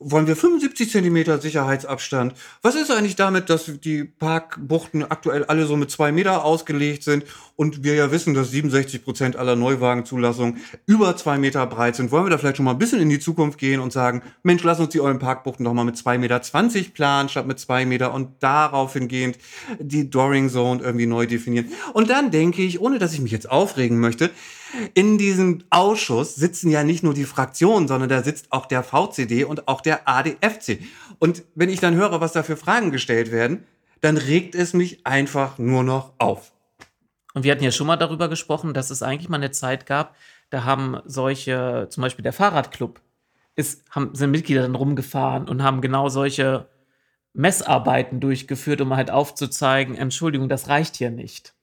wollen 0.00 0.28
wir 0.28 0.36
75 0.36 0.90
Zentimeter 0.90 1.40
Sicherheitsabstand? 1.40 2.34
Was 2.62 2.76
ist 2.76 2.90
eigentlich 2.90 3.16
damit, 3.16 3.50
dass 3.50 3.70
die 3.80 4.04
Parkbuchten 4.04 5.02
aktuell 5.02 5.44
alle 5.44 5.66
so 5.66 5.76
mit 5.76 5.90
zwei 5.90 6.12
Meter 6.12 6.44
ausgelegt 6.44 7.02
sind 7.02 7.24
und 7.56 7.82
wir 7.82 7.94
ja 7.94 8.12
wissen, 8.12 8.32
dass 8.32 8.52
67 8.52 9.02
Prozent 9.02 9.36
aller 9.36 9.56
Neuwagenzulassungen 9.56 10.58
über 10.86 11.16
zwei 11.16 11.38
Meter 11.38 11.66
breit 11.66 11.96
sind? 11.96 12.12
Wollen 12.12 12.26
wir 12.26 12.30
da 12.30 12.38
vielleicht 12.38 12.58
schon 12.58 12.64
mal 12.64 12.72
ein 12.72 12.78
bisschen 12.78 13.00
in 13.00 13.08
die 13.08 13.18
Zukunft 13.18 13.58
gehen 13.58 13.80
und 13.80 13.92
sagen, 13.92 14.22
Mensch, 14.44 14.62
lass 14.62 14.78
uns 14.78 14.90
die 14.90 15.00
euren 15.00 15.18
Parkbuchten 15.18 15.64
doch 15.64 15.74
mal 15.74 15.84
mit 15.84 15.96
zwei 15.96 16.16
Meter 16.16 16.40
20 16.40 16.94
planen 16.94 17.28
statt 17.28 17.48
mit 17.48 17.58
zwei 17.58 17.84
Meter 17.84 18.14
und 18.14 18.40
darauf 18.40 18.92
hingehend 18.92 19.38
die 19.80 20.08
Dooring 20.08 20.48
Zone 20.48 20.80
irgendwie 20.80 21.06
neu 21.06 21.26
definieren? 21.26 21.72
Und 21.92 22.08
dann 22.08 22.30
denke 22.30 22.62
ich, 22.62 22.80
ohne 22.80 23.00
dass 23.00 23.14
ich 23.14 23.20
mich 23.20 23.32
jetzt 23.32 23.50
aufregen 23.50 23.98
möchte, 23.98 24.30
in 24.94 25.18
diesem 25.18 25.64
Ausschuss 25.70 26.34
sitzen 26.34 26.70
ja 26.70 26.84
nicht 26.84 27.02
nur 27.02 27.14
die 27.14 27.24
Fraktionen, 27.24 27.88
sondern 27.88 28.08
da 28.08 28.22
sitzt 28.22 28.52
auch 28.52 28.66
der 28.66 28.82
VCD 28.82 29.44
und 29.44 29.68
auch 29.68 29.80
der 29.80 30.08
ADFC. 30.08 30.80
Und 31.18 31.44
wenn 31.54 31.68
ich 31.68 31.80
dann 31.80 31.94
höre, 31.94 32.20
was 32.20 32.32
da 32.32 32.42
für 32.42 32.56
Fragen 32.56 32.90
gestellt 32.90 33.30
werden, 33.30 33.64
dann 34.00 34.16
regt 34.16 34.54
es 34.54 34.74
mich 34.74 35.06
einfach 35.06 35.58
nur 35.58 35.82
noch 35.82 36.12
auf. 36.18 36.52
Und 37.34 37.44
wir 37.44 37.52
hatten 37.52 37.64
ja 37.64 37.70
schon 37.70 37.86
mal 37.86 37.96
darüber 37.96 38.28
gesprochen, 38.28 38.74
dass 38.74 38.90
es 38.90 39.02
eigentlich 39.02 39.28
mal 39.28 39.36
eine 39.36 39.50
Zeit 39.50 39.86
gab, 39.86 40.16
da 40.50 40.64
haben 40.64 41.00
solche, 41.04 41.88
zum 41.90 42.02
Beispiel 42.02 42.22
der 42.22 42.32
Fahrradclub, 42.32 43.00
ist, 43.54 43.84
haben, 43.90 44.14
sind 44.14 44.30
Mitglieder 44.30 44.62
dann 44.62 44.74
rumgefahren 44.74 45.48
und 45.48 45.62
haben 45.62 45.80
genau 45.80 46.08
solche 46.08 46.68
Messarbeiten 47.34 48.20
durchgeführt, 48.20 48.80
um 48.80 48.94
halt 48.96 49.10
aufzuzeigen, 49.10 49.94
Entschuldigung, 49.94 50.48
das 50.48 50.68
reicht 50.68 50.96
hier 50.96 51.10
nicht. 51.10 51.54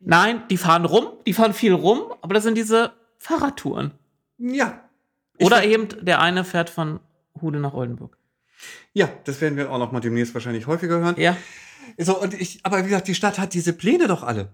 Nein, 0.00 0.42
die 0.50 0.56
fahren 0.56 0.84
rum, 0.84 1.08
die 1.26 1.32
fahren 1.32 1.54
viel 1.54 1.72
rum, 1.72 2.02
aber 2.20 2.34
das 2.34 2.44
sind 2.44 2.56
diese 2.56 2.92
Fahrradtouren. 3.18 3.92
Ja. 4.38 4.80
Oder 5.40 5.64
eben 5.64 5.88
der 6.04 6.20
eine 6.20 6.44
fährt 6.44 6.70
von 6.70 7.00
Hude 7.40 7.58
nach 7.58 7.74
Oldenburg. 7.74 8.16
Ja, 8.92 9.08
das 9.24 9.40
werden 9.40 9.56
wir 9.56 9.70
auch 9.70 9.78
noch 9.78 9.92
mal 9.92 10.00
demnächst 10.00 10.34
wahrscheinlich 10.34 10.66
häufiger 10.66 10.98
hören. 10.98 11.14
Ja. 11.18 11.36
So, 11.96 12.20
und 12.20 12.34
ich, 12.34 12.60
aber 12.64 12.78
wie 12.80 12.88
gesagt, 12.88 13.08
die 13.08 13.14
Stadt 13.14 13.38
hat 13.38 13.54
diese 13.54 13.72
Pläne 13.72 14.08
doch 14.08 14.22
alle. 14.22 14.48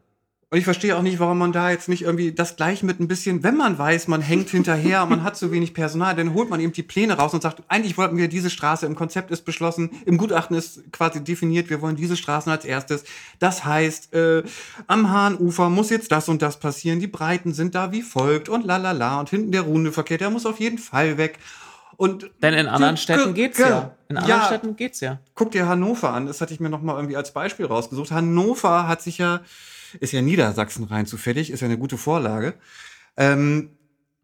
Und 0.51 0.59
ich 0.59 0.65
verstehe 0.65 0.97
auch 0.97 1.03
nicht, 1.03 1.19
warum 1.19 1.39
man 1.39 1.53
da 1.53 1.71
jetzt 1.71 1.89
nicht 1.89 2.03
irgendwie 2.03 2.33
das 2.33 2.57
gleich 2.57 2.83
mit 2.83 3.01
ein 3.01 3.09
bisschen, 3.09 3.43
wenn 3.43 3.57
man 3.57 3.79
weiß, 3.79 4.09
man 4.09 4.21
hängt 4.21 4.51
hinterher 4.51 5.03
und 5.03 5.09
man 5.09 5.23
hat 5.23 5.37
zu 5.37 5.51
wenig 5.51 5.75
Personal, 5.75 6.15
dann 6.15 6.35
holt 6.35 6.51
man 6.51 6.61
eben 6.61 6.73
die 6.73 6.83
Pläne 6.83 7.15
raus 7.15 7.35
und 7.35 7.43
sagt, 7.43 7.63
eigentlich 7.69 7.99
wollten 7.99 8.17
wir 8.17 8.29
diese 8.29 8.51
Straße, 8.51 8.87
im 8.87 8.95
Konzept 8.95 9.31
ist 9.31 9.45
beschlossen, 9.45 9.91
im 10.07 10.19
Gutachten 10.19 10.57
ist 10.57 10.93
quasi 10.93 11.25
definiert, 11.25 11.71
wir 11.71 11.83
wollen 11.83 11.97
diese 11.97 12.17
Straßen 12.17 12.53
als 12.53 12.65
erstes. 12.65 13.05
Das 13.39 13.65
heißt, 13.65 14.15
äh, 14.15 14.45
am 14.87 15.11
Hahnufer 15.11 15.71
muss 15.71 15.91
jetzt 15.91 16.13
das 16.13 16.29
und 16.29 16.43
das 16.43 16.61
passieren, 16.61 17.01
die 17.01 17.09
Breiten 17.09 17.53
sind 17.53 17.75
da 17.75 17.91
wie 17.91 18.03
folgt 18.03 18.49
und 18.49 18.65
lalala 18.65 19.21
und 19.21 19.31
hinten 19.31 19.51
der 19.51 19.63
Rundeverkehr, 19.63 20.19
der 20.19 20.31
muss 20.31 20.47
auf 20.47 20.61
jeden 20.61 20.79
Fall 20.79 21.19
weg. 21.19 21.39
Und 21.97 22.31
Denn 22.43 22.55
in 22.55 22.67
anderen 22.67 22.97
Städten 22.97 23.35
geht's 23.35 23.59
ja. 23.59 23.93
In 24.09 24.17
anderen 24.17 24.41
ja. 24.41 24.47
Städten 24.47 24.77
geht's 24.77 25.01
ja. 25.01 25.19
Guck 25.35 25.53
dir 25.53 25.67
Hannover 25.67 26.13
an, 26.13 26.27
das 26.27 26.41
hatte 26.41 26.53
ich 26.53 26.61
mir 26.61 26.71
noch 26.71 26.83
mal 26.83 26.97
irgendwie 26.97 27.17
als 27.17 27.33
Beispiel 27.33 27.67
rausgesucht. 27.67 28.11
Hannover 28.11 28.89
hat 28.89 29.03
sich 29.03 29.19
ja 29.19 29.41
ist 30.01 30.13
ja 30.13 30.23
Niedersachsen 30.23 30.85
rein 30.85 31.07
zufällig, 31.07 31.51
ist 31.51 31.61
ja 31.61 31.67
eine 31.67 31.79
gute 31.79 31.99
Vorlage, 31.99 32.55
ähm, 33.17 33.71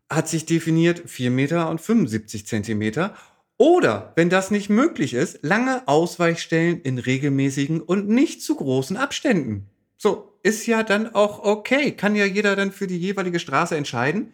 hat 0.09 0.29
sich 0.29 0.47
definiert 0.47 1.03
4 1.07 1.31
Meter 1.31 1.71
und 1.71 1.81
75 1.81 2.47
Zentimeter. 2.47 3.15
Oder, 3.57 4.13
wenn 4.17 4.31
das 4.31 4.51
nicht 4.51 4.71
möglich 4.71 5.15
ist, 5.15 5.41
lange 5.43 5.87
Ausweichstellen 5.87 6.81
in 6.81 6.99
regelmäßigen 6.99 7.81
und 7.81 8.09
nicht 8.09 8.43
zu 8.43 8.57
großen 8.57 8.97
Abständen. 8.97 9.69
So, 9.99 10.39
ist 10.43 10.67
ja 10.67 10.83
dann 10.83 11.15
auch 11.15 11.41
okay. 11.41 11.93
Kann 11.93 12.17
ja 12.17 12.25
jeder 12.25 12.57
dann 12.57 12.73
für 12.73 12.87
die 12.87 12.99
jeweilige 12.99 13.39
Straße 13.39 13.77
entscheiden. 13.77 14.33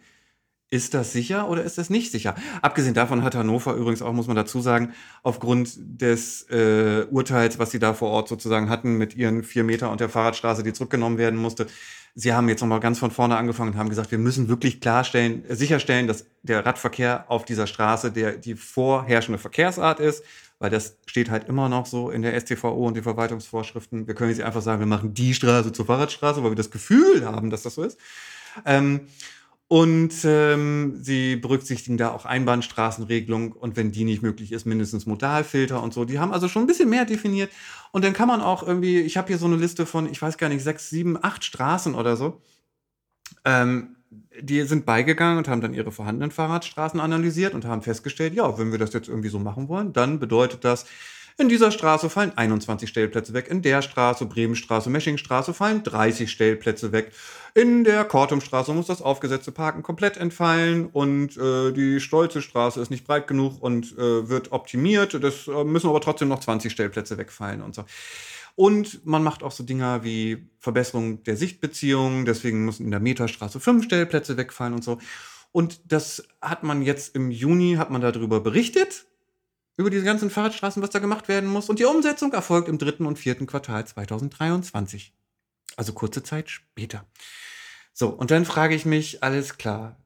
Ist 0.69 0.93
das 0.93 1.13
sicher 1.13 1.49
oder 1.49 1.63
ist 1.63 1.77
das 1.77 1.89
nicht 1.89 2.11
sicher? 2.11 2.35
Abgesehen 2.61 2.93
davon 2.93 3.23
hat 3.23 3.35
Hannover 3.35 3.73
übrigens 3.75 4.01
auch, 4.01 4.11
muss 4.11 4.27
man 4.27 4.35
dazu 4.35 4.59
sagen, 4.59 4.93
aufgrund 5.23 5.77
des 5.77 6.41
äh, 6.49 7.05
Urteils, 7.09 7.57
was 7.57 7.71
sie 7.71 7.79
da 7.79 7.93
vor 7.93 8.09
Ort 8.09 8.27
sozusagen 8.27 8.69
hatten 8.69 8.97
mit 8.97 9.15
ihren 9.15 9.43
vier 9.43 9.63
Meter 9.63 9.89
und 9.89 10.01
der 10.01 10.09
Fahrradstraße, 10.09 10.63
die 10.63 10.73
zurückgenommen 10.73 11.17
werden 11.17 11.39
musste, 11.39 11.67
sie 12.15 12.33
haben 12.33 12.49
jetzt 12.49 12.59
nochmal 12.59 12.81
ganz 12.81 12.99
von 12.99 13.11
vorne 13.11 13.37
angefangen 13.37 13.71
und 13.71 13.77
haben 13.77 13.87
gesagt, 13.87 14.11
wir 14.11 14.17
müssen 14.17 14.49
wirklich 14.49 14.81
klarstellen, 14.81 15.45
äh, 15.45 15.55
sicherstellen, 15.55 16.05
dass 16.05 16.25
der 16.43 16.65
Radverkehr 16.65 17.31
auf 17.31 17.45
dieser 17.45 17.65
Straße 17.65 18.11
der, 18.11 18.33
die 18.33 18.55
vorherrschende 18.55 19.39
Verkehrsart 19.39 20.01
ist, 20.01 20.21
weil 20.59 20.69
das 20.69 20.97
steht 21.05 21.29
halt 21.29 21.47
immer 21.47 21.69
noch 21.69 21.85
so 21.85 22.09
in 22.09 22.23
der 22.23 22.37
STVO 22.37 22.87
und 22.87 22.95
den 22.95 23.03
Verwaltungsvorschriften. 23.03 24.05
Wir 24.05 24.15
können 24.15 24.31
jetzt 24.31 24.41
einfach 24.41 24.61
sagen, 24.61 24.81
wir 24.81 24.87
machen 24.87 25.13
die 25.13 25.33
Straße 25.33 25.71
zur 25.71 25.85
Fahrradstraße, 25.85 26.43
weil 26.43 26.51
wir 26.51 26.55
das 26.55 26.71
Gefühl 26.71 27.25
haben, 27.25 27.51
dass 27.51 27.63
das 27.63 27.75
so 27.75 27.83
ist. 27.83 27.97
Ähm, 28.65 29.07
und 29.69 30.13
ähm, 30.23 30.97
sie 31.01 31.35
berücksichtigen 31.35 31.97
da 31.97 32.11
auch 32.11 32.25
Einbahnstraßenregelung 32.25 33.51
und 33.51 33.75
wenn 33.75 33.91
die 33.91 34.05
nicht 34.05 34.21
möglich 34.21 34.53
ist, 34.53 34.65
mindestens 34.65 35.05
Modalfilter 35.05 35.83
und 35.83 35.93
so. 35.93 36.05
Die 36.05 36.19
haben 36.19 36.31
also 36.31 36.47
schon 36.47 36.63
ein 36.63 36.67
bisschen 36.67 36.89
mehr 36.89 37.03
definiert. 37.03 37.51
Und 37.91 38.05
dann 38.05 38.13
kann 38.13 38.29
man 38.29 38.41
auch 38.41 38.65
irgendwie, 38.65 39.01
ich 39.01 39.17
habe 39.17 39.27
hier 39.27 39.37
so 39.37 39.45
eine 39.45 39.57
Liste 39.57 39.85
von, 39.85 40.09
ich 40.09 40.21
weiß 40.21 40.37
gar 40.37 40.47
nicht, 40.47 40.63
sechs, 40.63 40.89
sieben, 40.89 41.21
acht 41.21 41.43
Straßen 41.43 41.95
oder 41.95 42.15
so. 42.15 42.41
Ähm, 43.43 43.97
die 44.39 44.61
sind 44.63 44.85
beigegangen 44.85 45.37
und 45.37 45.49
haben 45.49 45.61
dann 45.61 45.73
ihre 45.73 45.91
vorhandenen 45.91 46.31
Fahrradstraßen 46.31 47.01
analysiert 47.01 47.53
und 47.53 47.65
haben 47.65 47.81
festgestellt, 47.81 48.33
ja, 48.35 48.57
wenn 48.57 48.71
wir 48.71 48.79
das 48.79 48.93
jetzt 48.93 49.09
irgendwie 49.09 49.29
so 49.29 49.39
machen 49.39 49.67
wollen, 49.67 49.91
dann 49.91 50.19
bedeutet 50.19 50.63
das, 50.63 50.85
in 51.39 51.49
dieser 51.49 51.71
Straße 51.71 52.09
fallen 52.09 52.35
21 52.35 52.89
Stellplätze 52.89 53.33
weg. 53.33 53.47
In 53.47 53.61
der 53.61 53.83
Straße, 53.83 54.25
Bremenstraße, 54.25 54.89
Meschingstraße 54.89 55.53
fallen 55.53 55.83
30 55.83 56.31
Stellplätze 56.31 56.91
weg. 56.91 57.11
In 57.53 57.83
der 57.83 58.05
Kortumstraße 58.05 58.73
muss 58.73 58.87
das 58.87 59.01
aufgesetzte 59.01 59.51
Parken 59.51 59.83
komplett 59.83 60.17
entfallen 60.17 60.87
und 60.87 61.37
äh, 61.37 61.71
die 61.71 61.99
Stolze 61.99 62.41
Straße 62.41 62.81
ist 62.81 62.89
nicht 62.89 63.05
breit 63.05 63.27
genug 63.27 63.61
und 63.61 63.97
äh, 63.97 64.29
wird 64.29 64.51
optimiert. 64.51 65.13
Das 65.23 65.47
äh, 65.47 65.63
müssen 65.63 65.89
aber 65.89 66.01
trotzdem 66.01 66.27
noch 66.27 66.39
20 66.39 66.71
Stellplätze 66.71 67.17
wegfallen 67.17 67.61
und 67.61 67.75
so. 67.75 67.85
Und 68.55 69.05
man 69.05 69.23
macht 69.23 69.43
auch 69.43 69.51
so 69.51 69.63
Dinger 69.63 70.03
wie 70.03 70.49
Verbesserung 70.59 71.23
der 71.23 71.37
Sichtbeziehungen. 71.37 72.25
Deswegen 72.25 72.65
müssen 72.65 72.85
in 72.85 72.91
der 72.91 72.99
Meterstraße 72.99 73.59
fünf 73.59 73.85
Stellplätze 73.85 74.37
wegfallen 74.37 74.73
und 74.73 74.83
so. 74.83 74.97
Und 75.51 75.91
das 75.91 76.27
hat 76.41 76.63
man 76.63 76.81
jetzt 76.81 77.15
im 77.15 77.31
Juni, 77.31 77.75
hat 77.77 77.91
man 77.91 78.01
darüber 78.01 78.39
berichtet 78.39 79.06
über 79.77 79.91
diese 79.91 80.03
ganzen 80.03 80.29
Fahrradstraßen, 80.29 80.81
was 80.81 80.89
da 80.89 80.99
gemacht 80.99 81.27
werden 81.27 81.49
muss. 81.49 81.69
Und 81.69 81.79
die 81.79 81.85
Umsetzung 81.85 82.33
erfolgt 82.33 82.67
im 82.67 82.79
dritten 82.79 83.05
und 83.05 83.19
vierten 83.19 83.45
Quartal 83.45 83.85
2023. 83.85 85.13
Also 85.75 85.93
kurze 85.93 86.23
Zeit 86.23 86.49
später. 86.49 87.05
So, 87.93 88.09
und 88.09 88.31
dann 88.31 88.45
frage 88.45 88.75
ich 88.75 88.85
mich, 88.85 89.23
alles 89.23 89.57
klar, 89.57 89.97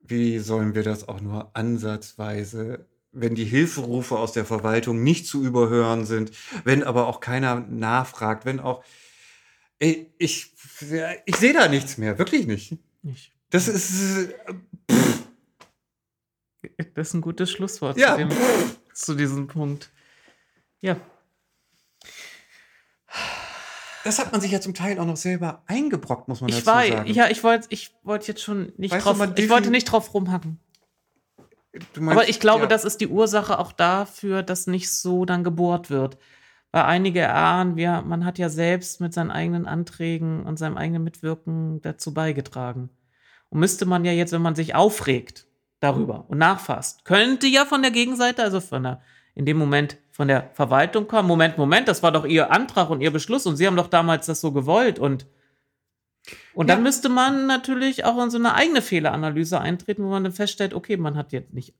wie 0.00 0.38
sollen 0.38 0.74
wir 0.74 0.82
das 0.82 1.08
auch 1.08 1.20
nur 1.20 1.50
ansatzweise, 1.54 2.86
wenn 3.12 3.34
die 3.34 3.44
Hilferufe 3.44 4.18
aus 4.18 4.32
der 4.32 4.44
Verwaltung 4.44 5.02
nicht 5.02 5.26
zu 5.26 5.42
überhören 5.42 6.06
sind, 6.06 6.32
wenn 6.64 6.84
aber 6.84 7.06
auch 7.08 7.20
keiner 7.20 7.60
nachfragt, 7.60 8.44
wenn 8.44 8.60
auch, 8.60 8.84
ey, 9.78 10.12
ich, 10.18 10.54
ich 11.24 11.36
sehe 11.36 11.52
da 11.52 11.68
nichts 11.68 11.98
mehr, 11.98 12.18
wirklich 12.18 12.46
nicht. 12.46 12.78
Nicht. 13.02 13.32
Das 13.50 13.68
ist, 13.68 14.34
Das 16.94 17.08
ist 17.08 17.14
ein 17.14 17.20
gutes 17.20 17.50
Schlusswort 17.50 17.96
Ja. 17.98 18.12
zu, 18.12 18.16
dem, 18.18 18.28
zu 18.92 19.14
diesem 19.14 19.46
Punkt. 19.46 19.90
Ja. 20.80 20.96
das 24.04 24.18
hat 24.18 24.30
man 24.32 24.40
sich 24.40 24.52
ja 24.52 24.60
zum 24.60 24.74
Teil 24.74 24.98
auch 24.98 25.06
noch 25.06 25.16
selber 25.16 25.62
eingebrockt, 25.66 26.28
muss 26.28 26.40
man 26.40 26.50
Ich 26.50 26.56
dazu 26.56 26.66
war, 26.66 26.86
sagen. 26.86 27.10
ja, 27.12 27.28
ich 27.28 27.42
wollte 27.42 27.66
ich 27.70 27.94
wollte 28.02 28.28
jetzt 28.28 28.42
schon 28.42 28.72
nicht 28.76 28.92
Weißt 28.92 29.04
drauf, 29.06 29.28
ich 29.36 29.48
wollte 29.50 29.70
nicht 29.70 29.84
drauf 29.90 30.14
rumhacken. 30.14 30.60
Meinst, 31.98 32.12
Aber 32.20 32.28
ich 32.28 32.40
glaube, 32.40 32.62
ja. 32.62 32.66
das 32.68 32.84
ist 32.84 33.00
die 33.00 33.08
Ursache 33.08 33.58
auch 33.58 33.72
dafür, 33.72 34.42
dass 34.42 34.66
nicht 34.66 34.90
so 34.90 35.24
dann 35.24 35.44
gebohrt 35.44 35.90
wird. 35.90 36.16
Weil 36.72 36.84
einige 36.84 37.20
erahnen, 37.20 37.76
wir, 37.76 38.02
man 38.02 38.24
hat 38.24 38.38
ja 38.38 38.48
selbst 38.48 39.00
mit 39.00 39.12
seinen 39.12 39.30
eigenen 39.30 39.66
Anträgen 39.66 40.44
und 40.46 40.58
seinem 40.58 40.76
eigenen 40.76 41.04
Mitwirken 41.04 41.80
dazu 41.82 42.14
beigetragen. 42.14 42.90
Und 43.50 43.60
müsste 43.60 43.86
man 43.86 44.04
ja 44.04 44.12
jetzt, 44.12 44.32
wenn 44.32 44.42
man 44.42 44.54
sich 44.54 44.74
aufregt 44.74 45.46
darüber 45.92 46.24
und 46.28 46.38
nachfasst, 46.38 47.04
könnte 47.04 47.46
ja 47.46 47.64
von 47.64 47.82
der 47.82 47.90
Gegenseite, 47.90 48.42
also 48.42 48.60
von 48.60 48.82
der, 48.82 49.00
in 49.34 49.44
dem 49.46 49.56
Moment 49.56 49.96
von 50.10 50.28
der 50.28 50.50
Verwaltung 50.54 51.06
kommen, 51.08 51.28
Moment, 51.28 51.58
Moment, 51.58 51.88
das 51.88 52.02
war 52.02 52.12
doch 52.12 52.24
Ihr 52.24 52.50
Antrag 52.50 52.90
und 52.90 53.00
Ihr 53.00 53.10
Beschluss 53.10 53.46
und 53.46 53.56
Sie 53.56 53.66
haben 53.66 53.76
doch 53.76 53.88
damals 53.88 54.26
das 54.26 54.40
so 54.40 54.52
gewollt 54.52 54.98
und 54.98 55.26
und 56.54 56.68
dann 56.68 56.78
Ja. 56.78 56.82
müsste 56.82 57.08
man 57.08 57.46
natürlich 57.46 58.04
auch 58.04 58.20
in 58.22 58.30
so 58.30 58.38
eine 58.38 58.54
eigene 58.54 58.82
Fehleranalyse 58.82 59.60
eintreten, 59.60 60.02
wo 60.02 60.08
man 60.08 60.24
dann 60.24 60.32
feststellt, 60.32 60.74
okay, 60.74 60.96
man 60.96 61.16
hat 61.16 61.32
jetzt 61.32 61.52
nicht, 61.54 61.72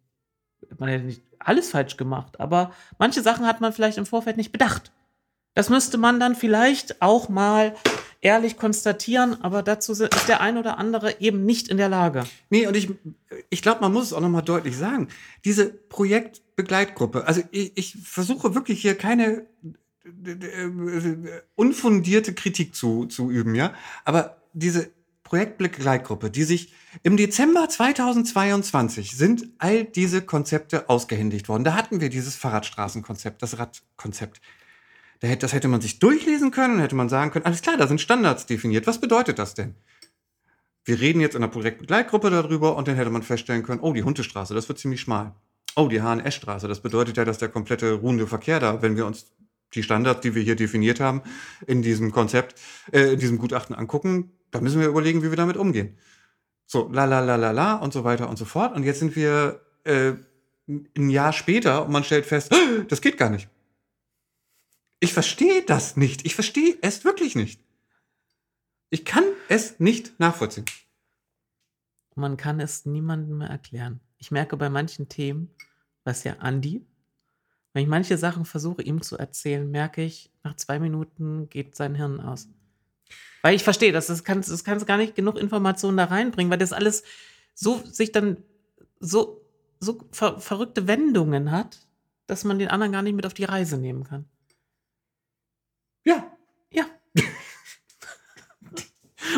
man 0.78 0.88
hat 0.88 1.02
nicht 1.02 1.22
alles 1.40 1.70
falsch 1.70 1.96
gemacht, 1.96 2.38
aber 2.38 2.70
manche 2.98 3.22
Sachen 3.22 3.44
hat 3.46 3.60
man 3.60 3.72
vielleicht 3.72 3.98
im 3.98 4.06
Vorfeld 4.06 4.36
nicht 4.36 4.52
bedacht. 4.52 4.92
Das 5.56 5.70
müsste 5.70 5.96
man 5.96 6.20
dann 6.20 6.36
vielleicht 6.36 7.00
auch 7.00 7.30
mal 7.30 7.74
ehrlich 8.20 8.58
konstatieren, 8.58 9.42
aber 9.42 9.62
dazu 9.62 9.92
ist 9.92 10.28
der 10.28 10.42
ein 10.42 10.58
oder 10.58 10.76
andere 10.76 11.18
eben 11.20 11.46
nicht 11.46 11.68
in 11.68 11.78
der 11.78 11.88
Lage. 11.88 12.24
Nee, 12.50 12.66
und 12.66 12.76
ich, 12.76 12.90
ich 13.48 13.62
glaube, 13.62 13.80
man 13.80 13.90
muss 13.90 14.04
es 14.04 14.12
auch 14.12 14.20
nochmal 14.20 14.42
deutlich 14.42 14.76
sagen. 14.76 15.08
Diese 15.46 15.70
Projektbegleitgruppe, 15.70 17.26
also 17.26 17.40
ich, 17.52 17.72
ich 17.74 17.96
versuche 18.02 18.54
wirklich 18.54 18.82
hier 18.82 18.96
keine 18.96 19.46
unfundierte 21.54 22.34
Kritik 22.34 22.74
zu, 22.74 23.06
zu 23.06 23.30
üben, 23.30 23.54
ja. 23.54 23.72
Aber 24.04 24.42
diese 24.52 24.90
Projektbegleitgruppe, 25.22 26.30
die 26.30 26.44
sich 26.44 26.74
im 27.02 27.16
Dezember 27.16 27.66
2022 27.66 29.16
sind 29.16 29.48
all 29.56 29.84
diese 29.84 30.20
Konzepte 30.20 30.90
ausgehändigt 30.90 31.48
worden. 31.48 31.64
Da 31.64 31.74
hatten 31.74 32.02
wir 32.02 32.10
dieses 32.10 32.36
Fahrradstraßenkonzept, 32.36 33.40
das 33.40 33.58
Radkonzept. 33.58 34.42
Das 35.20 35.52
hätte 35.52 35.68
man 35.68 35.80
sich 35.80 35.98
durchlesen 35.98 36.50
können, 36.50 36.78
hätte 36.78 36.94
man 36.94 37.08
sagen 37.08 37.30
können, 37.30 37.46
alles 37.46 37.62
klar, 37.62 37.76
da 37.76 37.86
sind 37.86 38.00
Standards 38.00 38.46
definiert. 38.46 38.86
Was 38.86 39.00
bedeutet 39.00 39.38
das 39.38 39.54
denn? 39.54 39.74
Wir 40.84 41.00
reden 41.00 41.20
jetzt 41.20 41.34
in 41.34 41.40
der 41.40 41.48
Projektbegleitgruppe 41.48 42.30
darüber 42.30 42.76
und 42.76 42.86
dann 42.86 42.96
hätte 42.96 43.10
man 43.10 43.22
feststellen 43.22 43.62
können, 43.62 43.80
oh, 43.80 43.92
die 43.92 44.04
Huntestraße, 44.04 44.54
das 44.54 44.68
wird 44.68 44.78
ziemlich 44.78 45.00
schmal. 45.00 45.34
Oh, 45.74 45.88
die 45.88 46.00
HNS-Straße, 46.00 46.68
das 46.68 46.80
bedeutet 46.80 47.16
ja, 47.16 47.24
dass 47.24 47.38
der 47.38 47.48
komplette 47.48 47.92
ruhende 47.94 48.26
Verkehr 48.26 48.60
da, 48.60 48.82
wenn 48.82 48.96
wir 48.96 49.04
uns 49.04 49.26
die 49.74 49.82
Standards, 49.82 50.20
die 50.20 50.34
wir 50.34 50.42
hier 50.42 50.56
definiert 50.56 51.00
haben, 51.00 51.22
in 51.66 51.82
diesem 51.82 52.12
Konzept, 52.12 52.58
äh, 52.92 53.14
in 53.14 53.18
diesem 53.18 53.38
Gutachten 53.38 53.74
angucken, 53.74 54.30
da 54.50 54.60
müssen 54.60 54.80
wir 54.80 54.88
überlegen, 54.88 55.22
wie 55.22 55.30
wir 55.30 55.36
damit 55.36 55.56
umgehen. 55.56 55.98
So, 56.66 56.88
la 56.92 57.04
la 57.04 57.20
la 57.20 57.36
la 57.36 57.50
la 57.50 57.74
und 57.74 57.92
so 57.92 58.04
weiter 58.04 58.28
und 58.28 58.36
so 58.38 58.44
fort. 58.44 58.74
Und 58.74 58.84
jetzt 58.84 59.00
sind 59.00 59.16
wir 59.16 59.60
äh, 59.84 60.12
ein 60.68 61.10
Jahr 61.10 61.32
später 61.32 61.84
und 61.84 61.92
man 61.92 62.04
stellt 62.04 62.26
fest, 62.26 62.54
das 62.88 63.00
geht 63.00 63.18
gar 63.18 63.30
nicht. 63.30 63.48
Ich 65.00 65.12
verstehe 65.12 65.62
das 65.62 65.96
nicht. 65.96 66.24
Ich 66.24 66.34
verstehe 66.34 66.78
es 66.82 67.04
wirklich 67.04 67.34
nicht. 67.34 67.60
Ich 68.90 69.04
kann 69.04 69.24
es 69.48 69.78
nicht 69.80 70.18
nachvollziehen. 70.18 70.64
Man 72.14 72.36
kann 72.36 72.60
es 72.60 72.86
niemandem 72.86 73.38
mehr 73.38 73.48
erklären. 73.48 74.00
Ich 74.18 74.30
merke 74.30 74.56
bei 74.56 74.70
manchen 74.70 75.08
Themen, 75.08 75.50
was 76.04 76.24
ja 76.24 76.34
Andi, 76.38 76.86
wenn 77.76 77.82
ich 77.82 77.90
manche 77.90 78.16
Sachen 78.16 78.46
versuche, 78.46 78.80
ihm 78.80 79.02
zu 79.02 79.18
erzählen, 79.18 79.70
merke 79.70 80.02
ich, 80.02 80.30
nach 80.42 80.56
zwei 80.56 80.78
Minuten 80.78 81.50
geht 81.50 81.76
sein 81.76 81.94
Hirn 81.94 82.20
aus. 82.20 82.48
Weil 83.42 83.54
ich 83.54 83.64
verstehe, 83.64 83.92
dass 83.92 84.06
das 84.06 84.24
kannst, 84.24 84.50
das 84.50 84.64
kannst 84.64 84.86
gar 84.86 84.96
nicht 84.96 85.14
genug 85.14 85.36
Informationen 85.36 85.98
da 85.98 86.04
reinbringen, 86.04 86.50
weil 86.50 86.58
das 86.58 86.72
alles 86.72 87.02
so 87.54 87.82
sich 87.84 88.12
dann 88.12 88.38
so, 88.98 89.42
so 89.78 90.08
ver 90.10 90.40
verrückte 90.40 90.86
Wendungen 90.86 91.50
hat, 91.50 91.86
dass 92.26 92.44
man 92.44 92.58
den 92.58 92.68
anderen 92.68 92.92
gar 92.92 93.02
nicht 93.02 93.14
mit 93.14 93.26
auf 93.26 93.34
die 93.34 93.44
Reise 93.44 93.76
nehmen 93.76 94.04
kann. 94.04 94.24
Ja. 96.06 96.30
Ja. 96.70 96.84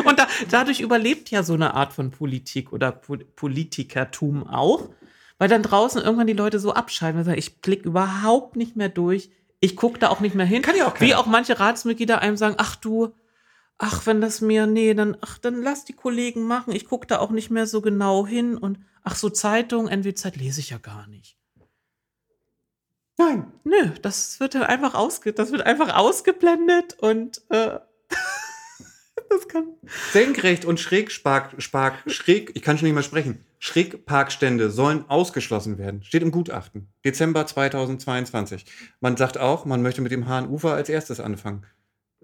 Und 0.05 0.19
da, 0.19 0.27
dadurch 0.49 0.79
überlebt 0.81 1.31
ja 1.31 1.43
so 1.43 1.53
eine 1.53 1.73
Art 1.73 1.93
von 1.93 2.11
Politik 2.11 2.71
oder 2.71 2.91
po 2.91 3.17
Politikertum 3.35 4.47
auch, 4.47 4.89
weil 5.39 5.49
dann 5.49 5.63
draußen 5.63 6.01
irgendwann 6.01 6.27
die 6.27 6.33
Leute 6.33 6.59
so 6.59 6.73
abschalten 6.73 7.19
und 7.19 7.25
sagen, 7.25 7.39
ich 7.39 7.61
blick 7.61 7.85
überhaupt 7.85 8.55
nicht 8.55 8.75
mehr 8.75 8.89
durch, 8.89 9.31
ich 9.61 9.75
gucke 9.75 9.97
da 9.97 10.09
auch 10.09 10.19
nicht 10.19 10.35
mehr 10.35 10.45
hin. 10.45 10.61
Kann 10.61 10.77
ja 10.77 10.87
auch 10.87 11.01
Wie 11.01 11.15
auch 11.15 11.25
manche 11.25 11.59
Ratsmitglieder 11.59 12.21
einem 12.21 12.37
sagen, 12.37 12.55
ach 12.59 12.75
du, 12.75 13.15
ach, 13.79 14.05
wenn 14.05 14.21
das 14.21 14.41
mir, 14.41 14.67
nee, 14.67 14.93
dann, 14.93 15.17
ach, 15.21 15.39
dann 15.39 15.63
lass 15.63 15.85
die 15.85 15.93
Kollegen 15.93 16.43
machen, 16.43 16.73
ich 16.73 16.85
gucke 16.85 17.07
da 17.07 17.17
auch 17.19 17.31
nicht 17.31 17.49
mehr 17.49 17.65
so 17.65 17.81
genau 17.81 18.27
hin 18.27 18.57
und 18.57 18.77
ach 19.03 19.15
so, 19.15 19.29
Zeitung, 19.29 19.87
NW-Zeit 19.87 20.35
lese 20.35 20.59
ich 20.59 20.69
ja 20.69 20.77
gar 20.77 21.07
nicht. 21.07 21.38
Nein. 23.19 23.51
Nö, 23.65 23.91
das 24.01 24.39
wird 24.39 24.55
dann 24.55 24.63
einfach 24.63 24.93
ausge 24.93 25.33
das 25.33 25.51
wird 25.51 25.65
einfach 25.65 25.93
ausgeblendet 25.93 26.95
und 26.99 27.41
äh, 27.49 27.77
das 29.29 29.47
kann. 29.49 29.67
Senkrecht 30.13 30.63
und 30.63 30.79
Schrägspark, 30.79 31.61
Spark, 31.61 31.95
Schräg, 32.07 32.51
ich 32.55 32.61
kann 32.61 32.77
schon 32.77 32.85
nicht 32.85 32.93
mehr 32.93 33.03
sprechen. 33.03 33.43
Schrägparkstände 33.59 34.69
sollen 34.69 35.03
ausgeschlossen 35.09 35.77
werden. 35.77 36.01
Steht 36.01 36.21
im 36.21 36.31
Gutachten. 36.31 36.87
Dezember 37.03 37.45
2022. 37.45 38.63
Man 39.01 39.17
sagt 39.17 39.37
auch, 39.37 39.65
man 39.65 39.81
möchte 39.81 40.01
mit 40.01 40.13
dem 40.13 40.29
Hahn-Ufer 40.29 40.73
als 40.73 40.87
erstes 40.87 41.19
anfangen. 41.19 41.65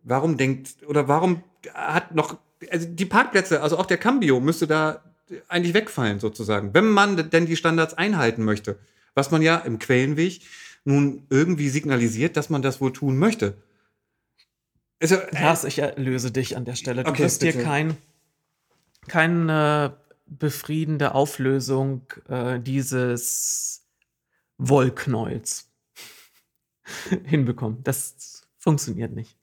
Warum 0.01 0.37
denkt, 0.37 0.87
oder 0.87 1.09
warum 1.09 1.43
hat 1.73 2.15
noch, 2.15 2.37
also 2.71 2.87
die 2.87 3.05
Parkplätze, 3.05 3.61
also 3.61 3.77
auch 3.77 3.85
der 3.85 3.97
Cambio 3.97 4.39
müsste 4.39 4.65
da 4.65 5.03
eigentlich 5.49 5.73
wegfallen 5.73 6.21
sozusagen, 6.21 6.73
wenn 6.73 6.87
man 6.87 7.29
denn 7.31 7.47
die 7.47 7.57
Standards 7.57 7.95
einhalten 7.95 8.45
möchte. 8.45 8.79
Was 9.13 9.31
man 9.31 9.41
ja 9.41 9.57
im 9.57 9.79
Quellenweg 9.79 10.41
nun 10.85 11.25
irgendwie 11.29 11.69
signalisiert, 11.69 12.37
dass 12.37 12.49
man 12.49 12.61
das 12.61 12.79
wohl 12.79 12.93
tun 12.93 13.17
möchte. 13.17 13.57
Also, 15.01 15.15
äh, 15.15 15.43
Lars, 15.43 15.63
ich 15.65 15.79
erlöse 15.79 16.31
dich 16.31 16.55
an 16.55 16.63
der 16.63 16.75
Stelle. 16.75 17.03
Du 17.03 17.09
okay, 17.09 17.23
wirst 17.23 17.41
dir 17.41 17.53
kein, 17.53 17.97
keine 19.07 19.97
befriedende 20.27 21.13
Auflösung 21.13 22.03
äh, 22.29 22.59
dieses 22.59 23.85
Wollknäuels 24.57 25.69
hinbekommen. 27.25 27.83
Das 27.83 28.47
funktioniert 28.57 29.13
nicht. 29.13 29.35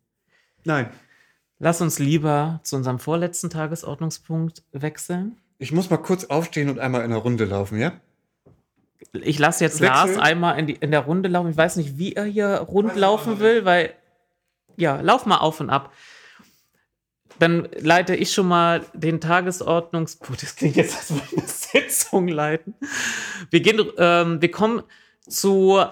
Nein. 0.64 0.90
Lass 1.58 1.80
uns 1.80 1.98
lieber 1.98 2.60
zu 2.64 2.76
unserem 2.76 2.98
vorletzten 2.98 3.50
Tagesordnungspunkt 3.50 4.64
wechseln. 4.72 5.36
Ich 5.58 5.70
muss 5.70 5.90
mal 5.90 5.98
kurz 5.98 6.24
aufstehen 6.24 6.68
und 6.68 6.80
einmal 6.80 7.04
in 7.04 7.10
der 7.10 7.20
Runde 7.20 7.44
laufen, 7.44 7.78
ja? 7.78 8.00
Ich 9.12 9.38
lasse 9.38 9.64
jetzt 9.64 9.80
Wechsel. 9.80 10.14
Lars 10.14 10.18
einmal 10.18 10.58
in, 10.58 10.66
die, 10.66 10.74
in 10.74 10.90
der 10.90 11.00
Runde 11.00 11.28
laufen. 11.28 11.50
Ich 11.50 11.56
weiß 11.56 11.76
nicht, 11.76 11.98
wie 11.98 12.14
er 12.14 12.24
hier 12.24 12.56
rund 12.56 12.96
laufen 12.96 13.40
will, 13.40 13.64
weil 13.64 13.94
ja, 14.76 15.00
lauf 15.00 15.26
mal 15.26 15.38
auf 15.38 15.60
und 15.60 15.70
ab. 15.70 15.92
Dann 17.38 17.68
leite 17.78 18.14
ich 18.14 18.32
schon 18.32 18.46
mal 18.48 18.84
den 18.94 19.20
Tagesordnungspunkt. 19.20 20.42
Das 20.42 20.56
klingt 20.56 20.76
jetzt, 20.76 20.96
als 20.96 21.10
würde 21.10 21.26
ich 21.30 21.38
eine 21.38 21.48
Sitzung 21.48 22.28
leiten. 22.28 22.74
Wir, 23.50 23.60
gehen, 23.60 23.80
ähm, 23.98 24.40
wir 24.40 24.50
kommen 24.50 24.82
zu 25.28 25.82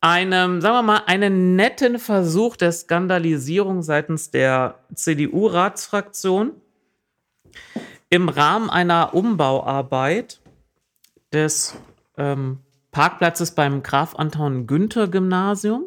einem, 0.00 0.60
sagen 0.60 0.74
wir 0.74 0.82
mal, 0.82 1.02
einen 1.06 1.56
netten 1.56 1.98
Versuch 1.98 2.56
der 2.56 2.72
Skandalisierung 2.72 3.82
seitens 3.82 4.30
der 4.30 4.78
CDU-Ratsfraktion 4.94 6.52
im 8.10 8.28
Rahmen 8.28 8.68
einer 8.68 9.14
Umbauarbeit 9.14 10.40
des 11.32 11.74
ähm, 12.16 12.60
Parkplatzes 12.90 13.54
beim 13.54 13.82
Graf 13.82 14.14
Anton 14.14 14.66
Günther 14.66 15.08
Gymnasium. 15.08 15.84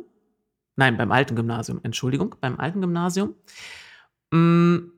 Nein, 0.76 0.98
beim 0.98 1.12
alten 1.12 1.36
Gymnasium, 1.36 1.80
Entschuldigung, 1.84 2.36
beim 2.40 2.60
alten 2.60 2.82
Gymnasium. 2.82 3.34
Mm, 4.32 4.92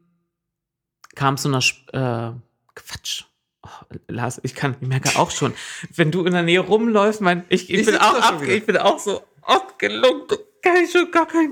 kam 1.15 1.37
zu 1.37 1.47
einer 1.47 1.59
äh, 1.93 2.33
Quatsch. 2.75 3.23
Oh, 3.61 3.69
Lars, 4.07 4.39
ich 4.43 4.55
kann, 4.55 4.75
ich 4.79 4.87
merke 4.87 5.19
auch 5.19 5.31
schon, 5.31 5.53
wenn 5.95 6.11
du 6.11 6.23
in 6.25 6.33
der 6.33 6.43
Nähe 6.43 6.61
rumläufst, 6.61 7.21
mein, 7.21 7.45
ich, 7.49 7.69
ich, 7.69 7.81
ich 7.81 7.85
bin 7.85 7.97
auch 7.97 8.21
ab, 8.21 8.41
ich 8.41 8.65
bin 8.65 8.77
auch 8.77 8.99
so 8.99 9.21
abgelungt, 9.41 10.37
kann 10.61 10.77
ich 10.77 10.91
schon 10.91 11.11
gar 11.11 11.27
keinen 11.27 11.51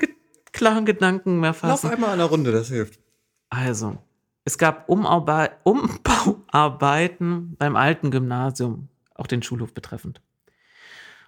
klaren 0.51 0.85
Gedanken 0.85 1.39
mehr 1.39 1.53
fassen. 1.53 1.87
Lauf 1.87 1.93
einmal 1.93 2.13
in 2.13 2.19
der 2.19 2.27
Runde, 2.27 2.51
das 2.51 2.67
hilft. 2.69 2.99
Also, 3.49 3.97
es 4.45 4.57
gab 4.57 4.89
Umbauarbeiten 4.89 7.55
beim 7.57 7.75
alten 7.75 8.11
Gymnasium, 8.11 8.87
auch 9.17 9.27
den 9.27 9.43
Schulhof 9.43 9.73
betreffend. 9.73 10.21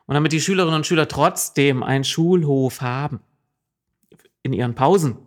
Und 0.05 0.15
damit 0.15 0.31
die 0.31 0.41
Schülerinnen 0.41 0.77
und 0.77 0.87
Schüler 0.87 1.07
trotzdem 1.07 1.83
einen 1.83 2.03
Schulhof 2.03 2.81
haben, 2.81 3.19
in 4.41 4.53
ihren 4.53 4.73
Pausen, 4.73 5.17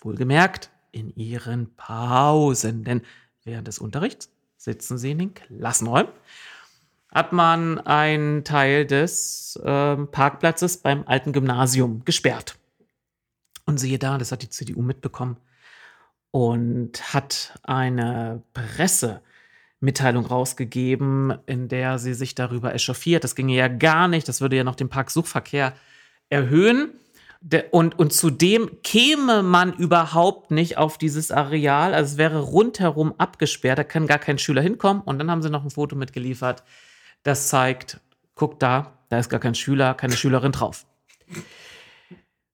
wohlgemerkt, 0.00 0.70
in 0.92 1.14
ihren 1.14 1.74
Pausen, 1.76 2.84
denn 2.84 3.02
während 3.44 3.68
des 3.68 3.78
Unterrichts 3.78 4.30
sitzen 4.56 4.98
sie 4.98 5.12
in 5.12 5.18
den 5.18 5.34
Klassenräumen, 5.34 6.12
hat 7.12 7.32
man 7.32 7.78
einen 7.80 8.44
Teil 8.44 8.84
des 8.84 9.56
äh, 9.64 9.96
Parkplatzes 9.96 10.78
beim 10.78 11.04
alten 11.06 11.32
Gymnasium 11.32 12.04
gesperrt. 12.04 12.58
Und 13.64 13.78
siehe 13.78 13.98
da, 13.98 14.18
das 14.18 14.32
hat 14.32 14.42
die 14.42 14.50
CDU 14.50 14.82
mitbekommen 14.82 15.38
und 16.30 17.14
hat 17.14 17.58
eine 17.62 18.42
Presse 18.52 19.22
Mitteilung 19.80 20.26
rausgegeben, 20.26 21.34
in 21.46 21.68
der 21.68 21.98
sie 21.98 22.14
sich 22.14 22.34
darüber 22.34 22.74
echauffiert. 22.74 23.24
Das 23.24 23.34
ginge 23.34 23.54
ja 23.54 23.68
gar 23.68 24.08
nicht. 24.08 24.28
Das 24.28 24.40
würde 24.40 24.56
ja 24.56 24.64
noch 24.64 24.74
den 24.74 24.88
Parksuchverkehr 24.88 25.74
erhöhen. 26.30 26.92
Und, 27.70 27.98
und 27.98 28.12
zudem 28.12 28.82
käme 28.82 29.42
man 29.42 29.72
überhaupt 29.74 30.50
nicht 30.50 30.78
auf 30.78 30.98
dieses 30.98 31.30
Areal. 31.30 31.94
Also 31.94 32.12
es 32.12 32.18
wäre 32.18 32.40
rundherum 32.40 33.14
abgesperrt. 33.18 33.78
Da 33.78 33.84
kann 33.84 34.06
gar 34.06 34.18
kein 34.18 34.38
Schüler 34.38 34.62
hinkommen. 34.62 35.02
Und 35.02 35.18
dann 35.18 35.30
haben 35.30 35.42
sie 35.42 35.50
noch 35.50 35.62
ein 35.62 35.70
Foto 35.70 35.94
mitgeliefert, 35.94 36.64
das 37.22 37.48
zeigt, 37.48 38.00
guck 38.34 38.58
da, 38.60 38.98
da 39.08 39.18
ist 39.18 39.28
gar 39.28 39.40
kein 39.40 39.54
Schüler, 39.54 39.94
keine 39.94 40.16
Schülerin 40.16 40.52
drauf. 40.52 40.86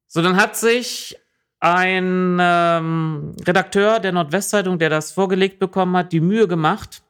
So, 0.09 0.23
dann 0.23 0.37
hat 0.37 0.57
sich 0.57 1.17
ein 1.61 2.39
ähm, 2.41 3.37
Redakteur 3.47 4.01
der 4.01 4.13
Nordwestzeitung, 4.13 4.79
der 4.79 4.91
das 4.91 5.13
vorgelegt 5.13 5.59
bekommen 5.59 5.97
hat, 5.97 6.13
die 6.13 6.21
Mühe 6.21 6.49
gemacht, 6.49 7.03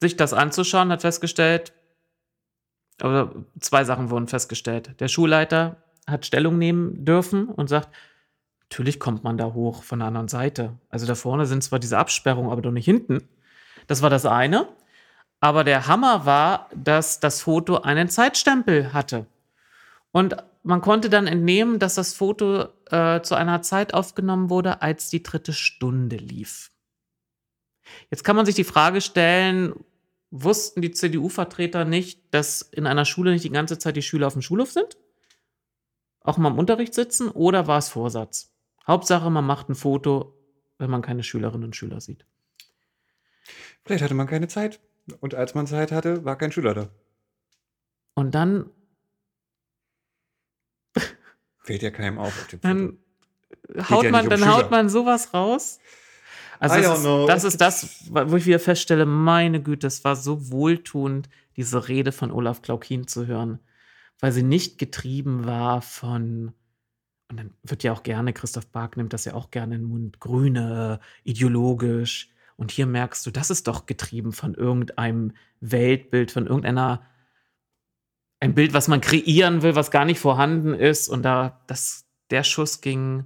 sich 0.00 0.16
das 0.16 0.32
anzuschauen, 0.32 0.90
hat 0.90 1.02
festgestellt, 1.02 1.72
oder 3.02 3.32
zwei 3.60 3.84
Sachen 3.84 4.10
wurden 4.10 4.28
festgestellt. 4.28 5.00
Der 5.00 5.08
Schulleiter 5.08 5.76
hat 6.06 6.26
Stellung 6.26 6.58
nehmen 6.58 7.04
dürfen 7.04 7.48
und 7.48 7.68
sagt, 7.68 7.94
natürlich 8.62 8.98
kommt 8.98 9.24
man 9.24 9.38
da 9.38 9.52
hoch 9.52 9.82
von 9.82 10.00
der 10.00 10.08
anderen 10.08 10.28
Seite. 10.28 10.78
Also 10.88 11.06
da 11.06 11.14
vorne 11.14 11.46
sind 11.46 11.62
zwar 11.62 11.78
diese 11.78 11.98
Absperrungen, 11.98 12.50
aber 12.50 12.62
doch 12.62 12.72
nicht 12.72 12.84
hinten. 12.84 13.28
Das 13.86 14.02
war 14.02 14.10
das 14.10 14.26
eine. 14.26 14.68
Aber 15.40 15.62
der 15.62 15.86
Hammer 15.86 16.26
war, 16.26 16.68
dass 16.74 17.20
das 17.20 17.42
Foto 17.42 17.78
einen 17.78 18.08
Zeitstempel 18.08 18.92
hatte. 18.92 19.26
Und 20.10 20.36
man 20.64 20.80
konnte 20.80 21.08
dann 21.08 21.28
entnehmen, 21.28 21.78
dass 21.78 21.94
das 21.94 22.14
Foto 22.14 22.66
äh, 22.90 23.22
zu 23.22 23.36
einer 23.36 23.62
Zeit 23.62 23.94
aufgenommen 23.94 24.50
wurde, 24.50 24.82
als 24.82 25.10
die 25.10 25.22
dritte 25.22 25.52
Stunde 25.52 26.16
lief. 26.16 26.72
Jetzt 28.10 28.24
kann 28.24 28.36
man 28.36 28.46
sich 28.46 28.56
die 28.56 28.64
Frage 28.64 29.00
stellen, 29.00 29.72
wussten 30.30 30.82
die 30.82 30.90
CDU-Vertreter 30.90 31.84
nicht, 31.84 32.22
dass 32.32 32.62
in 32.62 32.86
einer 32.86 33.04
Schule 33.04 33.32
nicht 33.32 33.44
die 33.44 33.50
ganze 33.50 33.78
Zeit 33.78 33.96
die 33.96 34.02
Schüler 34.02 34.26
auf 34.26 34.34
dem 34.34 34.42
Schulhof 34.42 34.70
sind? 34.70 34.96
Auch 36.20 36.36
mal 36.36 36.50
im 36.50 36.58
Unterricht 36.58 36.94
sitzen? 36.94 37.30
Oder 37.30 37.66
war 37.66 37.78
es 37.78 37.88
Vorsatz? 37.88 38.52
Hauptsache, 38.86 39.30
man 39.30 39.46
macht 39.46 39.68
ein 39.68 39.74
Foto, 39.74 40.34
wenn 40.78 40.90
man 40.90 41.02
keine 41.02 41.22
Schülerinnen 41.22 41.64
und 41.64 41.76
Schüler 41.76 42.00
sieht. 42.00 42.26
Vielleicht 43.84 44.02
hatte 44.02 44.14
man 44.14 44.26
keine 44.26 44.48
Zeit. 44.48 44.80
Und 45.20 45.34
als 45.34 45.54
man 45.54 45.66
Zeit 45.66 45.92
hatte, 45.92 46.24
war 46.24 46.36
kein 46.36 46.52
Schüler 46.52 46.74
da. 46.74 46.90
Und 48.14 48.34
dann 48.34 48.70
Fällt 51.68 51.82
ja 51.82 51.90
keinem 51.90 52.18
auf. 52.18 52.28
auf 52.28 52.46
dem 52.48 52.60
dann 52.62 52.98
haut 53.90 54.04
ja 54.04 54.10
man, 54.10 54.28
dann 54.28 54.46
haut 54.46 54.70
man 54.70 54.88
sowas 54.88 55.34
raus. 55.34 55.80
Also 56.60 56.76
I 56.76 56.82
das 56.82 56.98
ist, 56.98 57.28
das 57.28 57.44
ist 57.44 57.60
das, 57.60 58.04
wo 58.10 58.36
ich 58.36 58.46
wieder 58.46 58.58
feststelle, 58.58 59.06
meine 59.06 59.62
Güte, 59.62 59.86
es 59.86 60.04
war 60.04 60.16
so 60.16 60.50
wohltuend, 60.50 61.28
diese 61.56 61.88
Rede 61.88 62.12
von 62.12 62.30
Olaf 62.30 62.62
Klaukin 62.62 63.06
zu 63.06 63.26
hören, 63.26 63.58
weil 64.20 64.32
sie 64.32 64.42
nicht 64.42 64.78
getrieben 64.78 65.46
war 65.46 65.82
von, 65.82 66.52
und 67.28 67.36
dann 67.36 67.54
wird 67.62 67.82
ja 67.82 67.92
auch 67.92 68.02
gerne, 68.02 68.32
Christoph 68.32 68.66
Bark 68.68 68.96
nimmt 68.96 69.12
das 69.12 69.24
ja 69.24 69.34
auch 69.34 69.50
gerne 69.50 69.76
in 69.76 69.82
den 69.82 69.88
Mund, 69.88 70.20
grüne, 70.20 71.00
ideologisch. 71.24 72.30
Und 72.56 72.72
hier 72.72 72.86
merkst 72.86 73.24
du, 73.24 73.30
das 73.30 73.50
ist 73.50 73.68
doch 73.68 73.86
getrieben 73.86 74.32
von 74.32 74.54
irgendeinem 74.54 75.32
Weltbild, 75.60 76.32
von 76.32 76.46
irgendeiner 76.46 77.02
ein 78.40 78.54
Bild, 78.54 78.72
was 78.72 78.88
man 78.88 79.00
kreieren 79.00 79.62
will, 79.62 79.74
was 79.74 79.90
gar 79.90 80.04
nicht 80.04 80.20
vorhanden 80.20 80.74
ist. 80.74 81.08
Und 81.08 81.22
da, 81.22 81.60
das, 81.66 82.06
der 82.30 82.44
Schuss 82.44 82.80
ging, 82.80 83.24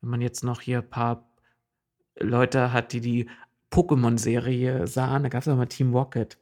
wenn 0.00 0.10
man 0.10 0.20
jetzt 0.20 0.44
noch 0.44 0.60
hier 0.60 0.78
ein 0.78 0.90
paar 0.90 1.29
Leute 2.18 2.72
hat, 2.72 2.92
die 2.92 3.00
die 3.00 3.30
Pokémon-Serie 3.70 4.86
sahen, 4.86 5.22
da 5.22 5.28
gab 5.28 5.42
es 5.42 5.48
auch 5.48 5.56
mal 5.56 5.66
Team 5.66 5.94
Rocket. 5.94 6.36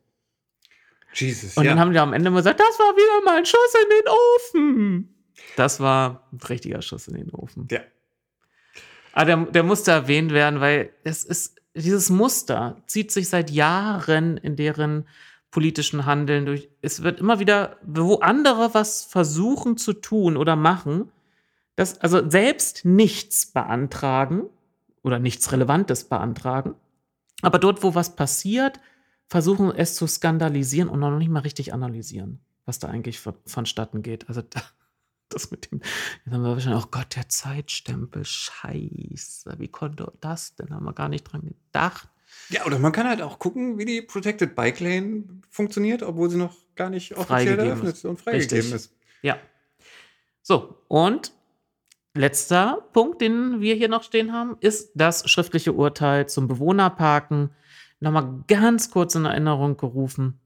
Jesus, 1.14 1.56
Und 1.56 1.64
ja. 1.64 1.70
dann 1.70 1.80
haben 1.80 1.92
die 1.92 1.98
am 1.98 2.12
Ende 2.12 2.30
mal 2.30 2.38
gesagt, 2.38 2.60
das 2.60 2.78
war 2.78 2.94
wieder 2.96 3.24
mal 3.24 3.38
ein 3.38 3.46
Schuss 3.46 3.74
in 3.82 3.88
den 3.90 4.08
Ofen. 4.08 5.14
Das 5.56 5.80
war 5.80 6.28
ein 6.32 6.38
richtiger 6.48 6.82
Schuss 6.82 7.08
in 7.08 7.14
den 7.14 7.30
Ofen. 7.30 7.68
ja. 7.70 7.80
Aber 9.12 9.24
der, 9.24 9.36
der 9.46 9.62
musste 9.64 9.90
erwähnt 9.90 10.32
werden, 10.32 10.60
weil 10.60 10.90
es 11.02 11.24
ist, 11.24 11.56
dieses 11.74 12.08
Muster 12.08 12.80
zieht 12.86 13.10
sich 13.10 13.28
seit 13.28 13.50
Jahren 13.50 14.36
in 14.36 14.54
deren 14.54 15.08
politischen 15.50 16.06
Handeln 16.06 16.46
durch. 16.46 16.68
Es 16.82 17.02
wird 17.02 17.18
immer 17.18 17.40
wieder, 17.40 17.78
wo 17.82 18.16
andere 18.16 18.74
was 18.74 19.04
versuchen 19.04 19.76
zu 19.76 19.94
tun 19.94 20.36
oder 20.36 20.54
machen, 20.54 21.10
das, 21.74 22.00
also 22.00 22.28
selbst 22.28 22.84
nichts 22.84 23.46
beantragen 23.46 24.44
oder 25.02 25.18
nichts 25.18 25.50
Relevantes 25.52 26.04
beantragen, 26.04 26.74
aber 27.42 27.58
dort, 27.58 27.82
wo 27.82 27.94
was 27.94 28.16
passiert, 28.16 28.80
versuchen 29.28 29.70
es 29.70 29.94
zu 29.94 30.06
skandalisieren 30.06 30.88
und 30.88 31.00
noch 31.00 31.16
nicht 31.18 31.30
mal 31.30 31.40
richtig 31.40 31.72
analysieren, 31.72 32.40
was 32.64 32.78
da 32.78 32.88
eigentlich 32.88 33.20
von, 33.20 33.34
vonstatten 33.46 34.02
geht. 34.02 34.28
Also 34.28 34.42
da, 34.42 34.60
das 35.28 35.50
mit 35.50 35.70
dem, 35.70 35.80
jetzt 36.24 36.34
haben 36.34 36.42
wir 36.42 36.50
wahrscheinlich, 36.50 36.84
oh 36.84 36.88
Gott, 36.90 37.14
der 37.14 37.28
Zeitstempel, 37.28 38.24
scheiße, 38.24 39.54
wie 39.58 39.68
konnte 39.68 40.12
das 40.20 40.56
denn? 40.56 40.74
Haben 40.74 40.84
wir 40.84 40.94
gar 40.94 41.08
nicht 41.08 41.24
dran 41.24 41.42
gedacht. 41.42 42.08
Ja, 42.50 42.64
oder 42.66 42.78
man 42.78 42.92
kann 42.92 43.06
halt 43.06 43.22
auch 43.22 43.38
gucken, 43.38 43.78
wie 43.78 43.84
die 43.84 44.02
Protected 44.02 44.54
Bike 44.54 44.80
Lane 44.80 45.24
funktioniert, 45.50 46.02
obwohl 46.02 46.30
sie 46.30 46.36
noch 46.36 46.54
gar 46.76 46.90
nicht 46.90 47.16
offiziell 47.16 47.58
eröffnet 47.58 47.94
ist. 47.94 48.04
und 48.04 48.20
freigegeben 48.20 48.56
Richtig. 48.56 48.74
ist. 48.74 48.94
Ja. 49.22 49.38
So, 50.42 50.82
und 50.88 51.32
letzter 52.18 52.82
Punkt, 52.92 53.20
den 53.20 53.60
wir 53.60 53.74
hier 53.74 53.88
noch 53.88 54.02
stehen 54.02 54.32
haben, 54.32 54.56
ist 54.60 54.92
das 54.94 55.28
schriftliche 55.30 55.72
Urteil 55.72 56.28
zum 56.28 56.48
Bewohnerparken. 56.48 57.50
Nochmal 58.00 58.44
ganz 58.46 58.90
kurz 58.90 59.14
in 59.14 59.24
Erinnerung 59.24 59.76
gerufen, 59.76 60.38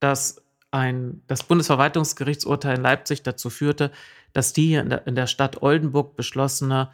dass 0.00 0.42
ein, 0.70 1.22
das 1.28 1.44
Bundesverwaltungsgerichtsurteil 1.44 2.76
in 2.76 2.82
Leipzig 2.82 3.22
dazu 3.22 3.48
führte, 3.48 3.90
dass 4.32 4.52
die 4.52 4.66
hier 4.66 4.82
in 4.82 4.90
der, 4.90 5.06
in 5.06 5.14
der 5.14 5.26
Stadt 5.26 5.62
Oldenburg 5.62 6.16
beschlossene 6.16 6.90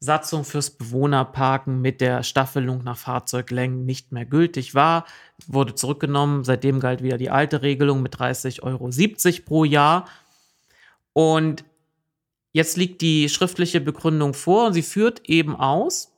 Satzung 0.00 0.44
fürs 0.44 0.70
Bewohnerparken 0.70 1.80
mit 1.80 2.00
der 2.00 2.22
Staffelung 2.22 2.82
nach 2.82 2.96
Fahrzeuglängen 2.96 3.84
nicht 3.84 4.12
mehr 4.12 4.24
gültig 4.24 4.74
war, 4.74 5.04
wurde 5.46 5.74
zurückgenommen. 5.74 6.42
Seitdem 6.42 6.80
galt 6.80 7.02
wieder 7.02 7.18
die 7.18 7.30
alte 7.30 7.62
Regelung 7.62 8.02
mit 8.02 8.16
30,70 8.16 8.62
Euro 8.62 9.44
pro 9.44 9.64
Jahr. 9.64 10.08
Und 11.12 11.64
jetzt 12.52 12.76
liegt 12.76 13.00
die 13.02 13.28
schriftliche 13.28 13.80
Begründung 13.80 14.34
vor 14.34 14.66
und 14.66 14.72
sie 14.72 14.82
führt 14.82 15.28
eben 15.28 15.56
aus, 15.56 16.12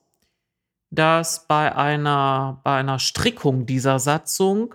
dass 0.90 1.46
bei 1.46 1.74
einer, 1.74 2.60
bei 2.64 2.76
einer 2.76 2.98
Strickung 2.98 3.66
dieser 3.66 3.98
Satzung 3.98 4.74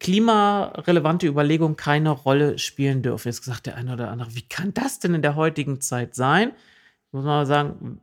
klimarelevante 0.00 1.26
Überlegungen 1.26 1.76
keine 1.76 2.10
Rolle 2.10 2.58
spielen 2.58 3.02
dürfen. 3.02 3.28
Jetzt 3.28 3.44
sagt 3.44 3.66
der 3.66 3.76
eine 3.76 3.92
oder 3.92 4.10
andere, 4.10 4.34
wie 4.36 4.42
kann 4.42 4.72
das 4.72 5.00
denn 5.00 5.14
in 5.14 5.22
der 5.22 5.34
heutigen 5.34 5.80
Zeit 5.80 6.14
sein? 6.14 6.52
Muss 7.10 7.24
man 7.24 7.46
sagen, 7.46 8.00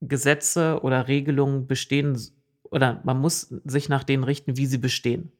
Gesetze 0.00 0.80
oder 0.82 1.08
Regelungen 1.08 1.66
bestehen 1.66 2.18
oder 2.62 3.00
man 3.04 3.18
muss 3.18 3.52
sich 3.64 3.88
nach 3.88 4.04
denen 4.04 4.24
richten, 4.24 4.56
wie 4.56 4.66
sie 4.66 4.78
bestehen. 4.78 5.32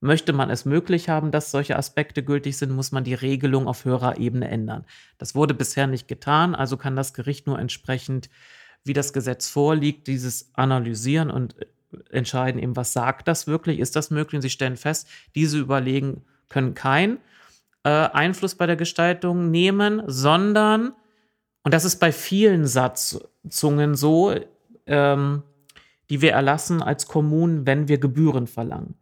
Möchte 0.00 0.32
man 0.32 0.48
es 0.48 0.64
möglich 0.64 1.08
haben, 1.10 1.30
dass 1.30 1.50
solche 1.50 1.76
Aspekte 1.76 2.22
gültig 2.22 2.56
sind, 2.56 2.72
muss 2.72 2.90
man 2.90 3.04
die 3.04 3.14
Regelung 3.14 3.68
auf 3.68 3.84
höherer 3.84 4.18
Ebene 4.18 4.48
ändern. 4.48 4.86
Das 5.18 5.34
wurde 5.34 5.52
bisher 5.52 5.86
nicht 5.86 6.08
getan, 6.08 6.54
also 6.54 6.76
kann 6.78 6.96
das 6.96 7.12
Gericht 7.12 7.46
nur 7.46 7.58
entsprechend, 7.58 8.30
wie 8.82 8.94
das 8.94 9.12
Gesetz 9.12 9.48
vorliegt, 9.48 10.06
dieses 10.06 10.50
analysieren 10.54 11.30
und 11.30 11.54
entscheiden 12.10 12.62
eben, 12.62 12.76
was 12.76 12.92
sagt 12.92 13.28
das 13.28 13.46
wirklich, 13.46 13.78
ist 13.78 13.96
das 13.96 14.10
möglich? 14.10 14.38
Und 14.38 14.42
sie 14.42 14.50
stellen 14.50 14.76
fest, 14.76 15.08
diese 15.34 15.58
Überlegen 15.58 16.24
können 16.48 16.74
keinen 16.74 17.18
äh, 17.84 17.90
Einfluss 17.90 18.54
bei 18.54 18.66
der 18.66 18.76
Gestaltung 18.76 19.50
nehmen, 19.50 20.02
sondern, 20.06 20.92
und 21.62 21.74
das 21.74 21.84
ist 21.84 21.96
bei 21.96 22.12
vielen 22.12 22.66
Satzungen 22.66 23.94
so, 23.94 24.34
ähm, 24.86 25.42
die 26.08 26.20
wir 26.20 26.32
erlassen 26.32 26.82
als 26.82 27.06
Kommunen, 27.06 27.66
wenn 27.66 27.88
wir 27.88 27.98
Gebühren 27.98 28.46
verlangen. 28.46 28.94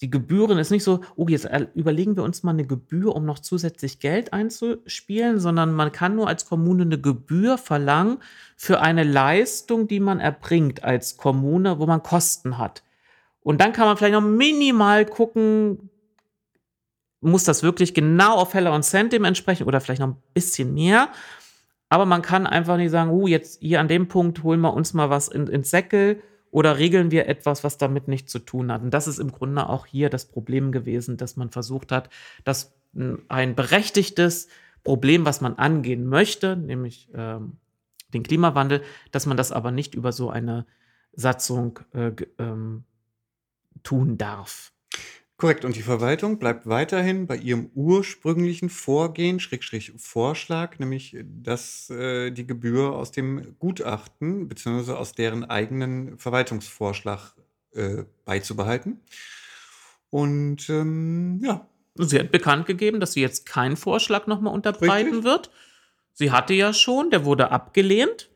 Die 0.00 0.10
Gebühren 0.10 0.58
ist 0.58 0.70
nicht 0.70 0.84
so, 0.84 1.00
oh, 1.16 1.28
jetzt 1.28 1.44
er- 1.44 1.74
überlegen 1.74 2.16
wir 2.16 2.24
uns 2.24 2.42
mal 2.42 2.50
eine 2.50 2.66
Gebühr, 2.66 3.14
um 3.14 3.24
noch 3.24 3.38
zusätzlich 3.38 4.00
Geld 4.00 4.32
einzuspielen, 4.32 5.38
sondern 5.38 5.72
man 5.72 5.92
kann 5.92 6.16
nur 6.16 6.28
als 6.28 6.46
Kommune 6.46 6.82
eine 6.82 7.00
Gebühr 7.00 7.58
verlangen 7.58 8.18
für 8.56 8.80
eine 8.80 9.04
Leistung, 9.04 9.86
die 9.86 10.00
man 10.00 10.20
erbringt 10.20 10.82
als 10.82 11.16
Kommune, 11.16 11.78
wo 11.78 11.86
man 11.86 12.02
Kosten 12.02 12.58
hat. 12.58 12.82
Und 13.40 13.60
dann 13.60 13.72
kann 13.72 13.86
man 13.86 13.96
vielleicht 13.96 14.14
noch 14.14 14.20
minimal 14.20 15.06
gucken, 15.06 15.90
muss 17.20 17.44
das 17.44 17.62
wirklich 17.62 17.94
genau 17.94 18.34
auf 18.36 18.52
Heller 18.52 18.74
und 18.74 18.82
Cent 18.82 19.12
dem 19.12 19.24
entsprechen 19.24 19.66
oder 19.66 19.80
vielleicht 19.80 20.00
noch 20.00 20.08
ein 20.08 20.22
bisschen 20.34 20.74
mehr. 20.74 21.08
Aber 21.88 22.04
man 22.06 22.22
kann 22.22 22.46
einfach 22.46 22.76
nicht 22.76 22.90
sagen, 22.90 23.10
uh, 23.10 23.26
jetzt 23.26 23.60
hier 23.60 23.80
an 23.80 23.88
dem 23.88 24.08
Punkt 24.08 24.42
holen 24.42 24.60
wir 24.60 24.74
uns 24.74 24.92
mal 24.94 25.10
was 25.10 25.28
in, 25.28 25.46
ins 25.46 25.70
Säckel 25.70 26.20
oder 26.54 26.78
regeln 26.78 27.10
wir 27.10 27.26
etwas, 27.26 27.64
was 27.64 27.78
damit 27.78 28.06
nichts 28.06 28.30
zu 28.30 28.38
tun 28.38 28.70
hat. 28.70 28.80
Und 28.80 28.94
das 28.94 29.08
ist 29.08 29.18
im 29.18 29.32
Grunde 29.32 29.68
auch 29.68 29.86
hier 29.86 30.08
das 30.08 30.26
Problem 30.26 30.70
gewesen, 30.70 31.16
dass 31.16 31.36
man 31.36 31.50
versucht 31.50 31.90
hat, 31.90 32.10
dass 32.44 32.72
ein 33.28 33.56
berechtigtes 33.56 34.46
Problem, 34.84 35.24
was 35.24 35.40
man 35.40 35.56
angehen 35.56 36.06
möchte, 36.06 36.56
nämlich 36.56 37.10
ähm, 37.12 37.56
den 38.12 38.22
Klimawandel, 38.22 38.82
dass 39.10 39.26
man 39.26 39.36
das 39.36 39.50
aber 39.50 39.72
nicht 39.72 39.96
über 39.96 40.12
so 40.12 40.30
eine 40.30 40.64
Satzung 41.12 41.80
äh, 41.92 42.12
ähm, 42.38 42.84
tun 43.82 44.16
darf. 44.16 44.72
Korrekt. 45.36 45.64
Und 45.64 45.76
die 45.76 45.82
Verwaltung 45.82 46.38
bleibt 46.38 46.66
weiterhin 46.66 47.26
bei 47.26 47.36
ihrem 47.36 47.70
ursprünglichen 47.74 48.70
Vorgehen, 48.70 49.40
Schrägstrich 49.40 49.92
Vorschlag, 49.96 50.78
nämlich, 50.78 51.16
dass 51.24 51.90
äh, 51.90 52.30
die 52.30 52.46
Gebühr 52.46 52.92
aus 52.92 53.10
dem 53.10 53.56
Gutachten 53.58 54.48
beziehungsweise 54.48 54.96
aus 54.96 55.12
deren 55.12 55.44
eigenen 55.44 56.18
Verwaltungsvorschlag 56.18 57.34
äh, 57.72 58.04
beizubehalten. 58.24 59.00
Und 60.10 60.68
ähm, 60.70 61.40
ja, 61.42 61.66
Sie 61.96 62.18
hat 62.18 62.32
bekannt 62.32 62.66
gegeben, 62.66 63.00
dass 63.00 63.12
sie 63.12 63.20
jetzt 63.20 63.46
keinen 63.46 63.76
Vorschlag 63.76 64.26
nochmal 64.26 64.52
unterbreiten 64.52 65.08
Richtig. 65.08 65.24
wird. 65.24 65.50
Sie 66.12 66.32
hatte 66.32 66.54
ja 66.54 66.72
schon, 66.72 67.10
der 67.10 67.24
wurde 67.24 67.50
abgelehnt. 67.50 68.30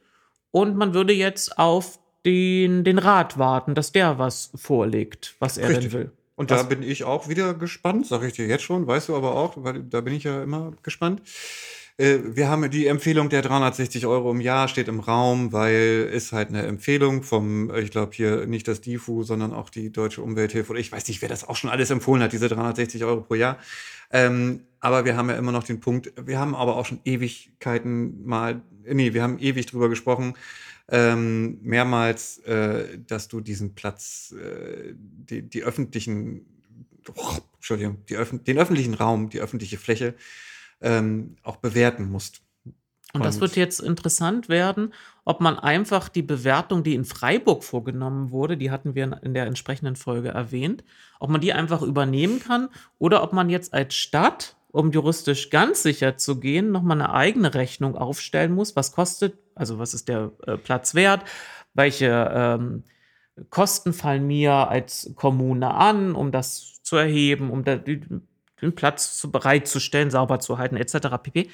Und 0.51 0.77
man 0.77 0.95
würde 0.95 1.13
jetzt 1.13 1.59
auf 1.59 1.99
den, 2.25 2.85
den 2.85 2.99
Rat 2.99 3.39
warten, 3.39 3.75
dass 3.75 3.93
der 3.93 4.19
was 4.19 4.51
vorlegt, 4.55 5.35
was 5.41 5.59
er 5.59 5.69
Richtig. 5.69 5.91
denn 5.91 6.01
will. 6.01 6.13
Und 6.39 6.51
Was- 6.51 6.63
da 6.63 6.69
bin 6.69 6.85
ich 6.85 7.03
auch 7.03 7.29
wieder 7.29 7.53
gespannt, 7.53 8.07
sage 8.07 8.29
ich 8.29 8.33
dir 8.33 8.47
jetzt 8.47 8.63
schon, 8.63 8.87
weißt 8.87 9.09
du 9.09 9.17
aber 9.17 9.35
auch, 9.35 9.55
weil 9.57 9.83
da 9.83 10.01
bin 10.01 10.15
ich 10.15 10.23
ja 10.23 10.41
immer 10.43 10.73
gespannt. 10.85 11.21
Äh, 11.97 12.19
wir 12.37 12.49
haben 12.49 12.71
die 12.71 12.87
Empfehlung 12.87 13.29
der 13.29 13.43
360 13.43 14.07
Euro 14.07 14.31
im 14.31 14.41
Jahr 14.41 14.69
steht 14.69 14.87
im 14.87 15.01
Raum, 15.01 15.53
weil 15.53 16.09
ist 16.13 16.31
halt 16.33 16.51
eine 16.51 16.63
Empfehlung 16.63 17.25
vom, 17.25 17.75
ich 17.75 17.91
glaube 17.91 18.13
hier 18.15 18.47
nicht 18.47 18.69
das 18.69 18.81
DIFU, 18.81 19.25
sondern 19.25 19.53
auch 19.53 19.69
die 19.69 19.91
Deutsche 19.91 20.23
Umwelthilfe 20.23 20.71
oder 20.71 20.79
ich 20.81 20.93
weiß 20.93 21.09
nicht, 21.09 21.23
wer 21.23 21.29
das 21.29 21.43
auch 21.43 21.57
schon 21.57 21.71
alles 21.71 21.91
empfohlen 21.91 22.23
hat, 22.23 22.33
diese 22.33 22.49
360 22.49 23.05
Euro 23.05 23.23
pro 23.23 23.35
Jahr. 23.35 23.59
Ähm, 24.13 24.61
aber 24.79 25.05
wir 25.05 25.17
haben 25.17 25.29
ja 25.29 25.37
immer 25.37 25.51
noch 25.51 25.65
den 25.65 25.81
Punkt, 25.81 26.13
wir 26.25 26.39
haben 26.39 26.55
aber 26.55 26.77
auch 26.77 26.87
schon 26.87 27.01
Ewigkeiten 27.05 28.25
mal, 28.25 28.63
nee, 28.87 29.13
wir 29.13 29.25
haben 29.25 29.41
ewig 29.41 29.67
drüber 29.67 29.89
gesprochen, 29.89 30.35
ähm, 30.91 31.59
mehrmals, 31.63 32.39
äh, 32.39 32.99
dass 33.07 33.29
du 33.29 33.41
diesen 33.41 33.75
Platz, 33.75 34.35
äh, 34.41 34.95
die, 34.95 35.43
die 35.43 35.63
öffentlichen, 35.63 36.47
oh, 37.15 37.37
Entschuldigung, 37.57 38.05
die 38.09 38.17
Öf 38.17 38.33
den 38.33 38.59
öffentlichen 38.59 38.95
Raum, 38.95 39.29
die 39.29 39.41
öffentliche 39.41 39.79
Fläche 39.79 40.15
ähm, 40.81 41.37
auch 41.43 41.57
bewerten 41.57 42.11
musst. 42.11 42.43
Und 43.15 43.25
das 43.25 43.41
wird 43.41 43.57
jetzt 43.57 43.81
interessant 43.81 44.51
werden, 44.51 44.93
ob 45.25 45.41
man 45.41 45.59
einfach 45.59 46.11
die 46.11 46.23
Bewertung, 46.23 46.83
die 46.83 46.95
in 46.95 47.07
Freiburg 47.07 47.65
vorgenommen 47.65 48.31
wurde, 48.31 48.59
die 48.59 48.71
hatten 48.71 48.95
wir 48.95 49.19
in 49.23 49.33
der 49.33 49.47
entsprechenden 49.47 49.97
Folge 49.97 50.29
erwähnt, 50.29 50.85
ob 51.19 51.31
man 51.31 51.41
die 51.41 51.55
einfach 51.55 51.81
übernehmen 51.81 52.39
kann 52.39 52.69
oder 52.99 53.23
ob 53.23 53.33
man 53.33 53.49
jetzt 53.49 53.73
als 53.73 53.95
Stadt, 53.95 54.58
um 54.71 54.91
juristisch 54.91 55.51
ganz 55.51 55.83
sicher 55.83 56.17
zu 56.17 56.41
gehen, 56.41 56.71
nochmal 56.71 57.01
eine 57.01 57.13
eigene 57.13 57.55
Rechnung 57.55 57.97
aufstellen 57.97 58.53
muss. 58.53 58.77
Was 58.77 58.93
kostet, 58.93 59.39
also 59.55 59.79
was 59.79 59.95
ist 59.95 60.09
der 60.09 60.33
äh, 60.47 60.57
Platz 60.57 60.95
wert? 60.95 61.25
Welche 61.75 62.31
ähm, 62.35 62.85
Kosten 63.51 63.93
fallen 63.93 64.27
mir 64.27 64.53
als 64.53 65.13
Kommune 65.15 65.73
an, 65.73 66.15
um 66.15 66.33
das 66.33 66.83
zu 66.83 66.97
erheben, 66.97 67.51
um 67.51 67.65
da, 67.65 67.77
den 67.77 68.27
Platz 68.75 69.19
zu, 69.19 69.31
bereitzustellen, 69.31 70.11
sauber 70.11 70.41
zu 70.41 70.59
halten, 70.59 70.77
etc. 70.77 71.09
pp. 71.23 71.51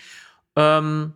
Ähm, 0.56 1.14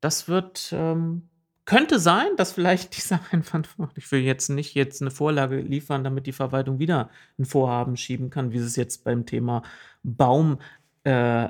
das 0.00 0.28
wird, 0.28 0.72
ähm, 0.72 1.28
könnte 1.64 1.98
sein, 1.98 2.28
dass 2.36 2.52
vielleicht 2.52 2.96
dieser 2.96 3.20
Einwand, 3.30 3.68
ich 3.96 4.10
will 4.12 4.20
jetzt 4.20 4.48
nicht 4.48 4.74
jetzt 4.74 5.00
eine 5.00 5.10
Vorlage 5.10 5.56
liefern, 5.56 6.04
damit 6.04 6.26
die 6.26 6.32
Verwaltung 6.32 6.78
wieder 6.78 7.10
ein 7.38 7.44
Vorhaben 7.44 7.96
schieben 7.96 8.30
kann, 8.30 8.52
wie 8.52 8.58
sie 8.58 8.66
es 8.66 8.76
jetzt 8.76 9.04
beim 9.04 9.26
Thema 9.26 9.62
Baumerhaltungsstrategie 10.02 10.81
äh, 11.04 11.48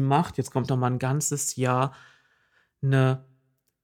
macht. 0.00 0.38
Jetzt 0.38 0.50
kommt 0.50 0.68
noch 0.68 0.76
mal 0.76 0.90
ein 0.90 0.98
ganzes 0.98 1.56
Jahr 1.56 1.92
eine 2.82 3.24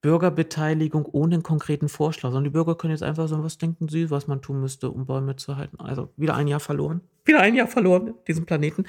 Bürgerbeteiligung 0.06 1.04
ohne 1.06 1.34
einen 1.34 1.42
konkreten 1.42 1.88
Vorschlag, 1.88 2.28
sondern 2.30 2.44
die 2.44 2.50
Bürger 2.50 2.76
können 2.76 2.92
jetzt 2.92 3.02
einfach 3.02 3.26
sagen, 3.26 3.42
was 3.42 3.58
denken 3.58 3.88
sie, 3.88 4.08
was 4.08 4.28
man 4.28 4.40
tun 4.40 4.60
müsste, 4.60 4.90
um 4.90 5.04
Bäume 5.04 5.34
zu 5.34 5.56
halten. 5.56 5.80
Also 5.80 6.12
wieder 6.16 6.36
ein 6.36 6.46
Jahr 6.46 6.60
verloren. 6.60 7.00
Wieder 7.26 7.40
ein 7.40 7.56
Jahr 7.56 7.66
verloren, 7.66 8.14
diesen 8.28 8.46
Planeten. 8.46 8.84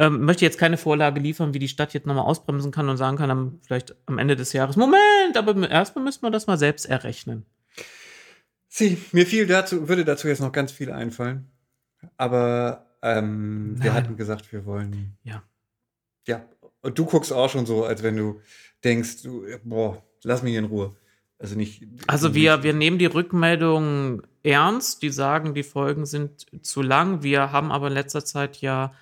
Ähm, 0.00 0.22
möchte 0.24 0.44
jetzt 0.44 0.58
keine 0.58 0.76
Vorlage 0.76 1.20
liefern, 1.20 1.54
wie 1.54 1.60
die 1.60 1.68
Stadt 1.68 1.94
jetzt 1.94 2.08
nochmal 2.08 2.24
ausbremsen 2.24 2.72
kann 2.72 2.88
und 2.88 2.96
sagen 2.96 3.16
kann, 3.16 3.30
am, 3.30 3.60
vielleicht 3.64 3.94
am 4.06 4.18
Ende 4.18 4.34
des 4.34 4.52
Jahres, 4.52 4.74
Moment, 4.74 5.36
aber 5.36 5.70
erstmal 5.70 6.04
müssen 6.04 6.22
wir 6.22 6.32
das 6.32 6.48
mal 6.48 6.58
selbst 6.58 6.86
errechnen. 6.86 7.46
Sie, 8.66 8.98
mir 9.12 9.26
fiel 9.26 9.46
dazu, 9.46 9.88
würde 9.88 10.04
dazu 10.04 10.26
jetzt 10.26 10.40
noch 10.40 10.50
ganz 10.50 10.72
viel 10.72 10.90
einfallen. 10.90 11.48
Aber 12.16 12.87
ähm, 13.02 13.76
wir 13.80 13.94
hatten 13.94 14.16
gesagt, 14.16 14.52
wir 14.52 14.66
wollen. 14.66 15.16
Ja. 15.22 15.42
Ja. 16.26 16.44
Und 16.80 16.98
du 16.98 17.04
guckst 17.04 17.32
auch 17.32 17.50
schon 17.50 17.66
so, 17.66 17.84
als 17.84 18.02
wenn 18.02 18.16
du 18.16 18.40
denkst, 18.84 19.22
du, 19.22 19.44
boah, 19.64 20.02
lass 20.22 20.42
mich 20.42 20.54
in 20.54 20.66
Ruhe. 20.66 20.94
Also 21.38 21.56
nicht. 21.56 21.86
Also 22.06 22.34
wir, 22.34 22.62
wir 22.62 22.72
nehmen 22.72 22.98
die 22.98 23.06
Rückmeldungen 23.06 24.22
ernst, 24.42 25.02
die 25.02 25.10
sagen, 25.10 25.54
die 25.54 25.62
Folgen 25.62 26.04
sind 26.04 26.46
zu 26.64 26.82
lang. 26.82 27.22
Wir 27.22 27.52
haben 27.52 27.70
aber 27.70 27.88
in 27.88 27.92
letzter 27.92 28.24
Zeit 28.24 28.60
ja 28.60 28.92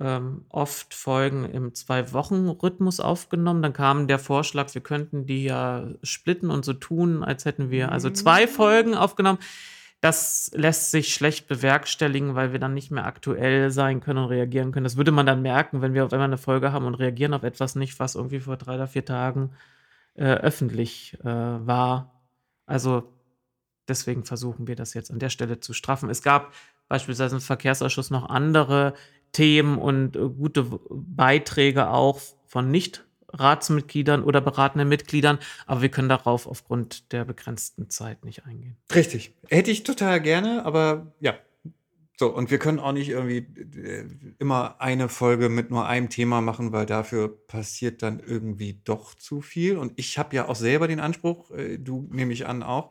ähm, 0.00 0.46
oft 0.48 0.94
Folgen 0.94 1.44
im 1.44 1.74
Zwei-Wochen-Rhythmus 1.74 3.00
aufgenommen. 3.00 3.62
Dann 3.62 3.74
kam 3.74 4.08
der 4.08 4.18
Vorschlag, 4.18 4.72
wir 4.74 4.82
könnten 4.82 5.26
die 5.26 5.44
ja 5.44 5.86
splitten 6.02 6.50
und 6.50 6.64
so 6.64 6.72
tun, 6.72 7.22
als 7.22 7.44
hätten 7.44 7.70
wir 7.70 7.92
also 7.92 8.10
zwei 8.10 8.46
Folgen 8.46 8.94
aufgenommen. 8.94 9.38
Das 10.06 10.52
lässt 10.54 10.92
sich 10.92 11.12
schlecht 11.12 11.48
bewerkstelligen, 11.48 12.36
weil 12.36 12.52
wir 12.52 12.60
dann 12.60 12.74
nicht 12.74 12.92
mehr 12.92 13.06
aktuell 13.06 13.72
sein 13.72 13.98
können 13.98 14.20
und 14.20 14.28
reagieren 14.28 14.70
können. 14.70 14.84
Das 14.84 14.96
würde 14.96 15.10
man 15.10 15.26
dann 15.26 15.42
merken, 15.42 15.82
wenn 15.82 15.94
wir, 15.94 16.12
wenn 16.12 16.20
wir 16.20 16.24
eine 16.24 16.38
Folge 16.38 16.70
haben 16.70 16.86
und 16.86 16.94
reagieren 16.94 17.34
auf 17.34 17.42
etwas 17.42 17.74
nicht, 17.74 17.98
was 17.98 18.14
irgendwie 18.14 18.38
vor 18.38 18.56
drei 18.56 18.76
oder 18.76 18.86
vier 18.86 19.04
Tagen 19.04 19.50
äh, 20.14 20.26
öffentlich 20.26 21.18
äh, 21.24 21.26
war. 21.26 22.22
Also 22.66 23.12
deswegen 23.88 24.24
versuchen 24.24 24.68
wir 24.68 24.76
das 24.76 24.94
jetzt 24.94 25.10
an 25.10 25.18
der 25.18 25.28
Stelle 25.28 25.58
zu 25.58 25.72
straffen. 25.72 26.08
Es 26.08 26.22
gab 26.22 26.54
beispielsweise 26.86 27.34
im 27.34 27.42
Verkehrsausschuss 27.42 28.12
noch 28.12 28.28
andere 28.28 28.94
Themen 29.32 29.76
und 29.76 30.14
äh, 30.14 30.20
gute 30.20 30.66
Beiträge 30.88 31.90
auch 31.90 32.20
von 32.44 32.70
nicht 32.70 33.04
Ratsmitgliedern 33.32 34.22
oder 34.22 34.40
beratenden 34.40 34.88
Mitgliedern, 34.88 35.38
aber 35.66 35.82
wir 35.82 35.88
können 35.88 36.08
darauf 36.08 36.46
aufgrund 36.46 37.12
der 37.12 37.24
begrenzten 37.24 37.90
Zeit 37.90 38.24
nicht 38.24 38.46
eingehen. 38.46 38.76
Richtig. 38.94 39.34
Hätte 39.48 39.70
ich 39.70 39.82
total 39.82 40.20
gerne, 40.20 40.64
aber 40.64 41.12
ja, 41.20 41.34
so, 42.18 42.28
und 42.28 42.50
wir 42.50 42.58
können 42.58 42.78
auch 42.78 42.92
nicht 42.92 43.10
irgendwie 43.10 43.46
äh, 43.78 44.06
immer 44.38 44.76
eine 44.78 45.10
Folge 45.10 45.50
mit 45.50 45.70
nur 45.70 45.86
einem 45.86 46.08
Thema 46.08 46.40
machen, 46.40 46.72
weil 46.72 46.86
dafür 46.86 47.28
passiert 47.46 48.02
dann 48.02 48.22
irgendwie 48.26 48.80
doch 48.84 49.14
zu 49.14 49.42
viel. 49.42 49.76
Und 49.76 49.92
ich 49.96 50.16
habe 50.16 50.34
ja 50.34 50.48
auch 50.48 50.54
selber 50.56 50.88
den 50.88 50.98
Anspruch, 50.98 51.50
äh, 51.50 51.76
du 51.76 52.08
nehme 52.10 52.32
ich 52.32 52.46
an 52.46 52.62
auch, 52.62 52.90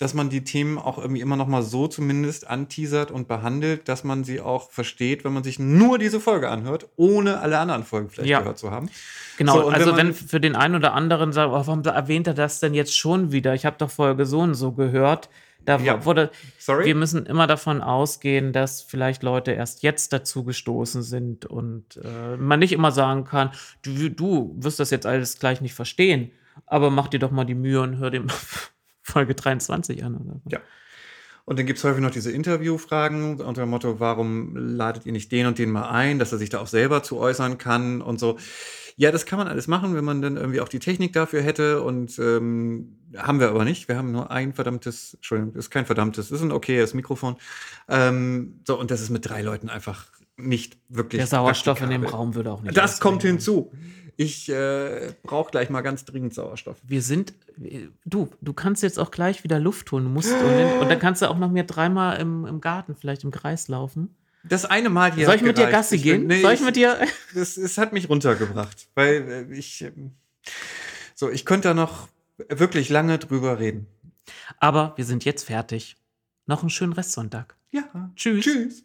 dass 0.00 0.12
man 0.12 0.28
die 0.28 0.42
Themen 0.42 0.76
auch 0.76 0.98
irgendwie 0.98 1.20
immer 1.20 1.36
noch 1.36 1.46
mal 1.46 1.62
so 1.62 1.86
zumindest 1.86 2.48
anteasert 2.48 3.12
und 3.12 3.28
behandelt, 3.28 3.88
dass 3.88 4.02
man 4.02 4.24
sie 4.24 4.40
auch 4.40 4.72
versteht, 4.72 5.24
wenn 5.24 5.32
man 5.32 5.44
sich 5.44 5.60
nur 5.60 5.98
diese 5.98 6.18
Folge 6.18 6.48
anhört, 6.48 6.88
ohne 6.96 7.38
alle 7.38 7.60
anderen 7.60 7.84
Folgen 7.84 8.10
vielleicht 8.10 8.30
ja. 8.30 8.40
gehört 8.40 8.58
zu 8.58 8.72
haben. 8.72 8.90
Genau, 9.36 9.54
so, 9.54 9.68
also 9.68 9.96
wenn, 9.96 10.08
wenn, 10.08 10.14
für 10.14 10.40
den 10.40 10.56
einen 10.56 10.74
oder 10.74 10.94
anderen 10.94 11.32
sagt, 11.32 11.52
warum 11.52 11.84
erwähnt 11.84 12.26
er 12.26 12.34
das 12.34 12.58
denn 12.58 12.74
jetzt 12.74 12.96
schon 12.96 13.30
wieder? 13.30 13.54
Ich 13.54 13.66
habe 13.66 13.76
doch 13.78 13.90
Folge 13.90 14.26
so 14.26 14.40
und 14.40 14.54
so 14.54 14.72
gehört 14.72 15.28
da 15.64 15.78
ja. 15.78 16.04
wurde, 16.04 16.30
Sorry? 16.58 16.84
wir 16.84 16.94
müssen 16.94 17.26
immer 17.26 17.46
davon 17.46 17.80
ausgehen, 17.80 18.52
dass 18.52 18.82
vielleicht 18.82 19.22
Leute 19.22 19.52
erst 19.52 19.82
jetzt 19.82 20.12
dazu 20.12 20.44
gestoßen 20.44 21.02
sind 21.02 21.46
und 21.46 21.98
äh, 22.02 22.36
man 22.36 22.58
nicht 22.58 22.72
immer 22.72 22.92
sagen 22.92 23.24
kann, 23.24 23.50
du, 23.82 24.08
du 24.08 24.54
wirst 24.58 24.80
das 24.80 24.90
jetzt 24.90 25.06
alles 25.06 25.38
gleich 25.38 25.60
nicht 25.60 25.74
verstehen, 25.74 26.30
aber 26.66 26.90
mach 26.90 27.08
dir 27.08 27.18
doch 27.18 27.30
mal 27.30 27.44
die 27.44 27.54
Mühe 27.54 27.80
und 27.80 27.98
hör 27.98 28.10
dir 28.10 28.24
Folge 29.02 29.34
23 29.34 30.04
an. 30.04 30.16
Oder 30.16 30.40
so. 30.42 30.50
Ja. 30.50 30.60
Und 31.46 31.58
dann 31.58 31.66
gibt 31.66 31.78
es 31.78 31.84
häufig 31.84 32.00
noch 32.00 32.10
diese 32.10 32.30
Interviewfragen 32.30 33.40
unter 33.40 33.62
dem 33.62 33.68
Motto, 33.68 34.00
warum 34.00 34.56
ladet 34.56 35.04
ihr 35.04 35.12
nicht 35.12 35.30
den 35.30 35.46
und 35.46 35.58
den 35.58 35.70
mal 35.70 35.90
ein, 35.90 36.18
dass 36.18 36.32
er 36.32 36.38
sich 36.38 36.48
da 36.48 36.58
auch 36.60 36.66
selber 36.66 37.02
zu 37.02 37.18
äußern 37.18 37.58
kann 37.58 38.00
und 38.00 38.18
so. 38.18 38.38
Ja, 38.96 39.10
das 39.10 39.26
kann 39.26 39.38
man 39.38 39.48
alles 39.48 39.66
machen, 39.66 39.94
wenn 39.94 40.04
man 40.04 40.22
dann 40.22 40.36
irgendwie 40.36 40.60
auch 40.60 40.68
die 40.68 40.78
Technik 40.78 41.12
dafür 41.12 41.42
hätte 41.42 41.82
und 41.82 42.18
ähm, 42.18 42.96
haben 43.16 43.40
wir 43.40 43.48
aber 43.48 43.64
nicht. 43.64 43.88
Wir 43.88 43.96
haben 43.96 44.12
nur 44.12 44.30
ein 44.30 44.52
verdammtes, 44.52 45.14
Entschuldigung, 45.14 45.52
das 45.52 45.66
ist 45.66 45.70
kein 45.70 45.84
verdammtes, 45.84 46.28
das 46.28 46.38
ist 46.38 46.44
ein 46.44 46.52
okayes 46.52 46.94
Mikrofon. 46.94 47.36
Ähm, 47.88 48.60
so, 48.66 48.78
und 48.78 48.90
das 48.90 49.00
ist 49.00 49.10
mit 49.10 49.28
drei 49.28 49.42
Leuten 49.42 49.68
einfach 49.68 50.06
nicht 50.36 50.78
wirklich. 50.88 51.18
Der 51.18 51.26
Sauerstoff 51.26 51.80
in 51.82 51.90
dem 51.90 52.04
Raum 52.04 52.34
würde 52.34 52.52
auch 52.52 52.62
nicht. 52.62 52.76
Das 52.76 53.00
kommt 53.00 53.22
hinzu. 53.22 53.72
Ich 54.16 54.48
äh, 54.48 55.12
brauche 55.24 55.50
gleich 55.50 55.70
mal 55.70 55.80
ganz 55.80 56.04
dringend 56.04 56.34
Sauerstoff. 56.34 56.76
Wir 56.86 57.02
sind, 57.02 57.34
du, 58.04 58.28
du 58.40 58.52
kannst 58.52 58.84
jetzt 58.84 58.98
auch 58.98 59.10
gleich 59.10 59.42
wieder 59.42 59.58
Luft 59.58 59.90
holen. 59.90 60.04
musst, 60.04 60.32
und, 60.32 60.80
und 60.82 60.88
dann 60.88 61.00
kannst 61.00 61.22
du 61.22 61.28
auch 61.28 61.38
noch 61.38 61.50
mir 61.50 61.64
dreimal 61.64 62.20
im, 62.20 62.46
im 62.46 62.60
Garten, 62.60 62.94
vielleicht 62.94 63.24
im 63.24 63.32
Kreis 63.32 63.66
laufen. 63.66 64.14
Das 64.44 64.64
eine 64.64 64.90
Mal 64.90 65.12
hier. 65.14 65.26
Soll 65.26 65.36
ich 65.36 65.42
mit 65.42 65.56
dir 65.58 65.70
Gassi 65.70 65.98
gehen? 65.98 66.26
nee, 66.26 66.42
Soll 66.42 66.52
ich, 66.52 66.60
ich 66.60 66.66
mit 66.66 66.76
dir? 66.76 66.98
Das, 67.34 67.56
es 67.56 67.78
hat 67.78 67.92
mich 67.92 68.08
runtergebracht, 68.08 68.88
weil 68.94 69.48
äh, 69.50 69.54
ich 69.58 69.82
ähm, 69.82 70.12
so, 71.14 71.30
ich 71.30 71.44
könnte 71.44 71.68
da 71.68 71.74
noch 71.74 72.08
wirklich 72.48 72.88
lange 72.88 73.18
drüber 73.18 73.58
reden. 73.58 73.86
Aber 74.58 74.92
wir 74.96 75.04
sind 75.04 75.24
jetzt 75.24 75.44
fertig. 75.44 75.96
Noch 76.46 76.60
einen 76.60 76.70
schönen 76.70 76.92
Restsonntag. 76.92 77.56
Ja. 77.70 78.12
Tschüss. 78.16 78.44
Tschüss. 78.44 78.84